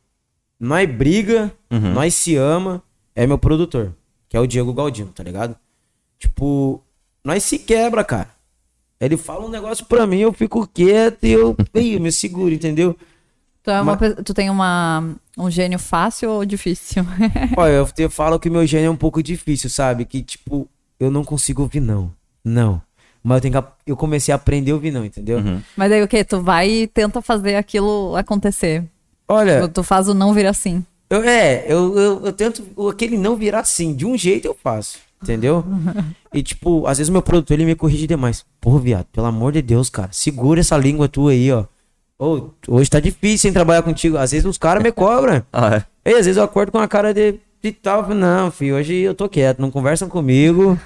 nós 0.58 0.88
briga, 0.90 1.52
Uhum. 1.70 1.92
nós 1.92 2.14
se 2.14 2.36
ama, 2.36 2.82
é 3.14 3.26
meu 3.26 3.38
produtor, 3.38 3.92
que 4.28 4.36
é 4.36 4.40
o 4.40 4.46
Diego 4.46 4.72
Galdino, 4.72 5.10
tá 5.12 5.22
ligado? 5.22 5.56
Tipo, 6.18 6.80
nós 7.24 7.42
se 7.42 7.58
quebra, 7.58 8.02
cara. 8.04 8.28
Ele 9.00 9.16
fala 9.16 9.44
um 9.44 9.50
negócio 9.50 9.84
pra 9.86 10.06
mim, 10.06 10.18
eu 10.20 10.32
fico 10.32 10.66
quieto 10.66 11.24
e 11.24 11.32
eu, 11.32 11.56
eu 11.74 12.00
me 12.00 12.10
seguro, 12.12 12.52
entendeu? 12.54 12.96
Tu, 13.64 13.70
é 13.70 13.80
uma 13.80 13.96
Mas- 13.98 14.14
tu 14.22 14.34
tem 14.34 14.50
uma, 14.50 15.14
um 15.38 15.50
gênio 15.50 15.78
fácil 15.78 16.30
ou 16.30 16.44
difícil? 16.44 17.02
Olha, 17.56 17.72
eu 17.72 17.86
te 17.86 18.06
falo 18.10 18.38
que 18.38 18.50
o 18.50 18.52
meu 18.52 18.66
gênio 18.66 18.88
é 18.88 18.90
um 18.90 18.96
pouco 18.96 19.22
difícil, 19.22 19.70
sabe? 19.70 20.04
Que, 20.04 20.22
tipo, 20.22 20.68
eu 21.00 21.10
não 21.10 21.24
consigo 21.24 21.62
ouvir 21.62 21.80
não. 21.80 22.12
Não. 22.44 22.80
Mas 23.22 23.36
eu, 23.36 23.40
tenho 23.50 23.62
que, 23.62 23.68
eu 23.86 23.96
comecei 23.96 24.32
a 24.32 24.36
aprender 24.36 24.70
a 24.70 24.74
ouvir 24.74 24.90
não, 24.90 25.02
entendeu? 25.02 25.38
Uhum. 25.38 25.62
Mas 25.74 25.90
aí 25.90 26.02
o 26.02 26.06
quê? 26.06 26.22
Tu 26.22 26.38
vai 26.42 26.68
e 26.70 26.86
tenta 26.86 27.22
fazer 27.22 27.56
aquilo 27.56 28.14
acontecer. 28.16 28.84
Olha, 29.26 29.62
Tu, 29.62 29.68
tu 29.68 29.82
faz 29.82 30.08
o 30.08 30.14
não 30.14 30.34
vir 30.34 30.44
assim. 30.46 30.84
Eu, 31.08 31.24
é, 31.24 31.64
eu, 31.66 31.98
eu, 31.98 32.26
eu 32.26 32.32
tento 32.34 32.62
aquele 32.90 33.16
não 33.16 33.34
virar 33.34 33.60
assim. 33.60 33.94
De 33.94 34.04
um 34.04 34.14
jeito 34.18 34.44
eu 34.46 34.54
faço. 34.62 34.98
Entendeu? 35.22 35.64
E 36.34 36.42
tipo, 36.42 36.84
às 36.88 36.98
vezes 36.98 37.08
o 37.08 37.12
meu 37.12 37.22
produtor 37.22 37.54
ele 37.54 37.64
me 37.64 37.76
corrige 37.76 38.08
demais. 38.08 38.44
Pô, 38.60 38.76
viado, 38.76 39.06
pelo 39.12 39.28
amor 39.28 39.52
de 39.52 39.62
Deus, 39.62 39.88
cara. 39.88 40.08
Segura 40.10 40.58
essa 40.58 40.76
língua 40.76 41.08
tua 41.08 41.30
aí, 41.30 41.50
ó. 41.52 41.64
Ô, 42.18 42.50
hoje 42.68 42.88
tá 42.90 43.00
difícil 43.00 43.50
em 43.50 43.52
trabalhar 43.52 43.82
contigo. 43.82 44.16
Às 44.16 44.30
vezes 44.32 44.46
os 44.46 44.58
caras 44.58 44.82
me 44.82 44.92
cobram. 44.92 45.42
Ah, 45.52 45.76
é? 46.04 46.10
E 46.10 46.14
às 46.14 46.26
vezes 46.26 46.36
eu 46.36 46.44
acordo 46.44 46.70
com 46.70 46.78
a 46.78 46.86
cara 46.88 47.12
de, 47.14 47.38
de 47.62 47.72
tal. 47.72 48.08
eu 48.08 48.14
Não, 48.14 48.50
filho, 48.50 48.76
hoje 48.76 48.94
eu 48.94 49.14
tô 49.14 49.28
quieto. 49.28 49.58
Não 49.60 49.70
conversam 49.70 50.08
comigo. 50.08 50.78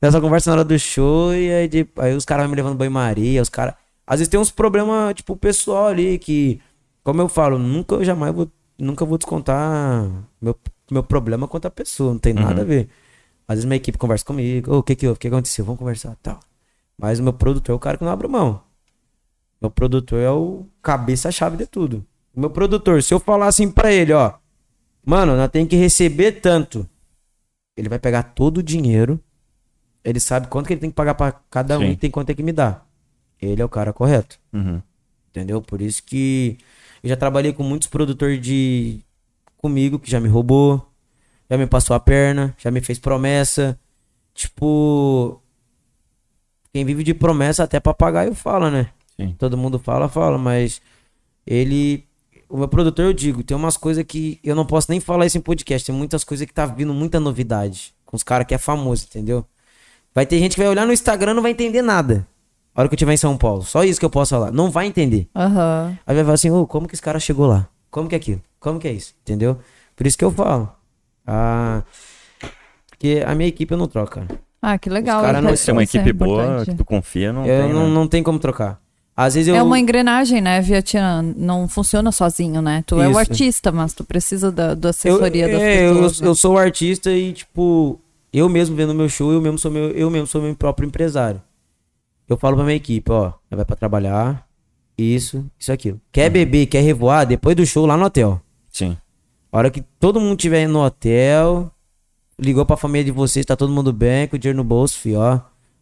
Nessa 0.00 0.20
conversa 0.20 0.50
na 0.50 0.56
hora 0.58 0.64
do 0.64 0.78
show. 0.78 1.34
E 1.34 1.50
aí, 1.52 1.68
de- 1.68 1.88
aí 1.98 2.14
os 2.14 2.24
caras 2.24 2.44
vão 2.44 2.50
me 2.50 2.56
levando 2.56 2.76
banho-maria. 2.76 3.42
Os 3.42 3.48
caras. 3.48 3.74
Às 4.06 4.20
vezes 4.20 4.28
tem 4.30 4.38
uns 4.40 4.50
problemas, 4.50 5.14
tipo, 5.14 5.36
pessoal 5.36 5.88
ali 5.88 6.18
que. 6.18 6.60
Como 7.04 7.20
eu 7.22 7.28
falo, 7.28 7.58
nunca 7.58 7.94
eu 7.96 8.04
jamais 8.04 8.34
vou. 8.34 8.48
Nunca 8.78 9.04
vou 9.04 9.18
descontar 9.18 10.08
meu, 10.40 10.54
meu 10.90 11.02
problema 11.02 11.48
contra 11.48 11.68
a 11.68 11.70
pessoa. 11.70 12.12
Não 12.12 12.18
tem 12.20 12.32
nada 12.32 12.62
a 12.62 12.64
ver. 12.64 12.88
Às 13.48 13.56
vezes 13.56 13.64
minha 13.66 13.76
equipe 13.76 13.98
conversa 13.98 14.24
comigo. 14.24 14.72
Ô, 14.74 14.78
o 14.78 14.82
que 14.82 14.94
que 14.96 15.06
houve? 15.06 15.16
O 15.16 15.20
que 15.20 15.28
aconteceu? 15.28 15.64
Vamos 15.64 15.78
conversar. 15.80 16.16
Tal. 16.22 16.38
Mas 16.98 17.18
o 17.20 17.22
meu 17.24 17.32
produtor 17.32 17.72
é 17.74 17.76
o 17.76 17.78
cara 17.80 17.98
que 17.98 18.04
não 18.04 18.12
abre 18.12 18.28
mão. 18.28 18.60
Meu 19.60 19.70
produtor 19.70 20.20
é 20.20 20.30
o 20.30 20.66
cabeça-chave 20.82 21.56
de 21.56 21.66
tudo. 21.66 22.04
O 22.34 22.40
meu 22.40 22.50
produtor, 22.50 23.02
se 23.02 23.12
eu 23.12 23.18
falar 23.18 23.46
assim 23.46 23.70
pra 23.70 23.92
ele, 23.92 24.12
ó. 24.12 24.34
Mano, 25.04 25.36
nós 25.36 25.50
tem 25.50 25.66
que 25.66 25.76
receber 25.76 26.32
tanto. 26.40 26.88
Ele 27.76 27.88
vai 27.88 27.98
pegar 27.98 28.22
todo 28.22 28.58
o 28.58 28.62
dinheiro. 28.62 29.20
Ele 30.04 30.20
sabe 30.20 30.46
quanto 30.46 30.66
que 30.66 30.74
ele 30.74 30.80
tem 30.80 30.90
que 30.90 30.96
pagar 30.96 31.14
pra 31.14 31.32
cada 31.50 31.78
um 31.78 31.82
Sim. 31.82 31.90
e 31.90 31.96
tem 31.96 32.10
quanto 32.10 32.28
tem 32.28 32.36
que 32.36 32.42
me 32.42 32.52
dar. 32.52 32.86
Ele 33.40 33.60
é 33.60 33.64
o 33.64 33.68
cara 33.68 33.92
correto. 33.92 34.38
Uhum. 34.52 34.80
Entendeu? 35.30 35.60
Por 35.60 35.80
isso 35.80 36.02
que 36.02 36.58
eu 37.02 37.08
já 37.08 37.16
trabalhei 37.16 37.52
com 37.52 37.62
muitos 37.62 37.88
produtores 37.88 38.40
de 38.40 39.00
comigo 39.56 39.98
que 39.98 40.10
já 40.10 40.20
me 40.20 40.28
roubou, 40.28 40.88
já 41.50 41.56
me 41.56 41.66
passou 41.66 41.94
a 41.94 42.00
perna, 42.00 42.54
já 42.58 42.70
me 42.70 42.80
fez 42.80 42.98
promessa. 42.98 43.78
Tipo, 44.34 45.40
quem 46.72 46.84
vive 46.84 47.02
de 47.02 47.14
promessa 47.14 47.64
até 47.64 47.80
papagaio 47.80 48.34
fala, 48.34 48.70
né? 48.70 48.90
Sim. 49.20 49.34
Todo 49.38 49.56
mundo 49.56 49.78
fala, 49.78 50.08
fala, 50.08 50.38
mas 50.38 50.80
ele 51.46 52.04
o 52.48 52.56
meu 52.56 52.68
produtor 52.68 53.04
eu 53.04 53.12
digo, 53.12 53.42
tem 53.42 53.54
umas 53.56 53.76
coisas 53.76 54.02
que 54.04 54.40
eu 54.42 54.54
não 54.54 54.64
posso 54.64 54.90
nem 54.90 55.00
falar 55.00 55.26
isso 55.26 55.36
em 55.36 55.40
podcast, 55.40 55.84
tem 55.86 55.94
muitas 55.94 56.24
coisas 56.24 56.46
que 56.46 56.52
tá 56.54 56.64
vindo 56.64 56.94
muita 56.94 57.20
novidade 57.20 57.92
com 58.06 58.16
os 58.16 58.22
caras 58.22 58.46
que 58.46 58.54
é 58.54 58.58
famoso, 58.58 59.04
entendeu? 59.06 59.44
Vai 60.14 60.24
ter 60.24 60.38
gente 60.38 60.54
que 60.54 60.60
vai 60.60 60.68
olhar 60.70 60.86
no 60.86 60.92
Instagram 60.92 61.32
e 61.32 61.34
não 61.34 61.42
vai 61.42 61.50
entender 61.50 61.82
nada. 61.82 62.26
A 62.74 62.80
hora 62.80 62.88
que 62.88 62.94
eu 62.94 62.96
estiver 62.96 63.12
em 63.12 63.16
São 63.18 63.36
Paulo. 63.36 63.62
Só 63.62 63.84
isso 63.84 63.98
que 64.00 64.06
eu 64.06 64.10
posso 64.10 64.30
falar. 64.34 64.50
Não 64.50 64.70
vai 64.70 64.86
entender. 64.86 65.28
Aham. 65.36 65.98
Aí 66.06 66.14
vai 66.14 66.24
falar 66.24 66.34
assim, 66.34 66.50
ô, 66.50 66.66
como 66.66 66.88
que 66.88 66.94
esse 66.94 67.02
cara 67.02 67.20
chegou 67.20 67.46
lá? 67.46 67.68
Como 67.90 68.08
que 68.08 68.14
é 68.14 68.18
aquilo? 68.18 68.40
Como 68.58 68.78
que 68.80 68.88
é 68.88 68.92
isso? 68.92 69.14
Entendeu? 69.22 69.58
Por 69.94 70.06
isso 70.06 70.16
que 70.16 70.24
eu 70.24 70.30
falo. 70.30 70.72
Ah, 71.26 71.82
porque 72.88 73.22
a 73.26 73.34
minha 73.34 73.48
equipe 73.48 73.72
eu 73.74 73.78
não 73.78 73.86
troco, 73.88 74.12
cara. 74.12 74.26
Ah, 74.62 74.78
que 74.78 74.88
legal. 74.88 75.18
Os 75.18 75.26
cara 75.26 75.38
isso 75.38 75.44
não- 75.44 75.50
é- 75.52 75.56
Se 75.56 75.66
tem 75.66 75.74
uma 75.74 75.82
é 75.82 75.84
equipe 75.84 76.12
boa, 76.12 76.64
que 76.64 76.74
tu 76.74 76.84
confia, 76.84 77.32
não 77.32 77.44
eu 77.46 77.64
tem, 77.64 77.72
não, 77.74 77.86
né? 77.88 77.94
não 77.94 78.08
tem 78.08 78.22
como 78.22 78.38
trocar. 78.38 78.80
Às 79.20 79.34
vezes 79.34 79.48
eu. 79.48 79.56
É 79.56 79.62
uma 79.64 79.80
engrenagem, 79.80 80.40
né, 80.40 80.60
Vietnã? 80.60 81.20
Não 81.36 81.66
funciona 81.66 82.12
sozinho, 82.12 82.62
né? 82.62 82.84
Tu 82.86 83.00
é 83.00 83.08
o 83.08 83.10
Isso. 83.10 83.18
artista, 83.18 83.72
mas 83.72 83.92
tu 83.92 84.04
precisa 84.04 84.52
da, 84.52 84.74
da 84.74 84.86
eu, 84.86 84.90
assessoria 84.90 85.48
das 85.48 85.60
é, 85.60 85.88
eu, 85.88 85.94
pessoas. 85.94 86.20
né? 86.20 86.28
eu 86.28 86.34
sou 86.36 86.54
o 86.54 86.56
artista 86.56 87.10
e, 87.10 87.32
tipo, 87.32 88.00
eu 88.32 88.48
mesmo 88.48 88.76
vendo 88.76 88.94
meu 88.94 89.08
show, 89.08 89.32
eu 89.32 89.40
mesmo 89.40 89.58
sou 89.58 89.72
meu, 89.72 89.90
eu 89.90 90.08
mesmo 90.08 90.28
sou 90.28 90.40
meu 90.40 90.54
próprio 90.54 90.86
empresário. 90.86 91.42
Eu 92.28 92.36
falo 92.36 92.54
pra 92.54 92.64
minha 92.64 92.76
equipe, 92.76 93.10
ó, 93.10 93.32
vai 93.50 93.64
pra 93.64 93.74
trabalhar, 93.74 94.46
isso, 94.96 95.44
isso, 95.58 95.72
aquilo. 95.72 96.00
Quer 96.12 96.30
beber, 96.30 96.66
quer 96.66 96.82
revoar, 96.82 97.26
depois 97.26 97.56
do 97.56 97.66
show 97.66 97.86
lá 97.86 97.96
no 97.96 98.04
hotel. 98.04 98.40
Sim. 98.70 98.96
A 99.50 99.58
hora 99.58 99.68
que 99.68 99.82
todo 99.98 100.20
mundo 100.20 100.38
estiver 100.38 100.68
no 100.68 100.84
hotel, 100.84 101.72
ligou 102.38 102.64
pra 102.64 102.76
família 102.76 103.06
de 103.06 103.10
vocês, 103.10 103.44
tá 103.44 103.56
todo 103.56 103.72
mundo 103.72 103.92
bem, 103.92 104.28
com 104.28 104.36
o 104.36 104.38
dinheiro 104.38 104.58
no 104.58 104.62
bolso, 104.62 104.96
fi, 104.96 105.16
ó. 105.16 105.40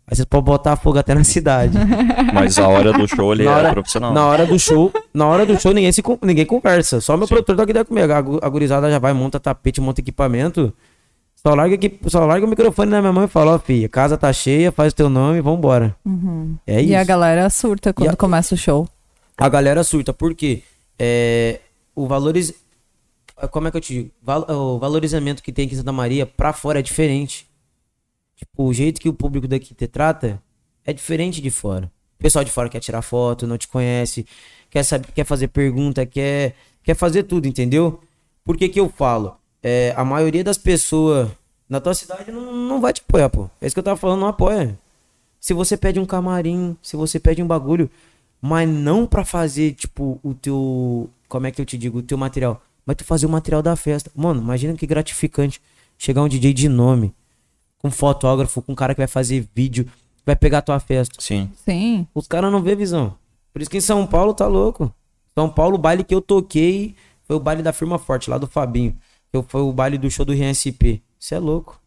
Aí 0.08 0.14
vocês 0.14 0.24
podem 0.24 0.44
botar 0.44 0.76
fogo 0.76 0.98
até 0.98 1.14
na 1.14 1.24
cidade. 1.24 1.76
Mas 2.32 2.58
a 2.58 2.68
hora 2.68 2.92
do 2.92 3.08
show 3.08 3.32
ele 3.32 3.44
Na 3.44 3.50
é 3.50 3.54
hora- 3.54 3.72
profissional. 3.72 4.12
Na 4.14 4.26
hora 4.26 4.46
do 4.46 4.58
show, 4.58 4.92
na 5.12 5.26
hora 5.26 5.44
do 5.44 5.58
show 5.60 5.72
ninguém, 5.74 5.90
se, 5.90 6.02
ninguém 6.22 6.46
conversa. 6.46 7.00
Só 7.00 7.16
meu 7.16 7.26
Sim. 7.26 7.34
produtor 7.34 7.56
tá 7.56 7.62
aqui 7.64 7.72
dentro 7.72 7.88
comigo. 7.88 8.12
A, 8.12 8.20
gu- 8.20 8.38
a 8.40 8.48
gurizada 8.48 8.88
já 8.90 8.98
vai, 9.00 9.12
monta 9.12 9.40
tapete, 9.40 9.80
monta 9.80 10.00
equipamento. 10.00 10.72
Só 11.34 11.54
larga, 11.54 11.74
aqui, 11.74 11.98
só 12.06 12.24
larga 12.24 12.46
o 12.46 12.48
microfone 12.48 12.90
na 12.90 13.00
minha 13.00 13.12
mão 13.12 13.24
e 13.24 13.28
fala, 13.28 13.54
ó, 13.54 13.58
filha, 13.58 13.88
casa 13.88 14.16
tá 14.16 14.32
cheia, 14.32 14.70
faz 14.72 14.92
o 14.92 14.96
teu 14.96 15.08
nome, 15.08 15.40
vambora. 15.40 15.94
É 16.66 16.80
isso. 16.80 16.90
E 16.90 16.94
a 16.96 17.04
galera 17.04 17.48
surta 17.50 17.92
quando 17.92 18.08
E 18.10 18.12
a- 18.12 18.16
começa 18.16 18.54
o 18.54 18.58
show. 18.58 18.88
A 19.36 19.48
galera 19.48 19.82
surta, 19.84 20.12
porque 20.12 20.62
é, 20.98 21.60
o 21.94 22.06
valoriz... 22.06 22.54
Como 23.50 23.68
é 23.68 23.70
que 23.70 23.76
eu 23.76 23.80
te 23.80 23.92
digo? 23.92 24.10
Val- 24.22 24.46
O 24.48 24.78
valorizamento 24.78 25.42
que 25.42 25.52
tem 25.52 25.66
aqui 25.66 25.74
em 25.74 25.78
Santa 25.78 25.92
Maria 25.92 26.24
pra 26.24 26.52
fora 26.54 26.78
é 26.78 26.82
diferente. 26.82 27.45
Tipo, 28.36 28.64
o 28.64 28.72
jeito 28.72 29.00
que 29.00 29.08
o 29.08 29.14
público 29.14 29.48
daqui 29.48 29.74
te 29.74 29.86
trata 29.86 30.40
é 30.84 30.92
diferente 30.92 31.40
de 31.40 31.50
fora. 31.50 31.90
O 32.18 32.22
pessoal 32.22 32.44
de 32.44 32.50
fora 32.50 32.68
quer 32.68 32.80
tirar 32.80 33.02
foto, 33.02 33.46
não 33.46 33.58
te 33.58 33.66
conhece, 33.66 34.26
quer 34.70 34.82
saber, 34.82 35.08
quer 35.12 35.24
fazer 35.24 35.48
pergunta, 35.48 36.06
quer, 36.06 36.54
quer 36.82 36.94
fazer 36.94 37.24
tudo, 37.24 37.48
entendeu? 37.48 38.00
Por 38.44 38.56
que 38.56 38.68
que 38.68 38.78
eu 38.78 38.88
falo? 38.88 39.36
É, 39.62 39.92
a 39.96 40.04
maioria 40.04 40.44
das 40.44 40.56
pessoas 40.56 41.28
na 41.68 41.80
tua 41.80 41.94
cidade 41.94 42.30
não, 42.30 42.54
não 42.54 42.80
vai 42.80 42.92
te 42.92 43.02
apoiar, 43.06 43.28
pô. 43.28 43.50
É 43.60 43.66
isso 43.66 43.74
que 43.74 43.80
eu 43.80 43.84
tava 43.84 43.96
falando, 43.96 44.20
não 44.20 44.28
apoia. 44.28 44.78
Se 45.40 45.52
você 45.52 45.76
pede 45.76 45.98
um 45.98 46.06
camarim, 46.06 46.76
se 46.82 46.96
você 46.96 47.18
pede 47.18 47.42
um 47.42 47.46
bagulho, 47.46 47.90
mas 48.40 48.68
não 48.68 49.06
pra 49.06 49.24
fazer, 49.24 49.72
tipo, 49.72 50.20
o 50.22 50.34
teu. 50.34 51.10
Como 51.28 51.46
é 51.46 51.50
que 51.50 51.60
eu 51.60 51.66
te 51.66 51.76
digo? 51.76 51.98
O 51.98 52.02
teu 52.02 52.16
material. 52.16 52.62
Mas 52.84 52.96
tu 52.96 53.04
fazer 53.04 53.26
o 53.26 53.28
material 53.28 53.62
da 53.62 53.74
festa. 53.74 54.10
Mano, 54.14 54.40
imagina 54.40 54.74
que 54.74 54.86
gratificante. 54.86 55.60
Chegar 55.98 56.22
um 56.22 56.28
DJ 56.28 56.52
de 56.52 56.68
nome, 56.68 57.14
com 57.78 57.90
fotógrafo, 57.90 58.62
com 58.62 58.72
um 58.72 58.74
cara 58.74 58.94
que 58.94 59.00
vai 59.00 59.06
fazer 59.06 59.48
vídeo, 59.54 59.86
vai 60.24 60.34
pegar 60.34 60.58
a 60.58 60.62
tua 60.62 60.80
festa. 60.80 61.14
Sim. 61.20 61.50
Sim. 61.64 62.06
Os 62.14 62.26
caras 62.26 62.50
não 62.50 62.62
vê 62.62 62.74
visão. 62.74 63.16
Por 63.52 63.62
isso 63.62 63.70
que 63.70 63.78
em 63.78 63.80
São 63.80 64.06
Paulo 64.06 64.34
tá 64.34 64.46
louco. 64.46 64.92
São 65.34 65.48
Paulo, 65.48 65.76
o 65.76 65.78
baile 65.78 66.02
que 66.04 66.14
eu 66.14 66.20
toquei 66.20 66.94
foi 67.24 67.36
o 67.36 67.40
baile 67.40 67.62
da 67.62 67.72
Firma 67.72 67.98
Forte, 67.98 68.30
lá 68.30 68.38
do 68.38 68.46
Fabinho. 68.46 68.96
Que 69.32 69.42
foi 69.42 69.60
o 69.60 69.72
baile 69.72 69.98
do 69.98 70.10
show 70.10 70.24
do 70.24 70.32
RSP. 70.32 71.02
Isso 71.18 71.34
é 71.34 71.38
louco. 71.38 71.80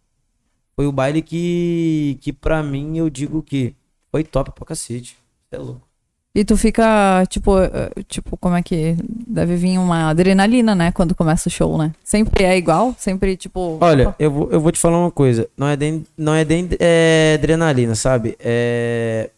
Foi 0.75 0.87
o 0.87 0.91
baile 0.91 1.21
que, 1.21 2.17
que 2.21 2.31
pra 2.31 2.63
mim, 2.63 2.97
eu 2.97 3.09
digo 3.09 3.43
que 3.43 3.75
foi 4.11 4.23
top 4.23 4.51
pra 4.51 4.65
cacete. 4.65 5.17
Isso 5.45 5.53
é 5.53 5.57
louco. 5.57 5.88
E 6.33 6.45
tu 6.45 6.55
fica, 6.55 7.25
tipo, 7.27 7.59
eh, 7.59 7.89
tipo, 8.07 8.37
como 8.37 8.55
é 8.55 8.61
que. 8.61 8.95
Deve 9.27 9.55
vir 9.55 9.79
uma 9.79 10.09
adrenalina, 10.09 10.75
né? 10.75 10.91
Quando 10.91 11.15
começa 11.15 11.49
o 11.49 11.51
show, 11.51 11.75
né? 11.77 11.91
Sempre 12.03 12.43
é 12.43 12.55
igual? 12.55 12.95
Sempre, 12.99 13.35
tipo. 13.35 13.79
Olha, 13.81 14.15
eu 14.19 14.29
vou, 14.29 14.51
eu 14.51 14.61
vou 14.61 14.71
te 14.71 14.79
falar 14.79 14.99
uma 14.99 15.11
coisa. 15.11 15.49
Não 15.57 15.67
é 15.67 15.75
nem, 15.75 16.05
não 16.15 16.33
é 16.33 16.45
nem 16.45 16.69
é, 16.79 17.35
adrenalina, 17.37 17.95
sabe? 17.95 18.37
É. 18.39 19.31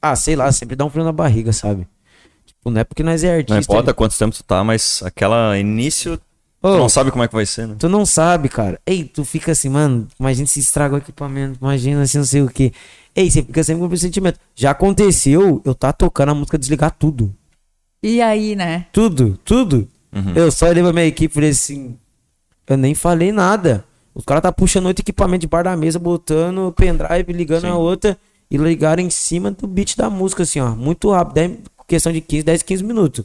Ah, 0.00 0.14
sei 0.14 0.36
lá, 0.36 0.52
sempre 0.52 0.76
dá 0.76 0.84
um 0.84 0.90
frio 0.90 1.04
na 1.04 1.12
barriga, 1.12 1.52
sabe? 1.54 1.88
Tipo, 2.44 2.70
não 2.70 2.80
é 2.82 2.84
porque 2.84 3.02
nós 3.02 3.24
é 3.24 3.36
artista. 3.36 3.54
Não 3.54 3.60
importa 3.60 3.94
quanto 3.94 4.16
tempo 4.16 4.36
tu 4.36 4.44
tá, 4.44 4.62
mas 4.62 5.02
aquela 5.04 5.58
início, 5.58 6.20
Ô, 6.62 6.72
tu 6.72 6.78
não 6.78 6.88
sabe 6.88 7.10
como 7.10 7.24
é 7.24 7.28
que 7.28 7.34
vai 7.34 7.46
ser, 7.46 7.66
né? 7.66 7.76
Tu 7.78 7.88
não 7.88 8.04
sabe, 8.04 8.50
cara. 8.50 8.78
Ei, 8.86 9.04
tu 9.04 9.24
fica 9.24 9.52
assim, 9.52 9.70
mano, 9.70 10.06
imagina 10.20 10.46
se 10.46 10.60
estraga 10.60 10.96
o 10.96 10.98
equipamento, 10.98 11.58
imagina 11.60 12.02
assim, 12.02 12.18
não 12.18 12.24
sei 12.26 12.42
o 12.42 12.48
Ei, 13.16 13.30
você 13.30 13.42
fica 13.42 13.64
sempre 13.64 13.88
com 13.88 13.92
o 13.94 13.96
sentimento. 13.96 14.38
Já 14.54 14.72
aconteceu, 14.72 15.62
eu 15.64 15.74
tá 15.74 15.92
tocando 15.92 16.28
a 16.28 16.34
música, 16.34 16.58
desligar 16.58 16.90
tudo. 16.90 17.34
E 18.02 18.20
aí, 18.20 18.54
né? 18.54 18.86
Tudo, 18.92 19.38
tudo. 19.42 19.88
Uhum. 20.14 20.32
Eu 20.34 20.50
só 20.52 20.68
olhei 20.68 20.82
pra 20.82 20.92
minha 20.92 21.06
equipe 21.06 21.32
e 21.32 21.34
falei 21.34 21.50
assim, 21.50 21.96
eu 22.66 22.76
nem 22.76 22.94
falei 22.94 23.32
nada. 23.32 23.84
Os 24.14 24.24
caras 24.24 24.42
tá 24.42 24.52
puxando 24.52 24.86
outro 24.86 25.02
equipamento 25.02 25.40
de 25.42 25.46
bar 25.46 25.64
da 25.64 25.76
mesa, 25.76 25.98
botando 25.98 26.68
o 26.68 26.72
pendrive, 26.72 27.32
ligando 27.32 27.62
Sim. 27.62 27.68
a 27.68 27.76
outra 27.76 28.18
e 28.50 28.56
ligaram 28.58 29.02
em 29.02 29.10
cima 29.10 29.50
do 29.50 29.66
beat 29.66 29.96
da 29.96 30.08
música, 30.10 30.42
assim, 30.42 30.60
ó. 30.60 30.74
Muito 30.74 31.10
rápido, 31.10 31.34
dez- 31.34 31.58
questão 31.88 32.12
de 32.12 32.20
15, 32.20 32.42
10, 32.44 32.62
15 32.62 32.84
minutos. 32.84 33.24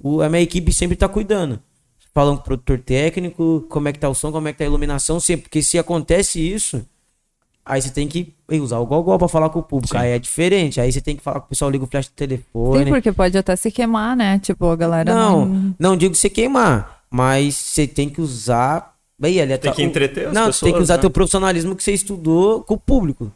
O, 0.00 0.20
a 0.20 0.28
minha 0.28 0.42
equipe 0.42 0.72
sempre 0.72 0.96
tá 0.96 1.08
cuidando. 1.08 1.60
Falando 2.14 2.36
com 2.36 2.42
o 2.42 2.44
produtor 2.44 2.78
técnico, 2.78 3.64
como 3.68 3.88
é 3.88 3.92
que 3.92 3.98
tá 3.98 4.08
o 4.08 4.14
som, 4.14 4.30
como 4.32 4.46
é 4.48 4.52
que 4.52 4.58
tá 4.58 4.64
a 4.64 4.66
iluminação, 4.66 5.18
sempre. 5.20 5.44
Porque 5.44 5.62
se 5.62 5.78
acontece 5.78 6.40
isso, 6.40 6.84
aí 7.64 7.80
você 7.80 7.90
tem 7.90 8.06
que 8.08 8.34
usar 8.50 8.78
o 8.78 8.86
gogol 8.86 9.18
pra 9.18 9.28
falar 9.28 9.48
com 9.50 9.58
o 9.60 9.62
público. 9.62 9.94
Sim. 9.94 10.00
Aí 10.00 10.10
é 10.12 10.18
diferente. 10.18 10.80
Aí 10.80 10.92
você 10.92 11.00
tem 11.00 11.16
que 11.16 11.22
falar 11.22 11.40
com 11.40 11.46
o 11.46 11.48
pessoal, 11.48 11.70
liga 11.70 11.84
o 11.84 11.86
flash 11.86 12.08
do 12.08 12.12
telefone. 12.14 12.84
Sim, 12.84 12.90
porque 12.90 13.12
pode 13.12 13.36
até 13.38 13.54
se 13.56 13.70
queimar, 13.70 14.16
né? 14.16 14.38
Tipo, 14.38 14.66
a 14.66 14.76
galera 14.76 15.14
Não, 15.14 15.46
não. 15.46 15.74
não 15.78 15.96
digo 15.96 16.14
você 16.14 16.28
queimar, 16.30 17.02
mas 17.10 17.54
você 17.54 17.86
tem 17.86 18.08
que 18.08 18.20
usar. 18.20 18.92
Bem, 19.18 19.40
ali, 19.40 19.56
Tem 19.56 19.70
tá- 19.70 19.76
que 19.76 19.82
entreter 19.84 20.26
as 20.28 20.32
Não, 20.34 20.46
pessoas, 20.46 20.60
tem 20.60 20.72
que 20.72 20.82
usar 20.82 20.94
né? 20.96 21.00
teu 21.00 21.10
profissionalismo 21.10 21.76
que 21.76 21.82
você 21.84 21.92
estudou 21.92 22.62
com 22.64 22.74
o 22.74 22.78
público. 22.78 23.30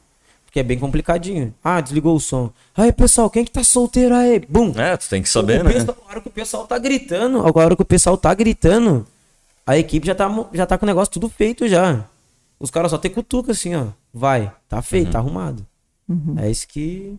Porque 0.44 0.58
é 0.58 0.62
bem 0.64 0.78
complicadinho. 0.78 1.54
Ah, 1.62 1.80
desligou 1.80 2.16
o 2.16 2.20
som. 2.20 2.50
Aí, 2.76 2.90
pessoal, 2.92 3.30
quem 3.30 3.44
que 3.44 3.50
tá 3.52 3.62
solteiro 3.62 4.14
aí? 4.14 4.40
Bum! 4.48 4.72
É, 4.76 4.96
tu 4.96 5.08
tem 5.08 5.22
que 5.22 5.28
saber, 5.28 5.60
O 5.60 5.64
né? 5.64 5.72
pessoal- 5.74 5.96
A 6.06 6.10
hora 6.10 6.20
que 6.20 6.28
o 6.28 6.30
pessoal 6.30 6.66
tá 6.66 6.78
gritando, 6.78 7.38
a 7.40 7.52
hora 7.62 7.76
que 7.76 7.82
o 7.82 7.84
pessoal 7.84 8.16
tá 8.16 8.34
gritando, 8.34 9.06
a 9.66 9.76
equipe 9.78 10.06
já 10.06 10.14
tá, 10.14 10.28
já 10.52 10.66
tá 10.66 10.76
com 10.78 10.84
o 10.84 10.88
negócio 10.88 11.12
tudo 11.12 11.28
feito 11.28 11.68
já. 11.68 12.04
Os 12.58 12.70
caras 12.70 12.90
só 12.90 12.98
tem 12.98 13.10
cutuca 13.10 13.52
assim, 13.52 13.74
ó. 13.76 13.84
Vai, 14.18 14.50
tá 14.66 14.80
feito, 14.80 15.06
Uhum. 15.08 15.12
tá 15.12 15.18
arrumado. 15.18 15.66
É 16.38 16.50
isso 16.50 16.66
que. 16.68 17.18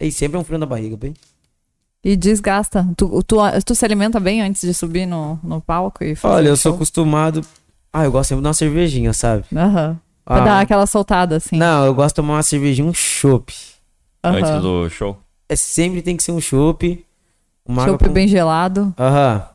E 0.00 0.10
sempre 0.10 0.38
é 0.38 0.40
um 0.40 0.44
frio 0.44 0.58
na 0.58 0.64
barriga, 0.66 0.96
bem. 0.96 1.12
E 2.02 2.16
desgasta. 2.16 2.88
Tu, 2.96 3.22
tu, 3.24 3.36
tu 3.66 3.74
se 3.74 3.84
alimenta 3.84 4.18
bem 4.20 4.40
antes 4.40 4.62
de 4.62 4.72
subir 4.72 5.04
no, 5.04 5.38
no 5.42 5.60
palco 5.60 6.02
e 6.04 6.14
fazer 6.14 6.34
Olha, 6.34 6.48
eu 6.48 6.56
sou 6.56 6.74
acostumado. 6.74 7.44
Ah, 7.92 8.04
eu 8.04 8.12
gosto 8.12 8.28
sempre 8.28 8.42
de 8.42 8.46
uma 8.48 8.54
cervejinha, 8.54 9.12
sabe? 9.12 9.44
Aham. 9.54 9.98
Pra 10.24 10.36
Ah. 10.36 10.40
dar 10.44 10.60
aquela 10.60 10.86
soltada, 10.86 11.36
assim. 11.36 11.56
Não, 11.56 11.84
eu 11.84 11.94
gosto 11.94 12.10
de 12.10 12.14
tomar 12.16 12.34
uma 12.34 12.42
cervejinha, 12.42 12.86
um 12.88 12.94
chopp. 12.94 13.52
Aham. 14.22 14.36
Antes 14.38 14.62
do 14.62 14.88
show. 14.88 15.18
É, 15.48 15.56
sempre 15.56 16.00
tem 16.00 16.16
que 16.16 16.22
ser 16.22 16.32
um 16.32 16.40
chopp. 16.40 17.04
Água 17.68 17.84
Chopp 17.86 18.04
com... 18.06 18.12
bem 18.12 18.28
gelado. 18.28 18.94
Aham. 18.98 19.46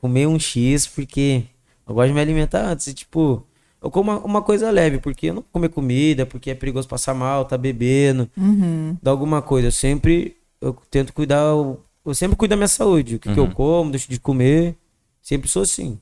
Comer 0.00 0.26
um 0.26 0.38
X, 0.38 0.86
porque 0.86 1.44
eu 1.88 1.94
gosto 1.94 2.08
de 2.08 2.14
me 2.14 2.20
alimentar 2.20 2.60
antes. 2.66 2.86
E, 2.88 2.94
tipo, 2.94 3.46
eu 3.84 3.90
como 3.90 4.10
uma, 4.10 4.20
uma 4.20 4.42
coisa 4.42 4.70
leve, 4.70 4.98
porque 4.98 5.26
eu 5.26 5.34
não 5.34 5.42
vou 5.42 5.50
comer 5.52 5.68
comida, 5.68 6.24
porque 6.26 6.50
é 6.50 6.54
perigoso 6.54 6.88
passar 6.88 7.14
mal, 7.14 7.44
tá 7.44 7.56
bebendo, 7.58 8.28
Uhum. 8.36 8.96
dar 9.02 9.10
alguma 9.12 9.42
coisa. 9.42 9.68
Eu 9.68 9.72
sempre, 9.72 10.36
eu 10.60 10.76
tento 10.90 11.12
cuidar, 11.12 11.40
eu, 11.42 11.80
eu 12.04 12.14
sempre 12.14 12.36
cuido 12.36 12.50
da 12.50 12.56
minha 12.56 12.68
saúde. 12.68 13.16
O 13.16 13.18
que, 13.18 13.32
que 13.32 13.38
eu 13.38 13.44
Uhum. 13.44 13.50
como, 13.52 13.90
deixo 13.90 14.08
de 14.10 14.18
comer. 14.18 14.76
Sempre 15.22 15.48
sou 15.48 15.62
assim. 15.62 15.98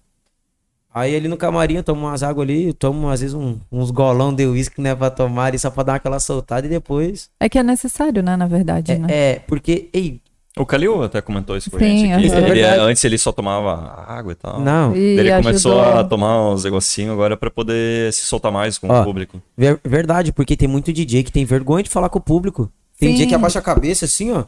Aí 0.95 1.17
ali 1.17 1.27
no 1.27 1.37
camarim 1.39 1.77
eu 1.77 1.83
tomo 1.83 2.03
umas 2.07 2.23
águas 2.23 2.45
ali, 2.47 2.67
eu 2.69 2.75
tomo 2.75 3.09
às 3.09 3.21
vezes 3.21 3.35
um- 3.35 3.59
uns 3.71 3.91
golão 3.91 4.35
de 4.35 4.47
uísque, 4.47 4.81
né, 4.81 4.95
pra 4.95 5.11
tomar 5.11 5.47
ali, 5.47 5.59
só 5.59 5.71
pra 5.71 5.83
dar 5.85 5.95
aquela 5.95 6.21
soltada 6.21 6.67
e 6.67 6.71
depois... 6.71 7.31
É 7.41 7.49
que 7.49 7.59
é 7.59 7.63
necessário, 7.63 8.23
né, 8.23 8.37
na 8.37 8.47
verdade, 8.47 8.99
né? 8.99 9.09
É, 9.11 9.31
é, 9.33 9.39
porque, 9.39 9.89
ei, 9.93 10.21
O 10.59 10.67
Calil 10.67 11.03
até 11.03 11.21
comentou 11.23 11.57
isso 11.57 11.71
com 11.71 11.79
a 11.79 11.81
Sim, 11.81 11.99
gente. 11.99 12.29
Que 12.29 12.29
aham. 12.35 12.39
ele, 12.47 12.61
É 12.61 12.63
verdade. 12.67 12.81
antes 12.91 13.03
ele 13.05 13.17
só 13.17 13.33
tomava 13.33 14.05
água 14.07 14.33
e 14.33 14.35
tal. 14.35 14.61
não, 14.61 14.95
E 14.95 14.99
Ele 15.19 15.31
começou 15.43 15.81
ajudou. 15.81 16.01
a 16.01 16.05
tomar 16.05 16.51
uns 16.51 16.65
negocinhos 16.65 17.13
agora 17.13 17.37
pra 17.39 17.51
poder 17.51 18.13
se 18.13 18.27
soltar 18.27 18.53
mais 18.53 18.77
com 18.77 18.87
Ó. 18.89 19.01
o 19.01 19.05
público. 19.05 19.41
Ver- 19.57 19.81
verdade, 19.83 20.31
porque 20.31 20.55
tem 20.57 20.69
muito 20.69 20.93
DJ 20.93 21.23
que 21.23 21.33
tem 21.33 21.45
vergonha 21.47 21.83
de 21.83 21.89
falar 21.89 22.11
com 22.11 22.19
o 22.19 22.23
público. 22.23 22.71
Tem 22.99 23.09
Sim. 23.11 23.15
DJ 23.15 23.27
que 23.29 23.35
abaixa 23.35 23.61
a 23.61 23.63
cabeça 23.63 24.05
assim, 24.05 24.31
ó. 24.31 24.45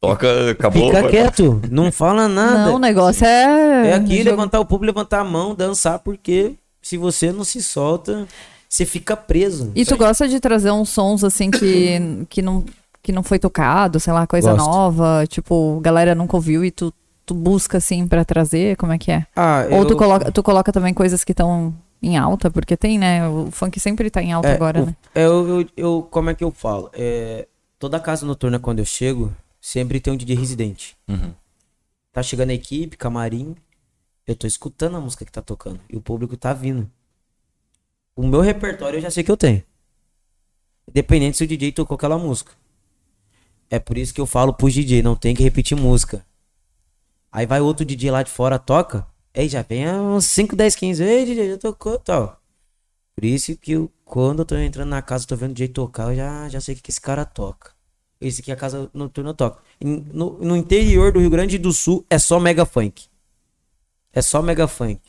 Toca, 0.00 0.52
acabou. 0.52 0.86
Fica 0.86 1.02
vai- 1.02 1.10
quieto, 1.10 1.60
não 1.70 1.90
fala 1.90 2.28
nada. 2.28 2.66
Não, 2.66 2.76
o 2.76 2.78
negócio 2.78 3.26
é. 3.26 3.90
é 3.90 3.94
aqui 3.94 4.18
jogo- 4.18 4.30
levantar 4.30 4.60
o 4.60 4.64
público, 4.64 4.86
levantar 4.96 5.20
a 5.20 5.24
mão, 5.24 5.54
dançar, 5.54 5.98
porque 5.98 6.52
se 6.80 6.96
você 6.96 7.32
não 7.32 7.42
se 7.44 7.60
solta, 7.60 8.26
você 8.68 8.86
fica 8.86 9.16
preso. 9.16 9.72
E 9.74 9.84
tu 9.84 9.96
gosta 9.96 10.28
de 10.28 10.38
trazer 10.38 10.70
uns 10.70 10.88
sons 10.88 11.24
assim 11.24 11.50
que, 11.50 12.00
que, 12.28 12.40
não, 12.40 12.64
que 13.02 13.12
não 13.12 13.22
foi 13.22 13.38
tocado, 13.38 13.98
sei 14.00 14.12
lá, 14.12 14.26
coisa 14.26 14.52
Gosto. 14.52 14.66
nova, 14.66 15.24
tipo, 15.26 15.80
galera 15.80 16.14
nunca 16.14 16.36
ouviu 16.36 16.64
e 16.64 16.70
tu, 16.70 16.92
tu 17.24 17.34
busca 17.34 17.78
assim 17.78 18.06
pra 18.06 18.24
trazer, 18.24 18.76
como 18.76 18.92
é 18.92 18.98
que 18.98 19.10
é? 19.10 19.26
Ah, 19.34 19.64
Ou 19.70 19.78
eu- 19.80 19.86
tu 19.86 19.96
coloca, 19.96 20.32
tu 20.32 20.42
coloca 20.42 20.72
também 20.72 20.92
coisas 20.92 21.24
que 21.24 21.32
estão 21.32 21.74
em 22.02 22.16
alta, 22.16 22.50
porque 22.50 22.76
tem, 22.76 22.98
né? 22.98 23.28
O 23.28 23.50
funk 23.50 23.78
sempre 23.80 24.10
tá 24.10 24.22
em 24.22 24.32
alta 24.32 24.48
é, 24.48 24.54
agora, 24.54 24.82
o- 24.82 24.86
né? 24.86 24.96
é, 25.14 25.24
eu, 25.26 25.48
eu, 25.60 25.66
eu- 25.76 26.02
como 26.10 26.30
é 26.30 26.34
que 26.34 26.44
eu 26.44 26.50
falo? 26.50 26.90
É, 26.92 27.46
toda 27.78 27.98
casa 28.00 28.24
noturna, 28.26 28.58
quando 28.58 28.78
eu 28.80 28.84
chego, 28.84 29.34
sempre 29.60 30.00
tem 30.00 30.12
um 30.12 30.16
DJ 30.16 30.36
residente. 30.36 30.96
Uhum. 31.08 31.32
Tá 32.12 32.22
chegando 32.22 32.50
a 32.50 32.54
equipe, 32.54 32.96
camarim, 32.96 33.54
eu 34.26 34.34
tô 34.36 34.46
escutando 34.46 34.96
a 34.96 35.00
música 35.00 35.24
que 35.24 35.32
tá 35.32 35.40
tocando. 35.42 35.80
E 35.88 35.96
o 35.96 36.00
público 36.00 36.36
tá 36.36 36.52
vindo. 36.52 36.90
O 38.16 38.26
meu 38.26 38.40
repertório 38.40 38.96
eu 38.98 39.00
já 39.02 39.10
sei 39.10 39.22
que 39.22 39.30
eu 39.30 39.36
tenho. 39.36 39.62
Independente 40.88 41.36
se 41.36 41.44
o 41.44 41.46
DJ 41.46 41.72
tocou 41.72 41.94
aquela 41.94 42.18
música. 42.18 42.52
É 43.70 43.78
por 43.78 43.98
isso 43.98 44.14
que 44.14 44.20
eu 44.20 44.26
falo 44.26 44.52
pros 44.52 44.72
DJ, 44.72 45.02
não 45.02 45.14
tem 45.14 45.34
que 45.34 45.42
repetir 45.42 45.76
música. 45.76 46.24
Aí 47.30 47.46
vai 47.46 47.60
outro 47.60 47.84
DJ 47.84 48.10
lá 48.10 48.22
de 48.22 48.30
fora, 48.30 48.58
toca. 48.58 49.06
Aí 49.34 49.48
já 49.48 49.62
vem 49.62 49.88
uns 49.88 50.24
5, 50.24 50.56
10, 50.56 50.74
15. 50.74 51.04
Ei, 51.04 51.24
DJ, 51.24 51.50
já 51.50 51.58
tocou 51.58 51.98
tal. 51.98 52.40
Por 53.14 53.24
isso 53.24 53.56
que 53.56 53.72
eu, 53.72 53.90
quando 54.04 54.40
eu 54.40 54.44
tô 54.44 54.56
entrando 54.56 54.88
na 54.88 55.02
casa, 55.02 55.26
tô 55.26 55.36
vendo 55.36 55.50
o 55.50 55.54
DJ 55.54 55.68
tocar, 55.68 56.10
eu 56.10 56.16
já, 56.16 56.48
já 56.48 56.60
sei 56.60 56.72
o 56.72 56.76
que, 56.76 56.84
que 56.84 56.90
esse 56.90 57.00
cara 57.00 57.24
toca. 57.24 57.72
Esse 58.20 58.40
aqui 58.40 58.50
é 58.50 58.54
a 58.54 58.56
casa 58.56 58.90
noturna 58.92 59.34
toca. 59.34 59.62
No, 59.80 60.38
no 60.38 60.56
interior 60.56 61.12
do 61.12 61.20
Rio 61.20 61.30
Grande 61.30 61.58
do 61.58 61.72
Sul 61.72 62.04
é 62.10 62.18
só 62.18 62.40
mega 62.40 62.64
funk. 62.64 63.06
É 64.12 64.22
só 64.22 64.42
mega 64.42 64.66
funk. 64.66 65.00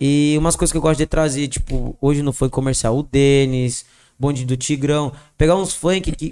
E 0.00 0.36
umas 0.38 0.56
coisas 0.56 0.72
que 0.72 0.78
eu 0.78 0.82
gosto 0.82 0.98
de 0.98 1.06
trazer, 1.06 1.48
tipo, 1.48 1.96
hoje 2.00 2.22
no 2.22 2.32
funk 2.32 2.52
comercial, 2.52 2.96
o 2.96 3.02
Denis, 3.02 3.84
Bonde 4.18 4.44
do 4.44 4.56
Tigrão. 4.56 5.12
Pegar 5.36 5.56
uns 5.56 5.74
funk 5.74 6.12
que 6.12 6.30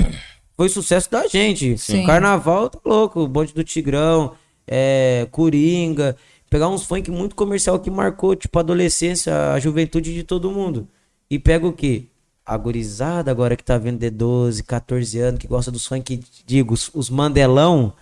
foi 0.57 0.69
sucesso 0.69 1.11
da 1.11 1.27
gente. 1.27 1.77
Sim. 1.79 2.05
Carnaval, 2.07 2.69
tá 2.71 2.79
louco. 2.85 3.27
Bonde 3.27 3.53
do 3.53 3.65
Tigrão, 3.65 4.35
é, 4.67 5.27
Coringa. 5.31 6.17
Pegar 6.51 6.69
uns 6.69 6.85
funk 6.85 7.11
muito 7.11 7.35
comercial 7.35 7.79
que 7.81 7.91
marcou, 7.91 8.37
tipo, 8.37 8.57
a 8.59 8.61
adolescência, 8.61 9.53
a 9.53 9.59
juventude 9.59 10.15
de 10.15 10.23
todo 10.23 10.51
mundo. 10.51 10.87
E 11.29 11.39
pega 11.39 11.67
o 11.67 11.73
quê? 11.73 12.05
A 12.47 12.57
gurizada 12.57 13.31
agora 13.31 13.57
que 13.57 13.65
tá 13.65 13.77
vendo 13.79 13.99
de 13.99 14.11
12, 14.11 14.63
14 14.63 15.19
anos, 15.19 15.41
que 15.41 15.49
gosta 15.49 15.71
dos 15.73 15.87
funk, 15.87 16.21
digo, 16.47 16.75
os, 16.75 16.91
os 16.95 17.11
mandelão, 17.11 17.93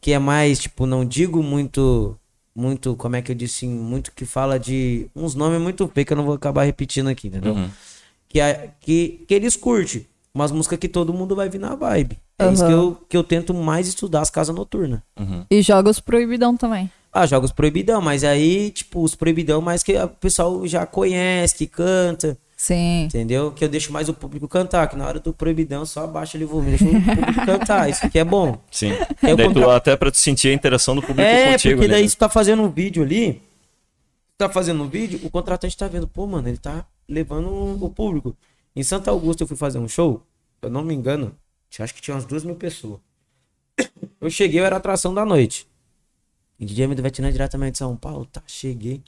que 0.00 0.12
é 0.12 0.18
mais, 0.18 0.60
tipo, 0.60 0.86
não 0.86 1.04
digo 1.04 1.42
muito, 1.42 2.16
muito, 2.54 2.94
como 2.96 3.16
é 3.16 3.22
que 3.22 3.32
eu 3.32 3.36
disse, 3.36 3.66
muito 3.66 4.12
que 4.12 4.24
fala 4.24 4.58
de 4.58 5.10
uns 5.14 5.34
nomes 5.34 5.60
muito 5.60 5.86
feios 5.88 6.06
que 6.06 6.12
eu 6.12 6.16
não 6.16 6.24
vou 6.24 6.34
acabar 6.34 6.62
repetindo 6.62 7.08
aqui, 7.08 7.26
entendeu? 7.28 7.54
Uhum. 7.54 7.68
Que, 8.28 8.40
é- 8.40 8.70
que, 8.80 9.24
que 9.26 9.34
eles 9.34 9.56
curtem, 9.56 10.06
umas 10.36 10.52
músicas 10.52 10.78
que 10.78 10.88
todo 10.88 11.12
mundo 11.14 11.34
vai 11.34 11.48
vir 11.48 11.58
na 11.58 11.74
vibe. 11.74 12.18
É 12.38 12.52
isso 12.52 12.64
que 12.66 12.72
eu, 12.72 12.98
que 13.08 13.16
eu 13.16 13.24
tento 13.24 13.54
mais 13.54 13.88
estudar 13.88 14.20
as 14.20 14.28
casas 14.30 14.54
noturnas. 14.54 15.00
E 15.50 15.62
jogos 15.62 15.98
proibidão 15.98 16.56
também. 16.56 16.90
Ah, 17.12 17.24
jogos 17.26 17.50
proibidão, 17.50 18.02
mas 18.02 18.22
aí, 18.22 18.70
tipo, 18.70 19.02
os 19.02 19.14
proibidão 19.14 19.62
mais 19.62 19.82
que 19.82 19.96
o 19.96 20.08
pessoal 20.08 20.66
já 20.66 20.84
conhece, 20.84 21.56
que 21.56 21.66
canta, 21.66 22.36
Sim. 22.54 23.04
entendeu? 23.04 23.50
Que 23.52 23.64
eu 23.64 23.68
deixo 23.70 23.90
mais 23.90 24.10
o 24.10 24.12
público 24.12 24.46
cantar, 24.46 24.86
que 24.88 24.96
na 24.96 25.06
hora 25.06 25.18
do 25.18 25.32
proibidão 25.32 25.86
só 25.86 26.04
abaixa 26.04 26.36
ali 26.36 26.44
o 26.44 26.48
volume, 26.48 26.76
deixa 26.76 26.84
o 26.84 26.88
público 27.16 27.46
cantar, 27.46 27.88
isso 27.88 28.04
aqui 28.04 28.18
é 28.18 28.24
bom. 28.24 28.58
Sim. 28.70 28.92
É 29.22 29.32
o 29.32 29.36
Daí 29.38 29.48
tu, 29.48 29.54
contra- 29.54 29.76
até 29.76 29.96
pra 29.96 30.10
tu 30.10 30.18
sentir 30.18 30.48
a 30.48 30.52
interação 30.52 30.94
do 30.94 31.00
público 31.00 31.22
É, 31.22 31.52
contigo. 31.52 31.76
porque 31.76 31.88
né? 31.88 31.94
daí 31.94 32.06
você 32.06 32.16
tá 32.16 32.28
fazendo 32.28 32.62
um 32.62 32.68
vídeo 32.68 33.02
ali, 33.02 33.40
tá 34.36 34.50
fazendo 34.50 34.82
um 34.82 34.88
vídeo, 34.88 35.18
o 35.24 35.30
contratante 35.30 35.74
tá 35.74 35.88
vendo, 35.88 36.06
pô, 36.06 36.26
mano, 36.26 36.46
ele 36.46 36.58
tá 36.58 36.84
levando 37.08 37.48
o 37.82 37.88
público. 37.88 38.36
Em 38.76 38.82
Santa 38.82 39.10
Augusta 39.10 39.42
eu 39.42 39.46
fui 39.48 39.56
fazer 39.56 39.78
um 39.78 39.88
show, 39.88 40.22
eu 40.60 40.68
não 40.68 40.84
me 40.84 40.94
engano, 40.94 41.34
tinha- 41.70 41.82
acho 41.84 41.94
que 41.94 42.02
tinha 42.02 42.14
umas 42.14 42.26
duas 42.26 42.44
mil 42.44 42.54
pessoas. 42.56 43.00
Eu 44.20 44.30
cheguei, 44.30 44.60
eu 44.60 44.64
era 44.64 44.76
atração 44.76 45.12
da 45.14 45.24
noite. 45.24 45.66
E 46.58 46.64
DJ 46.64 46.86
Amido 46.86 47.02
Vietnã 47.02 47.30
diretamente 47.30 47.72
de 47.72 47.78
São 47.78 47.94
Paulo, 47.96 48.24
tá, 48.26 48.42
cheguei. 48.46 49.02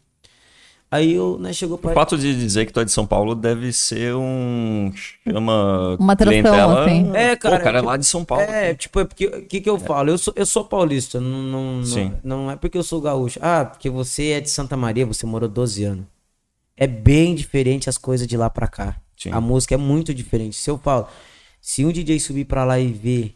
Aí 0.91 1.12
eu, 1.14 1.39
né, 1.39 1.53
chegou 1.53 1.77
O 1.77 1.79
pra... 1.79 1.93
fato 1.93 2.16
de 2.16 2.35
dizer 2.35 2.64
que 2.64 2.73
tu 2.73 2.81
é 2.81 2.85
de 2.85 2.91
São 2.93 3.07
Paulo 3.07 3.35
deve 3.35 3.73
ser 3.73 4.14
um. 4.14 4.91
Chama. 4.95 5.97
Uma 5.99 6.12
atração, 6.14 6.79
assim. 6.79 7.11
É, 7.14 7.37
cara, 7.37 7.57
Pô, 7.57 7.61
o 7.61 7.64
cara 7.64 7.79
é 7.79 7.81
tipo, 7.81 7.91
lá 7.91 7.97
de 7.99 8.07
São 8.07 8.25
Paulo. 8.25 8.45
É, 8.45 8.75
tipo, 8.75 9.01
é 9.01 9.05
porque 9.05 9.27
o 9.27 9.47
que, 9.47 9.61
que 9.61 9.69
eu 9.69 9.79
falo? 9.79 10.11
Eu 10.11 10.16
sou, 10.19 10.33
eu 10.37 10.47
sou 10.47 10.64
paulista, 10.64 11.21
não, 11.21 11.43
não, 11.43 11.85
Sim. 11.85 12.12
não, 12.25 12.45
não 12.45 12.51
é 12.51 12.57
porque 12.57 12.79
eu 12.79 12.83
sou 12.83 13.01
gaúcho. 13.03 13.39
Ah, 13.43 13.64
porque 13.66 13.91
você 13.91 14.29
é 14.31 14.41
de 14.41 14.49
Santa 14.49 14.77
Maria, 14.77 15.05
você 15.05 15.27
morou 15.27 15.49
12 15.49 15.85
anos. 15.85 16.07
É 16.77 16.87
bem 16.87 17.35
diferente 17.35 17.89
as 17.89 17.99
coisas 17.99 18.27
de 18.27 18.37
lá 18.37 18.49
pra 18.49 18.66
cá. 18.69 18.99
Sim. 19.19 19.31
A 19.33 19.41
música 19.41 19.75
é 19.75 19.79
muito 19.79 20.14
diferente. 20.14 20.55
Se 20.57 20.71
eu 20.71 20.79
falo, 20.79 21.09
se 21.61 21.85
um 21.85 21.91
DJ 21.91 22.21
subir 22.21 22.45
pra 22.45 22.64
lá 22.64 22.79
e 22.79 22.93
ver 22.93 23.35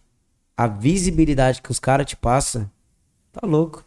a 0.57 0.67
visibilidade 0.69 1.61
que 1.61 1.71
os 1.71 1.81
caras 1.81 2.07
te 2.07 2.15
passam, 2.17 2.71
tá 3.33 3.45
louco. 3.47 3.85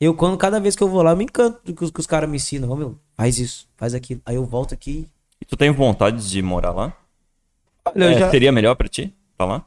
Eu, 0.00 0.14
quando 0.14 0.36
cada 0.38 0.58
vez 0.58 0.74
que 0.74 0.82
eu 0.82 0.88
vou 0.88 1.02
lá, 1.02 1.10
eu 1.12 1.16
me 1.16 1.24
encanto 1.24 1.60
do 1.64 1.74
que 1.74 1.84
os, 1.84 1.90
que 1.90 2.00
os 2.00 2.06
caras 2.06 2.28
me 2.28 2.36
ensinam. 2.36 2.70
Ô, 2.70 2.74
meu, 2.76 2.98
faz 3.16 3.38
isso, 3.38 3.68
faz 3.76 3.94
aquilo. 3.94 4.20
Aí 4.24 4.34
eu 4.36 4.44
volto 4.44 4.72
aqui. 4.74 5.06
E 5.40 5.44
tu 5.44 5.56
tem 5.56 5.70
vontade 5.70 6.28
de 6.28 6.42
morar 6.42 6.72
lá? 6.72 6.96
Olha, 7.84 8.04
É, 8.06 8.18
já, 8.18 8.30
Seria 8.30 8.50
melhor 8.50 8.74
pra 8.74 8.88
ti? 8.88 9.12
Tá 9.36 9.44
lá? 9.44 9.64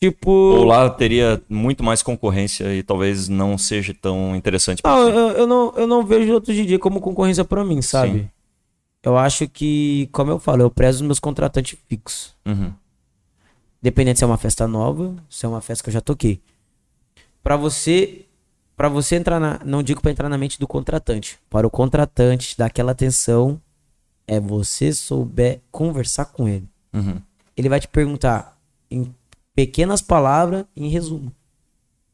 tipo. 0.00 0.30
Ou 0.30 0.64
lá 0.64 0.88
teria 0.90 1.42
muito 1.48 1.82
mais 1.82 2.02
concorrência 2.02 2.72
e 2.74 2.82
talvez 2.82 3.28
não 3.28 3.56
seja 3.58 3.92
tão 3.94 4.34
interessante 4.36 4.80
pra 4.82 4.90
Não, 4.94 5.10
ti? 5.10 5.16
eu, 5.16 5.28
eu 5.30 5.46
não, 5.46 5.72
eu 5.76 5.86
não 5.86 6.04
vejo 6.06 6.32
outro 6.34 6.52
DJ 6.52 6.78
como 6.78 7.00
concorrência 7.00 7.44
pra 7.44 7.64
mim, 7.64 7.80
sabe? 7.82 8.12
Sim. 8.20 8.30
Eu 9.02 9.16
acho 9.16 9.48
que, 9.48 10.08
como 10.12 10.30
eu 10.30 10.38
falo, 10.38 10.62
eu 10.62 10.70
prezo 10.70 10.98
os 10.98 11.06
meus 11.06 11.20
contratantes 11.20 11.78
fixos. 11.88 12.34
Uhum. 12.46 12.72
Dependendo 13.80 14.18
se 14.18 14.24
é 14.24 14.26
uma 14.26 14.36
festa 14.36 14.66
nova, 14.66 15.14
se 15.30 15.46
é 15.46 15.48
uma 15.48 15.60
festa 15.60 15.84
que 15.84 15.90
eu 15.90 15.94
já 15.94 16.00
toquei. 16.00 16.42
Pra 17.42 17.56
você, 17.56 18.26
para 18.76 18.88
você 18.88 19.16
entrar 19.16 19.38
na, 19.38 19.60
não 19.64 19.82
digo 19.82 20.00
pra 20.00 20.10
entrar 20.10 20.28
na 20.28 20.36
mente 20.36 20.58
do 20.58 20.66
contratante. 20.66 21.38
Para 21.48 21.66
o 21.66 21.70
contratante 21.70 22.56
dar 22.58 22.66
aquela 22.66 22.92
atenção 22.92 23.60
é 24.26 24.38
você 24.38 24.92
souber 24.92 25.60
conversar 25.70 26.26
com 26.26 26.48
ele. 26.48 26.68
Uhum. 26.92 27.22
Ele 27.56 27.68
vai 27.68 27.80
te 27.80 27.88
perguntar 27.88 28.60
em 28.90 29.14
pequenas 29.54 30.02
palavras, 30.02 30.64
em 30.76 30.88
resumo. 30.88 31.32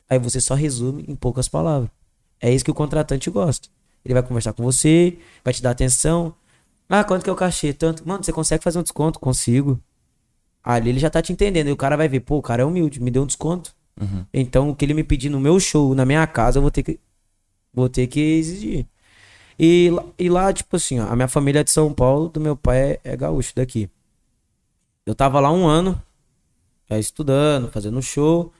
Aí 0.08 0.18
você 0.18 0.40
só 0.40 0.54
resume 0.54 1.04
em 1.08 1.16
poucas 1.16 1.48
palavras. 1.48 1.90
É 2.40 2.52
isso 2.52 2.64
que 2.64 2.70
o 2.70 2.74
contratante 2.74 3.30
gosta. 3.30 3.68
Ele 4.04 4.14
vai 4.14 4.22
conversar 4.22 4.52
com 4.52 4.62
você, 4.62 5.18
vai 5.42 5.52
te 5.52 5.62
dar 5.62 5.70
atenção. 5.70 6.34
Ah, 6.88 7.02
quanto 7.04 7.24
que 7.24 7.30
é 7.30 7.32
o 7.32 7.36
cachê? 7.36 7.72
Tanto. 7.72 8.06
Mano, 8.06 8.22
você 8.22 8.32
consegue 8.32 8.62
fazer 8.62 8.78
um 8.78 8.82
desconto? 8.82 9.18
Consigo. 9.18 9.80
Ali 10.62 10.90
ele 10.90 10.98
já 10.98 11.10
tá 11.10 11.20
te 11.22 11.32
entendendo. 11.32 11.68
E 11.68 11.72
o 11.72 11.76
cara 11.76 11.96
vai 11.96 12.08
ver, 12.08 12.20
pô, 12.20 12.36
o 12.38 12.42
cara 12.42 12.62
é 12.62 12.64
humilde, 12.64 13.00
me 13.00 13.10
deu 13.10 13.22
um 13.22 13.26
desconto. 13.26 13.74
Uhum. 14.00 14.24
Então, 14.32 14.70
o 14.70 14.76
que 14.76 14.84
ele 14.84 14.94
me 14.94 15.04
pedir 15.04 15.28
no 15.30 15.40
meu 15.40 15.58
show, 15.60 15.94
na 15.94 16.04
minha 16.04 16.26
casa, 16.26 16.58
eu 16.58 16.62
vou 16.62 16.70
ter 16.70 16.82
que, 16.82 16.98
vou 17.72 17.88
ter 17.88 18.06
que 18.06 18.20
exigir. 18.20 18.86
E, 19.58 19.90
lá- 19.90 20.04
e 20.18 20.28
lá, 20.28 20.52
tipo 20.52 20.76
assim, 20.76 20.98
ó, 21.00 21.06
a 21.08 21.14
minha 21.16 21.28
família 21.28 21.60
é 21.60 21.64
de 21.64 21.70
São 21.70 21.92
Paulo, 21.92 22.28
do 22.28 22.40
meu 22.40 22.56
pai 22.56 22.78
é, 22.92 23.00
é 23.04 23.16
gaúcho 23.16 23.52
daqui. 23.54 23.88
Eu 25.06 25.14
tava 25.14 25.38
lá 25.38 25.52
um 25.52 25.66
ano, 25.66 26.00
já 26.90 26.98
estudando, 26.98 27.70
fazendo 27.70 28.00
show, 28.02 28.52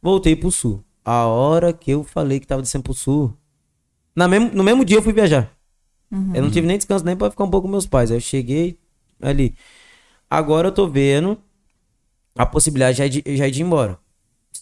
voltei 0.00 0.36
pro 0.36 0.50
sul. 0.50 0.82
A 1.04 1.26
hora 1.26 1.72
que 1.72 1.90
eu 1.90 2.04
falei 2.04 2.38
que 2.38 2.46
tava 2.46 2.62
descendo 2.62 2.84
pro 2.84 2.94
sul, 2.94 3.32
na 4.14 4.28
mesmo, 4.28 4.50
no 4.52 4.62
mesmo 4.62 4.84
dia 4.84 4.98
eu 4.98 5.02
fui 5.02 5.12
viajar. 5.12 5.50
Eu 6.34 6.42
não 6.42 6.50
tive 6.50 6.66
nem 6.66 6.76
descanso 6.76 7.04
nem 7.04 7.16
pra 7.16 7.30
ficar 7.30 7.44
um 7.44 7.50
pouco 7.50 7.66
com 7.66 7.72
meus 7.72 7.86
pais. 7.86 8.10
Aí 8.10 8.16
eu 8.16 8.20
cheguei 8.20 8.76
ali. 9.20 9.54
Agora 10.30 10.68
eu 10.68 10.72
tô 10.72 10.86
vendo 10.86 11.38
a 12.36 12.44
possibilidade 12.46 12.98
já 12.98 13.08
de, 13.08 13.22
já 13.36 13.48
de 13.48 13.60
ir 13.60 13.64
embora. 13.64 13.98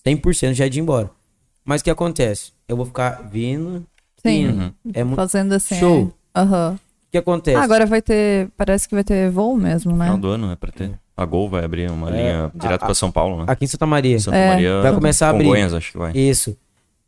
100% 0.07 0.55
já 0.55 0.69
de 0.69 0.79
ir 0.79 0.83
embora. 0.83 1.11
Mas 1.65 1.81
o 1.81 1.85
que 1.85 1.91
acontece? 1.91 2.53
Eu 2.69 2.77
vou 2.77 2.87
ficar 2.87 3.29
vindo. 3.31 3.85
Sim. 4.25 4.45
indo. 4.45 4.59
Uhum. 4.63 4.73
É 4.95 5.03
muito. 5.05 5.15
O 5.19 5.23
Fazendo 5.23 5.53
assim. 5.53 5.79
Show. 5.79 6.13
Aham. 6.35 6.79
que 7.11 7.19
acontece? 7.19 7.57
Ah, 7.57 7.63
agora 7.65 7.85
vai 7.87 8.01
ter. 8.01 8.49
Parece 8.57 8.89
que 8.89 8.95
vai 8.95 9.03
ter 9.05 9.29
voo 9.31 9.57
mesmo, 9.57 9.97
né? 9.97 10.05
Final 10.05 10.19
do 10.19 10.29
ano 10.29 10.53
é 10.53 10.57
pra 10.57 10.71
ter. 10.71 10.99
A 11.17 11.25
Gol 11.25 11.49
vai 11.51 11.65
abrir 11.65 11.91
uma 11.91 12.09
linha 12.11 12.51
direto 12.55 12.83
a- 12.83 12.87
pra 12.87 12.95
São 12.95 13.11
Paulo, 13.11 13.39
né? 13.39 13.45
Aqui 13.49 13.65
em 13.65 13.69
Santa 13.69 13.85
Maria. 13.87 14.19
Santa 14.21 14.37
É. 14.37 14.49
Maria. 14.51 14.81
Vai 14.83 14.95
começar 14.95 15.27
a 15.27 15.31
abrir. 15.31 15.45
Congonhas, 15.45 15.75
acho 15.75 15.93
que 15.93 15.99
vai. 15.99 16.13
Isso. 16.15 16.57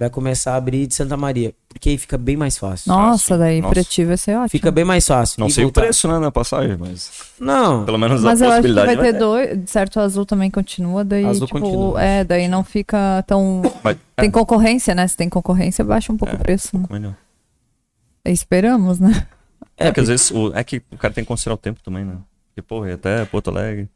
Vai 0.03 0.11
começar 0.11 0.55
a 0.55 0.57
abrir 0.57 0.85
de 0.89 0.97
Santa 0.97 1.17
Maria. 1.17 1.55
Porque 1.69 1.91
aí 1.91 1.97
fica 1.97 2.19
bem 2.19 2.37
mais 2.37 2.59
fácil. 2.59 2.89
Nossa, 2.93 3.39
daí 3.39 3.61
Nossa. 3.61 3.73
pra 3.75 3.85
ti 3.85 4.05
vai 4.05 4.17
ser 4.17 4.33
ótimo. 4.35 4.49
Fica 4.49 4.71
bem 4.73 4.85
mais 4.85 5.07
fácil. 5.07 5.39
Não 5.39 5.47
E 5.47 5.53
sei 5.53 5.63
voltar- 5.63 5.81
o 5.81 5.85
preço, 5.85 6.09
né, 6.09 6.19
na 6.19 6.33
passagem, 6.33 6.77
mas 6.77 7.09
Não. 7.39 7.85
pelo 7.85 7.99
menos 7.99 8.21
Mas 8.21 8.43
a 8.43 8.47
eu 8.47 8.49
acho 8.51 8.63
que 8.63 8.69
possibilidade 8.69 8.97
vai 9.01 9.13
ter 9.13 9.19
dois. 9.19 9.71
Certo, 9.71 9.97
o 9.97 10.01
azul 10.01 10.27
também 10.27 10.51
continua, 10.51 11.05
daí, 11.05 11.25
Azul 11.25 11.47
tipo, 11.47 11.61
continua. 11.61 12.03
é, 12.03 12.25
daí 12.25 12.49
não 12.49 12.65
fica 12.65 13.23
tão. 13.29 13.63
Mas, 13.85 13.97
Tem 14.17 14.29
é, 14.29 14.33
concorrência, 14.33 14.93
né? 14.93 15.07
Se 15.07 15.17
tem 15.17 15.29
concorrência, 15.29 15.85
baixa 15.85 16.13
um 16.13 16.17
pouco 16.17 16.35
É. 16.35 16.37
o 16.37 16.41
preço. 16.41 16.77
né? 16.77 16.85
melhor. 16.91 17.15
Esperamos, 18.25 18.99
né? 18.99 19.27
É, 19.77 19.89
É, 19.89 19.93
que 19.93 20.01
às 20.01 20.09
vezes 20.09 20.31
o, 20.33 20.53
é 20.55 20.63
que 20.65 20.83
o 20.91 20.97
cara 20.99 21.15
tem 21.15 21.23
que 21.25 21.29
considerar 21.29 21.55
o 21.55 21.59
tempo 21.59 21.81
também, 21.83 22.05
né? 22.05 22.17
Porque, 22.49 22.63
porra, 22.63 22.91
ir 22.91 22.95
até 22.95 23.25
Porto 23.25 23.51
Alegre, 23.51 23.89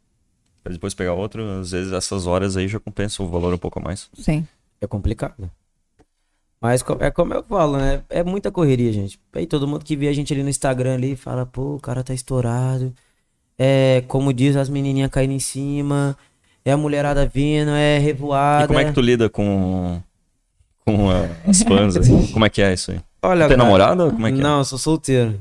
pra 0.63 0.73
depois 0.73 0.95
pegar 0.95 1.13
outro, 1.15 1.43
às 1.61 1.73
vezes 1.73 1.93
essas 1.93 2.27
horas 2.27 2.57
aí 2.57 2.67
já 2.69 2.79
compensa 2.81 3.23
o 3.23 3.29
valor 3.29 3.53
um 3.53 3.59
pouco 3.59 3.79
a 3.79 3.83
mais. 3.83 4.09
Sim. 4.15 4.47
É 4.81 4.87
complicado. 4.87 5.51
Mas 6.61 6.83
é 7.01 7.11
como 7.11 7.35
eu 7.35 7.43
falo, 7.43 7.77
né? 7.77 8.03
É 8.09 8.23
muita 8.25 8.51
correria, 8.51 8.93
gente. 8.93 9.21
Aí 9.35 9.47
todo 9.47 9.69
mundo 9.69 9.85
que 9.85 9.95
vê 9.97 10.09
a 10.09 10.13
gente 10.13 10.33
ali 10.33 10.43
no 10.43 10.49
Instagram 10.49 10.95
ali 10.95 11.15
fala, 11.15 11.45
pô, 11.47 11.75
o 11.77 11.81
cara 11.81 12.03
tá 12.03 12.15
estourado. 12.15 12.93
É, 13.59 14.03
como 14.09 14.33
diz, 14.33 14.57
as 14.57 14.69
menininhas 14.69 15.11
caindo 15.11 15.33
em 15.33 15.39
cima. 15.39 16.17
É 16.65 16.73
a 16.73 16.77
mulherada 16.77 17.27
vindo, 17.27 17.71
é 17.71 17.99
revoada. 17.99 18.65
E 18.65 18.67
como 18.69 18.79
é 18.81 18.85
que 18.87 18.93
tu 18.93 19.01
lida 19.01 19.29
com, 19.31 20.03
com 20.85 21.11
a- 21.11 21.29
as 21.49 21.63
fãs? 21.63 21.97
assim? 21.97 22.27
Como 22.33 22.45
é 22.45 22.51
que 22.51 22.61
é 22.61 22.73
isso 22.73 22.91
aí? 22.91 23.01
Olha, 23.23 23.47
Tem 23.47 23.57
cara, 23.57 23.63
namorada? 23.65 24.11
Como 24.11 24.27
é 24.27 24.33
que 24.33 24.41
é? 24.41 24.43
Não, 24.43 24.59
eu 24.59 24.65
sou 24.65 24.79
solteiro. 24.79 25.41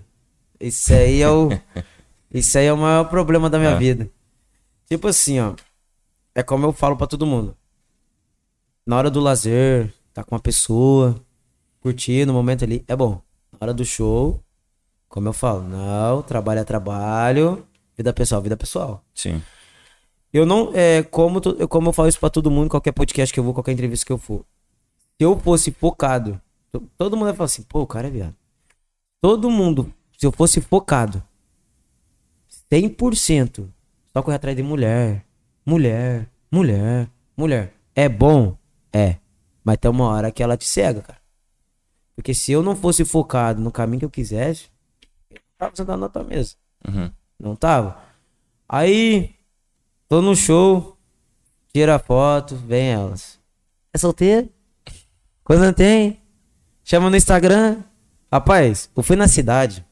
Isso 0.59 0.93
aí 0.93 1.21
é 1.21 1.29
o. 1.29 1.49
Isso 2.31 2.57
aí 2.57 2.65
é 2.65 2.73
o 2.73 2.77
maior 2.77 3.05
problema 3.05 3.49
da 3.49 3.57
minha 3.57 3.71
É. 3.71 3.77
vida. 3.77 4.09
Tipo 4.89 5.07
assim, 5.07 5.39
ó. 5.39 5.53
É 6.35 6.43
como 6.43 6.65
eu 6.67 6.73
falo 6.73 6.95
pra 6.97 7.07
todo 7.07 7.25
mundo. 7.25 7.55
Na 8.85 8.97
hora 8.97 9.09
do 9.09 9.19
lazer, 9.19 9.91
tá 10.15 10.23
com 10.23 10.33
uma 10.33 10.41
pessoa, 10.41 11.21
curtindo 11.81 12.31
o 12.31 12.35
momento 12.35 12.63
ali, 12.63 12.83
é 12.87 12.95
bom. 12.95 13.21
Na 13.51 13.57
hora 13.61 13.73
do 13.73 13.83
show, 13.83 14.41
como 15.09 15.27
eu 15.27 15.33
falo, 15.33 15.61
não, 15.67 16.21
trabalho 16.21 16.61
é 16.61 16.63
trabalho, 16.63 17.67
vida 17.97 18.13
pessoal, 18.13 18.41
vida 18.41 18.55
pessoal. 18.55 19.03
Sim. 19.13 19.41
Eu 20.31 20.45
não, 20.45 20.71
é, 20.73 21.03
como, 21.03 21.41
eu- 21.59 21.67
como 21.67 21.89
eu 21.89 21.93
falo 21.93 22.07
isso 22.07 22.19
pra 22.19 22.29
todo 22.29 22.49
mundo, 22.49 22.69
qualquer 22.69 22.93
podcast 22.93 23.33
que 23.33 23.39
eu 23.39 23.43
vou, 23.43 23.53
qualquer 23.53 23.73
entrevista 23.73 24.05
que 24.05 24.11
eu 24.11 24.17
for. 24.17 24.39
Se 25.17 25.23
eu 25.25 25.37
fosse 25.37 25.69
focado, 25.71 26.41
to- 26.71 26.83
todo 26.97 27.15
mundo 27.17 27.25
vai 27.27 27.35
falar 27.35 27.45
assim, 27.45 27.63
pô, 27.63 27.81
o 27.81 27.87
cara 27.87 28.07
é 28.07 28.11
viado. 28.11 28.35
Todo 29.21 29.49
mundo, 29.51 29.93
se 30.17 30.25
eu 30.25 30.31
fosse 30.31 30.61
focado, 30.61 31.21
100%, 32.71 33.69
só 34.13 34.21
correr 34.23 34.35
atrás 34.37 34.55
de 34.55 34.63
mulher, 34.63 35.25
mulher, 35.65 36.27
mulher, 36.51 37.09
mulher. 37.35 37.73
É 37.93 38.07
bom? 38.09 38.57
É. 38.93 39.17
Mas 39.65 39.77
tem 39.77 39.89
uma 39.89 40.05
hora 40.05 40.31
que 40.31 40.43
ela 40.43 40.55
te 40.55 40.65
cega, 40.65 41.01
cara. 41.01 41.19
Porque 42.15 42.35
se 42.35 42.51
eu 42.51 42.61
não 42.61 42.75
fosse 42.75 43.03
focado 43.03 43.59
no 43.59 43.71
caminho 43.71 44.01
que 44.01 44.05
eu 44.05 44.09
quisesse, 44.11 44.69
tava 45.57 45.75
sentado 45.75 45.99
na 45.99 46.07
tua 46.07 46.23
mesa. 46.23 46.55
Uhum. 46.87 47.11
Não 47.39 47.55
tava? 47.55 47.97
Aí, 48.69 49.33
tô 50.07 50.21
no 50.21 50.35
show, 50.35 50.95
tira 51.73 51.95
a 51.95 51.99
foto, 51.99 52.55
vem 52.55 52.91
elas. 52.91 53.39
É 53.91 53.97
solteiro? 53.97 54.49
Quando 55.43 55.65
não 55.65 55.73
tem? 55.73 56.21
Chama 56.83 57.09
no 57.09 57.17
Instagram. 57.17 57.81
Rapaz, 58.31 58.89
eu 58.95 59.01
fui 59.01 59.15
na 59.15 59.27
cidade. 59.27 59.83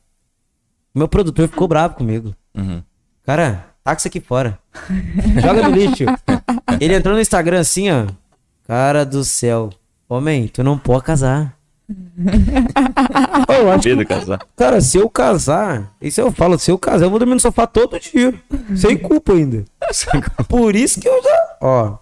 Meu 0.94 1.08
produtor 1.08 1.48
ficou 1.50 1.68
bravo 1.68 1.96
comigo. 1.96 2.36
Uhum. 2.56 2.84
Cara, 3.24 3.74
taca 3.84 4.00
isso 4.00 4.08
aqui 4.08 4.20
fora. 4.20 4.60
Joga 5.42 5.68
no 5.68 5.76
lixo. 5.76 6.04
Ele 6.80 6.94
entrou 6.94 7.16
no 7.16 7.22
Instagram 7.22 7.60
assim, 7.60 7.90
ó. 7.90 8.08
Cara 8.68 9.05
do 9.05 9.24
céu. 9.24 9.70
Homem, 10.07 10.47
tu 10.47 10.64
não 10.64 10.78
pode 10.78 11.03
casar. 11.03 11.57
Eu 13.49 13.72
acho 13.72 13.84
que- 13.84 14.05
casar. 14.05 14.39
Cara, 14.55 14.82
se 14.82 14.97
eu 14.97 15.09
casar, 15.09 15.93
isso 16.01 16.20
eu 16.22 16.32
falo, 16.32 16.57
se 16.57 16.72
eu 16.72 16.78
casar, 16.78 17.05
eu 17.05 17.09
vou 17.09 17.20
dormir 17.20 17.34
no 17.34 17.39
sofá 17.39 17.68
todo 17.68 17.99
dia. 17.99 18.34
sem 18.76 18.97
culpa 18.97 19.34
ainda. 19.34 19.66
Por 20.47 20.76
isso 20.76 20.99
que 20.99 21.07
eu 21.07 21.22
já. 21.24 21.57
Ó. 21.61 21.97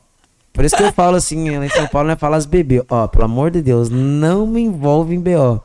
Por 0.54 0.66
isso 0.66 0.76
que 0.76 0.84
eu 0.84 0.92
falo 0.94 1.16
assim, 1.16 1.50
lá 1.58 1.66
em 1.66 1.70
São 1.70 1.88
Paulo, 1.88 2.10
né? 2.10 2.16
Fala 2.16 2.38
as 2.38 2.46
bebê. 2.46 2.84
Ó, 2.90 3.08
pelo 3.08 3.26
amor 3.26 3.52
de 3.52 3.62
Deus, 3.62 3.90
não 3.90 4.46
me 4.46 4.62
envolve 4.62 5.16
em 5.16 5.20
BO. 5.20 5.62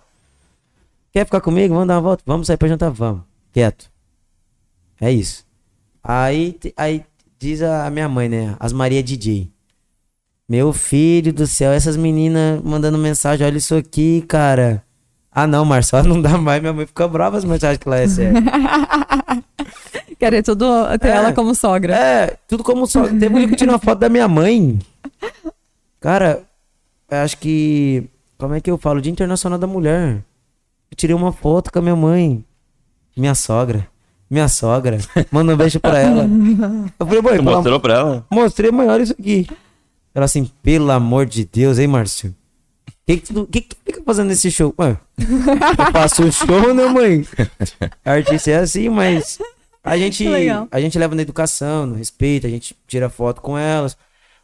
Quer 1.13 1.25
ficar 1.25 1.41
comigo? 1.41 1.75
Vamos 1.75 1.89
dar 1.89 1.95
uma 1.95 2.01
volta? 2.03 2.23
Vamos 2.27 2.47
sair 2.47 2.57
pra 2.57 2.69
jantar? 2.69 2.91
Vamos. 2.91 3.23
Quieto. 3.53 3.91
É 5.01 5.11
isso. 5.11 5.45
Aí, 6.03 6.59
aí 6.77 7.05
diz 7.39 7.63
a 7.63 7.91
minha 7.91 8.09
mãe, 8.09 8.29
né? 8.29 8.57
As 8.61 8.73
Maria 8.73 9.03
DJ. 9.03 9.51
Meu 10.49 10.73
filho 10.73 11.33
do 11.33 11.47
céu, 11.47 11.73
essas 11.73 11.97
meninas 11.97 12.61
mandando 12.63 12.97
mensagem, 12.99 13.45
olha 13.47 13.57
isso 13.59 13.75
aqui, 13.75 14.23
cara. 14.29 14.83
Ah 15.33 15.47
não, 15.47 15.65
Marcelo, 15.65 16.09
não 16.09 16.23
dá 16.23 16.39
mais, 16.39 16.61
minha 16.61 16.73
mãe 16.73 16.87
fica 16.87 17.07
brava 17.09 17.37
as 17.37 17.45
mensagens 17.45 17.79
que 17.79 17.89
lá 17.89 17.99
é 17.99 18.09
sério. 18.09 18.43
Querer 20.19 20.43
tudo 20.43 20.65
ter 20.99 21.09
É. 21.09 21.11
ela 21.11 21.33
como 21.33 21.55
sogra. 21.55 21.95
É, 21.95 22.37
tudo 22.49 22.63
como 22.65 22.87
só. 22.87 23.07
Teve 23.07 23.29
um 23.29 23.39
dia 23.39 23.49
que 23.49 23.55
eu 23.55 23.59
tirei 23.59 23.73
uma 23.73 23.79
foto 23.79 23.99
da 23.99 24.09
minha 24.09 24.27
mãe. 24.29 24.79
Cara, 26.01 26.43
eu 27.11 27.19
acho 27.19 27.37
que. 27.39 28.05
Como 28.39 28.55
é 28.55 28.61
que 28.61 28.71
eu 28.71 28.79
falo? 28.79 29.01
Dia 29.01 29.13
Internacional 29.13 29.59
da 29.59 29.67
Mulher. 29.67 30.23
Eu 30.91 30.97
tirei 30.97 31.15
uma 31.15 31.33
foto 31.33 31.71
com 31.73 31.79
a 31.81 31.83
minha 31.83 31.97
mãe. 31.97 32.43
Minha 33.17 33.35
sogra. 33.35 33.87
Minha 34.31 34.49
sogra. 34.49 34.99
Manda 35.31 35.53
um 35.53 35.57
beijo 35.57 35.79
pra 35.81 35.99
ela. 35.99 36.25
Eu 36.99 37.07
falei, 37.07 37.23
mãe, 37.23 37.37
Tu 37.37 37.43
mostrou 37.43 37.81
pra 37.81 37.95
ela? 37.95 38.27
Mostrei 38.31 38.71
maior 38.71 39.01
isso 39.01 39.13
aqui. 39.19 39.47
Ela 40.17 40.25
assim, 40.25 40.51
pelo 40.63 40.91
amor 40.91 41.27
de 41.27 41.45
Deus, 41.45 41.79
hein, 41.79 41.89
Márcio? 41.89 42.35
O 42.89 42.93
que, 43.07 43.19
que, 43.19 43.35
que, 43.35 43.61
que 43.61 43.69
tu 43.69 43.77
fica 43.85 44.03
fazendo 44.03 44.29
nesse 44.29 44.51
show? 44.51 44.75
Mano, 44.75 44.99
eu 45.19 45.93
faço 45.93 46.25
o 46.25 46.33
show, 46.33 46.73
né, 46.73 46.87
mãe? 46.87 47.29
Artista 48.03 48.51
é 48.51 48.57
assim, 48.57 48.89
mas 48.89 49.39
a 49.85 49.99
gente, 49.99 50.27
legal. 50.27 50.69
a 50.71 50.81
gente 50.81 50.99
leva 50.99 51.15
na 51.15 51.21
educação, 51.21 51.85
no 51.85 51.97
respeito, 51.97 52.47
a 52.47 52.51
gente 52.51 52.75
tira 52.87 53.11
foto 53.11 53.43
com 53.43 53.59
elas. 53.59 53.95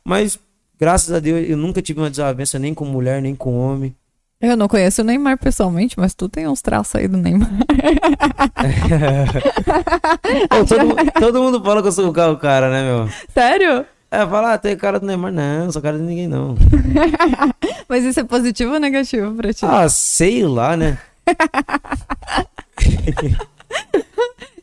Mas, 0.05 0.39
graças 0.79 1.11
a 1.11 1.19
Deus, 1.19 1.49
eu 1.49 1.57
nunca 1.57 1.81
tive 1.81 2.01
uma 2.01 2.11
desavença 2.11 2.59
nem 2.59 2.75
com 2.75 2.85
mulher, 2.85 3.23
nem 3.23 3.35
com 3.35 3.57
homem. 3.57 3.97
Eu 4.43 4.59
não 4.59 4.69
conheço 4.69 5.01
o 5.01 5.05
Neymar 5.07 5.39
pessoalmente, 5.39 5.99
mas 5.99 6.13
tu 6.13 6.29
tem 6.29 6.47
uns 6.47 6.61
traços 6.61 6.97
aí 6.97 7.09
do 7.09 7.17
Neymar. 7.17 7.49
Pô, 10.51 10.67
todo, 10.67 11.13
todo 11.19 11.43
mundo 11.43 11.65
fala 11.65 11.81
que 11.81 11.89
eu 11.89 11.93
sou 11.93 12.11
o 12.11 12.37
cara, 12.37 12.69
né, 12.69 12.83
meu? 12.83 13.09
Sério? 13.33 13.87
É, 14.15 14.27
fala, 14.27 14.53
ah, 14.53 14.59
tem 14.59 14.77
cara 14.77 15.01
do 15.01 15.07
Neymar. 15.07 15.33
Não, 15.33 15.65
não 15.65 15.73
sou 15.73 15.81
cara 15.81 15.97
de 15.97 16.05
ninguém, 16.05 16.29
não. 16.29 16.55
Mas 17.89 18.05
isso 18.05 18.21
é 18.21 18.25
positivo 18.25 18.75
ou 18.75 18.79
negativo 18.79 19.35
pra 19.35 19.55
ti? 19.55 19.65
Ah, 19.65 19.89
sei 19.89 20.45
lá, 20.47 20.77
né? 20.77 20.99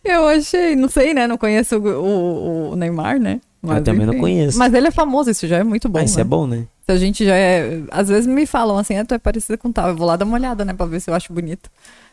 Eu 0.06 0.28
achei, 0.28 0.76
não 0.76 0.88
sei, 0.88 1.16
né? 1.16 1.26
Não 1.26 1.36
conheço 1.38 1.78
o, 1.78 1.88
o- 1.88 2.70
o 2.72 2.76
Neymar, 2.76 3.20
né? 3.20 3.42
Eu 3.64 3.84
também 3.84 4.06
não 4.06 4.18
conheço. 4.20 4.58
Mas 4.58 4.72
ele 4.74 4.88
é 4.88 4.92
famoso, 4.92 5.32
isso 5.32 5.48
já 5.48 5.58
é 5.58 5.64
muito 5.64 5.90
bom. 5.90 6.00
Mas 6.00 6.12
isso 6.12 6.20
né? 6.20 6.22
é 6.22 6.26
bom, 6.26 6.46
né? 6.48 6.66
Se 6.86 6.92
a 6.92 6.98
gente 6.98 7.26
já 7.26 7.36
é. 7.36 7.82
Às 7.92 8.08
vezes 8.08 8.28
me 8.28 8.46
falam 8.46 8.78
assim, 8.78 8.98
ah, 8.98 9.06
tu 9.06 9.14
é 9.16 9.20
parecida 9.20 9.58
com 9.58 9.72
tal. 9.72 9.90
Eu 9.90 9.96
vou 9.96 10.06
lá 10.08 10.16
dar 10.16 10.26
uma 10.26 10.38
olhada, 10.38 10.64
né? 10.64 10.74
Pra 10.74 10.86
ver 10.86 11.00
se 11.00 11.10
eu 11.10 11.16
acho 11.16 11.34
bonito. 11.34 11.70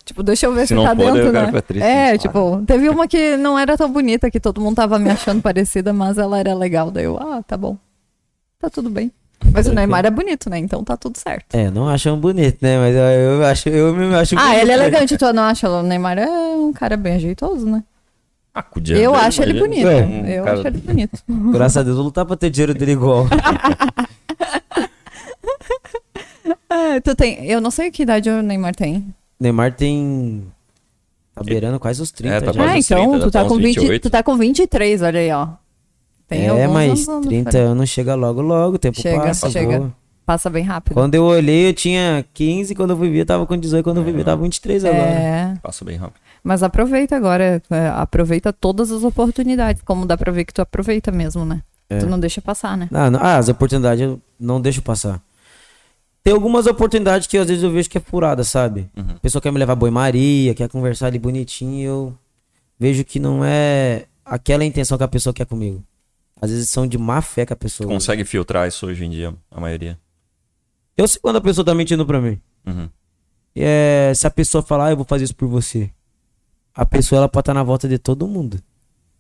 Tipo, 0.07 0.23
deixa 0.23 0.47
eu 0.47 0.53
ver 0.55 0.63
Se 0.63 0.69
se, 0.69 0.75
não 0.75 0.85
tá 0.85 0.95
for, 0.95 1.13
dentro, 1.13 1.33
né? 1.33 1.61
triste, 1.63 1.85
é, 1.85 2.17
tipo, 2.17 2.63
teve 2.65 2.89
uma 2.89 3.09
que 3.09 3.37
não 3.37 3.59
era 3.59 3.77
tão 3.77 3.91
bonita, 3.91 4.31
que 4.31 4.39
todo 4.39 4.61
mundo 4.61 4.77
tava 4.77 4.99
me 5.01 5.11
achando 5.11 5.43
parecida, 5.43 5.93
mas 5.93 6.17
ela 6.17 6.39
era 6.39 6.55
legal. 6.55 6.93
Daí 6.93 7.05
eu, 7.05 7.19
ah, 7.19 7.43
tá 7.43 7.57
bom. 7.57 7.77
Tá 8.61 8.71
tudo 8.71 8.89
bem. 8.89 9.11
Mas 9.53 9.67
o 9.67 9.73
Neymar 9.75 10.07
é 10.07 10.11
bonito, 10.11 10.49
né? 10.49 10.59
Então 10.59 10.83
tá 10.85 10.97
tudo 10.97 11.19
certo. 11.19 11.55
É, 11.55 11.71
não 11.71 11.89
acham 11.89 12.17
bonito, 12.19 12.57
né? 12.63 12.79
Mas 12.79 12.95
eu, 12.95 13.03
eu 13.03 13.45
acho, 13.47 13.69
eu 13.69 13.95
me 13.95 14.15
acho 14.15 14.35
Ah, 14.39 14.43
bonito. 14.45 14.61
ele 14.63 14.71
é 14.71 14.75
elegante, 14.75 15.19
tu 15.19 15.33
não 15.33 15.43
acha? 15.43 15.69
O 15.69 15.83
Neymar 15.83 16.19
é 16.19 16.27
um 16.29 16.73
cara 16.73 16.97
bem 16.97 17.15
ajeitoso, 17.17 17.67
né? 17.67 17.83
Ah, 18.55 18.63
com 18.63 18.79
o 18.79 18.83
dia 18.83 18.97
Eu 18.97 19.13
dele, 19.13 19.25
acho 19.25 19.43
ele 19.43 19.59
bonito. 19.61 19.87
Um 19.89 20.25
Eu 20.27 20.45
cara- 20.45 20.59
acho 20.59 20.67
ele 20.69 20.79
bonito. 20.79 21.19
Graças 21.53 21.77
a 21.79 21.83
Deus, 21.83 21.91
eu 21.93 21.97
vou 21.97 22.05
lutar 22.05 22.25
pra 22.25 22.37
ter 22.37 22.49
dinheiro 22.49 22.73
dele 22.75 22.93
igual. 22.93 23.27
Ah, 26.71 27.01
tu 27.05 27.15
tem. 27.15 27.45
Eu 27.47 27.61
não 27.61 27.71
sei 27.71 27.91
que 27.91 28.03
idade 28.05 28.31
o 28.31 28.41
Neymar 28.43 28.75
tem. 28.75 29.13
Neymar 29.39 29.75
tem. 29.75 30.45
Tá 31.35 31.43
beirando 31.45 31.79
quase 31.79 32.01
os 32.01 32.11
30 32.11 32.35
É, 32.35 32.41
tá 32.41 32.47
já. 32.47 32.53
quase 32.63 32.73
Ah, 32.75 32.79
então 32.79 33.11
30, 33.11 33.25
tu 33.27 33.31
tá, 33.31 33.43
tá 33.43 33.49
com 33.49 33.55
uns 33.55 33.63
20, 33.63 33.79
28. 33.81 34.03
tu 34.03 34.11
tá 34.11 34.23
com 34.23 34.37
23, 34.37 35.03
olha 35.03 35.21
aí, 35.21 35.31
ó. 35.33 35.49
Tem 36.27 36.47
é, 36.47 36.49
alguns 36.49 36.73
mas 36.73 36.89
anos, 36.89 37.09
anos 37.09 37.27
30 37.27 37.51
diferente. 37.51 37.71
anos 37.71 37.89
chega 37.91 38.15
logo, 38.15 38.41
logo. 38.41 38.77
O 38.77 38.79
tempo 38.79 39.01
Chega, 39.01 39.21
passa, 39.21 39.51
chega. 39.51 39.79
voa. 39.79 39.95
Passa 40.25 40.51
bem 40.51 40.65
rápido. 40.65 40.95
Quando 40.95 41.15
eu 41.15 41.23
olhei, 41.25 41.69
eu 41.69 41.75
tinha 41.75 42.25
15. 42.35 42.75
Quando 42.75 42.91
eu 42.91 42.97
fui 42.97 43.09
ver, 43.11 43.21
eu 43.21 43.27
tava 43.27 43.47
com 43.47 43.57
18. 43.57 43.85
Quando 43.85 43.99
eu 43.99 44.03
fui 44.03 44.13
ver, 44.13 44.21
eu 44.21 44.25
tava 44.25 44.39
com 44.39 44.43
23 44.45 44.85
agora. 44.85 45.03
É, 45.05 45.55
Passa 45.63 45.85
bem 45.85 45.97
rápido. 45.97 46.19
mas 46.43 46.63
aproveita 46.65 47.15
agora, 47.15 47.63
é, 47.71 47.89
aproveita 47.95 48.53
todas 48.53 48.91
as 48.91 49.05
oportunidades, 49.05 49.83
como 49.83 50.05
dá 50.05 50.17
pra 50.17 50.33
ver 50.33 50.45
que 50.47 50.53
tu 50.55 50.61
aproveita 50.63 51.13
mesmo, 51.13 51.45
né? 51.45 51.63
É. 51.89 51.99
Tu 51.99 52.07
não 52.07 52.19
deixa 52.19 52.41
passar, 52.43 52.77
né? 52.77 52.89
Ah, 52.93 53.09
não- 53.09 53.21
ah, 53.23 53.37
as 53.37 53.49
oportunidades 53.49 54.03
eu 54.03 54.21
não 54.41 54.61
deixo 54.61 54.83
passar. 54.83 55.21
Tem 56.27 56.35
algumas 56.35 56.67
oportunidades 56.67 57.29
que 57.29 57.39
às 57.39 57.47
vezes 57.47 57.63
eu 57.63 57.71
vejo 57.71 57.89
que 57.89 57.99
é 57.99 58.01
furada, 58.01 58.43
sabe? 58.43 58.91
Uhum. 58.97 59.11
A 59.11 59.21
pessoa 59.21 59.41
quer 59.41 59.53
me 59.53 59.61
levar 59.61 59.77
boi 59.77 59.93
Maria, 59.93 60.57
quer 60.57 60.69
conversar 60.69 61.07
ali 61.07 61.21
bonitinho, 61.21 61.87
eu 61.87 62.19
vejo 62.77 63.05
que 63.05 63.21
não 63.21 63.45
é 63.45 64.07
aquela 64.25 64.65
intenção 64.65 64.99
que 64.99 65.05
a 65.05 65.09
pessoa 65.09 65.33
quer 65.33 65.47
comigo. 65.47 65.85
Às 66.41 66.51
vezes 66.51 66.69
são 66.69 66.85
de 66.85 66.99
má 66.99 67.23
fé 67.23 67.47
que 67.47 67.53
a 67.53 67.57
pessoa. 67.57 67.89
Consegue 67.89 68.25
filtrar 68.25 68.67
isso 68.67 68.89
hoje 68.89 69.05
em 69.05 69.11
dia, 69.11 69.33
a 69.49 69.61
maioria. 69.61 69.97
Eu 70.97 71.07
sei 71.07 71.21
quando 71.21 71.37
a 71.37 71.41
pessoa 71.41 71.65
tá 71.65 71.73
mentindo 71.73 72.05
pra 72.05 72.21
mim. 72.21 72.41
Uhum. 72.67 72.89
E 73.55 73.63
é, 73.63 74.13
se 74.13 74.27
a 74.27 74.31
pessoa 74.31 74.65
falar, 74.65 74.87
ah, 74.87 74.91
eu 74.91 74.97
vou 74.97 75.07
fazer 75.07 75.23
isso 75.23 75.37
por 75.37 75.47
você. 75.47 75.93
A 76.75 76.85
pessoa 76.85 77.21
ela 77.21 77.29
pode 77.29 77.43
estar 77.43 77.55
na 77.55 77.63
volta 77.63 77.89
de 77.89 77.99
todo 77.99 78.27
mundo. 78.27 78.61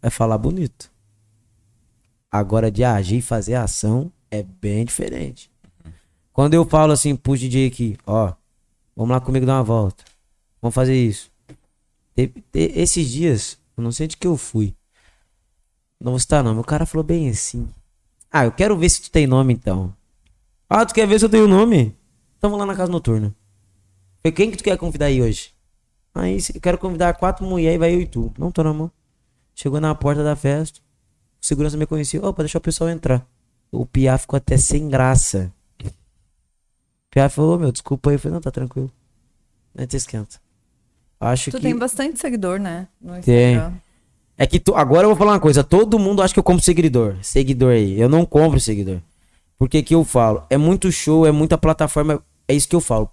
Vai 0.03 0.11
falar 0.11 0.39
bonito. 0.39 0.91
Agora 2.33 2.69
de 2.69 2.83
agir 2.83 3.19
e 3.19 3.23
fazer 3.23 3.55
ação 3.55 4.11
é 4.29 4.43
bem 4.43 4.85
diferente. 4.85 5.49
Quando 6.37 6.53
eu 6.53 6.67
falo 6.67 6.93
assim 6.93 7.17
pro 7.17 7.35
DJ 7.35 7.67
aqui, 7.67 7.97
ó, 8.07 8.35
vamos 8.95 9.11
lá 9.11 9.19
comigo 9.23 9.47
dar 9.47 9.55
uma 9.55 9.65
volta. 9.65 10.05
Vamos 10.61 10.75
fazer 10.75 10.95
isso. 10.95 11.31
Esses 12.53 13.11
dias, 13.11 13.59
eu 13.75 13.83
não 13.83 13.91
sei 13.91 14.07
de 14.07 14.19
que 14.19 14.27
eu 14.27 14.37
fui. 14.37 14.77
Não 15.99 16.13
vou 16.13 16.19
citar 16.19 16.45
nome. 16.45 16.61
O 16.61 16.63
cara 16.63 16.85
falou 16.85 17.03
bem 17.03 17.31
assim. 17.31 17.67
Ah, 18.31 18.45
eu 18.45 18.53
quero 18.53 18.77
ver 18.77 18.91
se 18.91 19.01
tu 19.01 19.11
tem 19.11 19.27
nome 19.27 19.55
então. 19.55 19.97
Ah, 20.69 20.85
tu 20.85 20.93
quer 20.93 21.07
ver 21.09 21.19
se 21.19 21.25
eu 21.25 21.31
tenho 21.31 21.49
nome? 21.49 21.97
Então 22.37 22.51
vamos 22.51 22.59
lá 22.59 22.67
na 22.67 22.77
casa 22.77 22.93
noturna. 22.93 23.35
Falei, 24.23 24.33
quem 24.35 24.51
que 24.51 24.59
tu 24.59 24.65
quer 24.65 24.77
convidar 24.77 25.07
aí 25.07 25.23
hoje? 25.23 25.55
Aí, 26.15 26.37
eu 26.55 26.61
quero 26.61 26.77
convidar 26.77 27.15
quatro 27.15 27.47
mulheres 27.47 27.77
e 27.77 27.79
vai 27.79 27.95
eu 27.95 28.03
e 28.03 28.07
tu. 28.07 28.31
Não 28.37 28.53
tô 28.53 28.63
na 28.63 28.75
mão. 28.75 28.93
Chegou 29.55 29.81
na 29.81 29.95
porta 29.95 30.23
da 30.23 30.37
festa. 30.37 30.81
O 31.41 31.47
segurança 31.47 31.79
me 31.79 31.87
conhecia. 31.87 32.23
Opa, 32.23 32.43
deixa 32.43 32.59
o 32.59 32.61
pessoal 32.61 32.91
entrar. 32.91 33.27
O 33.73 33.87
Piá 33.87 34.19
ficou 34.19 34.37
até 34.37 34.59
sem 34.59 34.87
graça. 34.91 35.51
O 37.17 37.19
Piá 37.19 37.31
falou, 37.31 37.55
"Ô, 37.55 37.59
meu, 37.59 37.73
desculpa 37.73 38.11
aí. 38.11 38.17
Eu 38.17 38.21
falei, 38.21 38.35
não, 38.35 38.41
tá 38.43 38.51
tranquilo. 38.51 38.91
Não 39.75 39.87
te 39.87 39.97
esquenta. 39.97 40.37
Acho 41.19 41.51
Tu 41.51 41.57
que... 41.57 41.63
tem 41.63 41.75
bastante 41.75 42.21
seguidor, 42.21 42.59
né? 42.61 42.89
No 43.01 43.19
Tem. 43.23 43.57
É 44.37 44.47
que 44.47 44.61
tu- 44.61 44.75
agora 44.75 45.05
eu 45.05 45.09
vou 45.09 45.17
falar 45.17 45.33
uma 45.33 45.41
coisa. 45.41 45.65
Todo 45.65 45.99
mundo 45.99 46.21
acha 46.21 46.35
que 46.35 46.39
eu 46.39 46.45
compro 46.45 46.63
seguidor. 46.63 47.17
Seguidor 47.23 47.73
aí. 47.73 47.99
Eu 47.99 48.07
não 48.11 48.27
compro 48.27 48.61
seguidor. 48.61 48.99
Porque 49.59 49.83
que 49.83 49.95
eu 49.95 50.05
falo? 50.05 50.45
É 50.51 50.59
muito 50.59 50.93
show, 50.93 51.25
é 51.27 51.33
muita 51.33 51.57
plataforma. 51.57 52.23
É 52.47 52.53
isso 52.53 52.69
que 52.69 52.77
eu 52.77 52.83
falo. 52.83 53.09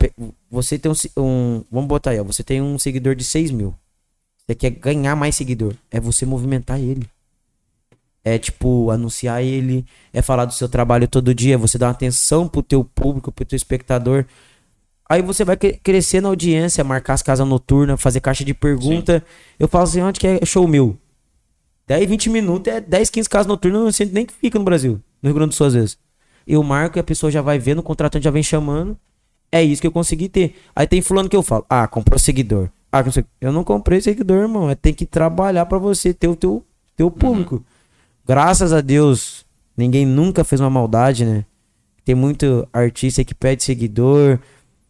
Você 0.52 0.78
tem 0.78 0.92
um, 0.92 0.96
um- 1.24 1.64
Vamos 1.72 1.88
botar 1.88 2.12
aí, 2.12 2.20
ó. 2.20 2.26
Você 2.26 2.44
tem 2.44 2.62
um 2.62 2.78
seguidor 2.78 3.16
de 3.16 3.24
6 3.24 3.52
mil. 3.52 3.74
Você 4.46 4.54
quer 4.54 4.72
ganhar 4.72 5.16
mais 5.16 5.34
seguidor. 5.38 5.74
É 5.90 5.98
você 6.02 6.26
movimentar 6.26 6.78
ele. 6.78 7.08
É 8.24 8.38
tipo, 8.38 8.90
anunciar 8.90 9.44
ele. 9.44 9.86
É 10.14 10.22
falar 10.22 10.46
do 10.46 10.54
seu 10.54 10.70
trabalho 10.70 11.08
todo 11.08 11.34
dia. 11.36 11.58
Você 11.58 11.78
dar 11.78 11.88
uma 11.88 11.92
atenção 11.92 12.48
pro 12.48 12.64
teu 12.64 12.84
público, 12.84 13.32
pro 13.32 13.44
teu 13.46 13.56
espectador. 13.58 14.26
Aí 15.10 15.22
você 15.22 15.44
vai 15.44 15.58
cre- 15.58 15.80
crescer 15.84 16.22
na 16.22 16.30
audiência, 16.30 16.84
marcar 16.84 17.14
as 17.14 17.22
casas 17.22 17.48
noturnas, 17.48 18.02
fazer 18.02 18.22
caixa 18.22 18.44
de 18.46 18.54
pergunta. 18.54 19.24
Eu 19.60 19.68
falo 19.68 19.84
assim, 19.84 20.02
onde 20.02 20.20
que 20.20 20.26
é 20.28 20.46
show 20.46 20.68
meu? 20.68 20.98
10, 21.86 22.08
20 22.08 22.30
minutos 22.30 22.74
é 22.74 22.80
10, 22.80 23.10
15 23.10 23.30
casas 23.30 23.46
noturnas, 23.48 23.80
eu 23.80 23.84
não 23.86 23.92
sei 23.92 24.06
nem 24.12 24.26
que 24.26 24.34
fica 24.34 24.58
no 24.58 24.64
Brasil, 24.64 25.02
no 25.22 25.28
Rio 25.30 25.36
Grande 25.36 25.50
do 25.50 25.56
Sul 25.56 25.68
às 25.68 25.74
vezes. 25.74 25.98
Eu 26.48 26.64
marco 26.64 26.98
e 26.98 27.02
a 27.02 27.04
pessoa 27.04 27.30
já 27.30 27.42
vai 27.42 27.60
vendo, 27.60 27.80
o 27.80 27.84
contratante 27.84 28.24
já 28.24 28.32
vem 28.32 28.42
chamando. 28.42 28.98
É 29.52 29.62
isso 29.62 29.82
que 29.82 29.88
eu 29.88 29.92
consegui 29.92 30.30
ter. 30.30 30.56
Aí 30.76 30.88
tem 30.88 31.02
fulano 31.02 31.28
que 31.30 31.36
eu 31.36 31.44
falo, 31.44 31.66
ah, 31.70 31.86
comprou 31.88 32.18
seguidor. 32.18 32.70
Ah, 32.92 33.04
eu 33.42 33.52
não 33.52 33.64
comprei 33.64 34.00
seguidor, 34.02 34.42
irmão. 34.44 34.70
É 34.70 34.76
tem 34.76 34.94
que 34.94 35.06
trabalhar 35.06 35.66
pra 35.66 35.78
você 35.78 36.14
ter 36.14 36.28
o 36.28 36.36
teu, 36.36 36.64
teu 36.96 37.12
público. 37.12 37.64
Graças 38.26 38.72
a 38.72 38.82
Deus, 38.82 39.46
ninguém 39.76 40.06
nunca 40.06 40.44
fez 40.44 40.62
uma 40.62 40.70
maldade, 40.70 41.26
né? 41.26 41.46
Tem 42.06 42.16
muito 42.16 42.68
artista 42.72 43.24
que 43.24 43.34
pede 43.34 43.64
seguidor, 43.64 44.40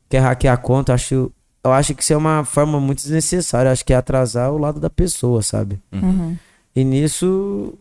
quer 0.10 0.20
hackear 0.20 0.54
a 0.54 0.58
conta. 0.58 0.92
Eu 0.92 0.96
Acho, 0.96 1.32
eu 1.64 1.72
acho 1.72 1.96
que 1.96 2.04
isso 2.04 2.14
é 2.14 2.18
uma 2.18 2.44
forma 2.44 2.80
muito 2.80 3.02
desnecessária. 3.02 3.72
Acho 3.72 3.86
que 3.86 3.94
é 3.94 3.96
atrasar 3.96 4.52
o 4.52 4.58
lado 4.58 4.80
da 4.80 4.90
pessoa, 4.90 5.42
sabe? 5.42 5.80
Uhum. 5.92 6.36
E 6.76 6.84
nisso, 6.84 7.74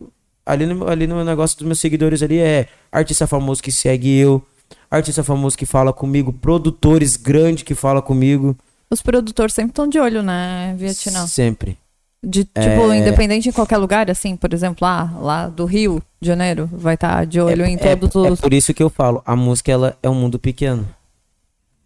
ali 0.45 0.65
no, 0.65 0.87
ali 0.87 1.07
no 1.07 1.23
negócio 1.23 1.57
dos 1.57 1.65
meus 1.65 1.79
seguidores 1.79 2.21
ali 2.21 2.39
é 2.39 2.67
artista 2.91 3.25
famoso 3.25 3.61
que 3.61 3.71
segue 3.71 4.17
eu, 4.17 4.41
artista 4.89 5.23
famoso 5.23 5.57
que 5.57 5.65
fala 5.65 5.91
comigo, 5.91 6.31
produtores 6.31 7.15
grandes 7.15 7.63
que 7.63 7.73
fala 7.73 8.01
comigo. 8.01 8.55
Os 8.89 9.01
produtores 9.01 9.55
sempre 9.55 9.71
estão 9.71 9.87
de 9.87 9.99
olho, 9.99 10.21
né, 10.21 10.75
Vietnã? 10.77 11.25
Sempre. 11.25 11.77
De, 12.25 12.45
tipo, 12.45 12.59
É. 12.91 12.97
independente 12.99 13.49
em 13.49 13.51
qualquer 13.51 13.77
lugar, 13.77 14.09
assim, 14.09 14.37
por 14.37 14.53
exemplo, 14.53 14.77
lá, 14.81 15.11
lá 15.19 15.49
do 15.49 15.65
Rio 15.65 16.01
de 16.21 16.27
Janeiro, 16.27 16.69
vai 16.71 16.93
estar 16.93 17.25
de 17.25 17.41
olho 17.41 17.65
em 17.65 17.75
é, 17.75 17.95
todos 17.97 18.15
é 18.15 18.31
os. 18.31 18.39
por 18.39 18.53
isso 18.53 18.73
que 18.73 18.81
eu 18.81 18.89
falo, 18.89 19.21
a 19.25 19.35
música 19.35 19.71
ela 19.71 19.97
é 20.01 20.09
um 20.09 20.15
mundo 20.15 20.39
pequeno. 20.39 20.87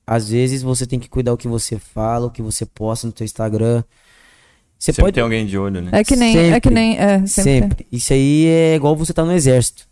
Às 0.06 0.30
vezes 0.30 0.62
você 0.62 0.86
tem 0.86 1.00
que 1.00 1.10
cuidar 1.10 1.34
o 1.34 1.38
que 1.38 1.48
você 1.48 1.80
fala, 1.80 2.28
o 2.28 2.30
que 2.30 2.42
você 2.42 2.66
posta 2.66 3.08
no 3.08 3.14
teu 3.14 3.26
Instagram. 3.26 3.84
Você 4.78 4.92
Sempre 4.92 5.02
pode 5.02 5.14
tem 5.16 5.24
alguém 5.24 5.46
de 5.48 5.58
olho, 5.58 5.82
né? 5.82 5.90
É 5.92 6.04
que 6.04 6.16
nem. 6.16 6.38
É 6.38 6.60
que 6.62 6.70
Sempre. 6.70 6.74
nem. 6.76 6.98
É, 7.00 7.26
sempre. 7.26 7.52
Sempre. 7.52 7.88
Isso 7.92 8.14
aí 8.14 8.46
é 8.46 8.76
igual 8.76 8.96
você 8.96 9.12
tá 9.12 9.26
no 9.26 9.32
exército. 9.34 9.88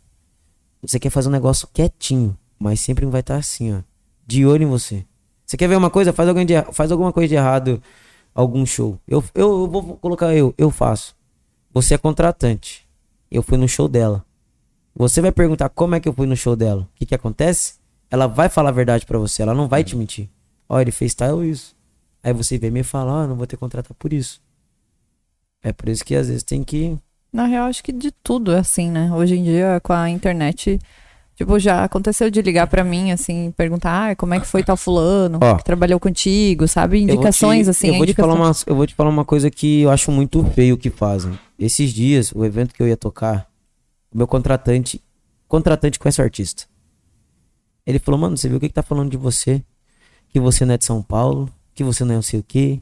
Você 0.83 0.99
quer 0.99 1.09
fazer 1.09 1.27
um 1.27 1.31
negócio 1.31 1.67
quietinho, 1.73 2.37
mas 2.59 2.79
sempre 2.79 3.03
vai 3.07 3.21
estar 3.21 3.35
assim, 3.37 3.73
ó. 3.73 3.79
De 4.27 4.45
olho 4.45 4.61
em 4.63 4.67
você. 4.67 5.03
Você 5.43 5.57
quer 5.57 5.67
ver 5.67 5.75
uma 5.75 5.89
coisa? 5.89 6.13
Faz, 6.13 6.29
alguém 6.29 6.45
de, 6.45 6.53
faz 6.71 6.91
alguma 6.91 7.11
coisa 7.11 7.27
de 7.27 7.35
errado, 7.35 7.81
algum 8.36 8.65
show. 8.65 8.99
Eu, 9.07 9.23
eu, 9.33 9.61
eu 9.61 9.67
vou 9.67 9.97
colocar 9.97 10.36
eu, 10.36 10.53
eu 10.57 10.69
faço. 10.69 11.15
Você 11.73 11.95
é 11.95 11.97
contratante. 11.97 12.86
Eu 13.31 13.41
fui 13.41 13.57
no 13.57 13.67
show 13.67 13.88
dela. 13.88 14.23
Você 14.93 15.21
vai 15.21 15.31
perguntar 15.31 15.69
como 15.69 15.95
é 15.95 15.99
que 15.99 16.07
eu 16.07 16.13
fui 16.13 16.27
no 16.27 16.36
show 16.36 16.55
dela. 16.55 16.81
O 16.81 16.88
que 16.95 17.05
que 17.05 17.15
acontece? 17.15 17.75
Ela 18.11 18.27
vai 18.27 18.49
falar 18.49 18.69
a 18.69 18.73
verdade 18.73 19.05
pra 19.05 19.17
você, 19.17 19.41
ela 19.41 19.53
não 19.53 19.67
vai 19.67 19.83
te 19.83 19.95
mentir. 19.95 20.29
Ó, 20.69 20.79
ele 20.79 20.91
fez 20.91 21.13
tal 21.13 21.43
isso. 21.43 21.75
Aí 22.23 22.33
você 22.33 22.57
vem 22.57 22.71
me 22.71 22.83
falar, 22.83 23.23
ó, 23.23 23.27
não 23.27 23.36
vou 23.36 23.47
ter 23.47 23.57
contrato 23.57 23.93
por 23.93 24.13
isso. 24.13 24.41
É 25.63 25.73
por 25.73 25.89
isso 25.89 26.03
que 26.03 26.15
às 26.15 26.27
vezes 26.27 26.43
tem 26.43 26.63
que 26.63 26.97
Na 27.33 27.45
real, 27.45 27.67
acho 27.67 27.83
que 27.83 27.91
de 27.91 28.11
tudo 28.11 28.51
é 28.51 28.59
assim, 28.59 28.89
né? 28.89 29.11
Hoje 29.13 29.36
em 29.36 29.43
dia, 29.43 29.79
com 29.81 29.93
a 29.93 30.09
internet. 30.09 30.79
Tipo, 31.36 31.59
já 31.59 31.83
aconteceu 31.83 32.29
de 32.31 32.41
ligar 32.41 32.65
pra 32.67 32.81
mim, 32.83 33.11
assim, 33.11 33.53
perguntar 33.57 34.11
ah, 34.11 34.15
como 34.15 34.33
é 34.33 34.39
que 34.39 34.47
foi 34.47 34.63
tal 34.63 34.77
fulano 34.77 35.38
Ó. 35.41 35.55
que 35.55 35.65
trabalhou 35.65 35.99
contigo, 35.99 36.65
sabe? 36.65 36.99
Eu 36.99 37.03
Indicações, 37.03 37.65
te- 37.67 37.69
assim. 37.71 37.88
Eu 37.88 37.93
vou, 37.95 38.05
te 38.05 38.11
indicações. 38.11 38.38
falar 38.38 38.47
uma, 38.49 38.55
eu 38.67 38.75
vou 38.75 38.88
te 38.88 38.95
falar 38.95 39.09
uma 39.09 39.25
coisa 39.25 39.51
que 39.51 39.81
eu 39.81 39.89
acho 39.91 40.11
muito 40.11 40.41
feio 40.51 40.77
que 40.77 40.89
fazem. 40.89 41.38
Esses 41.59 41.91
dias, 41.91 42.31
o 42.33 42.45
evento 42.45 42.73
que 42.73 42.81
eu 42.81 42.88
ia 42.88 42.95
tocar, 42.95 43.47
o 44.13 44.17
meu 44.17 44.25
contratante, 44.27 45.01
contratante 45.47 45.99
com 45.99 46.07
esse 46.07 46.21
artista. 46.21 46.63
Ele 47.86 47.99
falou, 47.99 48.19
mano, 48.19 48.38
você 48.38 48.47
viu 48.47 48.57
o 48.57 48.59
que, 48.59 48.69
que 48.69 48.73
tá 48.73 48.81
falando 48.83 49.11
de 49.11 49.17
você? 49.17 49.61
Que 50.29 50.39
você 50.39 50.65
não 50.65 50.73
é 50.73 50.77
de 50.77 50.86
São 50.86 51.01
Paulo, 51.01 51.49
que 51.73 51.83
você 51.83 52.03
não 52.05 52.13
é 52.13 52.15
não 52.15 52.21
sei 52.21 52.39
o 52.39 52.43
quê, 52.47 52.79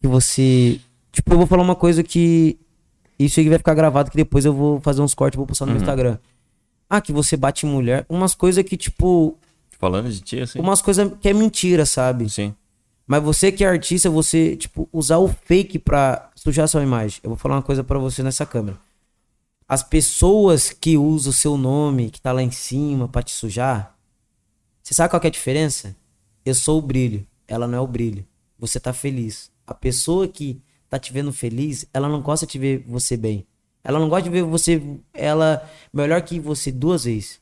que 0.00 0.08
você. 0.08 0.80
Tipo, 1.12 1.34
eu 1.34 1.38
vou 1.38 1.46
falar 1.46 1.62
uma 1.62 1.76
coisa 1.76 2.02
que. 2.02 2.58
Isso 3.18 3.38
aí 3.38 3.48
vai 3.48 3.58
ficar 3.58 3.74
gravado, 3.74 4.10
que 4.10 4.16
depois 4.16 4.44
eu 4.46 4.52
vou 4.54 4.80
fazer 4.80 5.00
uns 5.02 5.14
cortes 5.14 5.36
e 5.36 5.38
vou 5.38 5.46
postar 5.46 5.66
no 5.66 5.72
meu 5.72 5.76
Uhum. 5.78 5.82
Instagram. 5.84 6.18
Ah, 6.94 7.00
que 7.00 7.10
você 7.10 7.38
bate 7.38 7.64
em 7.64 7.70
mulher. 7.70 8.04
Umas 8.06 8.34
coisas 8.34 8.62
que, 8.62 8.76
tipo. 8.76 9.38
Falando 9.78 10.10
de 10.10 10.20
ti, 10.20 10.40
assim. 10.40 10.60
Umas 10.60 10.82
coisas 10.82 11.10
que 11.22 11.26
é 11.26 11.32
mentira, 11.32 11.86
sabe? 11.86 12.28
Sim. 12.28 12.54
Mas 13.06 13.22
você 13.22 13.50
que 13.50 13.64
é 13.64 13.66
artista, 13.66 14.10
você, 14.10 14.54
tipo, 14.56 14.86
usar 14.92 15.16
o 15.16 15.26
fake 15.26 15.78
pra 15.78 16.30
sujar 16.34 16.68
sua 16.68 16.82
imagem. 16.82 17.18
Eu 17.22 17.30
vou 17.30 17.38
falar 17.38 17.54
uma 17.54 17.62
coisa 17.62 17.82
pra 17.82 17.98
você 17.98 18.22
nessa 18.22 18.44
câmera. 18.44 18.78
As 19.66 19.82
pessoas 19.82 20.70
que 20.70 20.98
usam 20.98 21.30
o 21.30 21.32
seu 21.32 21.56
nome, 21.56 22.10
que 22.10 22.20
tá 22.20 22.30
lá 22.30 22.42
em 22.42 22.50
cima 22.50 23.08
pra 23.08 23.22
te 23.22 23.30
sujar, 23.30 23.96
você 24.82 24.92
sabe 24.92 25.08
qual 25.08 25.18
que 25.18 25.26
é 25.26 25.30
a 25.30 25.32
diferença? 25.32 25.96
Eu 26.44 26.54
sou 26.54 26.78
o 26.78 26.82
brilho, 26.82 27.26
ela 27.48 27.66
não 27.66 27.78
é 27.78 27.80
o 27.80 27.86
brilho. 27.86 28.22
Você 28.58 28.78
tá 28.78 28.92
feliz. 28.92 29.50
A 29.66 29.72
pessoa 29.72 30.28
que 30.28 30.60
tá 30.90 30.98
te 30.98 31.10
vendo 31.10 31.32
feliz, 31.32 31.86
ela 31.94 32.06
não 32.06 32.20
gosta 32.20 32.46
de 32.46 32.58
ver 32.58 32.84
você 32.86 33.16
bem. 33.16 33.46
Ela 33.84 33.98
não 33.98 34.08
gosta 34.08 34.24
de 34.24 34.30
ver 34.30 34.42
você, 34.42 34.80
ela 35.12 35.68
melhor 35.92 36.20
que 36.22 36.38
você 36.38 36.70
duas 36.70 37.04
vezes. 37.04 37.40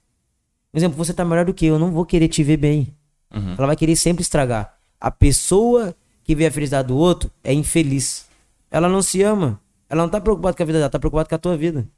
Por 0.72 0.78
exemplo, 0.78 0.96
você 0.96 1.12
tá 1.12 1.24
melhor 1.24 1.44
do 1.44 1.52
que 1.52 1.66
eu, 1.66 1.74
eu 1.74 1.78
não 1.78 1.90
vou 1.90 2.06
querer 2.06 2.28
te 2.28 2.42
ver 2.42 2.56
bem. 2.56 2.94
Uhum. 3.34 3.54
Ela 3.58 3.66
vai 3.68 3.76
querer 3.76 3.96
sempre 3.96 4.22
estragar. 4.22 4.78
A 5.00 5.10
pessoa 5.10 5.94
que 6.24 6.34
vê 6.34 6.46
a 6.46 6.50
felicidade 6.50 6.88
do 6.88 6.96
outro 6.96 7.30
é 7.42 7.52
infeliz. 7.52 8.26
Ela 8.70 8.88
não 8.88 9.02
se 9.02 9.22
ama. 9.22 9.60
Ela 9.88 10.02
não 10.02 10.08
tá 10.08 10.20
preocupada 10.20 10.56
com 10.56 10.62
a 10.62 10.66
vida 10.66 10.78
dela, 10.78 10.90
tá 10.90 10.98
preocupada 10.98 11.28
com 11.28 11.34
a 11.34 11.38
tua 11.38 11.56
vida. 11.56 11.88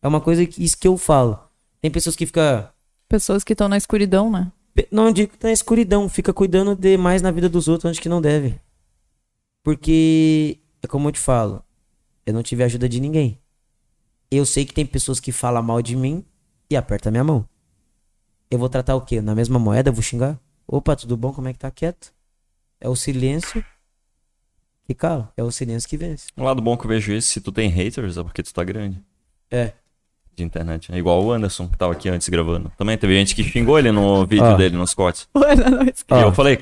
É 0.00 0.06
uma 0.06 0.20
coisa 0.20 0.46
que 0.46 0.62
isso 0.62 0.78
que 0.78 0.86
eu 0.86 0.96
falo. 0.96 1.38
Tem 1.80 1.90
pessoas 1.90 2.14
que 2.14 2.24
ficam. 2.24 2.68
Pessoas 3.08 3.42
que 3.42 3.52
estão 3.52 3.68
na 3.68 3.76
escuridão, 3.76 4.30
né? 4.30 4.50
Não 4.90 5.12
digo 5.12 5.32
que 5.32 5.38
tá 5.38 5.48
na 5.48 5.52
escuridão, 5.52 6.08
fica 6.08 6.32
cuidando 6.32 6.74
demais 6.74 7.22
na 7.22 7.30
vida 7.30 7.48
dos 7.48 7.68
outros 7.68 7.88
antes 7.88 8.00
que 8.00 8.08
não 8.08 8.20
deve. 8.20 8.60
Porque, 9.62 10.58
é 10.82 10.86
como 10.86 11.08
eu 11.08 11.12
te 11.12 11.20
falo, 11.20 11.62
eu 12.26 12.34
não 12.34 12.42
tive 12.42 12.62
ajuda 12.64 12.88
de 12.88 13.00
ninguém. 13.00 13.38
Eu 14.36 14.44
sei 14.44 14.64
que 14.64 14.74
tem 14.74 14.84
pessoas 14.84 15.20
que 15.20 15.30
falam 15.30 15.62
mal 15.62 15.80
de 15.80 15.94
mim 15.94 16.24
e 16.68 16.76
apertam 16.76 17.10
a 17.10 17.12
minha 17.12 17.24
mão. 17.24 17.48
Eu 18.50 18.58
vou 18.58 18.68
tratar 18.68 18.96
o 18.96 19.00
quê? 19.00 19.20
Na 19.20 19.34
mesma 19.34 19.58
moeda? 19.58 19.90
Eu 19.90 19.92
vou 19.92 20.02
xingar? 20.02 20.40
Opa, 20.66 20.96
tudo 20.96 21.16
bom? 21.16 21.32
Como 21.32 21.46
é 21.46 21.52
que 21.52 21.58
tá 21.58 21.70
quieto? 21.70 22.12
É 22.80 22.88
o 22.88 22.96
silêncio 22.96 23.64
que 24.86 24.94
cala. 24.94 25.32
É 25.36 25.42
o 25.42 25.52
silêncio 25.52 25.88
que 25.88 25.96
vence. 25.96 26.26
O 26.36 26.42
lado 26.42 26.60
bom 26.60 26.76
que 26.76 26.84
eu 26.84 26.88
vejo 26.88 27.12
isso, 27.12 27.28
se 27.28 27.40
tu 27.40 27.52
tem 27.52 27.68
haters, 27.68 28.16
é 28.16 28.24
porque 28.24 28.42
tu 28.42 28.52
tá 28.52 28.64
grande. 28.64 29.00
É. 29.50 29.72
De 30.36 30.42
internet. 30.42 30.92
É 30.92 30.98
igual 30.98 31.22
o 31.22 31.30
Anderson, 31.32 31.68
que 31.68 31.76
tava 31.76 31.92
aqui 31.92 32.08
antes 32.08 32.28
gravando. 32.28 32.72
Também 32.76 32.98
teve 32.98 33.14
gente 33.14 33.34
que 33.34 33.44
xingou 33.44 33.78
ele 33.78 33.92
no 33.92 34.26
vídeo 34.26 34.44
Ó. 34.44 34.54
dele, 34.56 34.76
nos 34.76 34.92
cortes. 34.94 35.28
E 35.36 36.14
Ó. 36.14 36.20
eu 36.22 36.32
falei, 36.32 36.58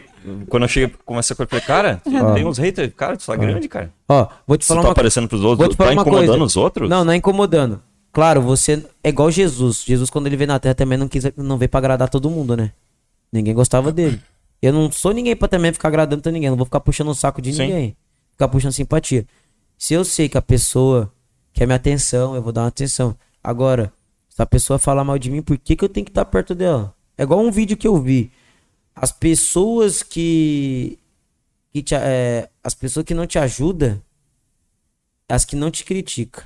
quando 0.48 0.64
eu 0.64 0.68
cheguei, 0.68 0.94
comecei 1.04 1.34
com 1.34 1.42
ele, 1.42 1.50
falei, 1.50 1.64
cara, 1.64 2.02
Ó. 2.06 2.32
tem 2.34 2.44
uns 2.46 2.58
haters, 2.58 2.92
cara, 2.94 3.16
tu 3.16 3.24
tá 3.24 3.34
grande, 3.36 3.68
cara. 3.68 3.90
Ó, 4.08 4.28
vou 4.46 4.56
te 4.58 4.66
falar 4.66 4.80
tu 4.80 4.82
tá 4.82 4.88
uma 4.88 4.92
aparecendo 4.92 5.28
pros 5.28 5.40
Vou 5.40 5.50
outros, 5.50 5.70
te 5.70 5.76
falar 5.76 5.94
tá 5.94 6.00
incomodando 6.00 6.26
coisa. 6.28 6.44
os 6.44 6.56
outros? 6.56 6.88
Não, 6.90 7.04
não 7.04 7.12
é 7.12 7.16
incomodando. 7.16 7.82
Claro, 8.12 8.42
você 8.42 8.84
é 9.02 9.08
igual 9.08 9.30
Jesus. 9.30 9.82
Jesus, 9.86 10.10
quando 10.10 10.26
ele 10.26 10.36
veio 10.36 10.48
na 10.48 10.58
terra, 10.58 10.74
também 10.74 10.98
não 10.98 11.08
quis, 11.08 11.24
não 11.36 11.56
veio 11.56 11.68
pra 11.70 11.78
agradar 11.78 12.10
todo 12.10 12.28
mundo, 12.28 12.54
né? 12.56 12.72
Ninguém 13.32 13.54
gostava 13.54 13.90
dele. 13.90 14.20
Eu 14.60 14.72
não 14.72 14.92
sou 14.92 15.12
ninguém 15.12 15.34
pra 15.34 15.48
também 15.48 15.72
ficar 15.72 15.88
agradando 15.88 16.20
pra 16.22 16.30
ninguém. 16.30 16.50
Não 16.50 16.56
vou 16.56 16.66
ficar 16.66 16.80
puxando 16.80 17.08
o 17.08 17.14
saco 17.14 17.40
de 17.40 17.52
Sim. 17.54 17.62
ninguém. 17.62 17.96
Ficar 18.32 18.48
puxando 18.48 18.72
simpatia. 18.72 19.26
Se 19.78 19.94
eu 19.94 20.04
sei 20.04 20.28
que 20.28 20.36
a 20.36 20.42
pessoa 20.42 21.10
quer 21.54 21.66
minha 21.66 21.76
atenção, 21.76 22.36
eu 22.36 22.42
vou 22.42 22.52
dar 22.52 22.60
uma 22.62 22.68
atenção. 22.68 23.16
Agora, 23.42 23.92
se 24.28 24.40
a 24.40 24.46
pessoa 24.46 24.78
falar 24.78 25.04
mal 25.04 25.18
de 25.18 25.30
mim, 25.30 25.42
por 25.42 25.58
que, 25.58 25.76
que 25.76 25.84
eu 25.84 25.88
tenho 25.88 26.04
que 26.04 26.10
estar 26.10 26.24
perto 26.24 26.54
dela? 26.54 26.94
É 27.16 27.22
igual 27.22 27.40
um 27.40 27.50
vídeo 27.50 27.76
que 27.76 27.88
eu 27.88 28.00
vi. 28.00 28.30
As 28.94 29.12
pessoas 29.12 30.02
que. 30.02 30.98
que 31.72 31.82
te, 31.82 31.94
é, 31.94 32.48
as 32.62 32.74
pessoas 32.74 33.04
que 33.04 33.14
não 33.14 33.26
te 33.26 33.38
ajudam, 33.38 34.00
as 35.28 35.44
que 35.44 35.56
não 35.56 35.70
te 35.70 35.84
criticam 35.84 36.44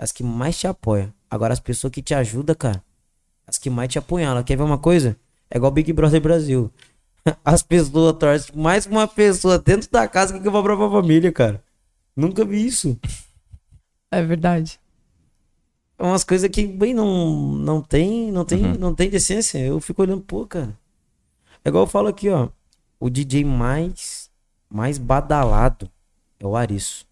as 0.00 0.10
que 0.10 0.22
mais 0.22 0.58
te 0.58 0.66
apoiam. 0.66 1.12
Agora, 1.30 1.52
as 1.52 1.60
pessoas 1.60 1.92
que 1.92 2.00
te 2.00 2.14
ajudam, 2.14 2.56
cara, 2.56 2.82
as 3.46 3.58
que 3.58 3.68
mais 3.68 3.92
te. 3.92 4.00
Ela 4.18 4.42
quer 4.42 4.56
ver 4.56 4.62
uma 4.62 4.78
coisa? 4.78 5.14
É 5.50 5.58
igual 5.58 5.70
Big 5.70 5.92
Brother 5.92 6.20
Brasil. 6.20 6.72
As 7.44 7.62
pessoas 7.62 8.16
torcem 8.16 8.56
mais 8.56 8.86
uma 8.86 9.06
pessoa 9.06 9.58
dentro 9.58 9.90
da 9.90 10.08
casa 10.08 10.38
que 10.38 10.48
uma 10.48 10.62
própria 10.62 10.88
família, 10.88 11.30
cara. 11.30 11.62
Nunca 12.16 12.44
vi 12.44 12.64
isso. 12.64 12.98
É 14.10 14.22
verdade. 14.22 14.79
É 16.00 16.02
umas 16.02 16.24
coisas 16.24 16.48
que, 16.48 16.66
bem, 16.66 16.94
não, 16.94 17.52
não 17.52 17.82
tem, 17.82 18.32
não 18.32 18.42
tem, 18.42 18.64
Uhum. 18.64 18.74
não 18.78 18.94
tem 18.94 19.10
decência. 19.10 19.58
Eu 19.58 19.78
fico 19.82 20.00
olhando, 20.00 20.22
pô, 20.22 20.46
cara. 20.46 20.74
É 21.62 21.68
igual 21.68 21.84
eu 21.84 21.88
falo 21.88 22.08
aqui, 22.08 22.30
ó. 22.30 22.48
O 22.98 23.10
DJ 23.10 23.44
mais, 23.44 24.30
mais 24.66 24.96
badalado 24.96 25.90
é 26.38 26.46
o 26.46 26.56
Arisso. 26.56 27.06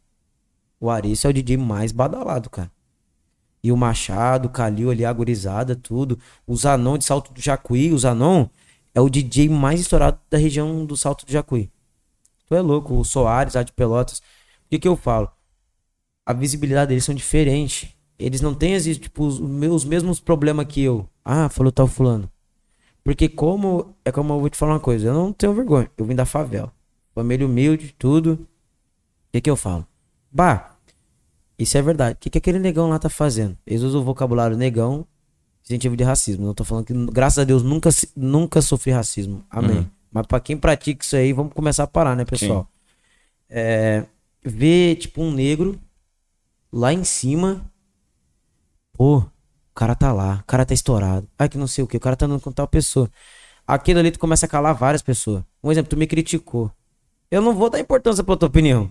O 0.81 0.89
Arisso 0.89 1.27
é 1.27 1.31
o 1.31 1.33
DJ 1.35 1.59
mais 1.59 1.93
badalado, 1.93 2.49
cara. 2.49 2.71
E 3.63 3.71
o 3.71 3.77
Machado, 3.77 4.47
o 4.47 4.51
Calil 4.51 4.91
ali, 4.91 5.05
a 5.05 5.13
gurizada, 5.13 5.77
tudo. 5.77 6.19
O 6.47 6.57
Zanon 6.57 6.97
de 6.97 7.05
Salto 7.05 7.31
do 7.31 7.43
Jacuí, 7.43 7.93
o 7.93 7.99
Zanon 7.99 8.47
é 8.95 9.01
o 9.03 9.11
DJ 9.11 9.51
mais 9.51 9.81
estourado 9.81 10.19
da 10.31 10.39
região 10.39 10.87
do 10.87 10.97
Salto 10.97 11.27
do 11.27 11.33
Jacuí. 11.33 11.71
Tu 12.47 12.55
é 12.55 12.63
louco, 12.63 12.95
o 12.95 13.05
Soares, 13.05 13.55
a 13.55 13.63
de 13.63 13.73
Pelotas. 13.73 14.21
O 14.21 14.71
que 14.71 14.79
que 14.79 14.89
eu 14.89 14.97
falo? 14.97 15.31
A 16.25 16.33
visibilidade 16.33 16.89
deles 16.89 17.05
são 17.05 17.15
diferentes. 17.15 17.91
Eles 18.19 18.41
não 18.41 18.55
têm, 18.55 18.79
tipo, 18.81 19.25
os, 19.25 19.39
meus, 19.39 19.85
mesmos 19.85 20.21
problemas 20.21 20.67
que 20.67 20.83
eu. 20.83 21.09
Ah, 21.25 21.49
falou 21.49 21.71
tal 21.71 21.87
fulano. 21.87 22.31
Porque 23.05 23.29
como... 23.29 23.95
É 24.05 24.11
como 24.11 24.35
eu 24.35 24.41
vou 24.41 24.51
te 24.51 24.57
falar 24.57 24.73
uma 24.73 24.81
coisa. 24.81 25.09
Eu 25.09 25.15
não 25.15 25.33
tenho 25.33 25.55
vergonha. 25.55 25.91
Eu 25.97 26.05
vim 26.05 26.15
da 26.15 26.25
favela. 26.27 26.73
Família 27.15 27.47
humilde, 27.47 27.95
tudo. 27.99 28.33
O 28.33 29.33
que 29.33 29.41
que 29.41 29.51
eu 29.51 29.57
falo? 29.57 29.87
Bah, 30.31 30.73
isso 31.59 31.79
é 31.79 31.83
verdade. 31.83 32.15
O 32.15 32.19
que, 32.19 32.31
que 32.31 32.39
aquele 32.39 32.59
negão 32.59 32.89
lá 32.89 32.99
tá 32.99 33.09
fazendo? 33.09 33.57
Eles 33.67 33.83
usam 33.83 34.01
o 34.01 34.05
vocabulário 34.05 34.57
negão, 34.57 35.07
incentivo 35.65 35.97
de 35.97 36.05
racismo. 36.05 36.45
Não 36.47 36.55
tô 36.55 36.65
falando 36.65 36.87
que, 36.87 36.93
graças 37.13 37.39
a 37.39 37.45
Deus, 37.45 37.63
nunca, 37.63 37.91
nunca 38.17 38.61
sofri 38.61 38.91
racismo. 38.91 39.45
Amém. 39.49 39.79
Uhum. 39.79 39.87
Mas 40.11 40.27
pra 40.27 40.41
quem 40.41 40.57
pratica 40.57 41.05
isso 41.05 41.17
aí, 41.17 41.33
vamos 41.33 41.53
começar 41.53 41.85
a 41.85 41.87
parar, 41.87 42.17
né, 42.17 42.25
pessoal? 42.25 42.69
é, 43.49 44.05
ver, 44.45 44.97
tipo, 44.97 45.23
um 45.23 45.33
negro 45.33 45.79
lá 46.73 46.93
em 46.93 47.05
cima. 47.05 47.65
Pô, 48.99 49.19
o 49.19 49.31
cara 49.77 49.95
tá 49.95 50.13
lá, 50.13 50.41
o 50.43 50.45
cara 50.45 50.67
tá 50.67 50.75
estourado. 50.75 51.29
Ai, 51.39 51.49
que 51.49 51.57
não 51.57 51.69
sei 51.69 51.85
o 51.85 51.87
que, 51.87 51.97
o 51.97 52.01
cara 52.01 52.17
tá 52.17 52.27
andando 52.27 52.41
com 52.41 52.51
tal 52.51 52.67
pessoa. 52.67 53.09
Aquilo 53.65 54.01
ali 54.01 54.11
tu 54.11 54.19
começa 54.19 54.45
a 54.45 54.49
calar 54.49 54.75
várias 54.75 55.03
pessoas. 55.03 55.45
Um 55.63 55.71
exemplo, 55.71 55.91
tu 55.91 55.97
me 55.97 56.05
criticou. 56.05 56.69
Eu 57.31 57.41
não 57.41 57.55
vou 57.55 57.71
dar 57.71 57.79
importância 57.79 58.25
pra 58.25 58.37
tua 58.37 58.49
opinião. 58.49 58.91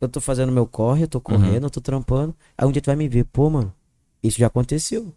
Eu 0.00 0.08
tô 0.08 0.20
fazendo 0.20 0.52
meu 0.52 0.64
corre, 0.64 1.02
eu 1.02 1.08
tô 1.08 1.20
correndo, 1.20 1.64
eu 1.64 1.70
tô 1.70 1.80
trampando. 1.80 2.36
Aí 2.56 2.68
um 2.68 2.70
dia 2.70 2.80
tu 2.80 2.86
vai 2.86 2.94
me 2.94 3.08
ver, 3.08 3.24
pô, 3.24 3.50
mano, 3.50 3.74
isso 4.22 4.38
já 4.38 4.46
aconteceu. 4.46 5.12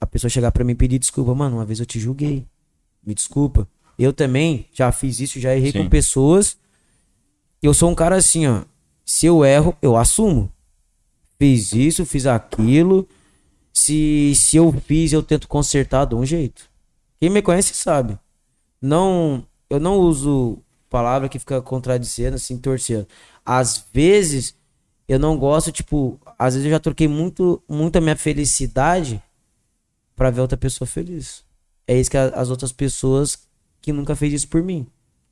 A 0.00 0.06
pessoa 0.06 0.30
chegar 0.30 0.50
pra 0.52 0.64
mim 0.64 0.72
e 0.72 0.76
pedir 0.76 0.98
desculpa, 0.98 1.34
mano, 1.34 1.56
uma 1.56 1.66
vez 1.66 1.80
eu 1.80 1.86
te 1.86 2.00
julguei. 2.00 2.46
Me 3.04 3.14
desculpa. 3.14 3.68
Eu 3.98 4.14
também 4.14 4.66
já 4.72 4.90
fiz 4.90 5.20
isso, 5.20 5.38
já 5.38 5.54
errei 5.54 5.72
Sim. 5.72 5.82
com 5.82 5.88
pessoas. 5.90 6.56
Eu 7.62 7.74
sou 7.74 7.90
um 7.90 7.94
cara 7.94 8.16
assim, 8.16 8.46
ó. 8.46 8.62
Se 9.04 9.26
eu 9.26 9.44
erro, 9.44 9.76
eu 9.82 9.98
assumo. 9.98 10.50
Fiz 11.40 11.72
isso, 11.72 12.04
fiz 12.04 12.26
aquilo. 12.26 13.08
Se, 13.72 14.34
se 14.36 14.58
eu 14.58 14.70
fiz, 14.72 15.10
eu 15.10 15.22
tento 15.22 15.48
consertar 15.48 16.04
de 16.04 16.14
um 16.14 16.26
jeito. 16.26 16.68
Quem 17.18 17.30
me 17.30 17.40
conhece 17.40 17.72
sabe. 17.74 18.18
Não, 18.80 19.46
eu 19.70 19.80
não 19.80 19.96
uso 19.98 20.58
palavra 20.90 21.30
que 21.30 21.38
fica 21.38 21.62
contradizendo, 21.62 22.34
assim, 22.36 22.58
torcendo. 22.58 23.06
Às 23.42 23.86
vezes, 23.90 24.54
eu 25.08 25.18
não 25.18 25.38
gosto, 25.38 25.72
tipo, 25.72 26.20
às 26.38 26.52
vezes 26.54 26.66
eu 26.66 26.72
já 26.72 26.78
troquei 26.78 27.08
muito, 27.08 27.62
muito 27.66 27.96
a 27.96 28.00
minha 28.02 28.16
felicidade 28.16 29.22
pra 30.14 30.28
ver 30.28 30.42
outra 30.42 30.58
pessoa 30.58 30.86
feliz. 30.86 31.42
É 31.88 31.98
isso 31.98 32.10
que 32.10 32.18
a- 32.18 32.34
as 32.34 32.50
outras 32.50 32.70
pessoas 32.70 33.38
que 33.80 33.94
nunca 33.94 34.14
fez 34.14 34.34
isso 34.34 34.48
por 34.48 34.62
mim. 34.62 34.86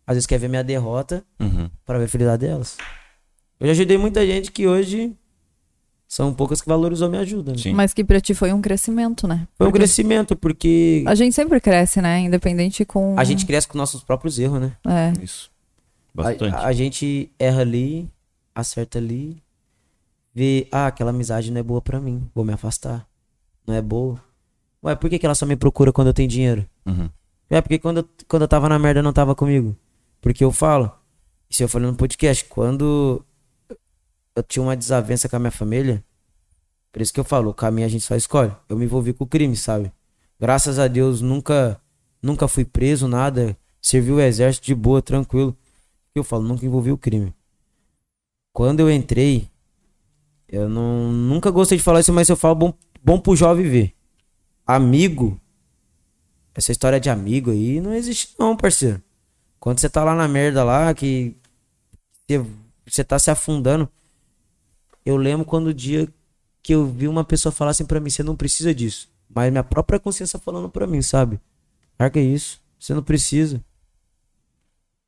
Às 0.07 0.15
vezes 0.17 0.27
quer 0.27 0.39
ver 0.39 0.49
minha 0.49 0.65
derrota 0.65 1.23
Uhum. 1.39 1.69
para 1.85 1.99
ver 1.99 2.07
a 2.07 2.09
felicidade 2.09 2.47
delas. 2.47 2.79
Eu 3.61 3.67
já 3.67 3.73
ajudei 3.73 3.99
muita 3.99 4.25
gente 4.27 4.51
que 4.51 4.67
hoje 4.67 5.13
são 6.09 6.33
poucas 6.33 6.63
que 6.63 6.69
valorizou 6.69 7.09
minha 7.11 7.21
ajuda. 7.21 7.53
Né? 7.53 7.59
Sim. 7.59 7.75
Mas 7.75 7.93
que 7.93 8.03
pra 8.03 8.19
ti 8.21 8.33
foi 8.35 8.51
um 8.53 8.61
crescimento, 8.63 9.29
né? 9.29 9.47
Foi 9.59 9.67
um 9.67 9.71
Porque 9.71 9.79
crescimento, 9.81 10.35
porque 10.35 11.05
A 11.07 11.15
gente 11.15 11.35
sempre 11.35 11.61
cresce, 11.61 12.01
né? 12.01 12.21
Independente 12.21 12.85
com. 12.85 13.15
a 13.19 13.25
gente 13.25 13.45
cresce 13.45 13.69
com 13.69 13.77
nossos 13.77 14.03
próprios 14.03 14.39
erros, 14.39 14.61
né? 14.61 14.73
É. 14.87 15.13
Isso. 15.23 15.51
A, 16.17 16.23
Bastante. 16.23 16.57
a 16.57 16.73
gente 16.73 17.31
erra 17.39 17.61
ali, 17.61 18.09
acerta 18.55 18.99
ali, 18.99 19.41
vê, 20.35 20.67
ah, 20.73 20.87
aquela 20.87 21.11
amizade 21.11 21.51
não 21.53 21.61
é 21.61 21.63
boa 21.63 21.81
pra 21.83 22.01
mim, 22.01 22.29
vou 22.35 22.45
me 22.45 22.53
afastar. 22.53 23.07
Não 23.67 23.75
é 23.75 23.83
boa. 23.83 24.19
Ué, 24.83 24.95
por 24.97 25.11
que, 25.11 25.19
que 25.19 25.27
ela 25.27 25.35
só 25.35 25.45
me 25.45 25.57
procura 25.57 25.93
quando 25.93 26.09
eu 26.09 26.15
tenho 26.15 26.29
dinheiro? 26.29 26.67
Uhum. 26.87 27.09
É 27.51 27.61
porque 27.61 27.79
quando, 27.79 27.99
eu- 27.99 28.09
quando 28.27 28.43
eu 28.43 28.49
tava 28.49 28.69
na 28.69 28.79
merda 28.79 29.03
não 29.03 29.13
tava 29.13 29.35
comigo. 29.35 29.77
Porque 30.21 30.43
eu 30.43 30.51
falo, 30.51 30.91
isso 31.51 31.63
eu 31.63 31.69
falei 31.69 31.89
no 31.89 31.97
podcast, 31.97 32.45
quando 32.47 33.25
eu 34.39 34.43
tinha 34.43 34.63
uma 34.63 34.77
desavença 34.77 35.29
com 35.29 35.37
a 35.37 35.39
minha 35.39 35.51
família, 35.51 36.05
por 36.93 37.03
isso 37.03 37.13
que 37.13 37.21
eu 37.21 37.25
falo, 37.25 37.51
o 37.51 37.55
caminho 37.55 37.87
a 37.87 37.91
gente 37.91 38.05
só 38.05 38.17
escolhe. 38.17 38.53
Eu 38.69 38.77
me 38.77 38.85
envolvi 38.85 39.13
com 39.13 39.25
o 39.25 39.27
crime, 39.27 39.57
sabe? 39.57 39.93
Graças 40.41 40.79
a 40.79 40.89
Deus 40.89 41.21
nunca 41.21 41.81
nunca 42.23 42.49
fui 42.49 42.65
preso, 42.65 43.07
nada. 43.07 43.57
Servi 43.81 44.11
o 44.13 44.21
exército 44.21 44.67
de 44.67 44.75
boa, 44.75 45.01
tranquilo. 45.01 45.57
Eu 46.15 46.25
falo, 46.25 46.43
nunca 46.45 46.65
envolvi 46.67 46.91
o 46.91 46.99
crime. 46.99 47.33
Quando 48.53 48.81
eu 48.81 48.91
entrei, 48.91 49.49
eu 50.49 50.69
não 50.69 51.13
nunca 51.13 51.51
gostei 51.51 51.79
de 51.79 51.85
falar 51.85 52.01
isso, 52.01 52.13
mas 52.13 52.29
eu 52.29 52.37
falo 52.37 52.55
bom, 52.55 52.75
bom 53.03 53.21
pro 53.21 53.37
jovem 53.37 53.69
ver. 53.69 53.95
Amigo 54.67 55.41
essa 56.59 56.73
história 56.73 56.99
de 56.99 57.09
amigo 57.09 57.53
aí 57.53 57.81
não 57.81 57.95
existe 57.95 58.35
não, 58.37 58.57
parceiro. 58.57 59.01
Quando 59.61 59.79
você 59.79 59.89
tá 59.89 60.03
lá 60.03 60.13
na 60.15 60.27
merda 60.27 60.65
lá, 60.65 60.93
que 60.93 61.37
você- 62.27 62.45
você 62.85 63.05
tá 63.05 63.17
se 63.17 63.31
afundando. 63.31 63.89
Eu 65.09 65.17
lembro 65.17 65.47
quando 65.47 65.69
o 65.69 65.75
dia 65.75 66.07
que 66.63 66.75
eu 66.75 66.85
vi 66.85 67.09
uma 67.09 67.25
pessoa 67.25 67.51
falar 67.51 67.71
assim 67.71 67.87
pra 67.87 67.99
mim, 67.99 68.11
você 68.11 68.23
não 68.23 68.37
precisa 68.37 68.75
disso. 68.75 69.09
Mas 69.27 69.51
minha 69.51 69.65
própria 69.65 69.99
consciência 69.99 70.39
falando 70.39 70.69
pra 70.69 70.87
mim, 70.87 71.01
sabe? 71.01 71.41
Larga 71.99 72.21
isso, 72.21 72.61
você 72.79 72.93
não 72.93 73.03
precisa. 73.03 73.65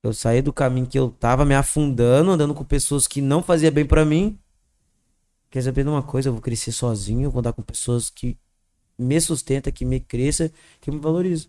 Eu 0.03 0.15
saí 0.15 0.41
do 0.41 0.55
caminho 0.55 0.87
que 0.87 0.99
eu 0.99 1.11
tava 1.11 1.45
me 1.45 1.55
afundando, 1.55 2.31
andando 2.31 2.55
com 2.55 2.65
pessoas 2.65 3.07
que 3.07 3.21
não 3.21 3.43
fazia 3.43 3.71
bem 3.71 3.85
pra 3.85 4.03
mim. 4.03 4.39
Quer 5.51 5.61
saber 5.61 5.83
de 5.83 5.91
uma 5.91 6.03
coisa? 6.03 6.31
Eu 6.31 6.33
vou 6.33 6.41
crescer 6.41 6.73
sozinho, 6.73 7.31
vou 7.31 7.41
andar 7.41 7.53
com 7.53 7.61
pessoas 7.61 8.09
que 8.09 8.39
me 8.99 9.21
sustenta, 9.21 9.71
que 9.71 9.85
me 9.85 10.01
cresça, 10.01 10.51
que 10.81 10.91
me 10.91 10.99
valoriza. 10.99 11.47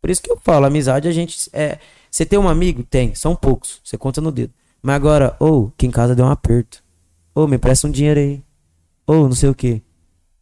Por 0.00 0.10
isso 0.10 0.20
que 0.20 0.32
eu 0.32 0.36
falo, 0.40 0.66
amizade 0.66 1.06
a 1.06 1.12
gente 1.12 1.48
é, 1.52 1.78
você 2.10 2.26
tem 2.26 2.40
um 2.40 2.48
amigo? 2.48 2.82
Tem, 2.82 3.14
são 3.14 3.36
poucos, 3.36 3.80
você 3.84 3.96
conta 3.96 4.20
no 4.20 4.32
dedo. 4.32 4.52
Mas 4.82 4.96
agora, 4.96 5.36
ou 5.38 5.72
que 5.78 5.86
em 5.86 5.92
casa 5.92 6.16
deu 6.16 6.24
um 6.24 6.30
aperto. 6.30 6.87
Ou 7.38 7.46
me 7.46 7.56
presta 7.56 7.86
um 7.86 7.90
dinheiro 7.90 8.18
aí. 8.18 8.42
Ou 9.06 9.28
não 9.28 9.32
sei 9.32 9.48
o 9.48 9.54
que. 9.54 9.74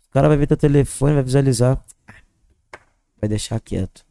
O 0.09 0.13
cara 0.15 0.29
vai 0.29 0.37
ver 0.39 0.47
teu 0.47 0.57
telefone, 0.57 1.13
vai 1.13 1.23
visualizar. 1.23 1.79
Vai 3.21 3.29
deixar 3.29 3.61
quieto. 3.61 4.03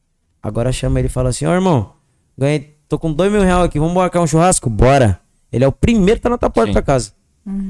Agora 0.42 0.72
chama 0.72 1.00
ele 1.00 1.08
e 1.08 1.12
fala 1.12 1.30
assim, 1.30 1.46
ó 1.48 1.54
irmão, 1.54 1.94
ganhei, 2.38 2.78
tô 2.88 3.00
com 3.00 3.12
dois 3.12 3.32
mil 3.32 3.42
reais 3.42 3.66
aqui, 3.66 3.80
vamos 3.80 3.96
marcar 3.96 4.22
um 4.22 4.28
churrasco? 4.28 4.70
Bora. 4.70 5.20
Ele 5.52 5.64
é 5.64 5.68
o 5.68 5.72
primeiro 5.72 6.20
que 6.20 6.24
tá 6.24 6.30
na 6.30 6.38
tua 6.38 6.50
porta 6.52 6.70
Sim. 6.70 6.74
da 6.76 6.82
casa. 6.84 7.12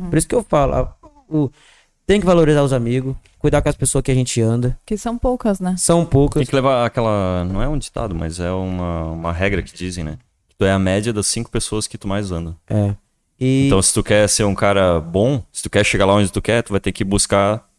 Por 0.10 0.18
isso 0.18 0.28
que 0.28 0.36
eu 0.36 0.44
falo, 0.44 0.74
a- 0.74 0.96
o- 1.30 1.50
tem 2.06 2.20
que 2.20 2.26
valorizar 2.26 2.62
os 2.64 2.74
amigos, 2.74 3.16
cuidar 3.40 3.62
com 3.62 3.70
as 3.70 3.76
pessoas 3.78 4.02
que 4.04 4.12
a 4.12 4.16
gente 4.16 4.42
anda. 4.42 4.78
Que 4.86 4.98
são 4.98 5.18
poucas, 5.18 5.62
né? 5.62 5.76
São 5.78 6.02
Tem 6.02 6.10
poucas. 6.12 6.50
que 6.50 6.54
levar 6.56 6.86
aquela. 6.86 7.46
Não 7.46 7.62
é 7.62 7.68
um 7.70 7.78
ditado, 7.78 8.14
mas 8.14 8.40
é 8.40 8.52
uma, 8.52 9.06
uma 9.12 9.32
regra 9.32 9.62
que 9.62 9.74
dizem, 9.74 10.04
né? 10.04 10.18
Que 10.50 10.56
tu 10.58 10.66
é 10.66 10.72
a 10.74 10.80
média 10.80 11.14
das 11.14 11.28
cinco 11.28 11.50
pessoas 11.50 11.88
que 11.88 11.98
tu 11.98 12.08
mais 12.08 12.32
anda. 12.32 12.56
É. 12.70 12.94
E 13.40 13.68
Então, 13.68 13.82
se 13.82 13.94
tu 13.94 14.04
quer 14.04 14.28
ser 14.30 14.44
um 14.46 14.56
cara 14.56 15.00
bom, 15.00 15.44
se 15.52 15.62
tu 15.64 15.70
quer 15.70 15.84
chegar 15.86 16.06
lá 16.06 16.14
onde 16.14 16.32
tu 16.32 16.42
quer, 16.42 16.62
tu 16.64 16.72
vai 16.72 16.80
ter 16.80 16.92
que 16.92 17.04
buscar 17.04 17.70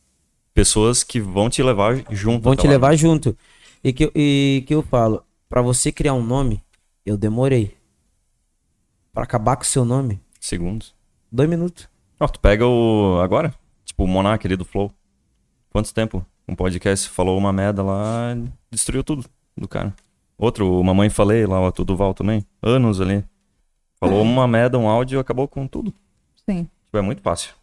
pessoas 0.53 1.03
que 1.03 1.21
vão 1.21 1.49
te 1.51 1.63
levar 1.63 1.97
junto. 2.11 2.43
vão 2.43 2.57
te 2.57 2.67
lá. 2.67 2.73
levar 2.73 2.95
junto. 2.97 3.37
E 3.83 3.93
que, 3.93 4.05
eu- 4.05 4.13
e 4.15 4.65
que 4.67 4.75
eu 4.75 4.83
falo, 4.83 5.23
pra 5.49 5.63
você 5.63 5.91
criar 5.93 6.15
um 6.15 6.23
nome, 6.23 6.63
eu 7.05 7.17
demorei. 7.17 7.75
Pra 9.13 9.25
acabar 9.25 9.57
com 9.57 9.63
o 9.63 9.67
seu 9.67 9.85
nome, 9.85 10.21
Segundos. 10.41 10.95
dois 11.33 11.49
minutos. 11.49 11.89
Ó, 12.21 12.27
tu 12.29 12.39
pega 12.41 12.67
o. 12.67 13.19
Agora? 13.23 13.55
Tipo, 13.85 14.05
o 14.05 14.09
Monark 14.09 14.47
ali 14.47 14.57
do 14.57 14.65
Flow. 14.65 14.93
Quanto 15.71 15.93
tempo? 15.95 16.25
Um 16.49 16.55
podcast 16.55 17.09
falou 17.09 17.37
uma 17.39 17.53
merda 17.53 17.83
lá, 17.83 18.37
destruiu 18.71 19.03
tudo 19.03 19.25
do 19.57 19.67
cara. 19.67 19.95
Outro, 20.39 20.83
Mamãe 20.85 21.09
Falei 21.09 21.47
lá, 21.47 21.61
o 21.67 21.73
Tudo 21.73 21.97
Val 21.97 22.13
também. 22.13 22.45
Anos 22.63 23.01
ali. 23.01 23.25
Falou 23.99 24.23
uma 24.23 24.47
merda, 24.47 24.79
um 24.79 24.89
áudio, 24.89 25.19
acabou 25.19 25.49
com 25.49 25.67
tudo. 25.67 25.93
Sim. 26.49 26.69
Tipo, 26.85 26.99
é 26.99 27.01
muito 27.01 27.23
fácil. 27.23 27.55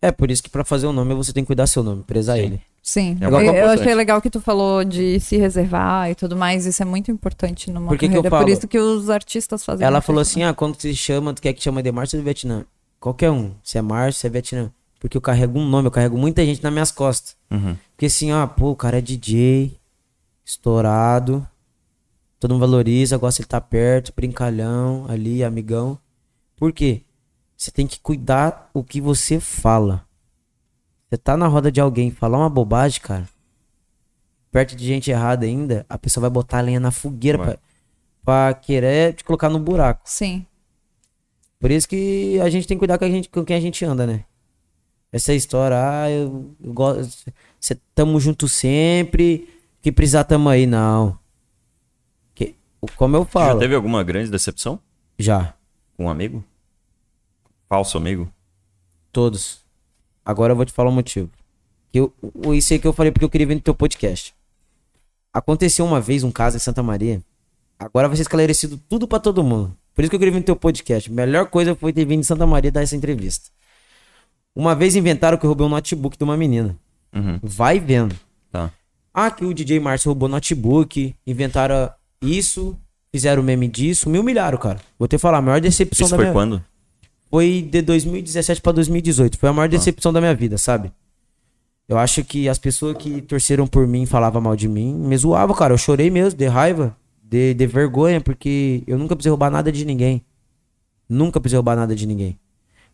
É, 0.00 0.12
por 0.12 0.30
isso 0.30 0.42
que 0.42 0.50
pra 0.50 0.64
fazer 0.64 0.86
um 0.86 0.92
nome 0.92 1.14
você 1.14 1.32
tem 1.32 1.42
que 1.42 1.46
cuidar 1.46 1.66
seu 1.66 1.82
nome, 1.82 2.02
prezar 2.02 2.36
Sim. 2.36 2.42
ele. 2.42 2.62
Sim. 2.82 3.16
É 3.18 3.24
eu, 3.24 3.30
eu 3.30 3.70
achei 3.70 3.94
legal 3.94 4.20
que 4.20 4.28
tu 4.28 4.38
falou 4.42 4.84
de 4.84 5.18
se 5.18 5.38
reservar 5.38 6.10
e 6.10 6.14
tudo 6.14 6.36
mais. 6.36 6.66
Isso 6.66 6.82
é 6.82 6.84
muito 6.84 7.10
importante 7.10 7.70
numa 7.70 7.88
Por 7.88 7.96
que 7.96 8.06
que 8.06 8.14
eu 8.14 8.22
carreira. 8.22 8.30
Por 8.30 8.38
falo? 8.40 8.50
isso 8.50 8.68
que 8.68 8.78
os 8.78 9.08
artistas 9.08 9.64
fazem 9.64 9.86
Ela 9.86 10.02
falou 10.02 10.20
assim: 10.20 10.42
ah, 10.42 10.52
quando 10.52 10.78
se 10.78 10.94
chama, 10.94 11.32
tu 11.32 11.40
quer 11.40 11.54
que 11.54 11.62
chama 11.62 11.82
de 11.82 11.90
Márcio 11.90 12.18
ou 12.18 12.22
do 12.22 12.24
Vietnã? 12.24 12.66
Qualquer 13.00 13.30
um. 13.30 13.52
Se 13.62 13.78
é 13.78 13.82
Márcio, 13.82 14.20
se 14.20 14.26
é 14.26 14.30
Vietnã. 14.30 14.70
Porque 15.00 15.16
eu 15.16 15.20
carrego 15.22 15.58
um 15.58 15.66
nome, 15.66 15.88
eu 15.88 15.90
carrego 15.90 16.18
muita 16.18 16.44
gente 16.44 16.62
nas 16.62 16.72
minhas 16.72 16.90
costas. 16.90 17.36
Uhum. 17.50 17.74
Porque 17.92 18.06
assim, 18.06 18.32
ó, 18.32 18.46
pô, 18.46 18.70
o 18.70 18.76
cara 18.76 18.98
é 18.98 19.00
DJ, 19.00 19.78
estourado, 20.44 21.46
todo 22.44 22.52
mundo 22.52 22.60
valoriza, 22.60 23.16
gosta 23.16 23.42
de 23.42 23.46
estar 23.46 23.60
perto, 23.62 24.12
brincalhão 24.14 25.06
ali, 25.08 25.42
amigão. 25.42 25.98
Por 26.54 26.74
quê? 26.74 27.00
Você 27.56 27.70
tem 27.70 27.86
que 27.86 27.98
cuidar 27.98 28.68
o 28.74 28.84
que 28.84 29.00
você 29.00 29.40
fala. 29.40 30.06
Você 31.08 31.16
tá 31.16 31.38
na 31.38 31.46
roda 31.46 31.72
de 31.72 31.80
alguém, 31.80 32.10
falar 32.10 32.36
uma 32.36 32.50
bobagem, 32.50 33.00
cara, 33.00 33.26
perto 34.52 34.76
de 34.76 34.84
gente 34.84 35.10
errada 35.10 35.46
ainda, 35.46 35.86
a 35.88 35.96
pessoa 35.96 36.20
vai 36.20 36.28
botar 36.28 36.58
a 36.58 36.60
lenha 36.60 36.78
na 36.78 36.90
fogueira 36.90 37.38
pra, 37.38 37.58
pra 38.22 38.52
querer 38.52 39.14
te 39.14 39.24
colocar 39.24 39.48
no 39.48 39.58
buraco. 39.58 40.02
Sim. 40.04 40.44
Por 41.58 41.70
isso 41.70 41.88
que 41.88 42.38
a 42.42 42.50
gente 42.50 42.68
tem 42.68 42.76
que 42.76 42.80
cuidar 42.80 42.98
com, 42.98 43.06
a 43.06 43.10
gente, 43.10 43.30
com 43.30 43.42
quem 43.42 43.56
a 43.56 43.60
gente 43.60 43.82
anda, 43.86 44.06
né? 44.06 44.22
Essa 45.10 45.32
história, 45.32 45.78
ah, 45.78 46.10
eu, 46.10 46.54
eu 46.62 46.74
gosto. 46.74 47.32
Cê, 47.58 47.74
tamo 47.94 48.20
junto 48.20 48.46
sempre. 48.50 49.48
Que 49.80 49.90
precisar, 49.90 50.24
tamo 50.24 50.50
aí, 50.50 50.66
não. 50.66 51.23
Como 52.96 53.16
eu 53.16 53.24
falo. 53.24 53.54
Já 53.54 53.58
teve 53.58 53.74
alguma 53.74 54.02
grande 54.02 54.30
decepção 54.30 54.78
Já, 55.18 55.54
com 55.96 56.04
um 56.04 56.08
amigo? 56.08 56.44
Falso 57.68 57.96
amigo? 57.98 58.30
todos. 59.14 59.60
Agora 60.24 60.52
eu 60.52 60.56
vou 60.56 60.64
te 60.64 60.72
falar 60.72 60.90
o 60.90 60.92
motivo. 60.92 61.30
Que 61.92 62.00
eu, 62.00 62.12
isso 62.52 62.72
aí 62.72 62.78
que 62.80 62.86
eu 62.86 62.92
falei 62.92 63.12
porque 63.12 63.24
eu 63.24 63.30
queria 63.30 63.46
ver 63.46 63.54
no 63.54 63.60
teu 63.60 63.74
podcast. 63.74 64.34
Aconteceu 65.32 65.84
uma 65.84 66.00
vez 66.00 66.24
um 66.24 66.32
caso 66.32 66.56
em 66.56 66.60
Santa 66.60 66.82
Maria. 66.82 67.22
Agora 67.78 68.08
vai 68.08 68.16
ser 68.16 68.22
esclarecido 68.22 68.76
tudo 68.88 69.06
pra 69.06 69.20
todo 69.20 69.44
mundo. 69.44 69.76
Por 69.94 70.02
isso 70.02 70.10
que 70.10 70.16
eu 70.16 70.18
queria 70.18 70.32
vir 70.32 70.40
no 70.40 70.44
teu 70.44 70.56
podcast. 70.56 71.10
Melhor 71.12 71.46
coisa 71.46 71.76
foi 71.76 71.92
ter 71.92 72.04
vindo 72.04 72.20
em 72.20 72.24
Santa 72.24 72.44
Maria 72.46 72.72
dar 72.72 72.82
essa 72.82 72.96
entrevista. 72.96 73.50
Uma 74.54 74.74
vez 74.74 74.96
inventaram 74.96 75.38
que 75.38 75.44
eu 75.44 75.50
roubei 75.50 75.66
um 75.66 75.70
notebook 75.70 76.18
de 76.18 76.24
uma 76.24 76.36
menina. 76.36 76.76
Uhum. 77.14 77.38
Vai 77.40 77.78
vendo. 77.78 78.16
Tá. 78.50 78.72
Ah, 79.12 79.30
que 79.30 79.44
o 79.44 79.54
DJ 79.54 79.78
Márcio 79.78 80.08
roubou 80.08 80.28
notebook, 80.28 81.14
inventaram 81.24 81.92
isso, 82.24 82.76
fizeram 83.12 83.42
meme 83.42 83.68
disso, 83.68 84.08
me 84.08 84.18
humilharam, 84.18 84.58
cara. 84.58 84.80
Vou 84.98 85.06
te 85.08 85.18
falar, 85.18 85.38
a 85.38 85.42
maior 85.42 85.60
decepção 85.60 86.06
Isso 86.06 86.10
da 86.12 86.16
foi 86.16 86.24
minha 86.24 86.32
quando? 86.32 86.64
foi 87.30 87.68
de 87.68 87.82
2017 87.82 88.60
pra 88.60 88.72
2018. 88.72 89.38
Foi 89.38 89.48
a 89.48 89.52
maior 89.52 89.68
decepção 89.68 90.12
da 90.12 90.20
minha 90.20 90.34
vida, 90.34 90.56
sabe? 90.56 90.92
Eu 91.88 91.98
acho 91.98 92.24
que 92.24 92.48
as 92.48 92.58
pessoas 92.58 92.96
que 92.96 93.20
torceram 93.20 93.66
por 93.66 93.86
mim, 93.86 94.06
falavam 94.06 94.40
mal 94.40 94.56
de 94.56 94.68
mim, 94.68 94.94
me 94.94 95.16
zoavam, 95.16 95.54
cara. 95.54 95.74
Eu 95.74 95.78
chorei 95.78 96.10
mesmo, 96.10 96.38
de 96.38 96.46
raiva, 96.46 96.96
de, 97.22 97.52
de 97.52 97.66
vergonha, 97.66 98.20
porque 98.20 98.82
eu 98.86 98.96
nunca 98.96 99.14
precisei 99.16 99.30
roubar 99.30 99.50
nada 99.50 99.70
de 99.70 99.84
ninguém. 99.84 100.24
Nunca 101.08 101.40
precisei 101.40 101.58
roubar 101.58 101.76
nada 101.76 101.94
de 101.94 102.06
ninguém. 102.06 102.38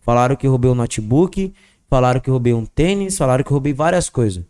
Falaram 0.01 0.35
que 0.35 0.47
eu 0.47 0.51
roubei 0.51 0.70
um 0.70 0.74
notebook, 0.74 1.53
falaram 1.89 2.18
que 2.18 2.28
eu 2.28 2.35
roubei 2.35 2.53
um 2.55 2.64
tênis, 2.64 3.16
falaram 3.16 3.45
que 3.45 3.51
eu 3.51 3.55
roubei 3.55 3.72
várias 3.72 4.09
coisas. 4.09 4.43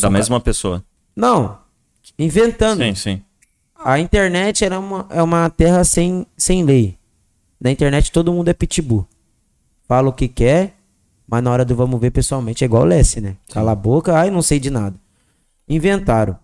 Da 0.00 0.10
mesma 0.10 0.40
pessoa. 0.40 0.82
Não, 1.14 1.58
inventando. 2.18 2.82
Sim, 2.82 2.94
sim. 2.94 3.22
A 3.78 4.00
internet 4.00 4.64
era 4.64 4.78
uma, 4.80 5.06
é 5.10 5.22
uma 5.22 5.48
terra 5.50 5.84
sem, 5.84 6.26
sem 6.36 6.64
lei. 6.64 6.98
Na 7.60 7.70
internet 7.70 8.10
todo 8.10 8.32
mundo 8.32 8.48
é 8.48 8.54
pitbull. 8.54 9.06
Fala 9.86 10.08
o 10.08 10.12
que 10.12 10.28
quer, 10.28 10.76
mas 11.26 11.42
na 11.42 11.50
hora 11.50 11.64
do 11.64 11.76
vamos 11.76 12.00
ver 12.00 12.10
pessoalmente 12.10 12.64
é 12.64 12.66
igual 12.66 12.82
o 12.82 12.86
Lessie, 12.86 13.20
né? 13.20 13.36
Cala 13.50 13.72
a 13.72 13.76
boca, 13.76 14.16
ai, 14.16 14.30
não 14.30 14.42
sei 14.42 14.58
de 14.58 14.70
nada. 14.70 14.96
Inventaram 15.68 16.38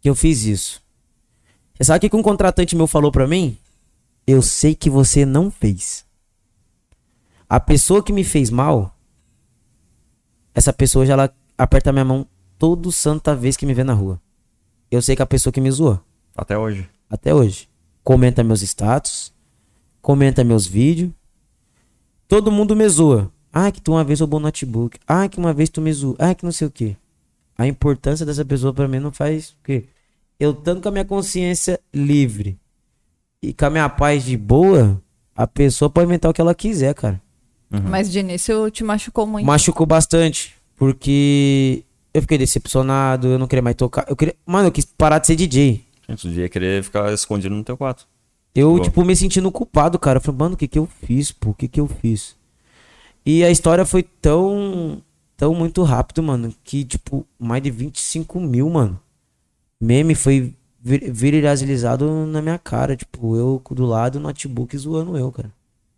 que 0.00 0.08
eu 0.08 0.14
fiz 0.14 0.44
isso. 0.44 0.82
Você 1.74 1.84
sabe 1.84 1.98
o 1.98 2.00
que 2.02 2.10
que 2.10 2.16
um 2.16 2.22
contratante 2.22 2.76
meu 2.76 2.86
falou 2.86 3.10
pra 3.10 3.26
mim? 3.26 3.58
Eu 4.26 4.42
sei 4.42 4.74
que 4.74 4.90
você 4.90 5.24
não 5.24 5.50
fez. 5.50 6.04
A 7.48 7.60
pessoa 7.60 8.02
que 8.02 8.12
me 8.12 8.24
fez 8.24 8.50
mal, 8.50 8.96
essa 10.54 10.72
pessoa 10.72 11.06
já 11.06 11.12
ela 11.12 11.34
aperta 11.56 11.92
minha 11.92 12.04
mão 12.04 12.26
todo 12.58 12.90
santa 12.90 13.34
vez 13.34 13.56
que 13.56 13.66
me 13.66 13.74
vê 13.74 13.84
na 13.84 13.92
rua. 13.92 14.20
Eu 14.90 15.02
sei 15.02 15.14
que 15.14 15.22
a 15.22 15.26
pessoa 15.26 15.52
que 15.52 15.60
me 15.60 15.70
zoou 15.70 16.00
Até 16.36 16.58
hoje. 16.58 16.88
até 17.08 17.34
hoje. 17.34 17.68
Comenta 18.04 18.44
meus 18.44 18.62
status, 18.62 19.32
comenta 20.00 20.44
meus 20.44 20.66
vídeos. 20.66 21.10
Todo 22.28 22.52
mundo 22.52 22.76
me 22.76 22.88
zoa. 22.88 23.32
Ah, 23.52 23.70
que 23.72 23.80
tu 23.80 23.92
uma 23.92 24.04
vez 24.04 24.20
roubou 24.20 24.38
um 24.38 24.42
notebook. 24.42 24.98
Ah, 25.06 25.28
que 25.28 25.38
uma 25.38 25.52
vez 25.52 25.70
tu 25.70 25.80
me 25.80 25.92
zoou. 25.92 26.16
Ah, 26.18 26.34
que 26.34 26.44
não 26.44 26.52
sei 26.52 26.66
o 26.66 26.70
que. 26.70 26.96
A 27.56 27.66
importância 27.66 28.26
dessa 28.26 28.44
pessoa 28.44 28.72
pra 28.72 28.86
mim 28.86 28.98
não 28.98 29.10
faz 29.10 29.50
o 29.50 29.56
quê? 29.64 29.84
Eu 30.38 30.52
tanto 30.52 30.82
com 30.82 30.88
a 30.88 30.92
minha 30.92 31.04
consciência 31.04 31.80
livre 31.92 32.58
e 33.42 33.54
com 33.54 33.64
a 33.64 33.70
minha 33.70 33.88
paz 33.88 34.24
de 34.24 34.36
boa, 34.36 35.00
a 35.34 35.46
pessoa 35.46 35.88
pode 35.88 36.06
inventar 36.06 36.30
o 36.30 36.34
que 36.34 36.40
ela 36.40 36.54
quiser, 36.54 36.94
cara. 36.94 37.20
Mas 37.70 38.10
de 38.10 38.18
início 38.18 38.70
te 38.70 38.84
machucou 38.84 39.26
muito. 39.26 39.46
Machucou 39.46 39.86
bastante, 39.86 40.54
porque 40.76 41.84
eu 42.12 42.20
fiquei 42.22 42.38
decepcionado, 42.38 43.28
eu 43.28 43.38
não 43.38 43.46
queria 43.46 43.62
mais 43.62 43.76
tocar. 43.76 44.04
Eu 44.08 44.14
queria, 44.16 44.36
mano, 44.44 44.68
eu 44.68 44.72
quis 44.72 44.84
parar 44.84 45.18
de 45.18 45.26
ser 45.26 45.36
DJ. 45.36 45.85
Gente, 46.08 46.22
tu 46.22 46.28
devia 46.28 46.48
querer 46.48 46.82
ficar 46.82 47.12
escondido 47.12 47.54
no 47.54 47.64
teu 47.64 47.76
quarto. 47.76 48.06
Eu, 48.54 48.76
Pô. 48.76 48.80
tipo, 48.80 49.04
me 49.04 49.14
sentindo 49.14 49.50
culpado, 49.52 49.98
cara. 49.98 50.18
Eu 50.18 50.22
falei, 50.22 50.38
mano, 50.38 50.54
o 50.54 50.56
que 50.56 50.68
que 50.68 50.78
eu 50.78 50.86
fiz, 50.86 51.32
pô? 51.32 51.50
O 51.50 51.54
que 51.54 51.68
que 51.68 51.80
eu 51.80 51.86
fiz? 51.86 52.36
E 53.24 53.42
a 53.44 53.50
história 53.50 53.84
foi 53.84 54.02
tão, 54.02 55.02
tão 55.36 55.54
muito 55.54 55.82
rápido, 55.82 56.22
mano, 56.22 56.54
que, 56.64 56.84
tipo, 56.84 57.26
mais 57.38 57.62
de 57.62 57.70
25 57.70 58.40
mil, 58.40 58.70
mano. 58.70 58.98
Meme 59.80 60.14
foi 60.14 60.54
vir- 60.80 61.12
viralizado 61.12 62.08
na 62.26 62.40
minha 62.40 62.58
cara. 62.58 62.96
Tipo, 62.96 63.36
eu 63.36 63.62
do 63.72 63.84
lado, 63.84 64.20
notebook 64.20 64.76
zoando 64.78 65.18
eu, 65.18 65.30
cara. 65.32 65.52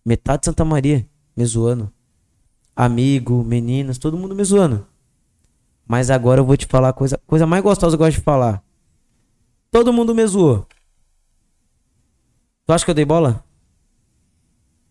Metade 0.05 0.41
de 0.41 0.47
Santa 0.47 0.65
Maria 0.65 1.07
me 1.37 1.45
zoando. 1.45 1.93
Amigo, 2.75 3.45
meninas, 3.45 3.99
todo 3.99 4.17
mundo 4.17 4.35
me 4.35 4.43
zoando. 4.43 4.87
Mas 5.87 6.11
agora 6.11 6.41
eu 6.41 6.45
vou 6.45 6.57
te 6.57 6.67
falar 6.67 6.89
a 6.91 6.93
coisa, 6.93 7.21
coisa 7.27 7.47
mais 7.47 7.63
gostosa 7.63 7.97
que 7.97 8.03
eu 8.03 8.07
gosto 8.07 8.19
de 8.19 8.23
falar. 8.25 8.63
Todo 9.71 9.93
mundo 9.93 10.15
me 10.15 10.27
zoou. 10.27 10.67
Tu 12.67 12.73
acha 12.73 12.85
que 12.85 12.91
eu 12.91 12.95
dei 12.95 13.05
bola? 13.05 13.45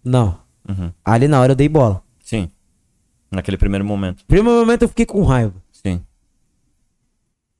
Não. 0.03 0.39
Uhum. 0.67 0.91
Ali 1.03 1.27
na 1.27 1.39
hora 1.39 1.51
eu 1.51 1.55
dei 1.55 1.69
bola. 1.69 2.03
Sim. 2.19 2.49
Naquele 3.31 3.57
primeiro 3.57 3.85
momento. 3.85 4.25
Primeiro 4.25 4.59
momento 4.59 4.83
eu 4.83 4.89
fiquei 4.89 5.05
com 5.05 5.23
raiva. 5.23 5.61
Sim. 5.71 6.03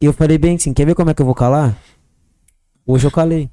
E 0.02 0.06
eu 0.06 0.14
falei 0.14 0.38
bem 0.38 0.56
assim, 0.56 0.74
quer 0.74 0.86
ver 0.86 0.96
como 0.96 1.10
é 1.10 1.14
que 1.14 1.22
eu 1.22 1.26
vou 1.26 1.36
calar? 1.36 1.78
Hoje 2.86 3.06
eu 3.06 3.12
calei. 3.12 3.50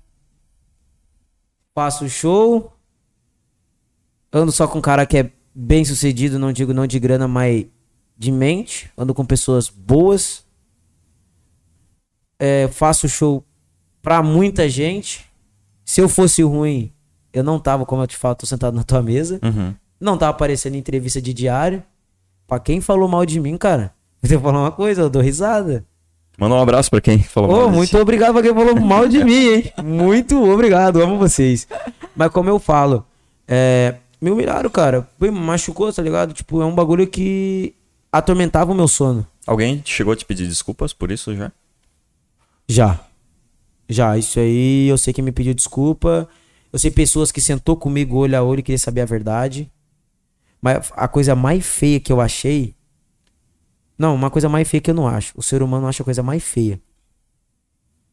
Faço 1.74 2.08
show. 2.08 2.72
Ando 4.32 4.52
só 4.52 4.68
com 4.68 4.78
um 4.78 4.82
cara 4.82 5.06
que 5.06 5.18
é 5.18 5.32
bem 5.54 5.84
sucedido, 5.84 6.38
não 6.38 6.52
digo 6.52 6.74
não 6.74 6.86
de 6.86 6.98
grana, 6.98 7.26
mas 7.26 7.66
de 8.16 8.30
mente. 8.30 8.90
Ando 8.96 9.14
com 9.14 9.24
pessoas 9.24 9.68
boas. 9.68 10.46
É, 12.38 12.68
faço 12.68 13.08
show 13.08 13.44
pra 14.05 14.22
muita 14.22 14.68
gente. 14.68 15.24
Se 15.84 16.00
eu 16.00 16.09
fosse 16.09 16.42
ruim, 16.42 16.92
eu 17.32 17.42
não 17.42 17.59
tava, 17.59 17.84
como 17.86 18.02
eu 18.02 18.07
te 18.07 18.16
falo, 18.16 18.34
tô 18.34 18.46
sentado 18.46 18.76
na 18.76 18.84
tua 18.84 19.02
mesa. 19.02 19.40
Uhum. 19.42 19.74
Não 19.98 20.18
tava 20.18 20.30
aparecendo 20.30 20.74
em 20.74 20.78
entrevista 20.78 21.20
de 21.20 21.32
diário. 21.32 21.82
Pra 22.46 22.61
quem 22.61 22.80
falou 22.82 23.09
mal 23.09 23.24
de 23.24 23.40
mim, 23.40 23.57
cara, 23.57 23.92
vou 24.22 24.28
te 24.38 24.40
falar 24.40 24.61
uma 24.61 24.70
coisa, 24.70 25.02
eu 25.02 25.11
dou 25.11 25.22
risada. 25.22 25.84
Manda 26.36 26.55
um 26.55 26.61
abraço 26.61 26.90
pra 26.90 27.00
quem 27.00 27.22
falou 27.22 27.50
Ô, 27.50 27.57
mal 27.61 27.70
de 27.70 27.76
muito 27.76 27.98
obrigado 27.98 28.32
pra 28.34 28.42
quem 28.42 28.52
falou 28.52 28.78
mal 28.78 29.09
de 29.09 29.22
mim, 29.24 29.46
hein? 29.48 29.72
Muito 29.82 30.36
obrigado, 30.50 31.00
amo 31.00 31.16
vocês. 31.16 31.66
Mas 32.14 32.30
como 32.30 32.50
eu 32.50 32.59
falo, 32.59 33.07
é, 33.48 33.94
me 34.20 34.30
humilharam, 34.30 34.68
cara. 34.68 35.09
Foi, 35.18 35.30
machucou, 35.30 35.90
tá 35.92 36.02
ligado? 36.02 36.34
Tipo, 36.34 36.61
é 36.61 36.66
um 36.66 36.74
bagulho 36.74 37.07
que 37.07 37.74
atormentava 38.12 38.72
o 38.72 38.74
meu 38.74 38.88
sono. 38.88 39.26
Alguém 39.46 39.80
chegou 39.84 40.12
a 40.12 40.16
te 40.16 40.24
pedir 40.26 40.46
desculpas 40.46 40.92
por 40.92 41.11
isso 41.11 41.34
já? 41.34 41.50
Já. 42.68 43.00
Já, 43.89 44.16
isso 44.16 44.39
aí 44.39 44.89
eu 44.89 44.97
sei 44.97 45.12
que 45.12 45.22
me 45.22 45.32
pediu 45.32 45.55
desculpa. 45.55 46.28
Eu 46.72 46.78
sei 46.78 46.91
pessoas 46.91 47.30
que 47.30 47.41
sentou 47.41 47.76
comigo 47.76 48.16
olho 48.16 48.37
a 48.37 48.43
olho 48.43 48.61
e 48.61 48.62
queria 48.62 48.78
saber 48.78 49.03
a 49.03 49.07
verdade. 49.07 49.70
Mas 50.61 50.91
a 50.97 51.07
coisa 51.07 51.35
mais 51.35 51.64
feia 51.64 52.01
que 52.01 52.12
eu 52.12 52.20
achei. 52.20 52.74
Não, 53.99 54.14
uma 54.14 54.30
coisa 54.30 54.49
mais 54.49 54.68
feia 54.68 54.80
que 54.80 54.91
eu 54.91 54.95
não 54.95 55.07
acho. 55.07 55.32
O 55.37 55.43
ser 55.43 55.62
humano 55.62 55.87
acha 55.87 56.03
a 56.03 56.05
coisa 56.05 56.22
mais 56.22 56.43
feia. 56.43 56.80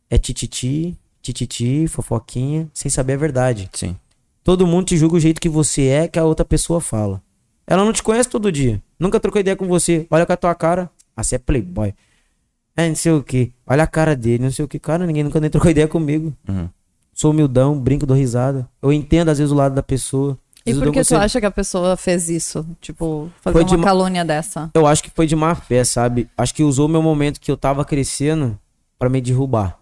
É 0.10 0.18
tititi, 0.18 0.98
tititi, 1.22 1.88
fofoquinha, 1.88 2.70
sem 2.74 2.92
saber 2.92 3.14
a 3.14 3.18
verdade. 3.18 3.70
Sim. 3.74 3.96
Todo 4.44 4.68
mundo 4.68 4.88
te 4.88 4.98
julga 4.98 5.16
o 5.16 5.20
jeito 5.20 5.40
que 5.40 5.50
você 5.50 5.88
é, 5.88 6.08
que 6.08 6.20
a 6.20 6.26
outra 6.26 6.44
pessoa 6.44 6.82
fala. 6.82 7.24
Ela 7.66 7.86
não 7.86 7.94
te 7.94 8.04
conhece 8.04 8.28
todo 8.28 8.52
dia. 8.52 8.82
Nunca 9.00 9.20
trocou 9.20 9.40
ideia 9.40 9.56
com 9.56 9.68
você. 9.68 10.06
Olha 10.10 10.26
com 10.26 10.34
a 10.34 10.38
tua 10.38 10.54
cara. 10.54 10.92
Ah, 11.16 11.24
você 11.24 11.36
é 11.36 11.40
playboy. 11.40 11.94
É, 12.76 12.88
não 12.88 12.96
sei 12.96 13.12
o 13.12 13.22
que. 13.24 13.52
Olha 13.68 13.84
a 13.84 13.88
cara 13.88 14.16
dele, 14.16 14.44
não 14.44 14.52
sei 14.52 14.64
o 14.66 14.68
que. 14.68 14.80
Cara, 14.80 15.06
ninguém 15.06 15.24
nunca 15.24 15.40
nem 15.40 15.50
trocou 15.50 15.70
ideia 15.70 15.88
comigo. 15.88 16.34
Uhum. 16.48 16.70
Sou 17.14 17.32
humildão, 17.32 17.78
brinco, 17.78 18.06
dou 18.06 18.16
risada. 18.16 18.68
Eu 18.82 18.92
entendo 18.94 19.30
às 19.30 19.38
vezes 19.38 19.52
o 19.52 19.56
lado 19.56 19.76
da 19.76 19.84
pessoa. 19.84 20.38
E 20.66 20.74
por 20.74 20.84
que 20.84 20.92
tu 20.92 20.94
conselho. 20.94 21.22
acha 21.22 21.40
que 21.40 21.46
a 21.46 21.52
pessoa 21.52 21.98
fez 21.98 22.30
isso? 22.30 22.66
Tipo, 22.80 23.30
fazer 23.42 23.54
Foi 23.54 23.64
uma 23.64 23.78
de 23.78 23.84
calúnia 23.84 24.24
dessa? 24.24 24.70
Eu 24.74 24.86
acho 24.86 25.02
que 25.04 25.10
foi 25.10 25.26
de 25.28 25.36
má 25.36 25.54
fé, 25.56 25.84
sabe? 25.84 26.30
Acho 26.38 26.54
que 26.54 26.64
usou 26.64 26.86
o 26.86 26.90
meu 26.90 27.02
momento 27.02 27.40
que 27.42 27.52
eu 27.52 27.58
tava 27.58 27.84
crescendo 27.84 28.58
pra 28.98 29.10
me 29.10 29.20
derrubar. 29.20 29.80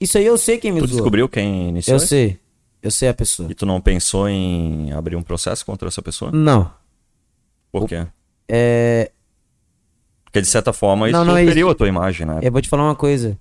Isso 0.00 0.18
aí 0.18 0.26
eu 0.26 0.36
sei 0.36 0.58
quem 0.58 0.72
me 0.72 0.80
Tu 0.80 0.86
zoou. 0.88 0.96
descobriu 1.00 1.28
quem 1.28 1.68
iniciou 1.68 1.94
Eu 1.94 1.98
isso? 1.98 2.06
sei. 2.08 2.38
Eu 2.82 2.90
sei 2.90 3.08
a 3.08 3.14
pessoa. 3.14 3.50
E 3.50 3.54
tu 3.54 3.64
não 3.64 3.80
pensou 3.80 4.28
em 4.28 4.92
abrir 4.92 5.16
um 5.16 5.22
processo 5.22 5.64
contra 5.64 5.88
essa 5.88 6.02
pessoa? 6.02 6.30
Não. 6.32 6.70
Por 7.72 7.88
quê? 7.88 8.06
É, 8.48 9.10
Porque 10.26 10.40
de 10.40 10.46
certa 10.46 10.72
forma 10.72 11.08
isso 11.08 11.16
Não, 11.18 11.24
não 11.24 11.36
é 11.36 11.46
feriu 11.46 11.70
a 11.70 11.74
tua 11.74 11.88
imagem, 11.88 12.26
né? 12.26 12.40
Eu 12.42 12.52
vou 12.52 12.60
te 12.60 12.68
falar 12.68 12.84
uma 12.84 12.94
coisa. 12.94 13.38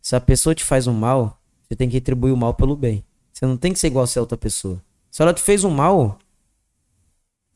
Se 0.00 0.16
a 0.16 0.20
pessoa 0.20 0.54
te 0.54 0.64
faz 0.64 0.86
um 0.86 0.94
mal, 0.94 1.38
você 1.68 1.76
tem 1.76 1.88
que 1.88 1.94
retribuir 1.94 2.32
o 2.32 2.36
mal 2.36 2.54
pelo 2.54 2.74
bem. 2.74 3.04
Você 3.32 3.44
não 3.44 3.56
tem 3.56 3.72
que 3.72 3.78
ser 3.78 3.88
igual 3.88 4.06
a 4.06 4.20
outra 4.20 4.38
pessoa. 4.38 4.82
Se 5.10 5.20
ela 5.20 5.34
te 5.34 5.42
fez 5.42 5.64
um 5.64 5.70
mal, 5.70 6.18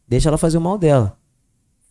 deixa 0.07 0.29
ela 0.29 0.37
fazer 0.37 0.59
o 0.59 0.61
mal 0.61 0.77
dela. 0.77 1.17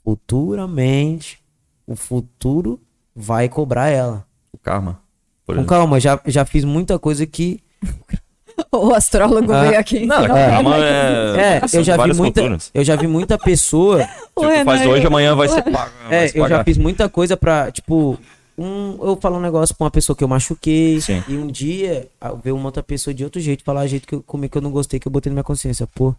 Futuramente, 0.04 1.42
o 1.88 1.96
futuro 1.96 2.80
vai 3.16 3.50
cobrar 3.50 3.90
ela. 3.90 4.26
O 4.52 4.58
karma. 4.58 5.02
Com 5.46 5.54
exemplo. 5.54 5.70
calma, 5.70 6.00
já, 6.00 6.22
já 6.26 6.46
fiz 6.46 6.64
muita 6.64 7.00
coisa 7.00 7.26
que. 7.26 7.64
O 8.74 8.94
astrólogo 8.94 9.52
Ah. 9.52 9.64
veio 9.64 9.80
aqui. 9.80 10.06
Não, 10.06 10.24
ensinar 10.24 10.80
é, 10.80 11.38
é. 11.38 11.62
É, 11.64 11.68
são 11.68 11.82
eu 11.82 11.84
já 11.84 11.98
vi 11.98 12.14
muita. 12.14 12.42
culturas. 12.42 12.72
Eu 12.74 12.84
já 12.86 12.96
vi 12.96 13.08
muita 13.08 13.38
pessoa. 13.38 14.08
Tu 14.34 14.66
faz 14.66 14.88
hoje, 14.88 15.06
amanhã 15.06 15.36
vai 15.36 15.50
ser 15.50 15.62
pago. 15.64 15.92
É, 16.10 16.32
eu 16.34 16.48
já 16.48 16.64
fiz 16.64 16.78
muita 16.78 17.10
coisa 17.10 17.36
pra, 17.36 17.70
tipo, 17.70 18.18
um, 18.58 18.98
eu 19.02 19.18
falar 19.18 19.38
um 19.38 19.42
negócio 19.42 19.76
pra 19.76 19.86
uma 19.86 19.92
pessoa 19.92 20.16
que 20.16 20.24
eu 20.24 20.28
machuquei. 20.28 21.02
Sim. 21.02 21.22
E 21.28 21.36
um 21.36 21.48
dia 21.48 22.08
ver 22.44 22.54
uma 22.54 22.66
outra 22.66 22.82
pessoa 22.82 23.14
de 23.14 23.24
outro 23.24 23.42
jeito, 23.42 23.64
falar 23.64 23.82
a 23.82 23.88
jeito 23.88 24.08
que 24.08 24.16
eu, 24.16 24.24
comigo 24.24 24.52
que 24.52 24.58
eu 24.58 24.62
não 24.62 24.72
gostei, 24.72 25.00
que 25.00 25.08
eu 25.08 25.12
botei 25.12 25.30
na 25.30 25.36
minha 25.36 25.44
consciência. 25.44 25.86
Pô, 25.94 26.16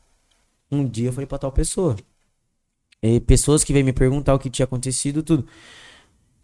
um 0.70 0.84
dia 0.86 1.08
eu 1.08 1.12
falei 1.12 1.26
pra 1.26 1.38
tal 1.38 1.50
pessoa. 1.52 1.96
E 3.02 3.18
pessoas 3.18 3.64
que 3.64 3.72
vêm 3.72 3.82
me 3.82 3.92
perguntar 3.92 4.34
o 4.34 4.38
que 4.38 4.50
tinha 4.50 4.64
acontecido, 4.64 5.22
tudo. 5.22 5.46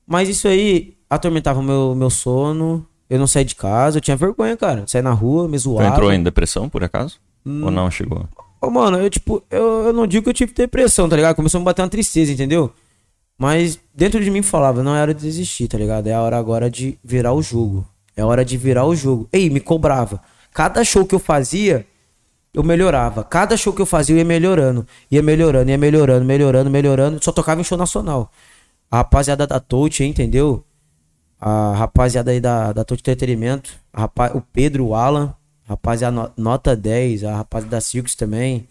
Mas 0.07 0.29
isso 0.29 0.49
aí 0.49 0.95
atormentava 1.09 1.61
o 1.61 1.63
meu, 1.63 1.95
meu 1.95 2.09
sono. 2.11 2.85
Eu 3.09 3.19
não 3.19 3.27
saía 3.27 3.45
de 3.45 3.55
casa, 3.55 3.99
eu 3.99 4.01
tinha 4.01 4.17
vergonha, 4.17 4.57
cara. 4.57 4.85
Sair 4.87 5.03
na 5.03 5.13
rua, 5.13 5.49
me 5.49 5.57
Tu 5.57 5.63
zoava. 5.63 5.89
entrou 5.89 6.13
em 6.13 6.23
depressão, 6.23 6.69
por 6.69 6.85
acaso? 6.85 7.17
Hum. 7.45 7.65
Ou 7.65 7.71
não 7.71 7.91
chegou? 7.91 8.29
Ô, 8.61 8.69
mano, 8.71 8.99
eu 8.99 9.09
tipo, 9.09 9.43
eu, 9.51 9.87
eu 9.87 9.93
não 9.93 10.07
digo 10.07 10.25
que 10.25 10.31
eu 10.31 10.35
tive 10.35 10.53
depressão, 10.53 11.09
tá 11.09 11.17
ligado? 11.17 11.37
Começou 11.37 11.59
a 11.59 11.61
me 11.61 11.65
bater 11.65 11.83
uma 11.83 11.89
tristeza, 11.89 12.33
entendeu? 12.33 12.73
Mas 13.39 13.79
dentro 13.95 14.23
de 14.23 14.31
mim 14.31 14.43
falava, 14.43 14.83
não 14.83 14.95
é 14.97 15.01
hora 15.01 15.15
de 15.15 15.23
desistir, 15.23 15.69
tá 15.69 15.79
ligado? 15.79 16.09
É 16.09 16.13
a 16.13 16.21
hora 16.21 16.37
agora 16.37 16.69
de 16.69 16.99
virar 17.05 17.33
o 17.33 17.41
jogo. 17.41 17.87
É 18.17 18.25
hora 18.25 18.45
de 18.45 18.57
virar 18.57 18.85
o 18.85 18.97
jogo. 18.97 19.29
Ei, 19.33 19.49
me 19.49 19.61
cobrava. 19.61 20.21
Cada 20.53 20.83
show 20.85 21.07
que 21.07 21.15
eu 21.15 21.21
fazia, 21.21 21.87
eu 22.53 22.65
melhorava. 22.65 23.23
Cada 23.23 23.57
show 23.57 23.73
que 23.73 23.81
eu 23.81 23.87
fazia, 23.87 24.17
eu 24.17 24.19
ia 24.19 24.25
melhorando. 24.25 24.85
Ia 25.09 25.23
melhorando, 25.23 25.71
ia 25.71 25.79
melhorando, 25.79 26.25
melhorando, 26.25 26.69
melhorando. 26.69 27.25
Só 27.25 27.31
tocava 27.31 27.61
em 27.61 27.65
show 27.65 27.79
nacional. 27.79 28.33
A 28.91 28.97
rapaziada 28.99 29.47
da 29.47 29.61
Touch, 29.61 30.03
entendeu? 30.03 30.65
A 31.41 31.75
rapaziada 31.75 32.31
aí 32.31 32.41
da, 32.41 32.73
da 32.73 32.85
Touch 32.85 33.01
Entretenimento. 33.01 33.73
rapaz, 33.95 34.35
o 34.35 34.41
Pedro, 34.41 34.87
o 34.87 34.95
Alan. 34.95 35.35
Rapaziada 35.65 36.15
no- 36.17 36.33
nota 36.37 36.75
10. 36.75 37.25
A 37.25 37.37
rapaziada 37.37 37.77
da 37.77 37.81
Circus 37.81 38.15
também. 38.15 38.67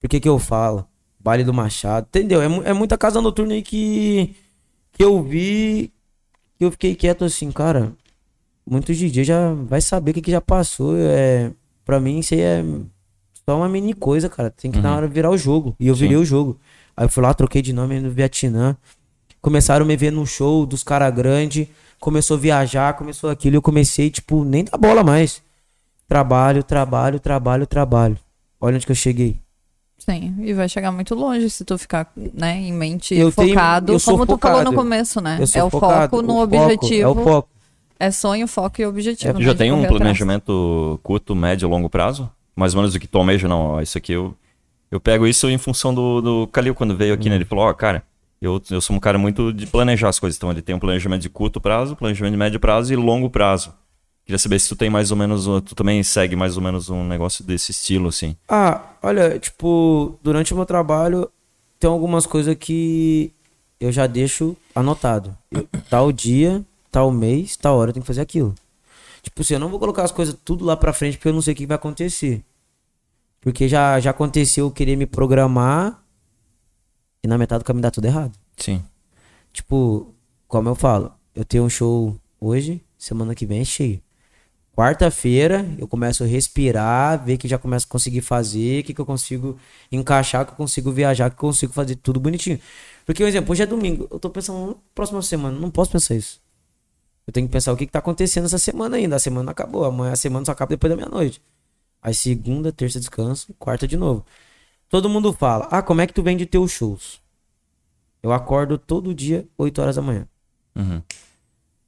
Por 0.00 0.08
que 0.08 0.20
que 0.20 0.28
eu 0.28 0.38
falo? 0.38 0.86
Baile 1.18 1.44
do 1.44 1.52
Machado. 1.52 2.06
Entendeu? 2.08 2.40
É, 2.40 2.70
é 2.70 2.72
muita 2.72 2.96
casa 2.96 3.20
noturna 3.20 3.54
aí 3.54 3.62
que, 3.62 4.34
que 4.92 5.02
eu 5.04 5.22
vi. 5.22 5.92
Que 6.58 6.64
eu 6.64 6.70
fiquei 6.70 6.94
quieto 6.94 7.24
assim, 7.24 7.50
cara. 7.50 7.92
Muitos 8.66 8.96
DJ 8.96 9.24
já 9.24 9.52
vai 9.52 9.80
saber 9.80 10.12
o 10.12 10.14
que, 10.14 10.22
que 10.22 10.30
já 10.30 10.40
passou. 10.40 10.94
É, 10.96 11.50
pra 11.84 11.98
mim, 12.00 12.18
isso 12.20 12.32
aí 12.34 12.40
é 12.40 12.64
só 13.44 13.56
uma 13.58 13.68
mini 13.68 13.92
coisa, 13.92 14.28
cara. 14.28 14.50
Tem 14.50 14.70
que 14.70 14.78
na 14.80 14.96
hora 14.96 15.06
virar 15.08 15.30
o 15.30 15.36
jogo. 15.36 15.74
E 15.78 15.88
eu 15.88 15.94
virei 15.94 16.16
o 16.16 16.24
jogo. 16.24 16.58
Aí 16.96 17.04
eu 17.06 17.08
fui 17.10 17.22
lá, 17.22 17.34
troquei 17.34 17.60
de 17.60 17.72
nome 17.72 17.98
no 18.00 18.10
Vietnã. 18.10 18.76
Começaram 19.44 19.84
a 19.84 19.86
me 19.86 19.94
ver 19.94 20.10
num 20.10 20.24
show 20.24 20.64
dos 20.64 20.82
cara 20.82 21.10
grande. 21.10 21.68
Começou 22.00 22.38
a 22.38 22.40
viajar, 22.40 22.94
começou 22.94 23.28
aquilo. 23.28 23.56
E 23.56 23.58
eu 23.58 23.62
comecei, 23.62 24.08
tipo, 24.08 24.42
nem 24.42 24.64
dar 24.64 24.78
bola 24.78 25.04
mais. 25.04 25.42
Trabalho, 26.08 26.62
trabalho, 26.64 27.20
trabalho, 27.20 27.66
trabalho. 27.66 28.16
Olha 28.58 28.76
onde 28.76 28.86
que 28.86 28.92
eu 28.92 28.96
cheguei. 28.96 29.36
Sim, 29.98 30.34
e 30.38 30.54
vai 30.54 30.66
chegar 30.66 30.90
muito 30.90 31.14
longe 31.14 31.50
se 31.50 31.62
tu 31.62 31.76
ficar, 31.76 32.10
né, 32.16 32.56
em 32.58 32.72
mente 32.72 33.14
Eu 33.14 33.30
tenho- 33.30 33.48
focado, 33.50 33.92
eu 33.92 33.98
sou 33.98 34.14
como 34.14 34.26
tu 34.26 34.38
falou 34.38 34.60
no 34.60 34.64
focado. 34.70 34.76
começo, 34.82 35.20
né? 35.20 35.36
Eu 35.38 35.60
é 35.60 35.64
o 35.64 35.70
focado, 35.70 36.10
foco 36.10 36.22
no 36.22 36.32
o 36.32 36.36
foco, 36.48 36.56
objetivo. 36.56 37.02
É 37.02 37.08
o 37.08 37.14
foco. 37.24 37.48
É 38.00 38.10
sonho, 38.10 38.48
foco 38.48 38.80
e 38.80 38.86
objetivo. 38.86 39.30
É, 39.30 39.34
Tu 39.34 39.42
já 39.42 39.54
tem 39.54 39.72
um 39.72 39.84
planejamento 39.86 40.98
curto, 41.02 41.34
médio, 41.34 41.68
longo 41.68 41.90
prazo? 41.90 42.30
Mais 42.56 42.74
ou 42.74 42.80
menos 42.80 42.94
o 42.94 42.98
que 43.00 43.06
tu 43.06 43.18
almeja, 43.18 43.46
não, 43.46 43.60
ó, 43.72 43.80
isso 43.82 43.98
aqui 43.98 44.12
eu... 44.12 44.34
Eu 44.90 45.00
pego 45.00 45.26
isso 45.26 45.48
em 45.50 45.58
função 45.58 45.92
do, 45.94 46.20
do 46.22 46.46
Calil 46.48 46.74
quando 46.74 46.96
veio 46.96 47.12
aqui, 47.14 47.28
né? 47.28 47.34
Ele 47.34 47.44
falou, 47.44 47.64
ó, 47.64 47.72
cara, 47.74 48.02
eu, 48.40 48.60
eu 48.70 48.80
sou 48.80 48.94
um 48.96 49.00
cara 49.00 49.16
muito 49.18 49.52
de 49.52 49.66
planejar 49.66 50.08
as 50.08 50.18
coisas. 50.18 50.36
Então 50.36 50.50
ele 50.50 50.62
tem 50.62 50.74
um 50.74 50.78
planejamento 50.78 51.22
de 51.22 51.28
curto 51.30 51.60
prazo, 51.60 51.96
planejamento 51.96 52.32
de 52.32 52.38
médio 52.38 52.60
prazo 52.60 52.92
e 52.92 52.96
longo 52.96 53.30
prazo. 53.30 53.72
Queria 54.26 54.38
saber 54.38 54.58
se 54.58 54.68
tu 54.68 54.76
tem 54.76 54.88
mais 54.88 55.10
ou 55.10 55.16
menos, 55.16 55.44
tu 55.64 55.74
também 55.74 56.02
segue 56.02 56.34
mais 56.34 56.56
ou 56.56 56.62
menos 56.62 56.88
um 56.88 57.04
negócio 57.06 57.44
desse 57.44 57.72
estilo, 57.72 58.08
assim. 58.08 58.34
Ah, 58.48 58.80
olha, 59.02 59.38
tipo, 59.38 60.18
durante 60.22 60.52
o 60.54 60.56
meu 60.56 60.64
trabalho 60.64 61.30
tem 61.78 61.90
algumas 61.90 62.24
coisas 62.26 62.54
que 62.58 63.30
eu 63.78 63.92
já 63.92 64.06
deixo 64.06 64.56
anotado. 64.74 65.36
Eu- 65.50 65.68
tal 65.90 66.10
dia, 66.10 66.64
tal 66.90 67.10
mês, 67.10 67.54
tal 67.56 67.76
hora 67.76 67.90
eu 67.90 67.92
tenho 67.94 68.02
que 68.02 68.06
fazer 68.06 68.22
aquilo. 68.22 68.54
Tipo 69.22 69.42
assim, 69.42 69.54
eu 69.54 69.60
não 69.60 69.68
vou 69.68 69.78
colocar 69.78 70.04
as 70.04 70.12
coisas 70.12 70.34
tudo 70.44 70.64
lá 70.64 70.76
pra 70.76 70.92
frente 70.92 71.16
porque 71.18 71.28
eu 71.28 71.32
não 71.34 71.42
sei 71.42 71.52
o 71.52 71.56
que 71.56 71.66
vai 71.66 71.74
acontecer. 71.76 72.42
Porque 73.40 73.68
já, 73.68 74.00
já 74.00 74.10
aconteceu 74.10 74.66
eu 74.66 74.70
querer 74.70 74.96
me 74.96 75.04
programar 75.06 76.02
e 77.24 77.26
na 77.26 77.38
metade 77.38 77.64
do 77.64 77.66
caminho 77.66 77.82
dá 77.82 77.90
tudo 77.90 78.04
errado. 78.04 78.32
Sim. 78.54 78.84
Tipo, 79.50 80.14
como 80.46 80.68
eu 80.68 80.74
falo, 80.74 81.10
eu 81.34 81.42
tenho 81.42 81.64
um 81.64 81.70
show 81.70 82.14
hoje, 82.38 82.84
semana 82.98 83.34
que 83.34 83.46
vem 83.46 83.62
é 83.62 83.64
cheio. 83.64 84.00
Quarta-feira 84.76 85.66
eu 85.78 85.88
começo 85.88 86.22
a 86.22 86.26
respirar, 86.26 87.24
ver 87.24 87.38
que 87.38 87.48
já 87.48 87.56
começo 87.56 87.86
a 87.86 87.88
conseguir 87.88 88.20
fazer, 88.20 88.80
o 88.80 88.84
que, 88.84 88.92
que 88.92 89.00
eu 89.00 89.06
consigo 89.06 89.58
encaixar, 89.90 90.44
que 90.44 90.52
eu 90.52 90.56
consigo 90.56 90.92
viajar, 90.92 91.30
que 91.30 91.36
eu 91.36 91.40
consigo 91.40 91.72
fazer 91.72 91.96
tudo 91.96 92.20
bonitinho. 92.20 92.60
Porque, 93.06 93.22
por 93.22 93.28
exemplo, 93.28 93.52
hoje 93.52 93.62
é 93.62 93.66
domingo, 93.66 94.06
eu 94.10 94.18
tô 94.18 94.28
pensando 94.28 94.66
na 94.66 94.74
próxima 94.94 95.22
semana, 95.22 95.58
não 95.58 95.70
posso 95.70 95.92
pensar 95.92 96.14
isso. 96.14 96.42
Eu 97.26 97.32
tenho 97.32 97.46
que 97.46 97.52
pensar 97.52 97.72
o 97.72 97.76
que, 97.76 97.86
que 97.86 97.92
tá 97.92 98.00
acontecendo 98.00 98.44
essa 98.44 98.58
semana 98.58 98.98
ainda. 98.98 99.16
A 99.16 99.18
semana 99.18 99.50
acabou, 99.50 99.84
amanhã 99.84 100.12
a 100.12 100.16
semana 100.16 100.44
só 100.44 100.52
acaba 100.52 100.68
depois 100.68 100.90
da 100.90 100.96
meia-noite. 100.96 101.40
Aí 102.02 102.12
segunda, 102.12 102.70
terça 102.70 103.00
descanso, 103.00 103.54
quarta 103.58 103.88
de 103.88 103.96
novo. 103.96 104.26
Todo 104.94 105.08
mundo 105.08 105.32
fala, 105.32 105.66
ah, 105.72 105.82
como 105.82 106.02
é 106.02 106.06
que 106.06 106.14
tu 106.14 106.22
vende 106.22 106.46
teus 106.46 106.70
shows? 106.70 107.20
Eu 108.22 108.32
acordo 108.32 108.78
todo 108.78 109.12
dia, 109.12 109.44
8 109.58 109.82
horas 109.82 109.96
da 109.96 110.02
manhã. 110.02 110.24
Uhum. 110.72 111.02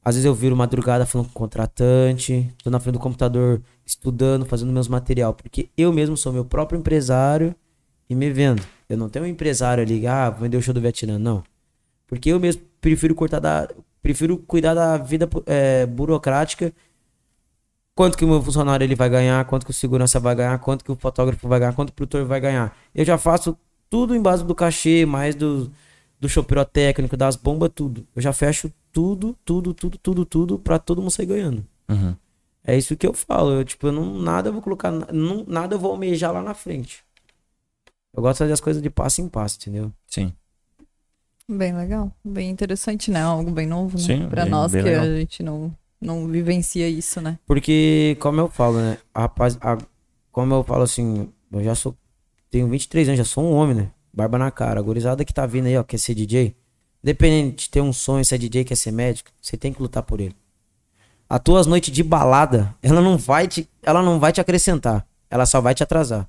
Às 0.04 0.16
vezes 0.16 0.26
eu 0.26 0.34
viro 0.34 0.56
madrugada 0.56 1.06
falando 1.06 1.28
com 1.28 1.30
o 1.30 1.34
contratante, 1.34 2.52
tô 2.64 2.68
na 2.68 2.80
frente 2.80 2.94
do 2.94 2.98
computador 2.98 3.62
estudando, 3.84 4.44
fazendo 4.44 4.72
meus 4.72 4.88
material, 4.88 5.32
porque 5.32 5.70
eu 5.76 5.92
mesmo 5.92 6.16
sou 6.16 6.32
meu 6.32 6.44
próprio 6.44 6.80
empresário 6.80 7.54
e 8.10 8.14
me 8.16 8.28
vendo. 8.28 8.60
Eu 8.88 8.96
não 8.96 9.08
tenho 9.08 9.24
um 9.24 9.28
empresário 9.28 9.84
ali, 9.84 10.04
ah, 10.04 10.28
vou 10.28 10.40
vender 10.40 10.56
o 10.56 10.62
show 10.62 10.74
do 10.74 10.80
Vietnã, 10.80 11.16
não. 11.16 11.44
Porque 12.08 12.30
eu 12.30 12.40
mesmo 12.40 12.62
prefiro 12.80 13.14
cortar 13.14 13.38
da, 13.38 13.68
prefiro 14.02 14.36
cuidar 14.36 14.74
da 14.74 14.96
vida 14.96 15.28
é, 15.46 15.86
burocrática. 15.86 16.72
Quanto 17.96 18.18
que 18.18 18.26
o 18.26 18.28
meu 18.28 18.42
funcionário 18.42 18.84
ele 18.84 18.94
vai 18.94 19.08
ganhar, 19.08 19.42
quanto 19.46 19.64
que 19.64 19.70
o 19.70 19.74
segurança 19.74 20.20
vai 20.20 20.34
ganhar, 20.34 20.58
quanto 20.58 20.84
que 20.84 20.92
o 20.92 20.96
fotógrafo 20.96 21.48
vai 21.48 21.58
ganhar, 21.58 21.72
quanto 21.72 21.88
que 21.88 21.94
o 21.94 21.96
produtor 21.96 22.26
vai 22.26 22.38
ganhar. 22.38 22.76
Eu 22.94 23.06
já 23.06 23.16
faço 23.16 23.56
tudo 23.88 24.14
em 24.14 24.20
base 24.20 24.44
do 24.44 24.54
cachê, 24.54 25.06
mais 25.06 25.34
do, 25.34 25.72
do 26.20 26.28
show 26.28 26.44
pirotécnico, 26.44 27.16
das 27.16 27.36
bombas, 27.36 27.70
tudo. 27.74 28.06
Eu 28.14 28.20
já 28.20 28.34
fecho 28.34 28.70
tudo, 28.92 29.34
tudo, 29.46 29.72
tudo, 29.72 29.96
tudo, 29.96 30.26
tudo 30.26 30.58
pra 30.58 30.78
todo 30.78 31.00
mundo 31.00 31.10
sair 31.10 31.24
ganhando. 31.24 31.66
Uhum. 31.88 32.14
É 32.62 32.76
isso 32.76 32.94
que 32.98 33.06
eu 33.06 33.14
falo. 33.14 33.52
Eu, 33.52 33.64
tipo, 33.64 33.86
eu 33.86 33.92
não, 33.92 34.18
nada 34.18 34.50
eu 34.50 34.52
vou 34.52 34.60
colocar, 34.60 34.90
não, 34.90 35.42
nada 35.48 35.74
eu 35.76 35.78
vou 35.78 35.90
almejar 35.92 36.34
lá 36.34 36.42
na 36.42 36.52
frente. 36.52 37.02
Eu 38.14 38.20
gosto 38.20 38.34
de 38.34 38.38
fazer 38.40 38.52
as 38.52 38.60
coisas 38.60 38.82
de 38.82 38.90
passo 38.90 39.22
em 39.22 39.28
passo, 39.28 39.56
entendeu? 39.58 39.90
Sim. 40.06 40.34
Bem 41.48 41.74
legal, 41.74 42.12
bem 42.22 42.50
interessante, 42.50 43.10
né? 43.10 43.22
Algo 43.22 43.50
bem 43.52 43.66
novo, 43.66 43.96
né? 43.96 44.04
Sim, 44.04 44.28
pra 44.28 44.42
bem- 44.42 44.50
nós 44.50 44.72
bem 44.72 44.82
que 44.82 44.88
legal. 44.90 45.04
a 45.04 45.16
gente 45.18 45.42
não, 45.42 45.74
não 46.06 46.26
vivencia 46.28 46.88
isso, 46.88 47.20
né? 47.20 47.38
Porque, 47.44 48.16
como 48.20 48.40
eu 48.40 48.48
falo, 48.48 48.78
né? 48.78 48.98
Rapaz, 49.14 49.58
a- 49.60 49.76
como 50.30 50.54
eu 50.54 50.62
falo 50.62 50.84
assim, 50.84 51.28
eu 51.50 51.64
já 51.64 51.74
sou. 51.74 51.96
Tenho 52.50 52.68
23 52.68 53.08
anos, 53.08 53.18
já 53.18 53.24
sou 53.24 53.44
um 53.44 53.52
homem, 53.52 53.74
né? 53.74 53.90
Barba 54.14 54.38
na 54.38 54.50
cara. 54.50 54.78
A 54.78 54.82
gurizada 54.82 55.24
que 55.24 55.34
tá 55.34 55.44
vindo 55.44 55.66
aí, 55.66 55.76
ó, 55.76 55.82
quer 55.82 55.98
ser 55.98 56.14
DJ. 56.14 56.54
Independente 57.02 57.64
de 57.64 57.70
ter 57.70 57.80
um 57.80 57.92
sonho, 57.92 58.24
ser 58.24 58.38
DJ, 58.38 58.64
quer 58.64 58.76
ser 58.76 58.92
médico, 58.92 59.30
você 59.40 59.56
tem 59.56 59.72
que 59.72 59.82
lutar 59.82 60.02
por 60.02 60.20
ele. 60.20 60.34
As 61.28 61.40
tuas 61.40 61.66
noites 61.66 61.92
de 61.92 62.02
balada, 62.02 62.74
ela 62.80 63.00
não 63.00 63.16
vai 63.18 63.48
te, 63.48 63.68
ela 63.82 64.00
não 64.00 64.18
vai 64.20 64.32
te 64.32 64.40
acrescentar. 64.40 65.06
Ela 65.28 65.44
só 65.44 65.60
vai 65.60 65.74
te 65.74 65.82
atrasar. 65.82 66.28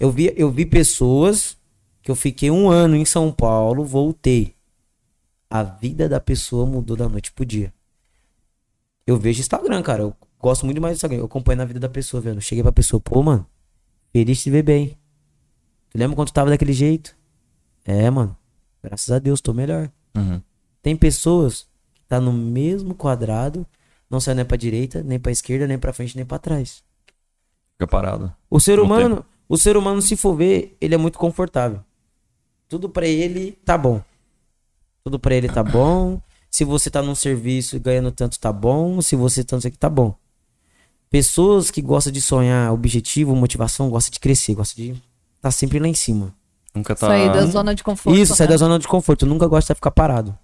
Eu 0.00 0.10
vi, 0.10 0.32
eu 0.36 0.50
vi 0.50 0.64
pessoas 0.64 1.58
que 2.02 2.10
eu 2.10 2.16
fiquei 2.16 2.50
um 2.50 2.70
ano 2.70 2.96
em 2.96 3.04
São 3.04 3.30
Paulo, 3.30 3.84
voltei. 3.84 4.54
A 5.50 5.62
vida 5.62 6.08
da 6.08 6.20
pessoa 6.20 6.64
mudou 6.66 6.96
da 6.96 7.08
noite 7.08 7.32
pro 7.32 7.44
dia. 7.44 7.72
Eu 9.08 9.16
vejo 9.16 9.40
Instagram, 9.40 9.82
cara. 9.82 10.02
Eu 10.02 10.14
gosto 10.38 10.66
muito 10.66 10.82
mais 10.82 10.92
do 10.92 10.96
Instagram. 10.96 11.20
Eu 11.20 11.24
acompanho 11.24 11.56
na 11.56 11.64
vida 11.64 11.80
da 11.80 11.88
pessoa, 11.88 12.20
vendo. 12.20 12.42
Cheguei 12.42 12.62
pra 12.62 12.70
pessoa, 12.70 13.00
pô, 13.00 13.22
mano, 13.22 13.46
feliz 14.12 14.36
de 14.36 14.44
te 14.44 14.50
ver 14.50 14.62
bem. 14.62 14.98
Tu 15.88 15.96
lembra 15.96 16.14
quando 16.14 16.28
tu 16.28 16.34
tava 16.34 16.50
daquele 16.50 16.74
jeito? 16.74 17.16
É, 17.86 18.10
mano. 18.10 18.36
Graças 18.82 19.10
a 19.10 19.18
Deus, 19.18 19.40
tô 19.40 19.54
melhor. 19.54 19.90
Uhum. 20.14 20.42
Tem 20.82 20.94
pessoas 20.94 21.66
que 21.94 22.02
tá 22.06 22.20
no 22.20 22.34
mesmo 22.34 22.94
quadrado, 22.94 23.66
não 24.10 24.20
sai 24.20 24.34
nem 24.34 24.44
pra 24.44 24.58
direita, 24.58 25.02
nem 25.02 25.18
pra 25.18 25.32
esquerda, 25.32 25.66
nem 25.66 25.78
pra 25.78 25.94
frente, 25.94 26.14
nem 26.14 26.26
pra 26.26 26.38
trás. 26.38 26.84
Fica 27.72 27.86
parado. 27.86 28.30
O 28.50 28.60
ser 28.60 28.76
No 28.76 28.84
humano, 28.84 29.24
o 29.48 29.56
ser 29.56 29.74
humano, 29.78 30.02
se 30.02 30.16
for 30.16 30.36
ver, 30.36 30.76
ele 30.82 30.94
é 30.94 30.98
muito 30.98 31.18
confortável. 31.18 31.82
Tudo 32.68 32.90
pra 32.90 33.06
ele 33.06 33.52
tá 33.64 33.78
bom. 33.78 34.02
Tudo 35.02 35.18
pra 35.18 35.34
ele 35.34 35.48
tá 35.48 35.64
bom. 35.64 36.20
Se 36.50 36.64
você 36.64 36.90
tá 36.90 37.02
num 37.02 37.14
serviço 37.14 37.78
ganhando 37.78 38.10
tanto, 38.10 38.38
tá 38.38 38.52
bom. 38.52 39.00
Se 39.02 39.14
você 39.16 39.44
tá 39.44 39.56
não 39.56 39.60
sei 39.60 39.68
o 39.68 39.72
que, 39.72 39.78
tá 39.78 39.88
bom. 39.90 40.14
Pessoas 41.10 41.70
que 41.70 41.80
gostam 41.80 42.12
de 42.12 42.20
sonhar, 42.20 42.72
objetivo, 42.72 43.34
motivação, 43.34 43.88
gostam 43.88 44.10
de 44.12 44.20
crescer, 44.20 44.54
gostam 44.54 44.84
de 44.84 45.02
tá 45.40 45.50
sempre 45.50 45.78
lá 45.78 45.88
em 45.88 45.94
cima. 45.94 46.34
Nunca 46.74 46.94
tá. 46.94 47.06
Sair 47.06 47.32
da 47.32 47.46
zona 47.46 47.74
de 47.74 47.82
conforto. 47.82 48.18
Isso, 48.18 48.34
sai 48.34 48.46
né? 48.46 48.52
da 48.52 48.56
zona 48.58 48.78
de 48.78 48.86
conforto. 48.86 49.24
Eu 49.24 49.28
nunca 49.28 49.46
gosto 49.46 49.68
de 49.68 49.74
ficar 49.74 49.90
parado. 49.90 50.36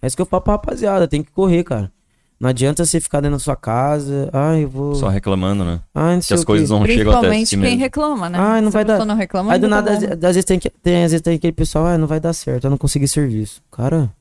É 0.00 0.06
isso 0.06 0.14
que 0.16 0.22
eu 0.22 0.26
falo 0.26 0.42
pra 0.42 0.52
rapaziada, 0.54 1.08
tem 1.08 1.22
que 1.22 1.32
correr, 1.32 1.64
cara. 1.64 1.90
Não 2.38 2.50
adianta 2.50 2.84
você 2.84 3.00
ficar 3.00 3.20
dentro 3.20 3.38
da 3.38 3.42
sua 3.42 3.56
casa. 3.56 4.28
Ai, 4.32 4.64
eu 4.64 4.68
vou. 4.68 4.94
Só 4.94 5.08
reclamando, 5.08 5.64
né? 5.64 5.80
Ai, 5.94 6.14
não 6.14 6.20
Que 6.20 6.26
sei 6.26 6.36
as 6.36 6.44
coisas 6.44 6.68
não 6.68 6.84
chegam 6.84 7.12
até 7.12 7.28
Principalmente 7.28 7.48
si 7.48 7.56
quem 7.56 7.62
mesmo. 7.62 7.78
reclama, 7.80 8.28
né? 8.28 8.38
Ai, 8.38 8.60
não 8.60 8.68
Se 8.70 8.74
vai 8.74 8.82
a 8.82 8.86
pessoa 8.86 8.98
dar. 9.00 9.04
não 9.06 9.16
reclama, 9.16 9.52
Aí 9.54 9.58
do 9.58 9.68
nada, 9.68 9.90
tá 9.90 9.96
às, 9.96 10.04
bom. 10.04 10.12
às 10.12 10.34
vezes 10.34 10.44
tem, 10.44 10.58
que, 10.58 10.68
tem, 10.70 10.96
às 11.04 11.12
vezes 11.12 11.22
tem 11.22 11.34
aquele 11.34 11.52
pessoal, 11.54 11.86
ah, 11.86 11.96
não 11.98 12.06
vai 12.06 12.20
dar 12.20 12.34
certo, 12.34 12.64
eu 12.64 12.70
não 12.70 12.76
consegui 12.76 13.08
serviço. 13.08 13.62
Cara, 13.72 14.12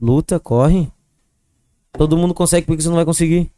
luta, 0.00 0.38
corre. 0.40 0.90
Todo 1.92 2.16
mundo 2.16 2.34
consegue, 2.34 2.66
por 2.66 2.76
que 2.76 2.82
você 2.82 2.88
não 2.88 2.96
vai 2.96 3.04
conseguir? 3.04 3.50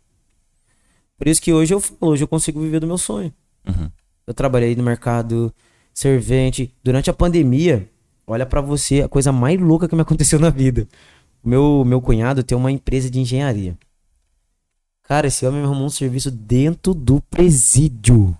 Por 1.19 1.27
isso 1.27 1.41
que 1.41 1.53
hoje 1.53 1.73
eu 1.73 1.81
falo, 1.81 2.13
hoje 2.13 2.25
eu 2.25 2.29
consigo 2.29 2.61
viver 2.61 2.81
do 2.81 2.87
meu 2.87 2.99
sonho. 2.99 3.33
Uhum. 3.67 3.91
Eu 4.27 4.35
trabalhei 4.35 4.77
no 4.77 4.83
mercado 4.83 5.53
servente. 5.95 6.75
Durante 6.85 7.09
a 7.09 7.15
pandemia, 7.15 7.89
olha 8.27 8.45
pra 8.45 8.61
você 8.61 9.03
a 9.03 9.09
coisa 9.09 9.33
mais 9.33 9.59
louca 9.59 9.89
que 9.89 9.95
me 9.95 10.03
aconteceu 10.03 10.39
na 10.39 10.51
vida. 10.51 10.87
Meu, 11.43 11.85
meu 11.85 12.01
cunhado 12.01 12.43
tem 12.43 12.57
uma 12.57 12.71
empresa 12.71 13.09
de 13.09 13.21
engenharia. 13.21 13.79
Cara, 15.05 15.29
esse 15.29 15.47
homem 15.47 15.61
me 15.61 15.67
arrumou 15.67 15.87
um 15.87 15.91
serviço 15.91 16.31
dentro 16.31 16.93
do 16.93 17.21
presídio. 17.23 18.37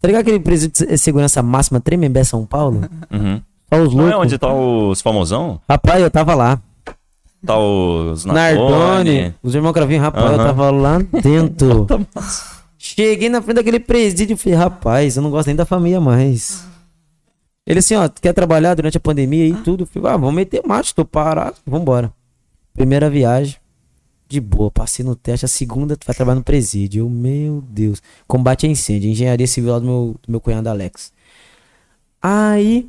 Tá 0.00 0.08
ligado 0.08 0.22
aquele 0.22 0.40
presídio 0.40 0.86
de 0.86 0.98
segurança 0.98 1.42
máxima 1.42 1.80
Tremembé, 1.80 2.24
São 2.24 2.44
Paulo? 2.46 2.80
Uhum. 3.10 3.42
Só 3.72 3.80
os 3.82 3.94
Não 3.94 4.02
é 4.06 4.10
loucos. 4.10 4.26
onde 4.26 4.38
tá 4.38 4.52
os 4.52 5.00
famosão? 5.00 5.60
Rapaz, 5.68 6.02
eu 6.02 6.10
tava 6.10 6.34
lá. 6.34 6.60
Tá 7.44 7.58
os 7.58 8.24
Nardone, 8.24 8.70
Nardone. 8.70 9.34
os 9.42 9.54
irmãos 9.54 9.72
Cravinho, 9.72 10.00
rapaz, 10.00 10.26
eu 10.32 10.34
Aham. 10.40 10.44
tava 10.44 10.70
lá 10.70 10.98
dentro. 11.22 11.86
Tá. 12.12 12.22
Cheguei 12.78 13.28
na 13.30 13.40
frente 13.40 13.56
daquele 13.56 13.80
presídio 13.80 14.34
e 14.34 14.36
falei, 14.36 14.58
rapaz, 14.58 15.16
eu 15.16 15.22
não 15.22 15.30
gosto 15.30 15.46
nem 15.46 15.56
da 15.56 15.64
família 15.64 16.00
mais. 16.00 16.66
Ele 17.66 17.78
assim, 17.78 17.94
ó, 17.96 18.06
quer 18.08 18.34
trabalhar 18.34 18.74
durante 18.74 18.98
a 18.98 19.00
pandemia 19.00 19.46
e 19.46 19.54
tudo? 19.54 19.84
Eu 19.84 19.86
falei, 19.86 20.10
ah, 20.12 20.16
vamos 20.18 20.34
meter 20.34 20.62
macho, 20.66 20.94
tô 20.94 21.02
parado, 21.04 21.56
vambora. 21.66 22.12
Primeira 22.74 23.08
viagem, 23.08 23.56
de 24.28 24.38
boa, 24.38 24.70
passei 24.70 25.02
no 25.04 25.16
teste, 25.16 25.46
a 25.46 25.48
segunda 25.48 25.96
tu 25.96 26.06
vai 26.06 26.14
trabalhar 26.14 26.36
no 26.36 26.44
presídio. 26.44 27.04
Eu, 27.04 27.08
meu 27.10 27.62
Deus. 27.70 28.02
Combate 28.28 28.66
a 28.66 28.68
incêndio, 28.68 29.08
engenharia 29.10 29.46
civil 29.46 29.72
lá 29.72 29.78
do 29.78 29.86
meu, 29.86 30.16
do 30.22 30.30
meu 30.30 30.40
cunhado 30.40 30.68
Alex. 30.68 31.10
Aí, 32.20 32.86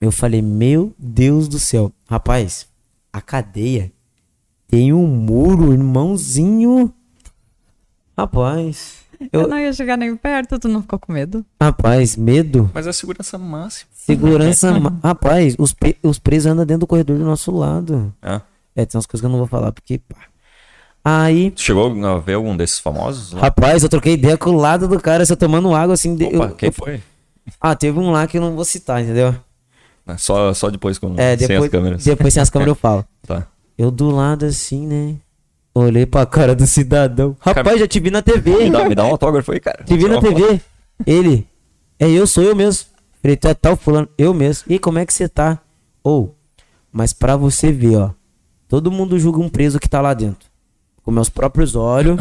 eu 0.00 0.10
falei, 0.12 0.40
meu 0.42 0.94
Deus 0.98 1.48
do 1.48 1.58
céu. 1.58 1.92
Rapaz, 2.08 2.66
a 3.12 3.20
cadeia 3.20 3.92
tem 4.68 4.92
um 4.92 5.06
muro, 5.06 5.72
irmãozinho. 5.72 6.92
Rapaz, 8.16 8.98
Eu, 9.32 9.42
eu, 9.42 9.48
não 9.48 9.58
ia 9.58 9.72
chegar 9.72 9.96
nem 9.96 10.14
perto, 10.16 10.60
tu 10.60 10.68
não 10.68 10.80
ficou 10.80 10.96
com 10.98 11.12
medo? 11.12 11.44
rapaz, 11.60 12.16
medo. 12.16 12.70
Mas 12.72 12.86
é 12.86 12.92
segurança 12.92 13.36
máxima. 13.36 13.90
Segurança. 13.92 14.70
ma- 14.78 14.94
rapaz, 15.02 15.56
os, 15.58 15.72
pe- 15.72 15.96
os 16.04 16.20
presos 16.20 16.46
andam 16.52 16.64
dentro 16.64 16.80
do 16.80 16.86
corredor 16.86 17.18
do 17.18 17.24
nosso 17.24 17.50
lado. 17.50 18.14
É. 18.22 18.40
É, 18.76 18.86
tem 18.86 18.96
umas 18.96 19.06
coisas 19.06 19.20
que 19.20 19.26
eu 19.26 19.30
não 19.30 19.38
vou 19.38 19.48
falar, 19.48 19.72
porque. 19.72 19.98
Pá. 19.98 20.16
Aí, 21.04 21.50
Tu 21.52 21.62
chegou 21.62 22.06
a 22.06 22.18
ver 22.18 22.34
algum 22.34 22.56
desses 22.56 22.78
famosos? 22.78 23.32
lá? 23.32 23.40
rapaz, 23.40 23.82
eu 23.82 23.88
troquei 23.88 24.12
ideia 24.14 24.36
com 24.38 24.50
o 24.50 24.56
lado 24.56 24.86
do 24.86 25.00
cara, 25.00 25.24
você 25.26 25.34
tomando 25.34 25.74
água 25.74 25.94
assim. 25.94 26.14
Opa, 26.14 26.44
eu- 26.46 26.54
quem 26.54 26.68
eu- 26.68 26.72
foi? 26.72 27.02
Ah, 27.60 27.74
teve 27.74 27.98
um 27.98 28.10
lá 28.12 28.24
que 28.26 28.36
eu 28.38 28.42
não 28.42 28.54
vou 28.54 28.64
citar, 28.64 29.02
entendeu? 29.02 29.34
Só, 30.16 30.54
só 30.54 30.70
depois 30.70 30.98
com 30.98 31.14
É, 31.18 31.36
sem 31.36 31.48
depois, 31.48 31.64
as 31.64 31.70
câmeras. 31.70 32.04
depois 32.04 32.32
sem 32.34 32.42
as 32.42 32.48
câmeras 32.50 32.70
eu 32.70 32.74
falo. 32.74 33.04
Tá. 33.26 33.46
Eu 33.76 33.90
do 33.90 34.10
lado 34.10 34.46
assim, 34.46 34.86
né? 34.86 35.16
Olhei 35.74 36.06
pra 36.06 36.24
cara 36.24 36.54
do 36.54 36.66
cidadão. 36.66 37.36
Rapaz, 37.38 37.64
Cara- 37.66 37.78
já 37.78 37.86
te 37.86 38.00
vi 38.00 38.10
na 38.10 38.22
TV. 38.22 38.64
Me 38.64 38.70
dá, 38.70 38.88
me 38.88 38.94
dá 38.94 39.04
um 39.04 39.10
autógrafo 39.10 39.52
aí, 39.52 39.60
cara. 39.60 39.84
Te 39.84 39.96
vi 39.96 40.08
na 40.08 40.20
foto. 40.20 40.34
TV. 40.34 40.60
Ele. 41.06 41.46
É 41.98 42.08
eu, 42.10 42.26
sou 42.26 42.42
eu 42.42 42.56
mesmo. 42.56 42.86
Falei, 43.22 43.36
tu 43.36 43.46
é 43.48 43.54
tal 43.54 43.76
fulano. 43.76 44.08
Eu 44.16 44.32
mesmo. 44.32 44.64
E 44.72 44.78
como 44.78 44.98
é 44.98 45.04
que 45.06 45.12
você 45.12 45.28
tá? 45.28 45.58
Ou, 46.02 46.34
mas 46.90 47.12
pra 47.12 47.36
você 47.36 47.70
ver, 47.70 47.96
ó. 47.96 48.10
Todo 48.66 48.90
mundo 48.90 49.18
julga 49.18 49.38
um 49.40 49.48
preso 49.48 49.78
que 49.78 49.88
tá 49.88 50.00
lá 50.00 50.14
dentro. 50.14 50.48
Com 51.02 51.10
meus 51.10 51.28
próprios 51.28 51.76
olhos. 51.76 52.18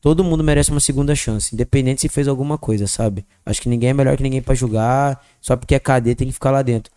Todo 0.00 0.22
mundo 0.22 0.44
merece 0.44 0.70
uma 0.70 0.80
segunda 0.80 1.14
chance. 1.14 1.54
Independente 1.54 2.00
se 2.00 2.08
fez 2.08 2.28
alguma 2.28 2.56
coisa, 2.56 2.86
sabe? 2.86 3.26
Acho 3.44 3.60
que 3.60 3.68
ninguém 3.68 3.90
é 3.90 3.94
melhor 3.94 4.16
que 4.16 4.22
ninguém 4.22 4.40
pra 4.40 4.54
julgar. 4.54 5.24
Só 5.40 5.56
porque 5.56 5.74
é 5.74 5.78
cadê 5.78 6.14
tem 6.14 6.28
que 6.28 6.32
ficar 6.32 6.50
lá 6.50 6.62
dentro. 6.62 6.92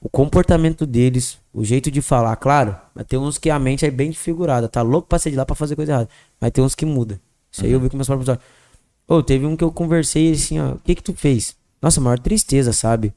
O 0.00 0.08
comportamento 0.08 0.86
deles, 0.86 1.38
o 1.52 1.62
jeito 1.62 1.90
de 1.90 2.00
falar, 2.00 2.34
claro, 2.36 2.74
mas 2.94 3.04
tem 3.04 3.18
uns 3.18 3.36
que 3.36 3.50
a 3.50 3.58
mente 3.58 3.84
é 3.84 3.90
bem 3.90 4.08
desfigurada, 4.08 4.66
tá 4.66 4.80
louco 4.80 5.06
pra 5.06 5.18
sair 5.18 5.32
de 5.32 5.36
lá 5.36 5.44
pra 5.44 5.54
fazer 5.54 5.76
coisa 5.76 5.92
errada. 5.92 6.08
Mas 6.40 6.50
tem 6.52 6.64
uns 6.64 6.74
que 6.74 6.86
muda. 6.86 7.20
Isso 7.52 7.66
aí 7.66 7.72
eu 7.72 7.78
vi 7.78 7.90
com 7.90 7.96
meus 7.96 8.06
próprios 8.06 8.28
olhos. 8.30 8.42
Ô, 9.06 9.22
teve 9.22 9.44
um 9.44 9.54
que 9.54 9.64
eu 9.64 9.70
conversei 9.70 10.32
assim, 10.32 10.58
ó, 10.58 10.72
o 10.72 10.78
que 10.78 10.94
que 10.94 11.02
tu 11.02 11.12
fez? 11.12 11.54
Nossa, 11.82 12.00
maior 12.00 12.18
tristeza, 12.18 12.72
sabe? 12.72 13.12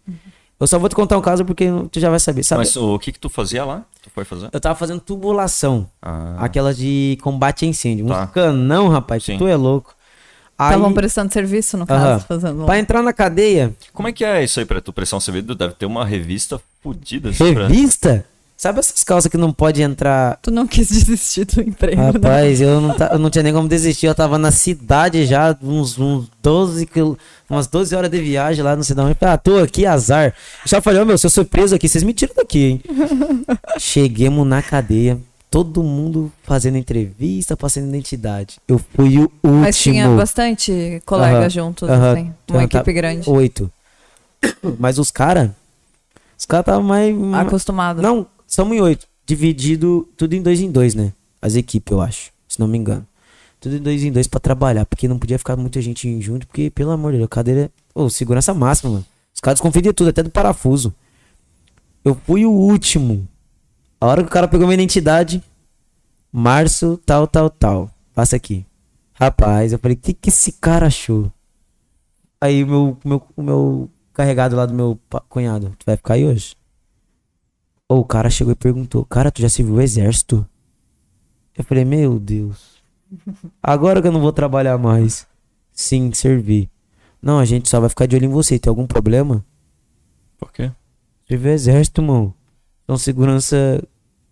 Eu 0.63 0.67
só 0.67 0.79
vou 0.79 0.87
te 0.87 0.95
contar 0.95 1.17
um 1.17 1.21
caso 1.21 1.43
porque 1.43 1.65
tu 1.91 1.99
já 1.99 2.09
vai 2.09 2.19
saber, 2.19 2.43
sabe? 2.43 2.59
Mas 2.59 2.75
o 2.77 2.97
que 2.97 3.11
que 3.11 3.19
tu 3.19 3.29
fazia 3.29 3.65
lá? 3.65 3.83
Tu 4.01 4.09
foi 4.09 4.23
fazer? 4.23 4.49
Eu 4.51 4.59
tava 4.59 4.75
fazendo 4.75 4.99
tubulação, 5.01 5.89
Ah, 6.01 6.35
aquela 6.39 6.73
de 6.73 7.17
combate 7.21 7.65
a 7.65 7.67
incêndio. 7.67 8.07
Tá. 8.07 8.23
Um 8.23 8.27
canão, 8.27 8.87
rapaz, 8.87 9.23
Sim. 9.23 9.37
tu 9.37 9.47
é 9.47 9.55
louco. 9.55 9.93
Aí, 10.57 10.69
Estavam 10.69 10.93
prestando 10.93 11.33
serviço, 11.33 11.77
no 11.77 11.85
caso, 11.85 12.25
fazendo. 12.25 12.65
pra 12.65 12.77
entrar 12.79 13.01
na 13.01 13.11
cadeia, 13.11 13.73
Como 13.91 14.07
é 14.07 14.11
que 14.13 14.23
é 14.23 14.43
isso 14.43 14.59
aí 14.59 14.65
pra 14.65 14.79
tu 14.79 14.93
pressão 14.93 15.19
servido? 15.19 15.55
Deve 15.55 15.73
ter 15.73 15.85
uma 15.85 16.05
revista 16.05 16.61
fodida. 16.81 17.29
assim, 17.29 17.53
pra- 17.53 17.67
revista? 17.67 18.25
Sabe 18.55 18.79
essas 18.79 19.03
calças 19.03 19.29
que 19.29 19.35
não 19.35 19.51
pode 19.51 19.81
entrar 19.81 20.37
Tu 20.41 20.49
não 20.49 20.65
quis 20.65 20.87
desistir 20.87 21.43
do 21.45 21.61
emprego, 21.61 22.01
né? 22.01 22.11
Rapaz, 22.11 22.61
eu 22.61 22.79
não, 22.79 22.95
eu 23.11 23.19
não 23.19 23.29
tinha 23.29 23.43
nem 23.43 23.51
como 23.53 23.67
desistir. 23.67 24.05
Eu 24.05 24.15
tava 24.15 24.37
na 24.37 24.51
cidade 24.51 25.25
já, 25.25 25.57
uns, 25.61 25.99
uns 25.99 26.29
12 26.41 26.85
quil... 26.85 27.17
umas 27.49 27.67
12 27.67 27.93
horas 27.95 28.09
de 28.09 28.21
viagem 28.21 28.63
lá 28.63 28.75
no 28.75 28.83
cidadão. 28.83 29.09
Eu 29.09 29.15
falei, 29.15 29.33
ah, 29.33 29.37
tô 29.37 29.57
aqui, 29.57 29.85
azar. 29.85 30.27
Eu 30.27 30.33
já 30.67 30.79
falei, 30.81 31.01
ô 31.01 31.05
meu, 31.05 31.17
se 31.17 31.25
eu 31.25 31.29
sou 31.29 31.43
preso 31.43 31.75
aqui, 31.75 31.89
vocês 31.89 32.03
me 32.03 32.13
tiram 32.13 32.35
daqui, 32.35 32.59
hein? 32.59 32.81
Chegamos 33.77 34.47
na 34.47 34.61
cadeia, 34.61 35.19
todo 35.49 35.83
mundo 35.83 36.31
fazendo 36.43 36.77
entrevista, 36.77 37.57
passando 37.57 37.89
identidade. 37.89 38.57
Eu 38.67 38.79
fui 38.95 39.17
o 39.17 39.21
último. 39.43 39.55
Mas 39.61 39.77
tinha 39.77 40.07
bastante 40.09 41.01
colega 41.05 41.39
Aham, 41.39 41.49
juntos, 41.49 41.89
assim. 41.89 42.31
Uma 42.49 42.59
Aham, 42.59 42.63
equipe 42.63 42.93
grande. 42.93 43.29
Oito. 43.29 43.69
Mas 44.79 44.97
os 44.99 45.11
caras, 45.11 45.49
os 46.37 46.45
caras 46.45 46.63
estavam 46.63 46.83
mais... 46.83 47.13
mais- 47.15 47.47
Acostumado. 47.47 48.01
Não, 48.01 48.25
somos 48.53 48.75
em 48.77 48.81
oito. 48.81 49.07
Dividido 49.25 50.07
tudo 50.17 50.33
em 50.33 50.41
dois 50.41 50.59
em 50.59 50.71
dois, 50.71 50.95
né? 50.95 51.13
As 51.41 51.55
equipes, 51.55 51.91
eu 51.91 52.01
acho. 52.01 52.31
Se 52.47 52.59
não 52.59 52.67
me 52.67 52.77
engano. 52.77 53.05
Tudo 53.59 53.77
em 53.77 53.79
dois 53.79 54.03
em 54.03 54.11
dois 54.11 54.27
pra 54.27 54.39
trabalhar. 54.39 54.85
Porque 54.85 55.07
não 55.07 55.17
podia 55.17 55.39
ficar 55.39 55.55
muita 55.55 55.81
gente 55.81 56.19
junto. 56.21 56.45
Porque, 56.45 56.69
pelo 56.69 56.91
amor 56.91 57.13
de 57.13 57.19
Deus, 57.19 57.29
cadeira. 57.29 57.71
Ô, 57.95 58.09
segurança 58.09 58.53
máxima, 58.53 58.91
mano. 58.91 59.05
Os 59.33 59.39
caras 59.39 59.59
desconfiam 59.59 59.81
de 59.81 59.93
tudo, 59.93 60.09
até 60.09 60.21
do 60.21 60.29
parafuso. 60.29 60.93
Eu 62.03 62.15
fui 62.25 62.45
o 62.45 62.51
último. 62.51 63.27
A 63.99 64.07
hora 64.07 64.21
que 64.21 64.29
o 64.29 64.31
cara 64.31 64.47
pegou 64.47 64.67
minha 64.67 64.75
identidade. 64.75 65.41
Março, 66.31 66.99
tal, 67.05 67.25
tal, 67.25 67.49
tal. 67.49 67.89
Passa 68.13 68.35
aqui. 68.35 68.65
Rapaz, 69.13 69.71
eu 69.71 69.79
falei, 69.79 69.95
o 69.95 69.99
que, 69.99 70.13
que 70.13 70.29
esse 70.29 70.51
cara 70.53 70.87
achou? 70.87 71.31
Aí 72.41 72.63
o 72.63 72.67
meu, 72.67 72.97
meu, 73.05 73.23
o 73.37 73.41
meu 73.41 73.89
carregado 74.11 74.55
lá 74.55 74.65
do 74.65 74.73
meu 74.73 74.99
cunhado, 75.29 75.73
tu 75.79 75.85
vai 75.85 75.95
ficar 75.95 76.15
aí 76.15 76.25
hoje? 76.25 76.55
Ou 77.93 77.99
o 77.99 78.05
cara 78.05 78.27
chegou 78.27 78.53
e 78.53 78.55
perguntou, 78.55 79.05
cara, 79.05 79.29
tu 79.29 79.39
já 79.39 79.47
se 79.47 79.61
viu 79.61 79.75
o 79.75 79.81
exército? 79.81 80.43
Eu 81.55 81.63
falei, 81.63 81.85
meu 81.85 82.19
Deus. 82.19 82.81
Agora 83.61 84.01
que 84.01 84.07
eu 84.07 84.11
não 84.11 84.19
vou 84.19 84.33
trabalhar 84.33 84.79
mais. 84.79 85.27
Sim, 85.71 86.11
servi. 86.11 86.71
Não, 87.21 87.37
a 87.37 87.45
gente 87.45 87.69
só 87.69 87.79
vai 87.79 87.89
ficar 87.89 88.07
de 88.07 88.15
olho 88.15 88.25
em 88.25 88.29
você. 88.29 88.57
Tem 88.57 88.67
algum 88.67 88.87
problema? 88.87 89.45
Por 90.39 90.51
quê? 90.51 90.71
Serviu 91.27 91.51
o 91.51 91.53
exército, 91.53 92.01
mano. 92.01 92.33
Então 92.83 92.97
segurança. 92.97 93.87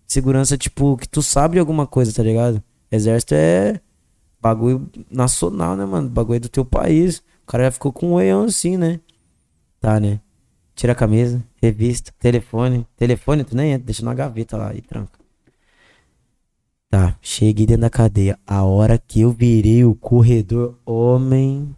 Segurança, 0.07 0.57
tipo, 0.57 0.97
que 0.97 1.07
tu 1.07 1.21
sabe 1.21 1.53
de 1.53 1.59
alguma 1.59 1.85
coisa, 1.85 2.11
tá 2.11 2.23
ligado? 2.23 2.63
Exército 2.91 3.35
é 3.35 3.79
bagulho 4.41 4.89
nacional, 5.07 5.75
né, 5.75 5.85
mano? 5.85 6.09
Bagulho 6.09 6.39
do 6.39 6.49
teu 6.49 6.65
país. 6.65 7.19
O 7.43 7.45
cara 7.45 7.65
já 7.65 7.71
ficou 7.71 7.93
com 7.93 8.07
um 8.07 8.13
oião 8.13 8.45
assim, 8.45 8.75
né? 8.75 8.99
Tá, 9.79 9.99
né? 9.99 10.19
Tira 10.81 10.93
a 10.93 10.95
camisa, 10.95 11.39
revista, 11.61 12.11
telefone. 12.19 12.87
Telefone, 12.97 13.43
tu 13.43 13.55
nem 13.55 13.73
entra, 13.73 13.85
deixa 13.85 14.03
na 14.03 14.15
gaveta 14.15 14.57
lá 14.57 14.73
e 14.73 14.81
tranca. 14.81 15.11
Tá, 16.89 17.15
cheguei 17.21 17.67
dentro 17.67 17.83
da 17.83 17.89
cadeia. 17.91 18.35
A 18.47 18.63
hora 18.63 18.97
que 18.97 19.21
eu 19.21 19.31
virei 19.31 19.85
o 19.85 19.93
corredor, 19.93 20.73
homem. 20.83 21.75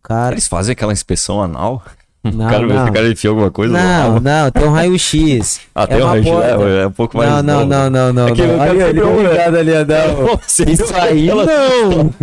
Cara. 0.00 0.34
Eles 0.34 0.46
fazem 0.46 0.74
aquela 0.74 0.92
inspeção 0.92 1.42
anal? 1.42 1.82
Não, 2.22 2.30
o 2.46 2.48
cara 2.48 2.66
não. 2.68 2.92
cara 2.92 3.10
enfiou 3.10 3.32
alguma 3.32 3.50
coisa 3.50 3.72
Não, 3.72 4.12
rabo. 4.12 4.20
não, 4.20 4.50
tem 4.52 4.62
um 4.62 4.70
raio-x. 4.70 5.60
Ah, 5.74 5.84
tem 5.88 5.98
é 5.98 6.04
um 6.04 6.06
raio-x, 6.06 6.30
é, 6.30 6.82
é 6.82 6.86
um 6.86 6.92
pouco 6.92 7.16
mais 7.16 7.28
Não, 7.28 7.42
não, 7.42 7.66
não, 7.66 7.90
não, 7.90 8.12
não. 8.12 8.28
É 8.28 8.32
que 8.32 8.46
não. 8.46 8.54
o 8.54 8.58
cara 8.58 8.70
Ali, 8.70 8.82
ali, 8.84 9.00
obrigado, 9.00 9.56
ali, 9.56 9.72
não. 9.84 10.72
Isso 10.72 10.94
aí 10.94 11.26
não. 11.26 12.14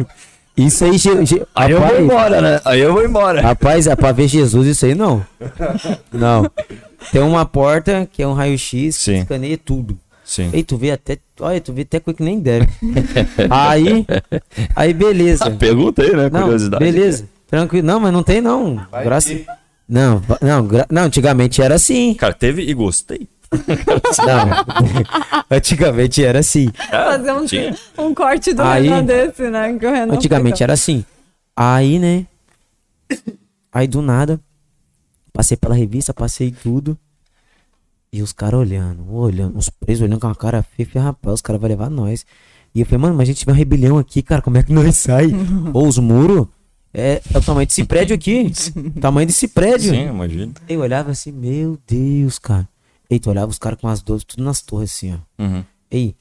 Isso 0.56 0.86
aí, 0.86 0.98
ge- 0.98 1.26
ge- 1.26 1.42
Aí 1.56 1.72
eu 1.72 1.82
vou 1.82 2.00
embora, 2.00 2.40
né? 2.42 2.62
Aí 2.64 2.80
eu 2.80 2.94
vou 2.94 3.04
embora. 3.04 3.42
rapaz, 3.42 3.88
é 3.88 3.96
pra 3.96 4.12
ver 4.12 4.28
Jesus 4.28 4.68
isso 4.68 4.86
aí 4.86 4.94
não. 4.94 5.26
Não. 6.14 6.50
Tem 7.12 7.22
uma 7.22 7.46
porta 7.46 8.08
que 8.12 8.22
é 8.22 8.28
um 8.28 8.34
raio-x, 8.34 8.96
Sim. 8.96 9.14
que 9.14 9.20
escaneia 9.20 9.58
tudo. 9.58 9.98
Sim. 10.24 10.50
Ei, 10.54 10.64
tu 10.64 10.78
vê 10.78 10.92
até, 10.92 11.18
olha, 11.40 11.60
tu 11.60 11.74
vê 11.74 11.82
até 11.82 12.00
coisa 12.00 12.18
que 12.18 12.24
nem 12.24 12.40
deve. 12.40 12.68
aí, 13.50 14.06
aí 14.76 14.94
beleza. 14.94 15.50
Pergunta 15.52 16.02
aí, 16.02 16.16
né? 16.16 16.30
Não, 16.32 16.44
Curiosidade. 16.44 16.84
beleza. 16.84 17.26
Tranquilo. 17.48 17.86
Não, 17.86 18.00
mas 18.00 18.14
não 18.14 18.24
tem 18.24 18.40
não. 18.42 18.80
Graças 19.04 19.42
Não, 19.90 20.22
não, 20.42 20.66
gra- 20.66 20.88
não, 20.90 21.04
antigamente 21.04 21.62
era 21.62 21.76
assim. 21.76 22.14
Cara, 22.14 22.34
teve 22.34 22.62
e 22.64 22.74
gostei. 22.74 23.28
Não. 23.54 25.46
antigamente 25.58 26.24
era 26.24 26.40
assim. 26.40 26.72
Fazer 26.90 27.32
um, 27.32 27.46
tinha. 27.46 27.76
um 27.98 28.14
corte 28.14 28.54
do 28.54 28.62
Aí- 28.62 28.84
Renan 28.84 29.04
desse, 29.04 29.50
né? 29.50 29.74
Que 29.78 29.86
o 29.86 29.92
Renan 29.92 30.14
Antigamente 30.14 30.56
fica- 30.56 30.66
era 30.66 30.74
assim. 30.74 31.06
Aí, 31.56 32.00
né? 32.00 32.26
Aí 33.72 33.88
do 33.88 34.02
nada, 34.02 34.40
passei 35.32 35.58
pela 35.58 35.76
revista, 35.76 36.14
passei 36.14 36.52
tudo. 36.52 36.98
E 38.12 38.22
os 38.22 38.32
caras 38.32 38.60
olhando, 38.60 39.12
olhando, 39.12 39.58
os 39.58 39.70
presos 39.70 40.04
olhando 40.04 40.20
com 40.20 40.28
uma 40.28 40.36
cara 40.36 40.62
feia, 40.64 41.02
rapaz, 41.04 41.36
os 41.36 41.42
caras 41.42 41.60
vão 41.60 41.68
levar 41.70 41.90
nós. 41.90 42.26
E 42.76 42.80
eu 42.80 42.86
falei, 42.86 43.00
mano, 43.02 43.16
mas 43.16 43.24
a 43.24 43.26
gente 43.32 43.40
tiver 43.40 43.52
uma 43.52 43.58
rebelião 43.58 43.98
aqui, 43.98 44.22
cara, 44.22 44.42
como 44.42 44.58
é 44.58 44.64
que 44.64 44.72
nós 44.74 44.96
sai? 44.98 45.32
Ou 45.74 45.88
os 45.88 45.98
muros, 45.98 46.48
é, 46.94 47.22
é 47.34 47.38
o 47.38 47.42
tamanho 47.42 47.66
desse 47.66 47.84
prédio 47.84 48.16
aqui. 48.16 48.52
tamanho 49.02 49.26
desse 49.26 49.48
prédio. 49.48 49.92
Sim, 49.92 50.08
imagina. 50.10 50.54
Eu 50.70 50.82
olhava 50.82 51.10
assim, 51.12 51.32
meu 51.32 51.78
Deus, 51.88 52.38
cara. 52.38 52.68
Ei, 53.14 53.20
tu 53.20 53.30
olhava 53.30 53.52
os 53.52 53.60
caras 53.60 53.80
com 53.80 53.88
as 53.88 54.02
12, 54.02 54.26
tudo 54.26 54.44
nas 54.44 54.60
torres 54.62 54.92
assim, 54.92 55.14
ó. 55.14 55.44
Uhum. 55.44 55.64
Ei, 55.92 56.16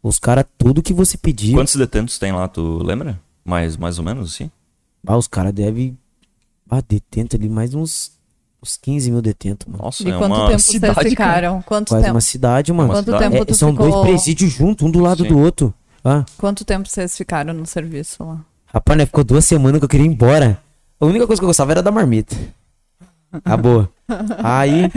os 0.00 0.20
caras, 0.20 0.44
tudo 0.56 0.80
que 0.80 0.92
você 0.92 1.18
pedia. 1.18 1.52
Quantos 1.52 1.74
detentos 1.74 2.16
tem 2.16 2.30
lá, 2.30 2.46
tu 2.46 2.78
lembra? 2.80 3.18
Mais, 3.44 3.76
mais 3.76 3.98
ou 3.98 4.04
menos 4.04 4.32
assim? 4.34 4.48
Ah, 5.04 5.16
os 5.16 5.26
caras 5.26 5.52
devem. 5.52 5.98
Ah, 6.70 6.80
detento 6.86 7.34
ali 7.34 7.48
mais 7.48 7.74
uns 7.74 8.16
uns 8.62 8.76
15 8.76 9.10
mil 9.10 9.20
detentos, 9.20 9.66
mano. 9.66 9.82
Nossa, 9.82 10.02
E 10.04 10.10
é 10.12 10.16
quanto 10.16 10.32
uma 10.34 10.46
tempo 10.48 10.58
cidade, 10.60 10.94
vocês 10.94 11.14
cara. 11.14 11.30
ficaram? 11.34 11.62
Quanto 11.62 11.88
Quase 11.88 12.04
tempo? 12.04 12.14
uma 12.14 12.20
cidade, 12.20 12.72
mano. 12.72 12.90
Quanto 12.92 13.04
cidade. 13.06 13.30
tempo 13.36 13.50
É, 13.50 13.54
são 13.54 13.70
ficou... 13.72 13.90
dois 13.90 14.06
presídios 14.06 14.52
juntos, 14.52 14.86
um 14.86 14.90
do 14.92 15.00
lado 15.00 15.22
Sim. 15.24 15.28
do 15.30 15.38
outro. 15.38 15.74
Ah, 16.04 16.24
Quanto 16.36 16.64
tempo 16.64 16.88
vocês 16.88 17.16
ficaram 17.16 17.52
no 17.52 17.66
serviço 17.66 18.22
lá? 18.24 18.44
rapaz, 18.66 18.96
né? 18.98 19.06
Ficou 19.06 19.24
duas 19.24 19.44
semanas 19.44 19.80
que 19.80 19.84
eu 19.84 19.88
queria 19.88 20.06
ir 20.06 20.10
embora. 20.10 20.62
A 21.00 21.06
única 21.06 21.26
coisa 21.26 21.40
que 21.40 21.44
eu 21.44 21.48
gostava 21.48 21.72
era 21.72 21.82
da 21.82 21.90
marmita. 21.90 22.36
A 23.44 23.56
boa. 23.56 23.90
Aí. 24.42 24.90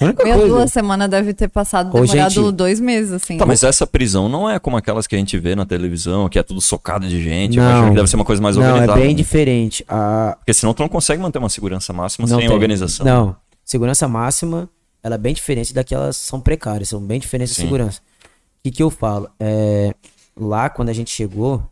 Minha 0.00 0.12
coisa. 0.14 0.46
duas 0.48 0.72
semanas 0.72 1.08
deve 1.08 1.32
ter 1.34 1.48
passado, 1.48 1.88
Ô, 1.96 2.00
demorado 2.00 2.30
gente. 2.30 2.52
dois 2.52 2.80
meses, 2.80 3.12
assim. 3.12 3.36
Tá, 3.38 3.46
mas 3.46 3.62
essa 3.62 3.86
prisão 3.86 4.28
não 4.28 4.48
é 4.48 4.58
como 4.58 4.76
aquelas 4.76 5.06
que 5.06 5.14
a 5.14 5.18
gente 5.18 5.38
vê 5.38 5.54
na 5.54 5.64
televisão, 5.64 6.28
que 6.28 6.38
é 6.38 6.42
tudo 6.42 6.60
socado 6.60 7.08
de 7.08 7.22
gente. 7.22 7.58
Eu 7.58 7.64
Não. 7.64 7.94
deve 7.94 8.08
ser 8.08 8.16
uma 8.16 8.24
coisa 8.24 8.40
mais 8.42 8.56
Não, 8.56 8.64
é 8.64 8.68
organizada. 8.72 9.00
bem 9.00 9.14
diferente. 9.14 9.84
A, 9.88 10.36
Porque 10.38 10.52
senão 10.54 10.74
tu 10.74 10.80
não 10.82 10.88
consegue 10.88 11.20
manter 11.22 11.38
uma 11.38 11.48
segurança 11.48 11.92
máxima 11.92 12.26
Não 12.26 12.38
sem 12.38 12.46
tem. 12.46 12.54
organização. 12.54 13.04
Não. 13.06 13.36
Segurança 13.64 14.06
máxima, 14.08 14.68
ela 15.02 15.14
é 15.14 15.18
bem 15.18 15.32
diferente 15.34 15.72
daquelas 15.72 16.16
são 16.16 16.40
precárias, 16.40 16.88
são 16.88 17.00
bem 17.00 17.18
diferentes 17.20 17.54
da 17.54 17.60
Sim. 17.60 17.66
segurança. 17.68 18.00
O 18.00 18.28
que, 18.64 18.70
que 18.70 18.82
eu 18.82 18.90
falo? 18.90 19.28
É, 19.38 19.94
lá, 20.38 20.68
quando 20.68 20.88
a 20.88 20.92
gente 20.92 21.10
chegou, 21.10 21.62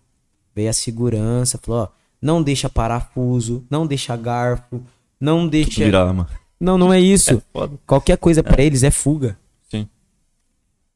veio 0.55 0.70
a 0.70 0.73
segurança, 0.73 1.59
falou, 1.62 1.82
ó, 1.82 1.89
não 2.20 2.43
deixa 2.43 2.69
parafuso, 2.69 3.65
não 3.69 3.86
deixa 3.86 4.15
garfo, 4.16 4.81
não 5.20 5.40
Tudo 5.40 5.51
deixa... 5.51 5.85
vira 5.85 6.03
arma. 6.07 6.28
Não, 6.62 6.78
não 6.78 6.93
é 6.93 7.01
isso. 7.01 7.43
É. 7.55 7.68
Qualquer 7.86 8.16
coisa 8.16 8.43
pra 8.43 8.62
eles 8.62 8.82
é 8.84 8.90
fuga. 8.90 9.36
Sim. 9.68 9.89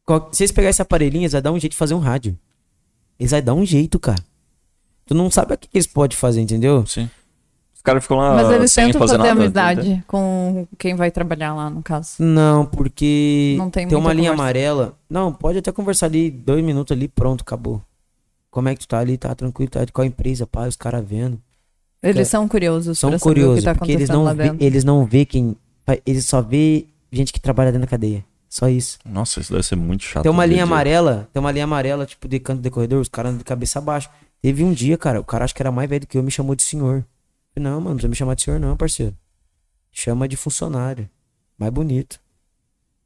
Qual- 0.05 0.29
Se 0.33 0.45
eles 0.45 0.53
pegarem 0.53 0.71
esse 0.71 0.81
aparelhinho, 0.83 1.23
eles 1.23 1.33
vão 1.33 1.43
dar 1.43 1.53
um 1.53 1.59
jeito 1.59 1.73
de 1.73 1.77
fazer 1.79 1.95
um 1.95 1.99
rádio. 1.99 2.39
Eles 3.19 3.33
vão 3.33 3.43
dar 3.43 3.55
um 3.55 3.67
jeito, 3.67 3.99
cara. 3.99 4.23
Tu 5.07 5.15
não 5.15 5.31
sabe 5.31 5.55
o 5.55 5.59
que, 5.59 5.69
eles 5.75 5.87
podem 5.87 6.17
fazer, 6.17 6.41
entendeu? 6.41 6.87
Sim. 6.87 7.11
Os 7.75 7.83
caras 7.83 8.03
ficam 8.03 8.17
lá 8.17 8.35
Mas 8.35 8.51
eles 8.51 8.73
sem 8.73 8.87
tentam 8.87 9.01
fazer 9.01 9.17
fazer 9.17 9.29
nada. 9.29 9.41
amizade 9.41 10.05
com 10.07 10.67
quem 10.79 10.95
vai 10.95 11.11
trabalhar 11.11 11.55
lá, 11.55 11.69
no 11.71 11.83
caso. 11.83 12.15
Não, 12.21 12.65
porque 12.67 13.55
Não 13.59 13.71
tem 13.71 13.87
tem 13.89 13.97
uma 13.99 14.13
linha 14.13 14.31
conversa. 14.31 14.43
amarela. 14.43 14.99
Não, 15.11 15.33
pode 15.33 15.59
até 15.59 15.71
conversar 15.73 16.07
ali, 16.07 16.31
dois 16.31 16.65
minutos 16.65 16.97
ali, 16.97 17.07
pronto, 17.09 17.43
acabou. 17.43 17.81
Como 18.51 18.69
é 18.69 18.75
que 18.75 18.81
tu 18.81 18.89
tá 18.89 18.99
ali? 18.99 19.17
Tá 19.19 19.35
tranquilo? 19.35 19.71
Tá 19.71 19.85
de 19.85 19.93
qual 19.93 20.05
empresa? 20.05 20.47
Pá, 20.47 20.67
os 20.67 20.77
caras 20.77 21.05
vendo. 21.07 21.41
Eles 22.03 22.29
são 22.29 22.47
curiosos 22.47 22.99
São 22.99 23.19
curiosos, 23.19 23.65
tá 23.65 23.75
porque 23.75 23.93
eles 23.93 24.09
não, 24.09 24.35
vê, 24.35 24.55
eles 24.61 24.85
não 24.85 25.05
vê 25.05 25.25
quem. 25.25 25.57
Eles 26.05 26.25
só 26.25 26.41
vê 26.41 26.87
gente 27.11 27.33
que 27.33 27.41
trabalha 27.41 27.73
dentro 27.73 27.87
da 27.87 27.91
cadeia. 27.91 28.25
Só 28.49 28.69
isso. 28.69 28.99
Nossa, 29.05 29.41
isso 29.41 29.53
deve 29.53 29.65
ser 29.65 29.77
muito 29.77 30.05
chato. 30.05 30.23
Tem 30.23 30.31
uma 30.31 30.47
linha 30.47 30.65
ver. 30.65 30.73
amarela, 30.73 31.29
tem 31.33 31.41
uma 31.41 31.51
linha 31.51 31.65
amarela, 31.65 32.07
tipo, 32.07 32.29
de 32.29 32.39
canto 32.39 32.63
de 32.63 32.71
corredor, 32.71 33.01
os 33.01 33.09
caras 33.09 33.31
andam 33.31 33.39
de 33.39 33.45
cabeça 33.45 33.79
abaixo. 33.79 34.09
Teve 34.41 34.65
um 34.65 34.73
dia, 34.73 34.97
cara, 34.97 35.21
o 35.21 35.25
cara 35.25 35.45
acho 35.45 35.55
que 35.55 35.63
era 35.63 35.73
mais 35.73 35.89
velho 35.89 36.01
do 36.01 36.07
que 36.07 36.17
eu, 36.17 36.23
me 36.23 36.31
chamou 36.31 36.55
de 36.55 36.63
senhor. 36.63 37.05
Não, 37.57 37.81
mano, 37.81 37.85
não 37.85 37.95
precisa 37.95 38.09
me 38.09 38.17
chamar 38.17 38.35
de 38.35 38.43
senhor, 38.43 38.61
não, 38.61 38.77
parceiro. 38.77 39.15
Chama 39.91 40.29
de 40.29 40.37
funcionário. 40.37 41.09
Mais 41.59 41.73
bonito. 41.73 42.21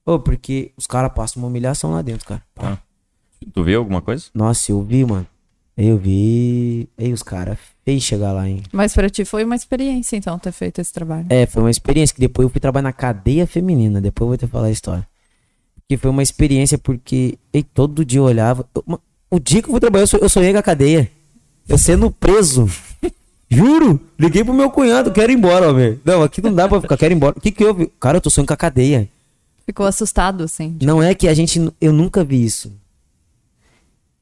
Ô, 0.04 0.18
porque 0.18 0.72
os 0.76 0.86
caras 0.86 1.12
passam 1.14 1.42
uma 1.42 1.48
humilhação 1.48 1.92
lá 1.92 2.02
dentro, 2.02 2.26
cara. 2.26 2.42
Ah. 2.56 2.78
Tu 3.52 3.64
viu 3.64 3.78
alguma 3.78 4.02
coisa? 4.02 4.26
Nossa, 4.34 4.72
eu 4.72 4.82
vi, 4.82 5.04
mano. 5.04 5.26
Eu 5.82 5.96
vi. 5.96 6.88
Ei, 6.98 7.10
os 7.12 7.22
caras 7.22 7.56
fez 7.84 8.02
chegar 8.02 8.32
lá, 8.32 8.46
hein? 8.46 8.62
Mas 8.70 8.92
pra 8.92 9.08
ti 9.08 9.24
foi 9.24 9.44
uma 9.44 9.56
experiência, 9.56 10.14
então, 10.14 10.38
ter 10.38 10.52
feito 10.52 10.78
esse 10.78 10.92
trabalho. 10.92 11.24
É, 11.30 11.46
foi 11.46 11.62
uma 11.62 11.70
experiência 11.70 12.14
que 12.14 12.20
depois 12.20 12.44
eu 12.44 12.50
fui 12.50 12.60
trabalhar 12.60 12.82
na 12.82 12.92
cadeia 12.92 13.46
feminina. 13.46 13.98
Depois 14.00 14.24
eu 14.26 14.28
vou 14.28 14.36
te 14.36 14.46
falar 14.46 14.66
a 14.66 14.70
história. 14.70 15.06
Que 15.88 15.96
foi 15.96 16.10
uma 16.10 16.22
experiência 16.22 16.76
porque 16.76 17.38
ei, 17.52 17.62
todo 17.62 18.04
dia 18.04 18.18
eu 18.20 18.24
olhava. 18.24 18.66
eu- 18.74 19.00
o 19.30 19.38
dia 19.40 19.62
que 19.62 19.68
eu 19.68 19.72
fui 19.72 19.80
trabalhar, 19.80 20.02
eu, 20.02 20.06
so- 20.06 20.18
eu 20.18 20.28
sonhei 20.28 20.52
com 20.52 20.58
a 20.58 20.62
cadeia. 20.62 21.10
Eu 21.66 21.78
sendo 21.78 22.10
preso. 22.10 22.68
Juro! 23.48 23.98
Liguei 24.18 24.44
pro 24.44 24.52
meu 24.52 24.70
cunhado, 24.70 25.10
quero 25.12 25.32
ir 25.32 25.36
embora, 25.36 25.72
velho. 25.72 26.00
Não, 26.04 26.22
aqui 26.22 26.42
não 26.42 26.52
dá 26.54 26.68
pra 26.68 26.80
ficar, 26.80 26.96
quero 26.96 27.14
ir 27.14 27.16
embora. 27.16 27.36
O 27.38 27.40
que 27.40 27.50
que 27.50 27.64
houve? 27.64 27.90
Cara, 27.98 28.18
eu 28.18 28.20
tô 28.20 28.28
sonhando 28.30 28.48
com 28.48 28.54
a 28.54 28.56
cadeia. 28.56 29.08
Ficou 29.66 29.86
assustado, 29.86 30.44
assim. 30.44 30.76
Não 30.82 31.02
é 31.02 31.14
que 31.14 31.26
a 31.26 31.32
gente. 31.34 31.72
Eu 31.80 31.92
nunca 31.92 32.22
vi 32.22 32.44
isso. 32.44 32.72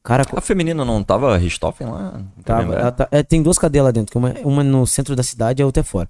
Cara, 0.09 0.23
A 0.35 0.41
feminina 0.41 0.83
não 0.83 1.03
tava 1.03 1.37
Richthofen 1.37 1.87
lá? 1.87 2.19
Tava, 2.43 2.75
é? 2.75 2.91
tá- 2.91 3.07
é, 3.11 3.21
tem 3.21 3.43
duas 3.43 3.59
cadeias 3.59 3.85
lá 3.85 3.91
dentro, 3.91 4.11
que 4.11 4.17
uma, 4.17 4.33
uma 4.43 4.63
no 4.63 4.87
centro 4.87 5.15
da 5.15 5.21
cidade 5.21 5.61
e 5.61 5.63
a 5.63 5.65
outra 5.67 5.81
é 5.81 5.83
fora. 5.83 6.09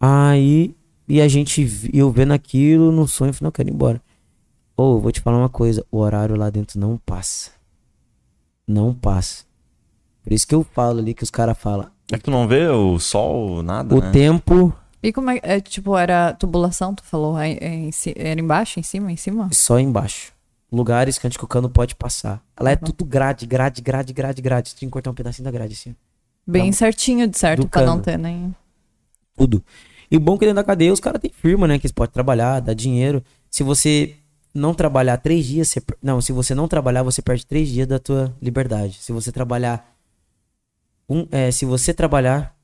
Aí, 0.00 0.74
e 1.08 1.20
a 1.20 1.28
gente, 1.28 1.88
eu 1.92 2.10
vendo 2.10 2.32
aquilo 2.32 2.90
no 2.90 3.06
sonho, 3.06 3.28
eu 3.30 3.34
falei, 3.34 3.44
não, 3.44 3.48
eu 3.48 3.52
quero 3.52 3.68
ir 3.68 3.72
embora. 3.72 4.02
Ô, 4.76 4.98
vou 4.98 5.12
te 5.12 5.20
falar 5.20 5.38
uma 5.38 5.48
coisa, 5.48 5.86
o 5.92 5.98
horário 5.98 6.34
lá 6.36 6.50
dentro 6.50 6.80
não 6.80 6.98
passa. 7.06 7.52
Não 8.66 8.92
passa. 8.92 9.44
Por 10.24 10.32
isso 10.32 10.44
que 10.46 10.54
eu 10.56 10.64
falo 10.64 10.98
ali, 10.98 11.14
que 11.14 11.22
os 11.22 11.30
caras 11.30 11.56
falam, 11.56 11.86
É 12.10 12.16
que 12.18 12.24
tu 12.24 12.32
não 12.32 12.48
vê 12.48 12.66
o 12.66 12.98
sol, 12.98 13.62
nada, 13.62 13.94
o 13.94 14.00
né? 14.00 14.10
tempo 14.10 14.74
E 15.00 15.12
como 15.12 15.30
é, 15.30 15.38
é, 15.42 15.60
tipo, 15.60 15.96
era 15.96 16.32
tubulação, 16.32 16.94
tu 16.94 17.04
falou? 17.04 17.38
É, 17.38 17.52
é 17.52 17.90
era 18.16 18.40
embaixo, 18.40 18.80
em 18.80 18.82
cima, 18.82 19.12
em 19.12 19.16
cima? 19.16 19.48
só 19.52 19.78
embaixo. 19.78 20.32
Lugares 20.72 21.18
que 21.18 21.26
antigo 21.26 21.46
cano 21.46 21.68
pode 21.70 21.94
passar. 21.94 22.42
Lá 22.58 22.70
é 22.70 22.74
Uhum. 22.74 22.80
tudo 22.80 23.04
grade, 23.04 23.46
grade, 23.46 23.80
grade, 23.80 24.12
grade, 24.12 24.42
grade. 24.42 24.68
Você 24.70 24.76
tem 24.76 24.88
que 24.88 24.92
cortar 24.92 25.10
um 25.10 25.14
pedacinho 25.14 25.44
da 25.44 25.50
grade 25.50 25.74
assim. 25.74 25.94
Bem 26.46 26.70
Tá- 26.70 26.78
certinho, 26.78 27.26
de 27.28 27.38
certo, 27.38 27.68
pra 27.68 27.82
não 27.82 27.92
cano. 27.92 28.02
ter 28.02 28.18
nem... 28.18 28.54
tudo. 29.36 29.62
E 30.10 30.16
o 30.16 30.20
bom 30.20 30.34
é 30.34 30.38
que 30.38 30.44
dentro 30.46 30.56
da 30.56 30.64
cadeia 30.64 30.92
os 30.92 31.00
caras 31.00 31.20
têm 31.20 31.30
firma, 31.30 31.66
né? 31.68 31.78
Que 31.78 31.86
eles 31.86 31.92
podem 31.92 32.12
trabalhar, 32.12 32.60
dar 32.60 32.74
dinheiro. 32.74 33.22
Se 33.50 33.62
você 33.62 34.16
não 34.52 34.74
trabalhar 34.74 35.16
três 35.18 35.46
dias, 35.46 35.68
você... 35.68 35.82
não, 36.02 36.20
se 36.20 36.32
você 36.32 36.54
não 36.54 36.68
trabalhar, 36.68 37.02
você 37.02 37.22
perde 37.22 37.46
três 37.46 37.68
dias 37.68 37.86
da 37.86 37.98
tua 37.98 38.34
liberdade. 38.42 38.98
Se 39.00 39.12
você 39.12 39.30
trabalhar 39.32 39.92
um, 41.08 41.26
é, 41.30 41.50
se 41.50 41.64
você 41.64 41.92
trabalhar, 41.94 42.56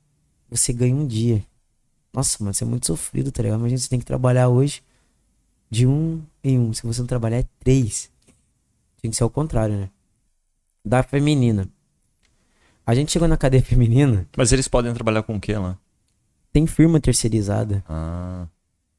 você 0.49 0.73
ganha 0.73 0.95
um 0.95 1.05
dia. 1.07 1.43
Nossa, 2.13 2.37
mano, 2.41 2.51
isso 2.51 2.63
é 2.63 2.67
muito 2.67 2.87
sofrido, 2.87 3.31
tá 3.31 3.41
ligado? 3.43 3.59
Imagina 3.59 3.77
você 3.79 3.89
tem 3.89 3.99
que 3.99 4.05
trabalhar 4.05 4.49
hoje 4.49 4.81
de 5.71 5.87
um 5.87 6.21
em 6.43 6.59
um. 6.59 6.71
Se 6.73 6.85
você 6.85 6.99
não 7.01 7.07
trabalhar, 7.07 7.37
é 7.37 7.45
três. 7.59 8.11
Tem 9.01 9.09
que 9.09 9.17
ser 9.17 9.23
ao 9.23 9.29
contrário, 9.31 9.75
né? 9.75 9.89
Da 10.85 11.01
feminina. 11.01 11.67
A 12.85 12.93
gente 12.93 13.11
chegou 13.11 13.27
na 13.27 13.37
cadeia 13.37 13.63
feminina, 13.65 14.27
Mas 14.37 14.51
eles 14.51 14.67
podem 14.67 14.93
trabalhar 14.93 15.23
com 15.23 15.35
o 15.35 15.39
que 15.39 15.53
lá? 15.53 15.77
tem 16.53 16.67
firma 16.67 16.99
terceirizada. 16.99 17.81
Ah. 17.87 18.45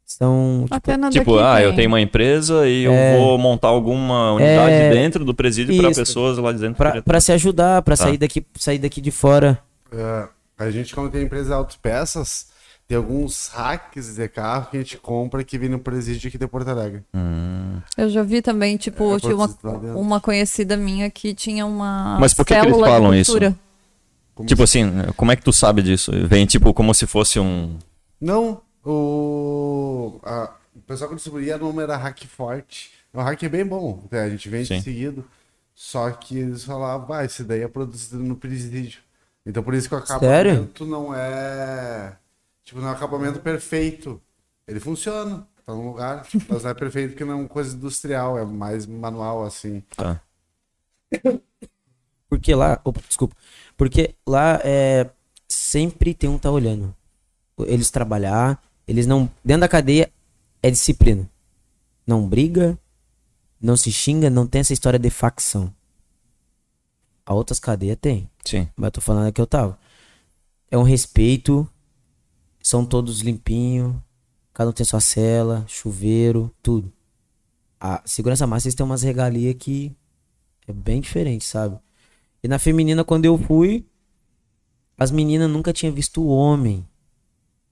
São, 0.07 0.67
tipo, 0.71 1.11
Tipo, 1.11 1.39
ah, 1.39 1.57
tem. 1.57 1.65
eu 1.65 1.75
tenho 1.75 1.89
uma 1.89 2.01
empresa 2.01 2.67
e 2.69 2.87
É. 2.87 3.15
eu 3.15 3.19
vou 3.21 3.39
montar 3.39 3.69
alguma 3.69 4.33
unidade 4.33 4.73
É. 4.73 4.91
dentro 4.91 5.23
do 5.25 5.35
presídio 5.35 5.77
pra 5.77 5.91
Isso. 5.91 6.01
pessoas 6.01 6.39
lá 6.39 6.53
de 6.53 6.59
dentro. 6.61 6.77
Pra, 7.05 7.21
se 7.21 7.31
ajudar, 7.33 7.83
pra 7.83 7.97
Tá. 7.97 8.05
sair, 8.05 8.17
daqui, 8.19 8.45
sair 8.59 8.79
daqui 8.79 9.01
de 9.03 9.11
fora. 9.11 9.59
É, 9.91 10.29
a 10.59 10.71
gente, 10.71 10.95
quando 10.95 11.11
tem 11.11 11.23
empresa 11.25 11.49
de 11.49 11.55
autopeças, 11.55 12.49
tem 12.93 12.97
alguns 12.99 13.49
hacks 13.49 14.17
de 14.17 14.29
carro 14.29 14.67
que 14.71 14.77
a 14.77 14.81
gente 14.81 14.99
compra 14.99 15.43
que 15.43 15.57
vem 15.57 15.71
no 15.71 15.79
presídio 15.79 16.29
aqui 16.29 16.37
de 16.37 16.47
Porto 16.47 16.69
Alegre. 16.69 17.03
Hum. 17.15 17.81
Eu 17.97 18.11
já 18.11 18.23
vi 18.23 18.43
também, 18.43 18.77
tipo, 18.77 19.17
É, 19.17 19.19
tinha 19.21 19.35
uma, 19.35 19.49
uma 19.97 20.21
conhecida 20.21 20.77
minha 20.77 21.11
que 21.11 21.33
tinha 21.33 21.65
uma 21.65 22.19
Mas 22.21 22.35
por 22.35 22.45
que 22.45 22.55
que 22.55 22.61
eles 22.67 22.79
falam 22.79 23.15
isso? 23.15 23.39
Como 24.35 24.47
Tipo 24.47 24.67
se- 24.67 24.79
assim, 24.81 24.93
como 25.17 25.33
é 25.33 25.37
que 25.37 25.43
tu 25.43 25.55
sabe 25.55 25.83
disso? 25.83 26.13
Vem 26.27 26.45
tipo 26.45 26.75
como 26.75 26.93
se 26.93 27.07
fosse 27.07 27.41
um. 27.41 27.79
Não, 28.21 28.61
o, 28.85 30.21
a- 30.23 30.51
o 30.77 30.81
pessoal 30.81 31.09
que 31.09 31.17
distribuía 31.17 31.57
não 31.57 31.81
era 31.81 31.97
hack 31.97 32.27
forte. 32.27 32.91
O 33.15 33.21
hack 33.23 33.43
é 33.43 33.49
bem 33.49 33.65
bom, 33.65 34.05
né? 34.11 34.21
a 34.21 34.29
gente 34.29 34.51
vende 34.51 34.69
Sim. 34.69 34.83
seguido. 34.83 35.25
Só 35.75 36.11
que 36.11 36.39
eles 36.39 36.63
falavam, 36.65 37.17
ah, 37.17 37.25
esse 37.25 37.43
daí 37.43 37.63
é 37.63 37.69
produzido 37.69 38.23
no 38.23 38.37
presídio. 38.37 39.01
Então 39.47 39.63
por 39.63 39.73
isso 39.73 39.89
que 39.89 39.95
o 39.95 40.07
Sério? 40.07 40.53
acabamento 40.53 40.85
não 40.85 41.15
é. 41.15 42.17
Tipo, 42.65 42.81
não 42.81 42.89
é 42.89 42.91
um 42.91 42.95
acabamento 42.95 43.41
perfeito. 43.41 44.21
Ele 44.67 44.81
funciona, 44.81 45.47
tá 45.67 45.75
no 45.75 45.89
lugar, 45.89 46.27
mas 46.49 46.63
não 46.63 46.71
é 46.71 46.75
perfeito 46.75 47.11
porque 47.11 47.25
não 47.25 47.33
é 47.33 47.37
uma 47.37 47.49
coisa 47.49 47.77
industrial, 47.77 48.39
é 48.39 48.45
mais 48.45 48.87
manual 48.87 49.45
assim. 49.45 49.83
Tá. 49.97 50.21
Porque 52.33 52.55
lá. 52.55 52.81
Opa, 52.83 52.99
desculpa. 53.07 53.37
Porque 53.77 54.15
lá 54.27 54.59
é. 54.65 55.11
Sempre 55.47 56.15
tem 56.15 56.31
um 56.31 56.39
tá 56.39 56.51
olhando. 56.51 56.97
Eles 57.59 57.91
trabalhar. 57.91 58.63
Eles 58.89 59.07
não. 59.07 59.31
Dentro 59.45 59.61
da 59.61 59.69
cadeia 59.69 60.11
é 60.63 60.71
disciplina. 60.71 61.29
Não 62.07 62.27
briga. 62.27 62.79
Não 63.61 63.77
se 63.77 63.93
xinga. 63.93 64.31
Não 64.31 64.47
tem 64.47 64.63
essa 64.63 64.73
história 64.73 64.99
de 64.99 65.11
facção. 65.11 65.71
A 67.27 67.35
outras 67.35 67.61
cadeias 67.61 67.99
tem. 68.01 68.31
Sim. 68.43 68.67
Mas 68.75 68.87
eu 68.87 68.93
tô 68.93 69.01
falando 69.03 69.31
que 69.31 69.41
eu 69.41 69.47
tava. 69.47 69.79
É 70.71 70.79
um 70.79 70.83
respeito. 70.83 71.69
São 72.63 72.85
todos 72.85 73.21
limpinhos. 73.21 73.95
Cada 74.55 74.71
um 74.71 74.73
tem 74.73 74.85
sua 74.85 75.01
cela, 75.01 75.65
chuveiro, 75.67 76.55
tudo. 76.63 76.93
A 77.81 78.03
segurança 78.05 78.47
máxima 78.47 78.69
eles 78.69 78.75
têm 78.75 78.87
umas 78.87 79.03
regalias 79.03 79.55
que 79.59 79.93
é 80.69 80.73
bem 80.73 81.01
diferente, 81.01 81.45
sabe? 81.45 81.79
E 82.43 82.49
na 82.49 82.59
feminina, 82.59 83.03
quando 83.05 83.25
eu 83.25 83.37
fui, 83.39 83.85
as 84.99 85.11
meninas 85.11 85.51
nunca 85.51 85.73
tinham 85.73 85.93
visto 85.93 86.27
homem. 86.27 86.87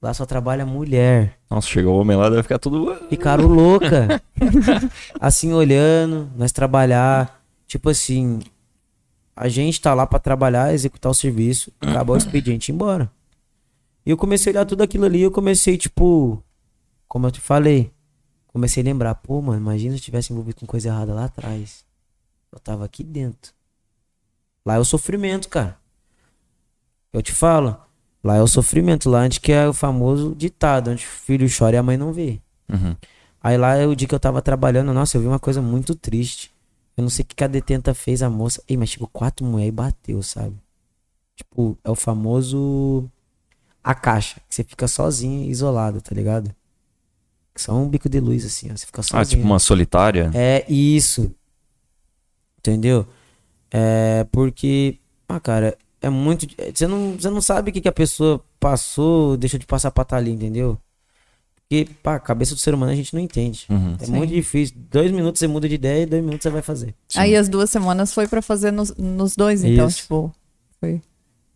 Lá 0.01 0.13
só 0.13 0.25
trabalha 0.25 0.65
mulher. 0.65 1.37
Nossa, 1.49 1.67
chegou 1.67 1.95
o 1.95 2.01
homem 2.01 2.17
lá, 2.17 2.29
deve 2.29 2.43
ficar 2.43 2.57
tudo. 2.57 2.95
Ficaram 3.07 3.47
louca. 3.47 4.21
assim, 5.19 5.53
olhando, 5.53 6.29
nós 6.35 6.51
trabalhar. 6.51 7.41
Tipo 7.67 7.89
assim, 7.89 8.39
a 9.35 9.47
gente 9.47 9.79
tá 9.79 9.93
lá 9.93 10.07
pra 10.07 10.19
trabalhar, 10.19 10.73
executar 10.73 11.11
o 11.11 11.15
serviço, 11.15 11.71
acabar 11.79 12.13
o 12.13 12.17
expediente 12.17 12.69
e 12.69 12.73
ir 12.73 12.75
embora. 12.75 13.11
E 14.05 14.09
eu 14.09 14.17
comecei 14.17 14.51
a 14.51 14.55
olhar 14.55 14.65
tudo 14.65 14.81
aquilo 14.81 15.05
ali, 15.05 15.21
eu 15.21 15.31
comecei, 15.31 15.77
tipo, 15.77 16.43
como 17.07 17.27
eu 17.27 17.31
te 17.31 17.39
falei, 17.39 17.91
comecei 18.47 18.81
a 18.81 18.85
lembrar, 18.85 19.15
pô, 19.15 19.41
mano, 19.41 19.59
imagina 19.59 19.93
se 19.93 19.99
eu 19.99 20.03
tivesse 20.05 20.33
envolvido 20.33 20.59
com 20.59 20.65
coisa 20.65 20.89
errada 20.89 21.13
lá 21.13 21.25
atrás. 21.25 21.85
Eu 22.51 22.59
tava 22.59 22.83
aqui 22.83 23.03
dentro. 23.03 23.53
Lá 24.65 24.75
é 24.75 24.79
o 24.79 24.85
sofrimento, 24.85 25.49
cara. 25.49 25.77
Eu 27.13 27.21
te 27.21 27.31
falo, 27.31 27.77
lá 28.23 28.37
é 28.37 28.41
o 28.41 28.47
sofrimento, 28.47 29.09
lá 29.09 29.21
onde 29.23 29.39
que 29.39 29.51
é 29.51 29.67
o 29.67 29.73
famoso 29.73 30.35
ditado, 30.35 30.91
onde 30.91 31.03
o 31.03 31.07
filho 31.07 31.47
chora 31.55 31.75
e 31.75 31.79
a 31.79 31.83
mãe 31.83 31.97
não 31.97 32.11
vê. 32.11 32.41
Uhum. 32.69 32.95
Aí 33.41 33.57
lá 33.57 33.75
é 33.75 33.87
o 33.87 33.95
dia 33.95 34.07
que 34.07 34.13
eu 34.13 34.19
tava 34.19 34.41
trabalhando, 34.41 34.93
nossa, 34.93 35.17
eu 35.17 35.21
vi 35.21 35.27
uma 35.27 35.39
coisa 35.39 35.61
muito 35.61 35.95
triste. 35.95 36.51
Eu 36.95 37.03
não 37.03 37.09
sei 37.09 37.23
o 37.23 37.25
que 37.25 37.35
que 37.35 37.43
a 37.43 37.47
detenta 37.47 37.93
fez 37.93 38.21
a 38.21 38.29
moça. 38.29 38.61
Ei, 38.67 38.77
mas 38.77 38.89
chegou 38.89 39.07
quatro 39.07 39.45
mulheres 39.45 39.69
e 39.69 39.75
bateu, 39.75 40.21
sabe? 40.21 40.55
Tipo, 41.35 41.77
é 41.83 41.89
o 41.89 41.95
famoso. 41.95 43.09
A 43.83 43.95
caixa, 43.95 44.39
que 44.47 44.55
você 44.55 44.63
fica 44.63 44.87
sozinho, 44.87 45.49
isolado, 45.49 46.01
tá 46.01 46.13
ligado? 46.13 46.53
Só 47.55 47.73
um 47.73 47.87
bico 47.87 48.07
de 48.07 48.19
luz, 48.19 48.45
assim, 48.45 48.69
ó. 48.71 48.77
Você 48.77 48.85
fica 48.85 49.01
sozinho. 49.01 49.21
Ah, 49.21 49.25
tipo 49.25 49.43
uma 49.43 49.59
solitária? 49.59 50.31
É 50.33 50.65
isso. 50.71 51.31
Entendeu? 52.59 53.07
É 53.71 54.25
porque, 54.31 54.97
ah, 55.27 55.39
cara, 55.39 55.77
é 56.01 56.09
muito. 56.09 56.47
Você 56.73 56.87
não, 56.87 57.13
você 57.13 57.29
não 57.29 57.41
sabe 57.41 57.69
o 57.69 57.73
que, 57.73 57.81
que 57.81 57.87
a 57.87 57.91
pessoa 57.91 58.43
passou, 58.59 59.35
deixou 59.37 59.59
de 59.59 59.65
passar 59.65 59.91
pra 59.91 60.03
estar 60.03 60.17
ali, 60.17 60.31
entendeu? 60.31 60.77
Porque, 61.55 61.87
pá, 62.03 62.15
a 62.15 62.19
cabeça 62.19 62.53
do 62.53 62.59
ser 62.59 62.73
humano 62.73 62.91
a 62.91 62.95
gente 62.95 63.13
não 63.13 63.21
entende. 63.21 63.65
Uhum. 63.69 63.95
É 63.99 64.05
Sim. 64.05 64.11
muito 64.11 64.33
difícil. 64.33 64.75
Dois 64.89 65.09
minutos 65.11 65.39
você 65.39 65.47
muda 65.47 65.69
de 65.69 65.75
ideia 65.75 66.03
e 66.03 66.05
dois 66.05 66.23
minutos 66.23 66.43
você 66.43 66.49
vai 66.49 66.61
fazer. 66.61 66.93
Aí 67.15 67.35
as 67.35 67.47
duas 67.47 67.69
semanas 67.69 68.13
foi 68.13 68.27
pra 68.27 68.41
fazer 68.41 68.71
nos, 68.71 68.93
nos 68.97 69.35
dois, 69.35 69.63
então, 69.63 69.87
Isso. 69.87 69.99
tipo, 69.99 70.33
foi 70.79 71.01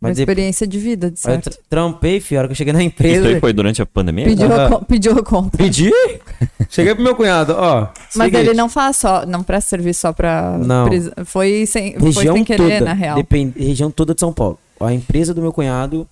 uma 0.02 0.10
Mas 0.10 0.20
experiência 0.20 0.68
de 0.68 0.78
vida, 0.78 1.10
de 1.10 1.18
eu 1.18 1.22
certo. 1.22 1.50
tra- 1.50 1.60
trampei, 1.70 2.20
filho, 2.20 2.38
a 2.38 2.42
hora 2.42 2.48
que 2.50 2.52
eu 2.52 2.56
cheguei 2.56 2.74
na 2.74 2.80
Isso 2.80 2.88
empresa. 2.90 3.28
aí 3.30 3.40
foi 3.40 3.54
durante 3.54 3.82
a 3.82 3.86
pandemia? 3.86 4.26
Pediu, 4.26 4.54
a, 4.54 4.70
co- 4.70 4.86
pediu 4.86 5.12
a 5.18 5.24
conta. 5.24 5.58
Pedi? 5.58 5.90
Cheguei 6.70 6.94
pro 6.94 7.04
meu 7.04 7.16
cunhado, 7.16 7.54
ó. 7.58 7.88
Mas 8.16 8.26
seguinte, 8.32 8.38
ele 8.50 8.54
não 8.54 8.68
faz 8.68 8.98
só, 8.98 9.26
não 9.26 9.42
presta 9.44 9.70
serviço 9.70 10.02
só 10.02 10.12
pra. 10.14 10.58
Não. 10.58 10.88
Foi 11.26 11.66
sem, 11.66 11.98
foi 11.98 12.08
região 12.12 12.36
sem 12.36 12.44
querer, 12.44 12.80
toda, 12.80 12.86
na 12.86 12.94
real. 12.94 13.16
depende- 13.16 13.58
região 13.58 13.90
toda 13.90 14.14
de 14.14 14.20
São 14.20 14.34
Paulo. 14.34 14.60
A 14.80 14.94
empresa 14.94 15.34
do 15.34 15.42
meu 15.42 15.54
cunhado 15.54 16.08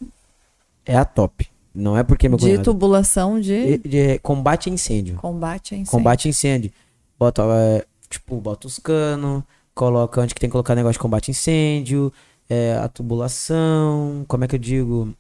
é 0.86 0.96
a 0.96 1.04
top. 1.06 1.48
Não 1.76 1.98
é 1.98 2.04
porque 2.04 2.30
meu 2.30 2.38
De 2.38 2.46
cunhado. 2.46 2.64
tubulação 2.64 3.40
de, 3.40 3.78
De, 3.80 3.90
de 3.90 4.20
combate 4.20 4.70
a 4.70 4.74
incêndio. 4.74 5.16
combate 5.16 5.74
a 5.74 5.78
incêndio. 5.78 5.92
Combate 5.92 6.28
a 6.28 6.30
incêndio. 6.30 6.72
Bota, 7.20 7.44
é, 7.44 7.84
tipo, 8.10 8.36
bota 8.40 8.68
os 8.68 8.78
canos, 8.80 9.44
coloca 9.74 10.22
onde 10.22 10.34
que 10.36 10.40
tem 10.40 10.50
que 10.50 10.52
colocar 10.52 10.76
negócio 10.76 10.94
de 10.94 11.00
combate 11.00 11.30
a 11.30 11.32
incêndio, 11.32 12.14
é, 12.50 12.78
a 12.78 12.88
tubulação, 12.88 14.26
como 14.28 14.44
é 14.44 14.48
que 14.48 14.56
eu 14.56 14.60
digo? 14.60 15.14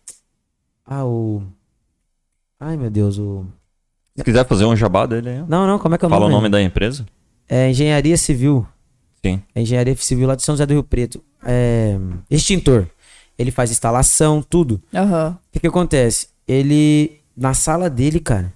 Ah, 0.85 1.05
o... 1.05 1.43
Ai, 2.59 2.77
meu 2.77 2.89
Deus, 2.89 3.17
o... 3.17 3.45
Se 4.15 4.23
quiser 4.23 4.45
fazer 4.47 4.65
um 4.65 4.75
jabá 4.75 5.05
dele 5.05 5.29
aí. 5.29 5.37
Não, 5.47 5.65
não, 5.65 5.79
como 5.79 5.95
é 5.95 5.97
que 5.97 6.05
é 6.05 6.07
o 6.07 6.09
fala 6.09 6.25
o 6.25 6.29
nome? 6.29 6.43
nome 6.43 6.49
da 6.49 6.61
empresa. 6.61 7.05
É 7.49 7.69
Engenharia 7.69 8.15
Civil. 8.15 8.65
Sim. 9.25 9.41
É 9.55 9.61
Engenharia 9.61 9.95
Civil 9.95 10.27
lá 10.27 10.35
de 10.35 10.43
São 10.43 10.53
José 10.53 10.65
do 10.65 10.73
Rio 10.73 10.83
Preto. 10.83 11.23
É... 11.43 11.97
Extintor. 12.29 12.87
Ele 13.37 13.49
faz 13.49 13.71
instalação, 13.71 14.41
tudo. 14.41 14.81
Aham. 14.93 15.37
O 15.47 15.51
que 15.51 15.59
que 15.61 15.67
acontece? 15.67 16.27
Ele, 16.47 17.19
na 17.35 17.53
sala 17.53 17.89
dele, 17.89 18.19
cara, 18.19 18.53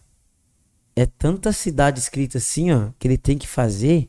é 0.96 1.06
tanta 1.06 1.52
cidade 1.52 2.00
escrita 2.00 2.38
assim, 2.38 2.72
ó, 2.72 2.90
que 3.00 3.08
ele 3.08 3.18
tem 3.18 3.38
que 3.38 3.48
fazer. 3.48 4.08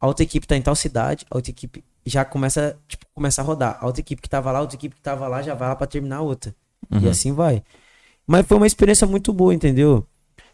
A 0.00 0.06
outra 0.06 0.22
equipe 0.22 0.46
tá 0.46 0.56
em 0.56 0.62
tal 0.62 0.76
cidade, 0.76 1.26
a 1.30 1.36
outra 1.36 1.50
equipe 1.50 1.82
já 2.06 2.24
começa, 2.24 2.76
tipo, 2.88 3.04
começa 3.14 3.40
a 3.40 3.44
rodar. 3.44 3.78
A 3.80 3.86
outra 3.86 4.00
equipe 4.00 4.20
que 4.22 4.28
tava 4.28 4.50
lá, 4.52 4.58
a 4.58 4.62
outra 4.62 4.76
equipe 4.76 4.94
que 4.96 5.00
tava 5.02 5.26
lá, 5.28 5.42
já 5.42 5.54
vai 5.54 5.68
lá 5.68 5.76
pra 5.76 5.86
terminar 5.86 6.16
a 6.16 6.22
outra. 6.22 6.54
E 6.90 6.96
Uhum. 7.04 7.10
assim 7.10 7.32
vai. 7.32 7.62
Mas 8.26 8.46
foi 8.46 8.56
uma 8.56 8.66
experiência 8.66 9.06
muito 9.06 9.32
boa, 9.32 9.54
entendeu? 9.54 10.06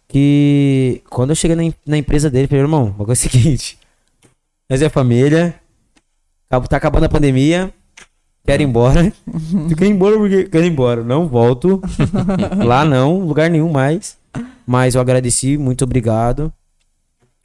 Que 0.09 1.03
quando 1.09 1.31
eu 1.31 1.37
cheguei 1.37 1.57
na, 1.57 1.73
na 1.87 1.97
empresa 1.97 2.29
dele, 2.31 2.49
falei, 2.49 2.63
irmão, 2.63 2.85
o 2.89 2.91
bagulho 2.91 3.11
é 3.11 3.13
o 3.13 3.17
seguinte. 3.17 3.79
Nós 4.69 4.83
é 4.83 4.89
família. 4.89 5.55
Tá 6.49 6.77
acabando 6.77 7.05
a 7.05 7.09
pandemia. 7.09 7.73
Quero 8.45 8.63
ir 8.63 8.67
embora. 8.67 9.13
Tu 9.69 9.77
quer 9.77 9.87
ir 9.87 9.91
embora 9.91 10.17
porque 10.17 10.45
quero 10.45 10.65
ir 10.65 10.71
embora. 10.71 11.05
Não 11.05 11.29
volto. 11.29 11.81
Lá 12.65 12.85
não, 12.85 13.21
lugar 13.21 13.49
nenhum 13.51 13.71
mais. 13.71 14.17
Mas 14.67 14.95
eu 14.95 15.01
agradeci, 15.01 15.57
muito 15.57 15.85
obrigado. 15.85 16.53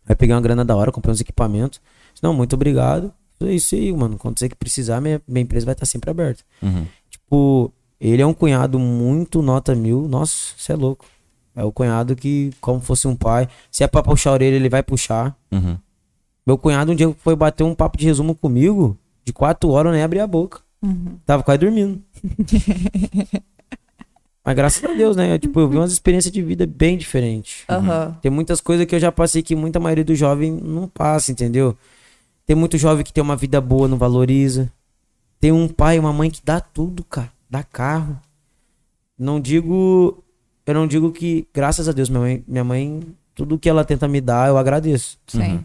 Vai 0.05 0.15
pegar 0.15 0.35
uma 0.35 0.41
grana 0.41 0.63
da 0.63 0.75
hora, 0.75 0.91
comprei 0.91 1.11
uns 1.11 1.21
equipamentos. 1.21 1.79
Não, 2.21 2.33
muito 2.33 2.53
obrigado. 2.53 3.11
É 3.41 3.53
isso 3.53 3.75
aí, 3.75 3.91
mano. 3.91 4.17
Quando 4.17 4.39
você 4.39 4.47
que 4.47 4.55
precisar, 4.55 5.01
minha, 5.01 5.21
minha 5.27 5.43
empresa 5.43 5.65
vai 5.65 5.73
estar 5.73 5.85
sempre 5.85 6.09
aberta. 6.09 6.43
Uhum. 6.61 6.85
Tipo, 7.09 7.73
ele 7.99 8.21
é 8.21 8.25
um 8.25 8.33
cunhado 8.33 8.79
muito 8.79 9.41
nota 9.41 9.75
mil. 9.75 10.07
Nossa, 10.07 10.53
você 10.57 10.73
é 10.73 10.75
louco. 10.75 11.05
É 11.55 11.63
o 11.63 11.71
cunhado 11.71 12.15
que, 12.15 12.51
como 12.59 12.81
fosse 12.81 13.07
um 13.07 13.15
pai, 13.15 13.47
se 13.71 13.83
é 13.83 13.87
pra 13.87 14.03
puxar 14.03 14.31
a 14.31 14.33
orelha, 14.33 14.55
ele 14.55 14.69
vai 14.69 14.83
puxar. 14.83 15.35
Uhum. 15.51 15.77
Meu 16.45 16.57
cunhado 16.57 16.91
um 16.91 16.95
dia 16.95 17.13
foi 17.19 17.35
bater 17.35 17.63
um 17.63 17.73
papo 17.73 17.97
de 17.97 18.05
resumo 18.05 18.35
comigo, 18.35 18.97
de 19.23 19.31
quatro 19.33 19.69
horas, 19.69 19.89
eu 19.89 19.93
nem 19.93 20.03
abri 20.03 20.19
a 20.19 20.27
boca. 20.27 20.59
Uhum. 20.81 21.17
Tava 21.25 21.41
quase 21.43 21.59
dormindo. 21.59 22.01
Mas 24.45 24.55
graças 24.55 24.83
a 24.83 24.93
Deus, 24.93 25.15
né? 25.15 25.39
Tipo, 25.39 25.59
eu 25.59 25.67
vi 25.67 25.77
umas 25.77 25.91
experiências 25.91 26.31
de 26.31 26.39
vida 26.43 26.67
bem 26.67 26.95
diferentes. 26.97 27.63
Aham. 27.67 28.15
Tem 28.21 28.29
muitas 28.29 28.61
coisas 28.61 28.85
que 28.85 28.93
eu 28.93 28.99
já 28.99 29.11
passei 29.11 29.41
que 29.41 29.55
muita 29.55 29.79
maioria 29.79 30.03
do 30.03 30.13
jovem 30.13 30.51
não 30.51 30.87
passa, 30.87 31.31
entendeu? 31.31 31.75
Tem 32.45 32.55
muito 32.55 32.77
jovem 32.77 33.03
que 33.03 33.11
tem 33.11 33.23
uma 33.23 33.35
vida 33.35 33.59
boa, 33.59 33.87
não 33.87 33.97
valoriza. 33.97 34.71
Tem 35.39 35.51
um 35.51 35.67
pai 35.67 35.97
e 35.97 35.99
uma 35.99 36.13
mãe 36.13 36.29
que 36.29 36.41
dá 36.43 36.59
tudo, 36.59 37.03
cara. 37.03 37.31
Dá 37.49 37.63
carro. 37.63 38.19
Não 39.17 39.39
digo. 39.39 40.23
Eu 40.65 40.73
não 40.73 40.87
digo 40.87 41.11
que, 41.11 41.47
graças 41.53 41.87
a 41.87 41.91
Deus, 41.91 42.09
minha 42.09 42.21
mãe, 42.21 42.43
minha 42.47 42.63
mãe, 42.63 43.03
tudo 43.33 43.57
que 43.57 43.69
ela 43.69 43.85
tenta 43.85 44.07
me 44.07 44.19
dar, 44.19 44.49
eu 44.49 44.57
agradeço. 44.57 45.19
Sim. 45.27 45.63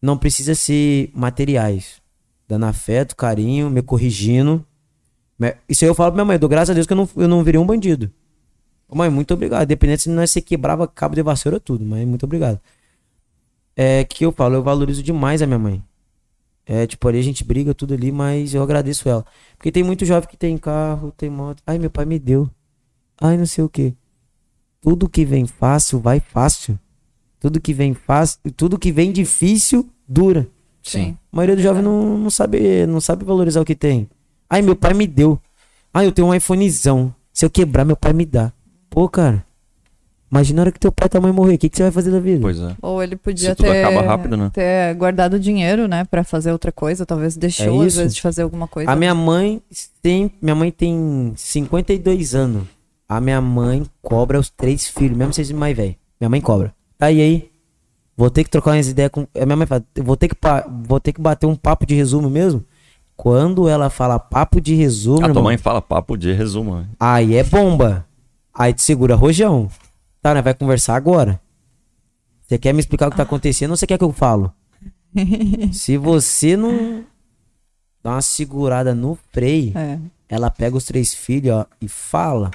Não 0.00 0.16
precisa 0.16 0.54
ser 0.54 1.10
materiais. 1.14 2.00
Dando 2.48 2.66
afeto, 2.66 3.14
carinho, 3.14 3.70
me 3.70 3.82
corrigindo. 3.82 4.64
Isso 5.68 5.84
aí 5.84 5.90
eu 5.90 5.94
falo 5.94 6.12
pra 6.12 6.16
minha 6.16 6.24
mãe, 6.24 6.34
eu 6.36 6.40
dou 6.40 6.48
graças 6.48 6.70
a 6.70 6.74
Deus 6.74 6.86
que 6.86 6.92
eu 6.92 6.96
não, 6.96 7.08
eu 7.16 7.28
não 7.28 7.42
virei 7.42 7.60
um 7.60 7.66
bandido. 7.66 8.10
Ô, 8.88 8.96
mãe, 8.96 9.10
muito 9.10 9.32
obrigado. 9.34 9.64
Independente 9.64 10.02
se 10.02 10.10
nós 10.10 10.30
você 10.30 10.40
quebrava 10.40 10.86
cabo 10.86 11.14
de 11.14 11.22
vassoura, 11.22 11.58
tudo, 11.58 11.84
mas 11.84 12.06
muito 12.06 12.24
obrigado. 12.24 12.60
É 13.74 14.04
que 14.04 14.24
eu 14.24 14.32
falo, 14.32 14.54
eu 14.54 14.62
valorizo 14.62 15.02
demais 15.02 15.40
a 15.42 15.46
minha 15.46 15.58
mãe. 15.58 15.82
É, 16.64 16.86
tipo, 16.86 17.06
ali 17.08 17.18
a 17.18 17.22
gente 17.22 17.44
briga 17.44 17.74
tudo 17.74 17.94
ali, 17.94 18.12
mas 18.12 18.54
eu 18.54 18.62
agradeço 18.62 19.08
ela. 19.08 19.24
Porque 19.56 19.72
tem 19.72 19.82
muito 19.82 20.04
jovem 20.04 20.28
que 20.28 20.36
tem 20.36 20.56
carro, 20.56 21.12
tem 21.16 21.28
moto. 21.28 21.62
Ai, 21.66 21.78
meu 21.78 21.90
pai 21.90 22.04
me 22.04 22.18
deu. 22.18 22.48
Ai, 23.20 23.36
não 23.36 23.46
sei 23.46 23.64
o 23.64 23.68
que. 23.68 23.94
Tudo 24.80 25.08
que 25.08 25.24
vem 25.24 25.46
fácil, 25.46 26.00
vai 26.00 26.20
fácil. 26.20 26.78
Tudo 27.40 27.60
que 27.60 27.72
vem 27.72 27.94
fácil, 27.94 28.38
tudo 28.56 28.78
que 28.78 28.92
vem 28.92 29.10
difícil, 29.10 29.88
dura. 30.08 30.48
Sim. 30.82 31.16
A 31.32 31.36
maioria 31.36 31.56
do 31.56 31.62
jovem 31.62 31.82
não, 31.82 32.18
não 32.18 32.30
sabe, 32.30 32.86
não 32.86 33.00
sabe 33.00 33.24
valorizar 33.24 33.60
o 33.60 33.64
que 33.64 33.74
tem. 33.74 34.08
Ai, 34.48 34.62
meu 34.62 34.76
pai 34.76 34.94
me 34.94 35.06
deu. 35.06 35.40
Ai, 35.92 36.06
eu 36.06 36.12
tenho 36.12 36.28
um 36.28 36.34
iPhonezão. 36.34 37.14
Se 37.32 37.44
eu 37.44 37.50
quebrar, 37.50 37.84
meu 37.84 37.96
pai 37.96 38.12
me 38.12 38.24
dá. 38.24 38.52
Pô, 38.88 39.08
cara. 39.08 39.44
Imagina 40.32 40.60
a 40.60 40.64
hora 40.64 40.72
que 40.72 40.80
teu 40.80 40.90
pai 40.90 41.06
e 41.06 41.08
tua 41.10 41.20
mãe 41.20 41.30
morrer. 41.30 41.54
O 41.56 41.58
que, 41.58 41.68
que 41.68 41.76
você 41.76 41.82
vai 41.82 41.92
fazer 41.92 42.10
da 42.10 42.18
vida? 42.18 42.40
Pois 42.40 42.58
é. 42.58 42.74
Ou 42.80 43.02
ele 43.02 43.16
podia 43.16 43.50
Se 43.50 43.54
tudo 43.54 43.66
ter, 43.70 43.84
acaba 43.84 44.00
rápido, 44.00 44.34
né? 44.34 44.50
ter 44.50 44.94
guardado 44.94 45.38
dinheiro, 45.38 45.86
né, 45.86 46.04
Pra 46.04 46.24
fazer 46.24 46.50
outra 46.52 46.72
coisa. 46.72 47.04
Talvez 47.04 47.36
deixou, 47.36 47.66
às 47.80 47.84
É 47.84 47.86
isso. 47.86 47.96
vezes, 47.98 48.14
de 48.14 48.22
fazer 48.22 48.40
alguma 48.42 48.66
coisa. 48.66 48.90
A 48.90 48.96
minha 48.96 49.14
mãe 49.14 49.60
tem. 50.00 50.32
Minha 50.40 50.54
mãe 50.54 50.70
tem 50.70 51.34
52 51.36 52.34
anos. 52.34 52.62
A 53.08 53.20
minha 53.20 53.40
mãe 53.42 53.84
cobra 54.00 54.40
os 54.40 54.48
três 54.48 54.88
filhos, 54.88 55.16
mesmo 55.16 55.34
vocês 55.34 55.52
mais 55.52 55.76
velho. 55.76 55.94
Minha 56.18 56.30
mãe 56.30 56.40
cobra. 56.40 56.72
Tá 56.96 57.06
aí 57.06 57.20
aí. 57.20 57.50
Vou 58.16 58.30
ter 58.30 58.44
que 58.44 58.50
trocar 58.50 58.70
umas 58.72 58.88
ideias 58.88 59.10
com. 59.10 59.26
A 59.38 59.44
minha 59.44 59.56
mãe 59.56 59.66
fala, 59.66 59.84
"Eu 59.94 60.04
vou 60.04 60.16
ter 60.16 60.28
que, 60.28 60.34
pa- 60.34 60.66
vou 60.86 60.98
ter 60.98 61.12
que 61.12 61.20
bater 61.20 61.46
um 61.46 61.54
papo 61.56 61.84
de 61.84 61.94
resumo 61.94 62.30
mesmo. 62.30 62.64
Quando 63.16 63.68
ela 63.68 63.90
fala 63.90 64.18
papo 64.18 64.60
de 64.60 64.74
resumo, 64.74 65.18
A 65.18 65.20
tua 65.24 65.28
irmão, 65.28 65.42
mãe 65.44 65.58
fala 65.58 65.82
papo 65.82 66.16
de 66.16 66.32
resumo. 66.32 66.76
né? 66.76 66.86
aí 66.98 67.36
é 67.36 67.44
bomba. 67.44 68.06
Aí 68.54 68.72
te 68.72 68.82
segura 68.82 69.14
rojão. 69.14 69.68
Tá, 70.22 70.32
né? 70.34 70.40
Vai 70.40 70.54
conversar 70.54 70.94
agora. 70.94 71.40
Você 72.42 72.56
quer 72.58 72.72
me 72.72 72.80
explicar 72.80 73.08
o 73.08 73.10
que 73.10 73.16
tá 73.16 73.22
acontecendo 73.24 73.70
ou 73.72 73.76
você 73.76 73.86
quer 73.86 73.98
que 73.98 74.04
eu 74.04 74.12
falo? 74.12 74.52
Se 75.72 75.96
você 75.96 76.56
não 76.56 77.04
dá 78.02 78.12
uma 78.12 78.22
segurada 78.22 78.94
no 78.94 79.18
freio, 79.32 79.76
É. 79.76 79.98
ela 80.28 80.50
pega 80.50 80.76
os 80.76 80.84
três 80.84 81.14
filhos, 81.14 81.54
ó, 81.54 81.66
e 81.80 81.88
fala. 81.88 82.50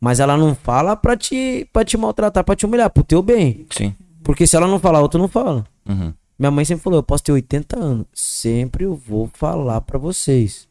Mas 0.00 0.18
ela 0.20 0.36
não 0.36 0.54
fala 0.54 0.96
pra 0.96 1.16
te, 1.16 1.68
pra 1.72 1.84
te 1.84 1.96
maltratar, 1.96 2.44
pra 2.44 2.56
te 2.56 2.66
humilhar, 2.66 2.90
pro 2.90 3.04
teu 3.04 3.22
bem. 3.22 3.66
Sim. 3.70 3.94
Porque 4.22 4.46
se 4.46 4.56
ela 4.56 4.66
não 4.66 4.78
falar, 4.78 5.00
outro 5.00 5.20
não 5.20 5.28
fala. 5.28 5.64
Uhum. 5.88 6.12
Minha 6.38 6.50
mãe 6.50 6.64
sempre 6.64 6.82
falou, 6.82 6.98
eu 6.98 7.02
posso 7.04 7.22
ter 7.22 7.32
80 7.32 7.78
anos, 7.78 8.06
sempre 8.12 8.84
eu 8.84 8.94
vou 8.96 9.30
falar 9.32 9.80
pra 9.82 9.98
vocês. 9.98 10.68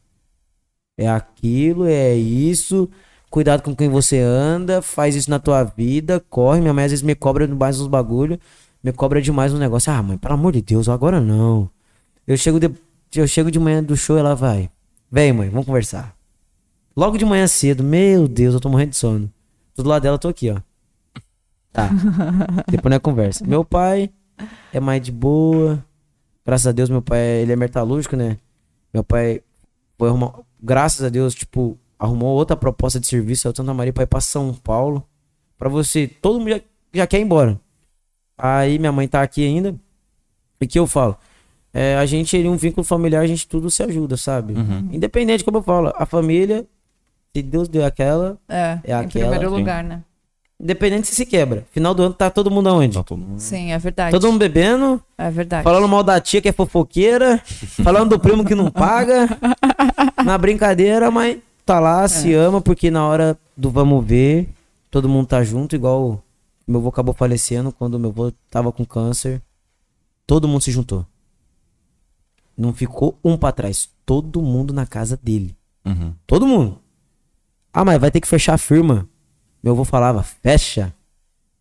É 0.98 1.08
aquilo, 1.08 1.86
é 1.86 2.14
isso. 2.14 2.88
Cuidado 3.32 3.62
com 3.62 3.74
quem 3.74 3.88
você 3.88 4.20
anda, 4.20 4.82
faz 4.82 5.16
isso 5.16 5.30
na 5.30 5.38
tua 5.38 5.64
vida, 5.64 6.22
corre. 6.28 6.60
Minha 6.60 6.74
mãe 6.74 6.84
às 6.84 6.90
vezes 6.90 7.02
me 7.02 7.14
cobra 7.14 7.48
demais 7.48 7.80
uns 7.80 7.86
bagulho, 7.86 8.38
me 8.84 8.92
cobra 8.92 9.22
demais 9.22 9.54
um 9.54 9.58
negócio. 9.58 9.90
Ah, 9.90 10.02
mãe, 10.02 10.18
pelo 10.18 10.34
amor 10.34 10.52
de 10.52 10.60
Deus, 10.60 10.86
agora 10.86 11.18
não. 11.18 11.70
Eu 12.26 12.36
chego 12.36 12.60
de, 12.60 12.70
eu 13.16 13.26
chego 13.26 13.50
de 13.50 13.58
manhã 13.58 13.82
do 13.82 13.96
show, 13.96 14.18
ela 14.18 14.34
vai. 14.34 14.68
Vem, 15.10 15.32
mãe, 15.32 15.48
vamos 15.48 15.64
conversar. 15.64 16.14
Logo 16.94 17.16
de 17.16 17.24
manhã 17.24 17.46
cedo, 17.46 17.82
meu 17.82 18.28
Deus, 18.28 18.52
eu 18.52 18.60
tô 18.60 18.68
morrendo 18.68 18.90
de 18.90 18.98
sono. 18.98 19.32
Tô 19.74 19.82
do 19.82 19.88
lado 19.88 20.02
dela, 20.02 20.18
tô 20.18 20.28
aqui, 20.28 20.50
ó. 20.50 20.60
Tá. 21.72 21.88
Depois 22.68 22.90
nós 22.90 23.00
conversa. 23.00 23.46
Meu 23.46 23.64
pai 23.64 24.10
é 24.74 24.78
mais 24.78 25.00
de 25.00 25.10
boa. 25.10 25.82
Graças 26.44 26.66
a 26.66 26.72
Deus, 26.72 26.90
meu 26.90 27.00
pai, 27.00 27.18
ele 27.18 27.52
é 27.52 27.56
metalúrgico, 27.56 28.14
né? 28.14 28.36
Meu 28.92 29.02
pai 29.02 29.40
foi 29.96 30.10
arrumar, 30.10 30.34
graças 30.62 31.02
a 31.02 31.08
Deus, 31.08 31.34
tipo, 31.34 31.78
arrumou 32.02 32.34
outra 32.36 32.56
proposta 32.56 32.98
de 32.98 33.06
serviço 33.06 33.46
ao 33.48 33.54
Santa 33.54 33.72
Maria 33.72 33.92
pra 33.92 34.02
ir 34.02 34.06
pra 34.06 34.20
São 34.20 34.52
Paulo. 34.54 35.04
Pra 35.56 35.68
você, 35.68 36.08
todo 36.08 36.38
mundo 36.40 36.50
já, 36.50 36.60
já 36.94 37.06
quer 37.06 37.18
ir 37.20 37.22
embora. 37.22 37.60
Aí 38.36 38.78
minha 38.78 38.90
mãe 38.92 39.06
tá 39.06 39.22
aqui 39.22 39.46
ainda. 39.46 39.74
E 40.60 40.66
que 40.66 40.78
eu 40.78 40.86
falo? 40.86 41.16
É, 41.72 41.96
a 41.96 42.04
gente, 42.04 42.36
em 42.36 42.48
um 42.48 42.56
vínculo 42.56 42.84
familiar, 42.84 43.20
a 43.22 43.26
gente 43.26 43.46
tudo 43.48 43.70
se 43.70 43.82
ajuda, 43.82 44.16
sabe? 44.16 44.54
Uhum. 44.54 44.88
Independente, 44.92 45.44
como 45.44 45.58
eu 45.58 45.62
falo, 45.62 45.92
a 45.96 46.04
família, 46.04 46.66
se 47.34 47.42
Deus 47.42 47.68
deu 47.68 47.84
aquela, 47.84 48.36
É, 48.48 48.78
É 48.84 48.90
em 48.90 48.92
aquela, 48.94 49.30
primeiro 49.30 49.50
sim. 49.50 49.56
lugar, 49.60 49.84
né? 49.84 50.02
independente 50.60 51.08
se 51.08 51.14
se 51.16 51.26
quebra. 51.26 51.66
Final 51.72 51.92
do 51.92 52.04
ano 52.04 52.14
tá 52.14 52.30
todo 52.30 52.48
mundo 52.48 52.68
aonde? 52.68 52.94
Tá 52.94 53.02
todo 53.02 53.18
mundo- 53.18 53.40
Sim, 53.40 53.72
é 53.72 53.78
verdade. 53.78 54.12
Todo 54.12 54.26
mundo 54.30 54.38
bebendo, 54.38 55.02
É 55.18 55.28
verdade. 55.28 55.64
falando 55.64 55.88
mal 55.88 56.04
da 56.04 56.20
tia 56.20 56.40
que 56.40 56.48
é 56.48 56.52
fofoqueira, 56.52 57.38
falando 57.82 58.10
do 58.10 58.18
primo 58.20 58.44
que 58.44 58.54
não 58.54 58.70
paga, 58.70 59.26
na 60.24 60.38
brincadeira, 60.38 61.10
mas 61.10 61.38
tá 61.64 61.80
lá, 61.80 62.06
se 62.08 62.32
ama, 62.34 62.60
porque 62.60 62.90
na 62.90 63.06
hora 63.06 63.38
do 63.56 63.70
vamos 63.70 64.04
ver, 64.04 64.48
todo 64.90 65.08
mundo 65.08 65.26
tá 65.26 65.42
junto, 65.42 65.74
igual 65.74 66.22
meu 66.66 66.80
avô 66.80 66.88
acabou 66.88 67.14
falecendo 67.14 67.72
quando 67.72 67.98
meu 67.98 68.10
avô 68.10 68.32
tava 68.50 68.72
com 68.72 68.84
câncer. 68.84 69.42
Todo 70.26 70.48
mundo 70.48 70.62
se 70.62 70.70
juntou. 70.70 71.04
Não 72.56 72.72
ficou 72.72 73.18
um 73.24 73.36
pra 73.36 73.52
trás. 73.52 73.90
Todo 74.06 74.40
mundo 74.40 74.72
na 74.72 74.86
casa 74.86 75.18
dele. 75.20 75.56
Uhum. 75.84 76.14
Todo 76.26 76.46
mundo. 76.46 76.78
Ah, 77.72 77.84
mas 77.84 78.00
vai 78.00 78.10
ter 78.10 78.20
que 78.20 78.28
fechar 78.28 78.54
a 78.54 78.58
firma. 78.58 79.08
Meu 79.62 79.72
avô 79.72 79.84
falava, 79.84 80.22
fecha. 80.22 80.94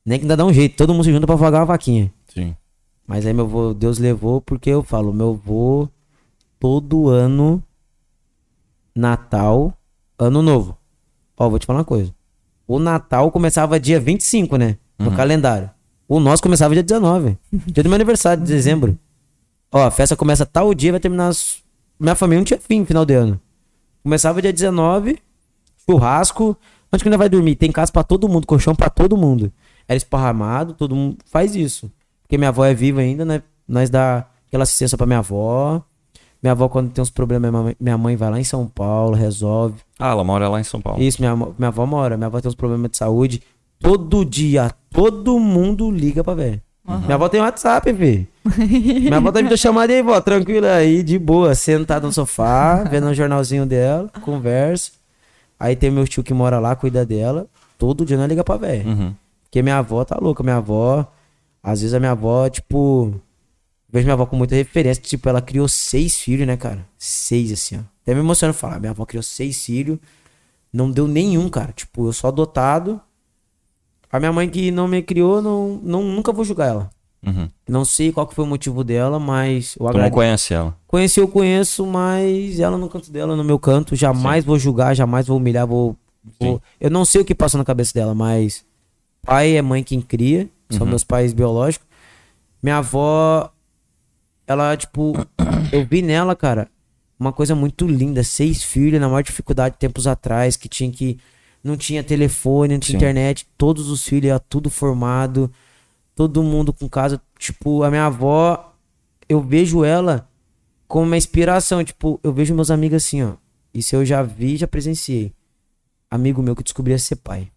Nem 0.06 0.19
que 0.19 0.26
ainda 0.26 0.38
dá 0.38 0.45
um 0.45 0.53
jeito. 0.53 0.76
Todo 0.76 0.94
mundo 0.94 1.03
se 1.03 1.11
junta 1.11 1.26
pra 1.26 1.38
pagar 1.38 1.60
uma 1.60 1.65
vaquinha. 1.65 2.14
Sim. 2.28 2.56
Mas 3.07 3.26
aí 3.26 3.34
meu 3.34 3.45
avô, 3.45 3.73
Deus 3.73 3.98
levou, 3.98 4.40
porque 4.41 4.69
eu 4.69 4.84
falo, 4.84 5.11
meu 5.14 5.32
avô, 5.32 5.90
todo 6.60 7.10
ano, 7.10 7.61
Natal, 8.95 9.73
Ano 10.23 10.41
Novo. 10.41 10.77
Ó, 11.38 11.49
vou 11.49 11.57
te 11.57 11.65
falar 11.65 11.80
uma 11.80 11.85
coisa. 11.85 12.14
O 12.68 12.77
Natal 12.80 13.31
começava 13.31 13.80
dia 13.80 13.99
25, 13.99 14.56
né? 14.57 14.77
No 14.99 15.11
calendário. 15.15 15.69
O 16.07 16.19
nosso 16.19 16.43
começava 16.43 16.73
dia 16.76 16.84
19. 16.84 17.38
dia 17.52 17.84
do 17.84 17.89
meu 17.89 17.95
aniversário, 17.95 18.43
de 18.43 18.48
dezembro. 18.53 18.98
Ó, 19.72 19.81
a 19.84 19.89
festa 19.91 20.15
começa 20.15 20.45
tal 20.45 20.73
dia, 20.73 20.91
vai 20.91 20.99
terminar. 20.99 21.30
as- 21.30 21.64
Minha 21.99 22.15
família 22.15 22.39
não 22.39 22.45
tinha 22.45 22.60
fim, 22.60 22.85
final 22.85 23.06
de 23.06 23.14
ano. 23.14 23.39
Começava 24.03 24.41
dia 24.41 24.52
19, 24.53 25.18
churrasco. 25.89 26.57
Onde 26.93 27.03
que 27.03 27.07
ainda 27.10 27.18
vai 27.18 27.30
dormir? 27.30 27.56
Tem 27.56 27.72
casa 27.72 27.91
pra 27.91 28.03
todo 28.03 28.27
mundo, 28.27 28.45
colchão 28.45 28.76
pra 28.76 28.89
todo 28.89 29.15
mundo. 29.18 29.52
Era 29.88 29.98
esparramado, 29.98 30.73
todo 30.73 30.95
mundo 30.95 31.18
faz 31.26 31.56
isso. 31.56 31.89
Porque 32.23 32.38
minha 32.38 32.49
avó 32.49 32.65
é 32.65 32.73
viva 32.73 33.02
ainda, 33.02 33.23
né? 33.26 33.41
Nós 33.68 33.89
dá 33.89 34.26
aquela 34.48 34.64
assistência 34.64 34.98
pra 34.98 35.07
minha 35.07 35.19
avó. 35.19 35.81
Minha 36.43 36.52
avó, 36.52 36.68
quando 36.68 36.91
tem 36.91 37.02
uns 37.02 37.10
problemas, 37.10 37.76
minha 37.80 37.98
mãe 37.98 38.15
vai 38.15 38.30
lá 38.31 38.39
em 38.39 38.43
São 38.43 38.68
Paulo, 38.68 39.15
resolve. 39.15 39.76
Ah, 40.02 40.11
ela 40.11 40.23
mora 40.23 40.49
lá 40.49 40.60
em 40.60 40.64
São 40.64 40.82
Paulo. 40.82 41.02
Isso, 41.02 41.22
minha, 41.22 41.36
minha 41.36 41.68
avó 41.68 41.86
mora. 41.86 42.18
Minha 42.18 42.28
avó 42.28 42.41
tem 42.41 42.49
uns 42.49 42.56
problemas 42.56 42.91
de 42.91 42.98
saúde. 42.98 43.41
Todo 43.80 44.26
dia, 44.26 44.72
todo 44.91 45.40
mundo 45.40 45.90
liga 45.90 46.23
pra 46.23 46.34
velho. 46.34 46.61
Minha 46.86 47.15
avó 47.15 47.30
tem 47.30 47.40
WhatsApp, 47.40 47.91
velho. 47.91 48.28
minha 48.57 49.18
avó 49.18 49.32
tá 49.32 49.41
me 49.41 49.57
chamada 49.57 49.94
aí, 49.94 50.02
vó, 50.02 50.19
tranquila 50.19 50.73
aí, 50.73 51.03
de 51.03 51.18
boa, 51.18 51.53
sentada 51.56 52.06
no 52.06 52.11
sofá, 52.11 52.84
vendo 52.90 53.07
um 53.07 53.14
jornalzinho 53.14 53.65
dela, 53.65 54.10
conversa. 54.22 54.91
Aí 55.60 55.76
tem 55.76 55.91
meu 55.91 56.07
tio 56.07 56.23
que 56.23 56.34
mora 56.34 56.60
lá, 56.60 56.76
cuida 56.76 57.06
dela. 57.06 57.48
Todo 57.78 58.03
dia 58.03 58.18
nós 58.18 58.28
liga 58.28 58.44
pra 58.44 58.57
velho. 58.57 58.90
Uhum. 58.90 59.14
Porque 59.44 59.61
minha 59.61 59.78
avó 59.78 60.03
tá 60.03 60.18
louca. 60.19 60.41
Minha 60.44 60.57
avó, 60.57 61.06
às 61.61 61.82
vezes 61.82 61.94
a 61.94 61.99
minha 61.99 62.14
avó, 62.14 62.49
tipo. 62.49 63.14
Vejo 63.91 64.06
minha 64.06 64.14
avó 64.14 64.26
com 64.26 64.36
muita 64.36 64.56
referência. 64.56 65.03
Tipo, 65.03 65.30
ela 65.30 65.41
criou 65.41 65.68
seis 65.68 66.18
filhos, 66.18 66.48
né, 66.48 66.57
cara? 66.57 66.88
Seis, 66.98 67.52
assim, 67.52 67.78
ó. 67.78 67.91
Até 68.02 68.14
me 68.14 68.19
emociona 68.22 68.53
falar. 68.53 68.80
Minha 68.80 68.91
avó 68.91 69.06
criou 69.06 69.23
seis 69.23 69.64
filhos. 69.65 69.98
Não 70.73 70.90
deu 70.90 71.07
nenhum, 71.07 71.49
cara. 71.49 71.72
Tipo, 71.73 72.07
eu 72.07 72.14
sou 72.14 72.28
adotado. 72.28 72.99
A 74.11 74.19
minha 74.19 74.32
mãe 74.34 74.49
que 74.49 74.72
não 74.72 74.88
me 74.88 75.02
criou, 75.02 75.41
não, 75.41 75.80
não, 75.84 76.03
nunca 76.03 76.32
vou 76.34 76.44
julgar 76.44 76.68
ela. 76.69 76.90
Uhum. 77.26 77.48
Não 77.69 77.86
sei 77.86 78.11
qual 78.11 78.26
que 78.28 78.34
foi 78.34 78.44
o 78.44 78.48
motivo 78.48 78.84
dela, 78.84 79.19
mas 79.19 79.73
eu 79.76 79.80
Tu 79.80 79.84
não 79.84 79.90
agradeço. 79.90 80.14
conhece 80.14 80.53
ela. 80.53 80.78
Conheci, 80.88 81.19
eu 81.19 81.28
conheço, 81.28 81.86
mas 81.86 82.60
ela 82.60 82.78
no 82.78 82.90
canto 82.90 83.11
dela, 83.11 83.36
no 83.36 83.44
meu 83.44 83.60
canto. 83.60 83.95
Jamais 83.95 84.44
vou 84.44 84.57
julgar, 84.57 84.95
jamais 84.95 85.28
vou 85.28 85.38
humilhar, 85.38 85.68
vou, 85.68 85.95
vou- 86.40 86.56
Sim. 86.56 86.61
Eu 86.80 86.90
não 86.90 87.06
sei 87.06 87.22
o 87.22 87.26
que 87.26 87.36
passa 87.36 87.57
na 87.57 87.64
cabeça 87.64 87.94
dela, 87.94 88.15
mas 88.15 88.65
pai 89.22 89.56
é 89.56 89.61
mãe 89.61 89.84
quem 89.84 90.02
cria, 90.02 90.49
são 90.69 90.82
Uhum. 90.82 90.90
meus 90.90 91.03
pais 91.03 91.32
biológicos. 91.32 91.88
Minha 92.61 92.78
avó, 92.78 93.49
ela, 94.48 94.76
tipo, 94.76 95.14
eu 95.72 95.86
vi 95.86 96.02
nela, 96.02 96.36
cara, 96.36 96.69
uma 97.22 97.31
coisa 97.31 97.53
muito 97.53 97.88
linda. 97.88 98.23
Seis 98.23 98.64
filhos, 98.64 98.99
na 98.99 99.07
maior 99.07 99.22
dificuldade 99.22 99.77
tempos 99.77 100.07
atrás, 100.07 100.57
que 100.57 100.68
tinha 100.68 100.91
que. 100.91 101.19
Não 101.64 101.77
tinha 101.77 102.03
telefone, 102.03 102.73
não 102.73 102.80
tinha 102.80 102.93
Sim. 102.93 102.98
internet, 102.98 103.48
todos 103.56 103.88
os 103.89 104.03
filhos, 104.03 104.39
tudo 104.49 104.72
formado, 104.72 105.52
todo 106.15 106.41
mundo 106.41 106.73
com 106.73 106.89
casa. 106.89 107.22
Tipo, 107.38 107.84
a 107.84 107.91
minha 107.91 108.07
avó, 108.07 108.73
eu 109.30 109.39
vejo 109.39 109.84
ela 109.85 110.27
como 110.88 111.06
uma 111.06 111.18
inspiração. 111.18 111.84
Tipo, 111.84 112.19
eu 112.23 112.34
vejo 112.34 112.56
meus 112.56 112.72
amigos 112.72 112.98
assim, 112.98 113.22
ó. 113.22 113.34
Isso 113.72 113.95
eu 113.95 114.03
já 114.03 114.23
vi, 114.23 114.57
já 114.57 114.68
presenciei. 114.68 115.31
Amigo 116.10 116.41
meu 116.41 116.56
que 116.56 116.64
descobria 116.64 116.98
ser 116.98 117.18
pai. 117.18 117.52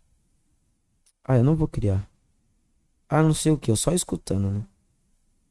Ah, 1.24 1.38
eu 1.38 1.42
não 1.42 1.56
vou 1.56 1.66
criar. 1.66 2.06
Ah, 3.08 3.22
não 3.22 3.32
sei 3.32 3.50
o 3.50 3.56
que, 3.56 3.70
eu 3.70 3.76
só 3.76 3.92
escutando, 3.92 4.50
né? 4.50 4.62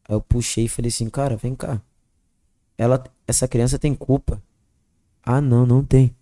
Aí 0.07 0.15
eu 0.15 0.22
puxei 0.22 0.65
e 0.65 0.69
falei 0.69 0.90
assim, 0.90 1.10
cara, 1.10 1.35
vem 1.35 1.56
cá. 1.56 1.81
Ela, 2.77 3.03
essa 3.28 3.48
criança 3.48 3.80
tem 3.80 3.94
culpa. 3.94 4.41
Ah, 5.24 5.41
não, 5.41 5.66
não 5.66 5.84
tem. 5.84 6.16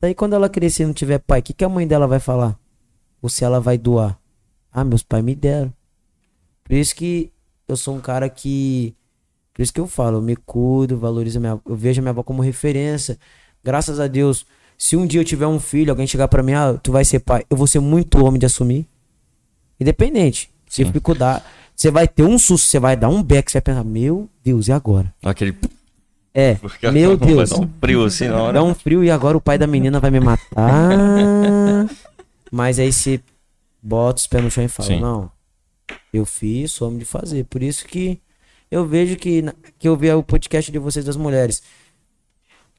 Daí 0.00 0.14
quando 0.14 0.34
ela 0.34 0.48
crescer 0.48 0.82
e 0.82 0.86
não 0.86 0.92
tiver 0.92 1.18
pai, 1.18 1.40
o 1.40 1.42
que, 1.42 1.52
que 1.52 1.64
a 1.64 1.68
mãe 1.68 1.86
dela 1.86 2.06
vai 2.06 2.18
falar? 2.18 2.58
Ou 3.20 3.28
se 3.28 3.44
ela 3.44 3.60
vai 3.60 3.78
doar? 3.78 4.18
Ah, 4.72 4.84
meus 4.84 5.02
pais 5.02 5.24
me 5.24 5.34
deram. 5.34 5.72
Por 6.64 6.74
isso 6.74 6.94
que 6.94 7.30
eu 7.68 7.76
sou 7.76 7.96
um 7.96 8.00
cara 8.00 8.28
que. 8.28 8.94
Por 9.52 9.62
isso 9.62 9.72
que 9.72 9.80
eu 9.80 9.86
falo, 9.86 10.18
eu 10.18 10.22
me 10.22 10.34
cuido, 10.34 10.98
valorizo 10.98 11.38
minha. 11.38 11.60
Eu 11.64 11.76
vejo 11.76 12.00
a 12.00 12.02
minha 12.02 12.10
avó 12.10 12.22
como 12.22 12.42
referência. 12.42 13.18
Graças 13.62 14.00
a 14.00 14.06
Deus, 14.06 14.46
se 14.78 14.96
um 14.96 15.06
dia 15.06 15.20
eu 15.20 15.24
tiver 15.24 15.46
um 15.46 15.60
filho, 15.60 15.90
alguém 15.90 16.06
chegar 16.06 16.26
pra 16.26 16.42
mim, 16.42 16.54
ah, 16.54 16.78
tu 16.82 16.90
vai 16.90 17.04
ser 17.04 17.20
pai, 17.20 17.44
eu 17.48 17.56
vou 17.56 17.66
ser 17.66 17.78
muito 17.78 18.24
homem 18.24 18.38
de 18.40 18.46
assumir. 18.46 18.88
Independente. 19.78 20.50
Se 20.68 20.82
dificuldade. 20.84 21.44
Você 21.76 21.90
vai 21.90 22.08
ter 22.08 22.22
um 22.22 22.38
susto, 22.38 22.66
você 22.66 22.78
vai 22.78 22.96
dar 22.96 23.08
um 23.08 23.22
beck, 23.22 23.50
você 23.50 23.58
vai 23.58 23.62
pensar, 23.62 23.84
meu 23.84 24.28
Deus, 24.42 24.68
e 24.68 24.72
agora? 24.72 25.12
Aquele. 25.22 25.54
É, 26.34 26.54
Porque 26.54 26.90
meu 26.90 27.16
vai 27.16 27.28
Deus. 27.28 27.50
dar 27.50 27.60
um 27.60 27.68
frio 27.80 28.04
assim 28.04 28.28
na 28.28 28.42
hora. 28.42 28.52
Dá 28.54 28.62
um 28.62 28.74
frio 28.74 29.04
e 29.04 29.10
agora 29.10 29.36
o 29.36 29.40
pai 29.40 29.58
da 29.58 29.66
menina 29.66 30.00
vai 30.00 30.10
me 30.10 30.18
matar. 30.20 30.48
Mas 32.50 32.78
aí 32.78 32.92
você 32.92 33.20
bota 33.82 34.20
os 34.20 34.26
pés 34.26 34.42
no 34.42 34.50
chão 34.50 34.64
e 34.64 34.68
fala, 34.68 34.88
Sim. 34.88 35.00
não, 35.00 35.30
eu 36.12 36.24
fiz, 36.24 36.72
sou 36.72 36.88
homem 36.88 37.00
de 37.00 37.04
fazer. 37.04 37.44
Por 37.44 37.62
isso 37.62 37.86
que 37.86 38.20
eu 38.70 38.86
vejo 38.86 39.16
que, 39.16 39.44
que 39.78 39.88
eu 39.88 39.96
vi 39.96 40.10
o 40.10 40.22
podcast 40.22 40.70
de 40.72 40.78
vocês 40.78 41.04
das 41.04 41.16
mulheres. 41.16 41.62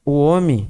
O 0.04 0.12
homem, 0.18 0.68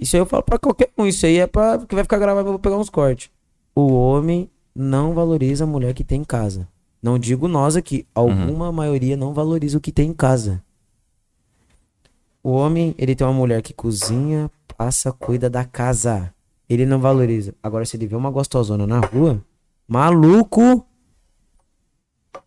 isso 0.00 0.16
aí 0.16 0.20
eu 0.22 0.26
falo 0.26 0.42
pra 0.42 0.58
qualquer 0.58 0.90
um, 0.96 1.06
isso 1.06 1.26
aí 1.26 1.38
é 1.38 1.46
pra, 1.46 1.78
que 1.78 1.94
vai 1.94 2.04
ficar 2.04 2.18
gravado, 2.18 2.48
eu 2.48 2.52
vou 2.52 2.58
pegar 2.60 2.76
uns 2.76 2.90
cortes. 2.90 3.30
O 3.74 3.92
homem 3.92 4.48
não 4.74 5.14
valoriza 5.14 5.64
a 5.64 5.66
mulher 5.66 5.92
que 5.94 6.04
tem 6.04 6.20
em 6.20 6.24
casa. 6.24 6.68
Não 7.02 7.18
digo 7.18 7.46
nós 7.46 7.76
aqui, 7.76 8.06
alguma 8.14 8.72
maioria 8.72 9.16
não 9.16 9.34
valoriza 9.34 9.78
o 9.78 9.80
que 9.80 9.92
tem 9.92 10.10
em 10.10 10.14
casa. 10.14 10.62
O 12.46 12.52
homem, 12.52 12.94
ele 12.96 13.16
tem 13.16 13.26
uma 13.26 13.32
mulher 13.32 13.60
que 13.60 13.74
cozinha, 13.74 14.48
passa, 14.78 15.10
cuida 15.10 15.50
da 15.50 15.64
casa. 15.64 16.32
Ele 16.68 16.86
não 16.86 17.00
valoriza. 17.00 17.52
Agora, 17.60 17.84
se 17.84 17.96
ele 17.96 18.06
vê 18.06 18.14
uma 18.14 18.30
gostosona 18.30 18.86
na 18.86 19.00
rua, 19.00 19.42
maluco, 19.88 20.86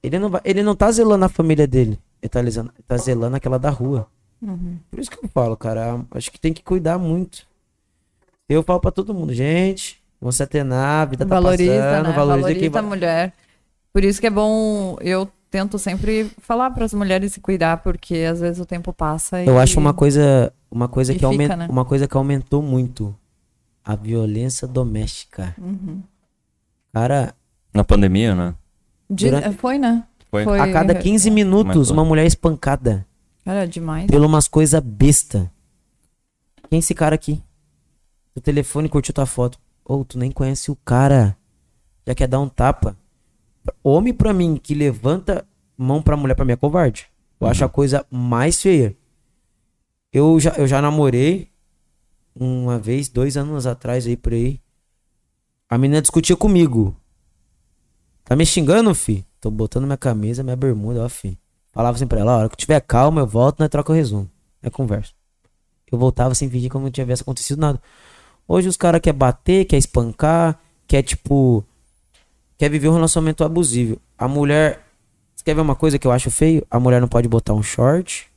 ele 0.01 0.17
não, 0.17 0.30
vai, 0.30 0.39
ele 0.45 0.63
não 0.63 0.73
tá 0.73 0.89
zelando 0.89 1.26
a 1.26 1.27
família 1.27 1.67
dele. 1.67 1.99
Ele 2.21 2.30
tá, 2.30 2.41
zelando, 2.41 2.73
tá 2.88 2.95
zelando 2.95 3.35
aquela 3.35 3.59
da 3.59 3.69
rua. 3.69 4.07
Por 4.89 5.01
isso 5.01 5.11
que 5.11 5.17
eu 5.17 5.27
falo, 5.27 5.57
cara, 5.57 5.99
acho 6.11 6.31
que 6.31 6.39
tem 6.39 6.53
que 6.53 6.63
cuidar 6.63 6.97
muito. 6.97 7.45
Eu 8.47 8.63
falo 8.63 8.80
pra 8.80 8.91
todo 8.91 9.13
mundo, 9.13 9.34
gente, 9.34 10.01
vamos 10.21 10.38
se 10.38 10.43
atenar, 10.43 11.01
a 11.01 11.05
vida 11.11 11.26
tá 11.26 11.35
valoriza, 11.35 11.73
passando, 11.73 12.07
né? 12.07 12.13
valoriza, 12.13 12.47
Valoriza, 12.47 12.69
quem 12.69 12.80
a 12.80 12.81
mulher. 12.81 13.34
Por 13.91 14.05
isso 14.05 14.21
que 14.21 14.27
é 14.27 14.31
bom, 14.31 14.95
eu 15.01 15.30
tento 15.49 15.77
sempre 15.80 16.30
falar 16.39 16.71
para 16.71 16.85
as 16.85 16.93
mulheres 16.93 17.34
se 17.34 17.39
cuidar, 17.41 17.77
porque 17.77 18.17
às 18.30 18.39
vezes 18.39 18.59
o 18.61 18.65
tempo 18.65 18.93
passa 18.93 19.41
e... 19.41 19.47
Eu 19.47 19.57
acho 19.59 19.80
uma 19.80 19.93
coisa, 19.93 20.53
uma 20.69 20.88
coisa 20.88 21.13
que 21.13 21.26
aumenta, 21.26 21.55
né? 21.55 21.67
uma 21.69 21.84
coisa 21.85 22.07
que 22.07 22.15
aumentou 22.15 22.61
muito, 22.61 23.15
a 23.84 23.95
violência 23.95 24.67
doméstica. 24.67 25.55
Uhum. 25.57 26.01
Cara, 26.93 27.34
Na 27.73 27.84
pandemia, 27.84 28.35
né? 28.35 28.55
De- 29.09 29.26
Durante- 29.30 29.57
Foi, 29.57 29.77
né? 29.77 30.03
Foi. 30.31 30.59
a 30.59 30.71
cada 30.71 30.93
15 30.93 31.31
minutos 31.31 31.76
Aumentou. 31.76 31.93
uma 31.93 32.05
mulher 32.05 32.23
é 32.23 32.27
espancada 32.27 33.05
Cara, 33.43 33.67
demais. 33.67 34.05
pelo 34.05 34.27
umas 34.27 34.47
coisa 34.47 34.80
besta. 34.80 35.51
Quem 36.69 36.77
é 36.77 36.80
esse 36.80 36.93
cara 36.93 37.15
aqui? 37.15 37.41
O 38.35 38.39
telefone 38.41 38.88
curtiu 38.88 39.11
tua 39.13 39.26
foto. 39.26 39.57
Ou 39.84 40.05
tu 40.05 40.19
nem 40.19 40.30
conhece 40.30 40.69
o 40.69 40.76
cara. 40.85 41.35
já 42.05 42.13
quer 42.13 42.27
dar 42.27 42.39
um 42.39 42.47
tapa. 42.47 42.95
Homem 43.84 44.14
pra 44.14 44.34
mim 44.34 44.58
que 44.62 44.74
levanta 44.74 45.46
mão 45.78 46.02
pra 46.02 46.18
mulher 46.18 46.36
pra 46.36 46.46
mim 46.46 46.54
é 46.54 46.58
covarde. 46.58 47.08
Eu 47.40 47.48
acho 47.48 47.64
a 47.64 47.70
coisa 47.70 48.06
mais 48.12 48.62
feia. 48.62 48.96
Eu 50.12 50.40
já, 50.40 50.52
eu 50.58 50.68
já 50.68 50.82
namorei 50.82 51.50
uma 52.36 52.80
vez, 52.80 53.10
dois 53.10 53.38
anos 53.38 53.66
atrás 53.66 54.06
aí 54.06 54.18
por 54.18 54.34
aí. 54.34 54.60
A 55.70 55.78
menina 55.78 56.02
discutia 56.02 56.36
comigo. 56.36 56.96
Tá 58.24 58.36
me 58.36 58.46
xingando, 58.46 58.94
fi? 58.94 59.26
Tô 59.40 59.50
botando 59.50 59.86
minha 59.86 59.98
camisa, 59.98 60.44
minha 60.44 60.56
bermuda, 60.56 61.04
ó, 61.04 61.10
fi. 61.10 61.38
Falava 61.72 61.96
assim 61.96 62.08
pra 62.08 62.20
ela, 62.20 62.34
a 62.34 62.38
hora 62.38 62.50
que 62.50 62.58
tiver 62.58 62.80
calma, 62.82 63.22
eu 63.22 63.28
volto, 63.28 63.60
nós 63.60 63.70
troca 63.70 63.91
o 63.91 63.96
resumo. 63.96 64.30
É 64.62 64.70
conversa. 64.70 65.14
Eu 65.91 65.98
voltava 65.98 66.36
sem 66.36 66.50
fingir 66.50 66.70
como 66.70 66.86
não 66.86 66.91
tivesse 66.91 67.22
acontecido 67.22 67.60
nada. 67.60 67.82
Hoje 68.48 68.68
os 68.68 68.78
caras 68.78 69.02
querem 69.02 69.18
bater, 69.18 69.66
quer 69.66 69.78
espancar, 69.78 70.60
quer 70.88 71.04
tipo. 71.04 71.64
Quer 72.60 72.69
viver 72.69 72.90
um 72.90 72.94
relacionamento 72.94 73.45
abusivo. 73.45 73.98
A 74.18 74.27
mulher. 74.27 74.86
Você 75.34 75.45
quer 75.45 75.56
ver 75.56 75.61
uma 75.61 75.76
coisa 75.76 75.98
que 75.98 76.06
eu 76.06 76.11
acho 76.11 76.30
feio? 76.30 76.68
A 76.69 76.77
mulher 76.77 76.99
não 76.99 77.07
pode 77.07 77.26
botar 77.30 77.53
um 77.53 77.64
short, 77.64 78.27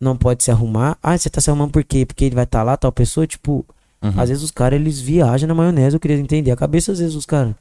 não 0.00 0.16
pode 0.16 0.42
se 0.42 0.50
arrumar. 0.50 0.96
Ah, 1.02 1.16
você 1.16 1.28
tá 1.28 1.42
se 1.42 1.50
arrumando 1.50 1.72
por 1.72 1.84
quê? 1.84 2.06
Porque 2.06 2.24
ele 2.24 2.34
vai 2.34 2.44
estar 2.44 2.60
tá 2.60 2.64
lá, 2.64 2.76
tal 2.78 2.90
pessoa, 2.90 3.26
tipo. 3.26 3.66
Uhum. 4.02 4.18
Às 4.18 4.30
vezes 4.30 4.42
os 4.42 4.50
caras, 4.50 4.80
eles 4.80 4.98
viajam 4.98 5.46
na 5.46 5.54
maionese, 5.54 5.94
eu 5.94 6.00
queria 6.00 6.16
entender 6.16 6.50
a 6.50 6.56
cabeça, 6.56 6.90
às 6.90 7.00
vezes, 7.00 7.14
os 7.14 7.26
caras. 7.26 7.52
O 7.52 7.56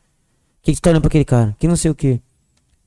que, 0.61 0.73
que 0.73 0.81
tá 0.81 0.89
olhando 0.89 1.01
pra 1.01 1.09
aquele 1.09 1.25
cara? 1.25 1.53
Que 1.59 1.67
não 1.67 1.75
sei 1.75 1.91
o 1.91 1.95
que. 1.95 2.21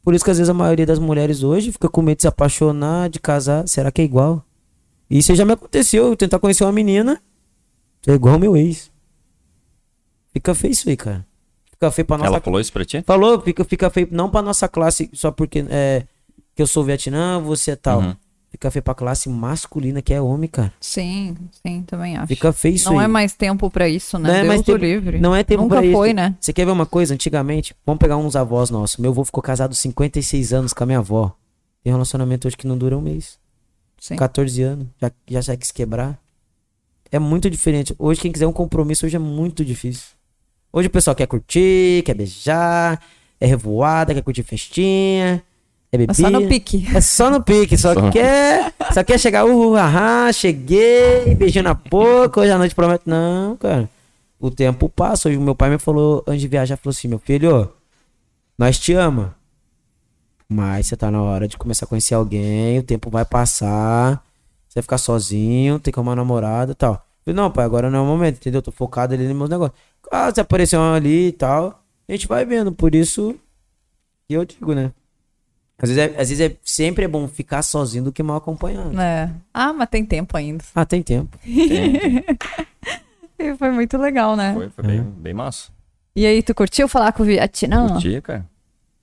Por 0.03 0.15
isso 0.15 0.25
que 0.25 0.31
às 0.31 0.39
vezes 0.39 0.49
a 0.49 0.55
maioria 0.55 0.87
das 0.87 0.99
mulheres 0.99 1.43
hoje 1.43 1.71
fica 1.71 1.87
com 1.87 2.01
medo 2.01 2.17
de 2.17 2.23
se 2.23 2.29
apaixonar, 2.29 3.11
de 3.11 3.21
casar. 3.21 3.69
Será 3.69 3.93
que 3.93 4.01
é 4.01 4.05
igual? 4.07 4.43
Isso 5.11 5.35
já 5.35 5.45
me 5.45 5.53
aconteceu, 5.53 6.07
eu 6.07 6.17
tentar 6.17 6.39
conhecer 6.39 6.65
uma 6.65 6.73
menina, 6.73 7.21
é 8.07 8.13
igual 8.13 8.35
ao 8.35 8.41
meu 8.41 8.57
ex. 8.57 8.91
Fica 10.33 10.55
feio 10.55 10.73
isso 10.73 10.89
aí, 10.89 10.97
cara. 10.97 11.28
Fica 11.79 11.91
feio 11.93 12.07
pra 12.07 12.19
nossa 12.19 12.29
Ela 12.31 12.41
falou 12.41 12.61
isso 12.61 12.73
pra 12.73 12.85
ti? 12.85 13.03
Falou, 13.07 13.41
fica, 13.41 13.65
fica 13.65 13.89
feio 13.89 14.09
não 14.11 14.29
pra 14.29 14.43
nossa 14.43 14.69
classe, 14.69 15.09
só 15.13 15.31
porque 15.31 15.65
é, 15.71 16.05
que 16.57 16.61
eu 16.61 16.67
sou 16.67 16.83
Vietnã, 16.83 17.39
você 17.41 17.71
é 17.73 17.77
tal. 17.77 18.01
Uhum. 18.01 18.17
Fica 18.51 18.71
feio 18.71 18.83
pra 18.83 18.95
classe 18.95 19.29
masculina, 19.29 20.01
que 20.03 20.13
é 20.13 20.21
homem, 20.21 20.49
cara. 20.49 20.73
Sim, 20.81 21.37
sim, 21.65 21.83
também 21.87 22.17
acho. 22.17 22.27
Fica 22.27 22.51
feio 22.53 22.75
isso 22.75 22.91
não 22.91 22.99
aí. 22.99 23.05
é 23.05 23.09
mais 23.09 23.35
tempo 23.35 23.71
pra 23.71 23.89
isso, 23.89 24.19
né? 24.19 24.29
Não 24.29 24.35
é 24.35 24.39
Deus 24.39 24.49
mais 24.49 24.63
tempo- 24.63 24.79
livre. 24.79 25.21
Não 25.21 25.37
é 25.37 25.45
tempo 25.45 25.63
Nunca 25.63 25.77
pra 25.77 25.85
isso. 25.85 25.93
foi, 25.95 26.13
né? 26.15 26.35
Você 26.41 26.53
quer 26.53 26.65
ver 26.65 26.73
uma 26.73 26.87
coisa? 26.87 27.13
Antigamente, 27.15 27.77
vamos 27.87 28.01
pegar 28.01 28.17
uns 28.17 28.35
avós 28.35 28.71
nossos. 28.71 28.97
Meu 28.97 29.11
avô 29.11 29.23
ficou 29.25 29.43
casado 29.43 29.75
56 29.75 30.53
anos 30.53 30.73
com 30.73 30.83
a 30.83 30.87
minha 30.87 30.99
avó. 30.99 31.31
Tem 31.85 31.93
um 31.93 31.97
relacionamento 31.97 32.49
hoje 32.49 32.57
que 32.57 32.67
não 32.67 32.77
dura 32.77 32.97
um 32.97 33.03
mês. 33.03 33.39
Sim. 34.01 34.17
14 34.17 34.63
anos. 34.63 34.87
Já, 35.01 35.11
já 35.29 35.41
já 35.43 35.57
quis 35.57 35.71
quebrar. 35.71 36.19
É 37.13 37.19
muito 37.19 37.49
diferente. 37.51 37.95
Hoje, 37.99 38.21
quem 38.21 38.33
quiser 38.33 38.47
um 38.47 38.53
compromisso, 38.53 39.05
hoje 39.07 39.15
é 39.17 39.19
muito 39.21 39.65
difícil. 39.65 40.09
Hoje 40.73 40.89
o 40.89 40.91
pessoal 40.91 41.17
quer 41.17 41.27
curtir, 41.27 42.03
quer 42.05 42.15
beijar, 42.15 43.01
é 43.41 43.47
revoada, 43.47 44.15
quer 44.15 44.23
curtir 44.23 44.43
festinha, 44.43 45.43
é 45.91 45.99
bebida. 45.99 46.13
É 46.13 46.15
só 46.15 46.31
no 46.31 46.49
pique. 46.49 46.87
É 46.95 47.01
só 47.01 47.31
no 47.31 47.43
pique, 47.43 47.79
só, 47.79 47.95
Só 47.95 48.11
quer. 48.11 48.75
Só 48.93 49.03
quer 49.03 49.19
chegar, 49.19 49.47
uh, 49.47 49.77
ahá, 49.77 50.31
cheguei, 50.33 51.35
beijinho 51.35 51.65
na 51.65 51.75
boca, 51.75 52.41
hoje 52.41 52.51
à 52.51 52.59
noite 52.59 52.75
promete. 52.75 53.05
Não, 53.07 53.57
cara. 53.57 53.89
O 54.39 54.51
tempo 54.51 54.89
passa. 54.89 55.29
Hoje 55.29 55.39
o 55.39 55.41
meu 55.41 55.55
pai 55.55 55.71
me 55.71 55.79
falou, 55.79 56.23
antes 56.27 56.43
de 56.43 56.49
viajar, 56.49 56.77
falou 56.77 56.91
assim: 56.91 57.09
meu 57.09 57.19
filho, 57.19 57.73
nós 58.59 58.79
te 58.79 58.93
ama. 58.93 59.35
Mas 60.49 60.87
você 60.87 60.97
tá 60.97 61.11
na 61.11 61.23
hora 61.23 61.47
de 61.49 61.57
começar 61.57 61.85
a 61.85 61.89
conhecer 61.89 62.15
alguém, 62.15 62.79
o 62.79 62.83
tempo 62.83 63.11
vai 63.11 63.25
passar, 63.25 64.23
você 64.67 64.77
vai 64.77 64.83
ficar 64.83 64.97
sozinho, 64.97 65.79
tem 65.79 65.93
que 65.93 65.99
arrumar 65.99 66.13
uma 66.13 66.17
namorada 66.17 66.73
e 66.73 66.75
tal. 66.75 67.07
Falei, 67.29 67.43
não, 67.43 67.51
pai, 67.51 67.67
agora 67.67 67.91
não 67.91 67.99
é 67.99 68.03
o 68.03 68.07
momento, 68.07 68.37
entendeu? 68.37 68.63
Tô 68.63 68.73
focado 68.73 69.13
ali 69.13 69.27
nos 69.27 69.37
meus 69.37 69.51
negócios. 69.51 69.79
Ah, 70.11 70.31
você 70.31 70.41
apareceu 70.41 70.83
ali 70.83 71.29
e 71.29 71.33
tal, 71.33 71.85
a 72.09 72.13
gente 72.13 72.27
vai 72.27 72.43
vendo, 72.47 72.73
por 72.73 72.95
isso 72.95 73.35
que 74.27 74.35
eu 74.35 74.47
digo, 74.47 74.73
né? 74.75 74.93
Às 75.79 75.91
vezes, 75.91 75.99
é, 75.99 76.21
às 76.21 76.29
vezes 76.31 76.41
é, 76.41 76.57
sempre 76.63 77.05
é 77.05 77.09
bom 77.09 77.29
ficar 77.29 77.63
sozinho 77.63 78.05
do 78.05 78.13
que 78.13 78.23
mal 78.23 78.39
acompanhado. 78.39 78.99
É. 78.99 79.31
Ah, 79.53 79.75
mas 79.75 79.91
tem 79.91 80.07
tempo 80.07 80.39
ainda. 80.39 80.65
Ah, 80.75 80.87
tem 80.87 81.03
tempo. 81.03 81.39
E 83.41 83.55
foi 83.55 83.71
muito 83.71 83.97
legal, 83.97 84.35
né? 84.35 84.53
Foi, 84.53 84.69
foi 84.69 84.85
bem, 84.85 85.01
bem 85.01 85.33
massa. 85.33 85.71
E 86.17 86.27
aí, 86.27 86.43
tu 86.43 86.53
curtiu 86.53 86.89
falar 86.89 87.13
com 87.13 87.23
o 87.23 87.27
Vietnã? 87.27 87.87
Curti, 87.87 88.21
cara. 88.21 88.45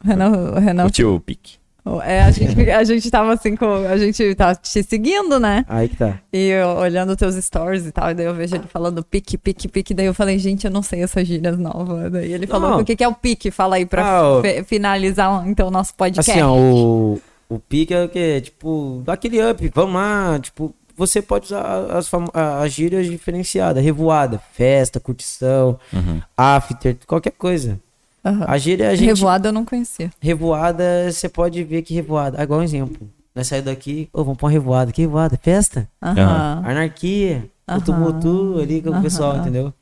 Renan, 0.03 0.51
o 0.51 0.59
Renan, 0.59 0.83
Curtiu 0.83 1.15
o 1.15 1.21
pique. 1.21 1.57
É, 2.03 2.21
a 2.23 2.31
gente, 2.31 2.59
a 2.71 2.83
gente 2.83 3.11
tava 3.11 3.33
assim 3.33 3.55
com. 3.55 3.65
A 3.87 3.97
gente 3.97 4.33
tava 4.35 4.55
te 4.55 4.81
seguindo, 4.83 5.39
né? 5.39 5.63
Aí 5.67 5.87
que 5.87 5.95
tá. 5.97 6.19
E 6.33 6.47
eu 6.49 6.69
olhando 6.69 7.15
teus 7.15 7.35
stories 7.35 7.85
e 7.85 7.91
tal, 7.91 8.09
e 8.11 8.13
daí 8.13 8.25
eu 8.25 8.33
vejo 8.33 8.55
ele 8.55 8.67
falando 8.67 9.03
pique, 9.03 9.37
pique, 9.37 9.67
pique. 9.67 9.93
Daí 9.93 10.05
eu 10.07 10.13
falei, 10.13 10.39
gente, 10.39 10.65
eu 10.65 10.71
não 10.71 10.81
sei 10.81 11.03
essas 11.03 11.27
gírias 11.27 11.57
novas. 11.59 12.11
Daí 12.11 12.33
ele 12.33 12.47
falou, 12.47 12.79
o 12.79 12.83
que, 12.85 12.95
que 12.95 13.03
é 13.03 13.07
o 13.07 13.13
pique? 13.13 13.51
Fala 13.51 13.75
aí 13.75 13.85
pra 13.85 14.03
Ah, 14.05 14.29
o- 14.39 14.43
finalizar 14.65 15.47
então 15.47 15.67
o 15.67 15.71
nosso 15.71 15.93
podcast. 15.93 16.31
Assim, 16.31 16.41
ó, 16.41 16.55
o, 16.55 17.21
o 17.49 17.59
pique 17.59 17.93
é 17.93 18.03
o 18.03 18.09
quê? 18.09 18.41
Tipo, 18.41 19.01
dá 19.05 19.13
aquele 19.13 19.39
up, 19.47 19.71
vamos 19.73 19.93
lá, 19.95 20.39
tipo, 20.39 20.73
você 20.97 21.21
pode 21.21 21.45
usar 21.47 21.61
as, 21.91 22.09
as 22.33 22.71
gírias 22.71 23.05
diferenciadas, 23.05 23.83
revoada, 23.83 24.41
festa, 24.53 24.99
curtição, 24.99 25.77
Uhum. 25.93 26.21
after, 26.37 26.95
qualquer 27.05 27.31
coisa. 27.31 27.79
Aham. 28.25 28.45
A 28.47 28.57
gíria 28.57 28.89
a 28.89 28.95
gente... 28.95 29.07
Revoada 29.07 29.49
eu 29.49 29.53
não 29.53 29.63
conhecia. 29.63 30.09
Revoada, 30.19 31.11
você 31.11 31.29
pode 31.29 31.63
ver 31.63 31.83
que 31.83 31.93
revoada, 31.93 32.37
ah, 32.39 32.43
igual 32.43 32.59
um 32.59 32.63
exemplo. 32.63 33.07
Nós 33.35 33.47
saímos 33.47 33.65
daqui, 33.65 34.09
ô, 34.11 34.23
vamos 34.23 34.37
pra 34.37 34.45
uma 34.47 34.51
revoada, 34.51 34.91
que 34.91 35.01
revoada? 35.01 35.37
Festa? 35.41 35.87
Aham. 36.01 36.63
Anarquia, 36.65 37.49
o 37.67 37.71
Aham. 37.73 37.79
tumultu 37.81 38.59
ali 38.59 38.81
com 38.81 38.89
o 38.89 39.01
pessoal, 39.01 39.37
entendeu? 39.37 39.73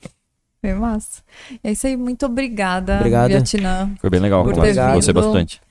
Foi 0.59 0.73
massa. 0.73 1.21
É 1.63 1.71
isso 1.71 1.85
aí, 1.85 1.95
muito 1.95 2.25
obrigada, 2.25 2.97
Obrigado. 2.97 3.29
Vietnã. 3.29 3.91
Foi 3.99 4.09
bem 4.09 4.19
legal. 4.19 4.43
Por 4.43 4.53
ter 4.53 4.73
você 4.73 5.11
vindo. 5.11 5.21
bastante. 5.21 5.61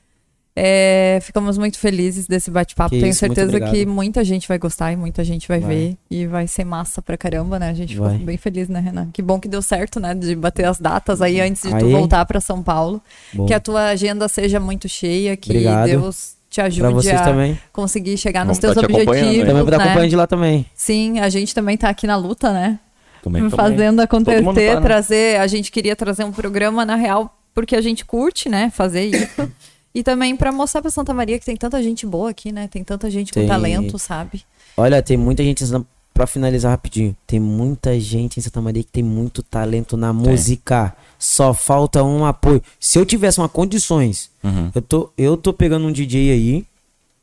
É, 0.55 1.19
ficamos 1.23 1.57
muito 1.57 1.79
felizes 1.79 2.27
desse 2.27 2.51
bate-papo. 2.51 2.91
Tenho 2.91 3.07
isso, 3.07 3.21
certeza 3.21 3.59
que 3.59 3.87
muita 3.87 4.23
gente 4.23 4.47
vai 4.47 4.59
gostar 4.59 4.93
e 4.93 4.97
muita 4.97 5.25
gente 5.25 5.49
vai, 5.49 5.61
Vai. 5.61 5.75
ver. 5.75 5.97
E 6.11 6.27
vai 6.27 6.47
ser 6.47 6.65
massa 6.65 7.01
pra 7.01 7.17
caramba, 7.17 7.59
né? 7.59 7.71
A 7.71 7.75
gente 7.75 7.97
Vai. 7.97 8.11
ficou 8.13 8.27
bem 8.27 8.37
feliz, 8.37 8.69
né, 8.69 8.79
Renan? 8.79 9.09
Que 9.13 9.23
bom 9.23 9.41
que 9.41 9.49
deu 9.49 9.63
certo, 9.63 9.99
né? 9.99 10.15
De 10.15 10.35
bater 10.37 10.67
as 10.67 10.79
datas 10.79 11.23
aí 11.23 11.41
antes 11.41 11.63
de 11.63 11.71
tu 11.71 11.87
Aí. 11.87 11.93
voltar 11.93 12.25
pra 12.27 12.39
São 12.39 12.63
Paulo. 12.63 13.01
Bom, 13.33 13.47
Que 13.47 13.55
a 13.55 13.61
tua 13.61 13.87
agenda 13.87 14.29
seja 14.29 14.61
muito 14.61 14.89
cheia, 14.91 15.35
que 15.39 15.51
Obrigado. 15.51 15.87
Deus 15.89 16.35
te 16.51 16.61
ajude 16.61 16.93
vocês 16.93 17.19
a 17.19 17.25
também. 17.25 17.59
conseguir 17.73 18.19
chegar 18.19 18.45
nos 18.45 18.59
Vamos 18.59 18.61
teus 18.61 18.75
tá 18.75 18.81
te 18.81 18.85
acompanhando, 18.85 19.09
objetivos. 19.09 19.47
Também 19.49 19.63
vou 19.63 19.71
dar 19.71 19.79
né? 19.79 19.85
acompanhando 19.85 20.11
de 20.11 20.17
lá 20.17 20.27
também. 20.27 20.67
Sim, 20.75 21.19
a 21.21 21.31
gente 21.31 21.55
também 21.55 21.79
tá 21.79 21.89
aqui 21.89 22.07
na 22.07 22.17
luta, 22.17 22.53
né? 22.53 22.79
Também, 23.23 23.41
também. 23.43 23.57
fazendo 23.57 24.01
acontecer, 24.01 24.43
tá, 24.43 24.75
né? 24.75 24.81
trazer. 24.83 25.41
A 25.41 25.47
gente 25.47 25.73
queria 25.73 25.97
trazer 25.97 26.25
um 26.25 26.33
programa, 26.33 26.85
na 26.85 26.95
real, 26.97 27.35
porque 27.55 27.75
a 27.75 27.81
gente 27.81 28.05
curte, 28.05 28.51
né? 28.51 28.71
Fazer 28.75 29.05
isso. 29.07 29.49
e 29.95 30.03
também 30.03 30.37
pra 30.37 30.51
mostrar 30.53 30.81
pra 30.83 30.91
Santa 30.91 31.13
Maria 31.15 31.39
que 31.39 31.45
tem 31.45 31.57
tanta 31.57 31.83
gente 31.83 32.07
boa 32.07 32.31
aqui, 32.31 32.51
né? 32.53 32.69
Tem 32.69 32.83
tanta 32.85 33.11
gente 33.11 33.33
com 33.33 33.41
Tem. 33.41 33.49
talento, 33.49 33.99
sabe? 33.99 34.43
Olha, 34.77 35.03
tem 35.03 35.17
muita 35.17 35.43
gente. 35.43 35.63
em 35.65 35.67
Santa- 35.67 35.87
Pra 36.15 36.27
finalizar 36.27 36.71
rapidinho, 36.73 37.17
tem 37.27 37.41
muita 37.41 37.99
gente 37.99 38.37
em 38.39 38.43
Santa 38.43 38.61
Maria 38.61 38.83
que 38.85 38.93
tem 38.93 39.03
muito 39.03 39.43
talento 39.43 39.97
na 39.97 40.13
música. 40.13 40.95
Só 41.19 41.55
falta 41.55 42.05
um 42.05 42.27
apoio. 42.27 42.63
Se 42.79 42.99
eu 42.99 43.07
tivesse 43.07 43.39
uma 43.41 43.49
condições, 43.49 44.31
Uhum. 44.45 44.71
eu 44.75 44.83
tô, 44.83 45.11
eu 45.17 45.39
tô 45.39 45.55
pegando 45.55 45.87
um 45.87 45.91
DJ 45.91 46.31
aí, 46.33 46.67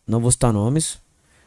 não 0.08 0.20
vou 0.20 0.32
citar 0.32 0.52
nomes. 0.52 0.98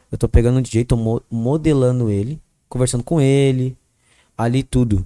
Eu 0.09 0.17
tô 0.17 0.29
pegando 0.29 0.59
um 0.59 0.61
DJ, 0.61 0.85
tô 0.85 0.95
mo- 0.95 1.21
modelando 1.29 2.09
ele, 2.09 2.39
conversando 2.69 3.03
com 3.03 3.19
ele, 3.19 3.75
ali 4.37 4.63
tudo. 4.63 5.05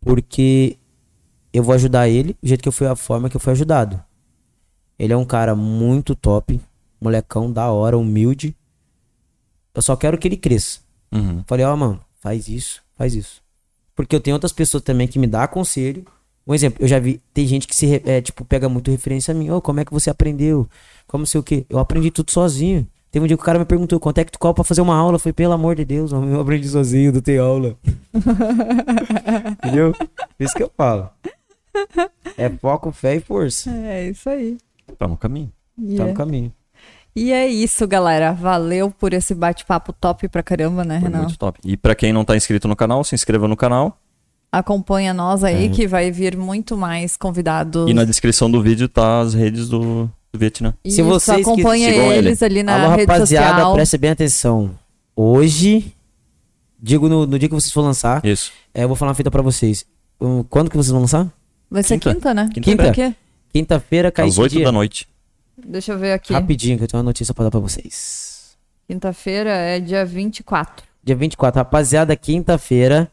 Porque 0.00 0.76
eu 1.52 1.62
vou 1.62 1.74
ajudar 1.74 2.08
ele 2.08 2.36
do 2.42 2.48
jeito 2.48 2.62
que 2.62 2.68
eu 2.68 2.72
fui 2.72 2.86
a 2.88 2.96
forma 2.96 3.28
que 3.30 3.36
eu 3.36 3.40
fui 3.40 3.52
ajudado. 3.52 4.02
Ele 4.98 5.12
é 5.12 5.16
um 5.16 5.24
cara 5.24 5.54
muito 5.54 6.14
top, 6.14 6.60
molecão 7.00 7.52
da 7.52 7.70
hora, 7.70 7.96
humilde. 7.96 8.56
Eu 9.74 9.82
só 9.82 9.94
quero 9.94 10.18
que 10.18 10.26
ele 10.26 10.36
cresça. 10.36 10.80
Uhum. 11.12 11.44
Falei, 11.46 11.64
ó, 11.64 11.76
mano, 11.76 12.00
faz 12.20 12.48
isso, 12.48 12.82
faz 12.96 13.14
isso. 13.14 13.42
Porque 13.94 14.14
eu 14.14 14.20
tenho 14.20 14.34
outras 14.34 14.52
pessoas 14.52 14.82
também 14.82 15.06
que 15.06 15.18
me 15.18 15.26
dão 15.26 15.46
conselho. 15.46 16.04
Um 16.46 16.54
exemplo, 16.54 16.82
eu 16.82 16.88
já 16.88 16.98
vi, 16.98 17.20
tem 17.32 17.46
gente 17.46 17.66
que 17.66 17.76
se, 17.76 18.02
é, 18.06 18.20
tipo, 18.20 18.44
pega 18.44 18.68
muito 18.68 18.90
referência 18.90 19.32
a 19.32 19.34
mim. 19.34 19.50
Ô, 19.50 19.60
como 19.60 19.80
é 19.80 19.84
que 19.84 19.92
você 19.92 20.08
aprendeu? 20.08 20.68
Como 21.06 21.26
sei 21.26 21.38
o 21.38 21.42
quê? 21.42 21.66
Eu 21.68 21.78
aprendi 21.78 22.10
tudo 22.10 22.30
sozinho. 22.30 22.86
Teve 23.10 23.24
um 23.24 23.26
dia 23.26 23.36
que 23.36 23.42
o 23.42 23.46
cara 23.46 23.58
me 23.58 23.64
perguntou, 23.64 23.98
quanto 24.00 24.18
é 24.18 24.24
que 24.24 24.32
tu 24.32 24.38
cobra 24.38 24.54
pra 24.54 24.64
fazer 24.64 24.80
uma 24.80 24.96
aula? 24.96 25.14
Eu 25.14 25.18
falei, 25.18 25.32
pelo 25.32 25.52
amor 25.52 25.76
de 25.76 25.84
Deus, 25.84 26.12
homem, 26.12 26.30
eu 26.30 26.40
aprendi 26.40 26.68
sozinho, 26.68 27.12
não 27.12 27.20
tem 27.20 27.38
aula. 27.38 27.76
Entendeu? 29.64 29.94
Isso 30.38 30.54
que 30.54 30.62
eu 30.62 30.70
falo. 30.76 31.08
É 32.36 32.48
foco, 32.50 32.92
fé 32.92 33.16
e 33.16 33.20
força. 33.20 33.70
É 33.70 34.10
isso 34.10 34.28
aí. 34.28 34.58
Tá 34.96 35.06
no 35.08 35.16
caminho. 35.16 35.52
E, 35.80 35.96
Tá 35.96 36.04
no 36.06 36.14
caminho. 36.14 36.52
e 37.14 37.32
é 37.32 37.46
isso, 37.46 37.86
galera. 37.86 38.32
Valeu 38.32 38.90
por 38.90 39.12
esse 39.12 39.34
bate-papo 39.34 39.92
top 39.92 40.28
pra 40.28 40.42
caramba, 40.42 40.84
né, 40.84 41.00
Foi 41.00 41.08
Renan? 41.08 41.22
muito 41.22 41.38
top. 41.38 41.58
E 41.64 41.76
pra 41.76 41.94
quem 41.94 42.12
não 42.12 42.24
tá 42.24 42.36
inscrito 42.36 42.66
no 42.68 42.74
canal, 42.76 43.02
se 43.04 43.14
inscreva 43.14 43.46
no 43.46 43.56
canal. 43.56 43.98
Acompanha 44.50 45.12
nós 45.12 45.44
aí, 45.44 45.66
É. 45.66 45.68
que 45.68 45.86
vai 45.86 46.10
vir 46.10 46.36
muito 46.36 46.76
mais 46.76 47.16
convidados. 47.16 47.88
E 47.90 47.92
na 47.94 48.04
descrição 48.04 48.50
do 48.50 48.62
vídeo 48.62 48.88
tá 48.88 49.20
as 49.20 49.34
redes 49.34 49.68
do, 49.68 50.06
do 50.32 50.38
Vietnã. 50.38 50.72
Se 50.84 50.88
Isso, 51.00 51.04
vocês 51.04 51.44
que- 51.44 51.50
acompanha 51.52 51.90
eles 51.90 52.42
ali 52.42 52.62
na 52.62 52.82
Alô, 52.84 52.96
rede 52.96 53.10
rapaziada, 53.12 53.48
social. 53.50 53.74
preste 53.74 53.98
bem 53.98 54.10
atenção. 54.10 54.70
Hoje, 55.14 55.92
digo 56.80 57.08
no, 57.08 57.26
no 57.26 57.38
dia 57.38 57.48
que 57.48 57.54
vocês 57.54 57.72
for 57.72 57.82
lançar, 57.82 58.24
Isso. 58.24 58.50
é, 58.72 58.84
eu 58.84 58.88
vou 58.88 58.96
falar 58.96 59.10
uma 59.10 59.14
fita 59.14 59.30
pra 59.30 59.42
vocês. 59.42 59.84
Quando 60.48 60.70
que 60.70 60.76
vocês 60.76 60.90
vão 60.92 61.02
lançar? 61.02 61.28
Vai 61.70 61.82
ser 61.82 61.98
Quinta. 61.98 62.14
quinta, 62.14 62.34
né? 62.34 62.48
Quinta. 62.54 62.84
Por 62.84 62.92
quê? 62.94 63.14
Quinta-feira, 63.52 64.10
cai 64.10 64.26
Às 64.26 64.32
esse 64.32 64.40
8 64.40 64.52
dia. 64.52 64.64
da 64.64 64.72
noite. 64.72 65.08
Deixa 65.66 65.92
eu 65.92 65.98
ver 65.98 66.12
aqui. 66.12 66.32
Rapidinho, 66.32 66.78
que 66.78 66.84
eu 66.84 66.88
tenho 66.88 66.98
uma 67.00 67.04
notícia 67.08 67.34
pra 67.34 67.44
dar 67.44 67.50
pra 67.50 67.60
vocês. 67.60 68.56
Quinta-feira 68.86 69.50
é 69.50 69.80
dia 69.80 70.04
24. 70.04 70.86
Dia 71.02 71.16
24. 71.16 71.58
Rapaziada, 71.58 72.14
quinta-feira. 72.16 73.10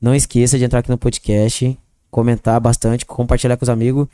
Não 0.00 0.14
esqueça 0.14 0.58
de 0.58 0.64
entrar 0.64 0.80
aqui 0.80 0.90
no 0.90 0.98
podcast, 0.98 1.78
comentar 2.10 2.60
bastante, 2.60 3.06
compartilhar 3.06 3.56
com 3.56 3.64
os 3.64 3.68
amigos. 3.68 4.06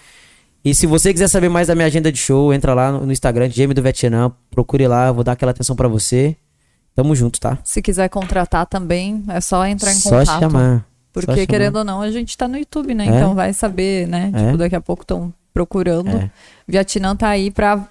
E 0.64 0.74
se 0.74 0.86
você 0.86 1.12
quiser 1.12 1.26
saber 1.28 1.48
mais 1.48 1.66
da 1.68 1.74
minha 1.74 1.86
agenda 1.88 2.12
de 2.12 2.18
show, 2.18 2.54
entra 2.54 2.72
lá 2.72 2.92
no 2.92 3.10
Instagram, 3.10 3.50
Jamie 3.50 3.74
do 3.74 3.82
Vietnã. 3.82 4.30
Procure 4.50 4.86
lá, 4.86 5.08
eu 5.08 5.14
vou 5.14 5.24
dar 5.24 5.32
aquela 5.32 5.50
atenção 5.50 5.74
pra 5.74 5.88
você. 5.88 6.36
Tamo 6.94 7.16
junto, 7.16 7.40
tá? 7.40 7.58
Se 7.64 7.82
quiser 7.82 8.08
contratar 8.08 8.66
também, 8.66 9.24
é 9.28 9.40
só 9.40 9.66
entrar 9.66 9.90
em 9.90 9.94
Só 9.96 10.20
contato. 10.20 10.40
chamar. 10.40 10.86
Porque, 11.12 11.26
Só 11.32 11.34
chamar. 11.36 11.46
querendo 11.48 11.76
ou 11.76 11.84
não, 11.84 12.00
a 12.00 12.10
gente 12.12 12.36
tá 12.38 12.46
no 12.46 12.56
YouTube, 12.56 12.94
né? 12.94 13.06
É. 13.06 13.08
Então 13.08 13.34
vai 13.34 13.52
saber, 13.52 14.06
né? 14.06 14.30
É. 14.34 14.44
Tipo, 14.44 14.56
daqui 14.58 14.76
a 14.76 14.80
pouco 14.80 15.02
estão 15.02 15.34
procurando. 15.52 16.10
É. 16.10 16.30
Vietnã 16.66 17.14
tá 17.16 17.28
aí 17.28 17.50
pra, 17.50 17.88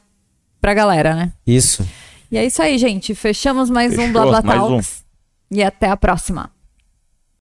pra 0.59 0.73
galera, 0.73 1.15
né? 1.15 1.31
Isso. 1.45 1.87
E 2.31 2.37
é 2.37 2.45
isso 2.45 2.61
aí, 2.61 2.77
gente. 2.77 3.13
Fechamos 3.13 3.69
mais 3.69 3.93
um 3.93 3.97
Fechou, 3.97 4.13
Blá 4.13 4.41
Blá 4.41 4.41
mais 4.41 4.61
um. 4.61 5.55
E 5.55 5.61
até 5.61 5.89
a 5.89 5.97
próxima. 5.97 6.49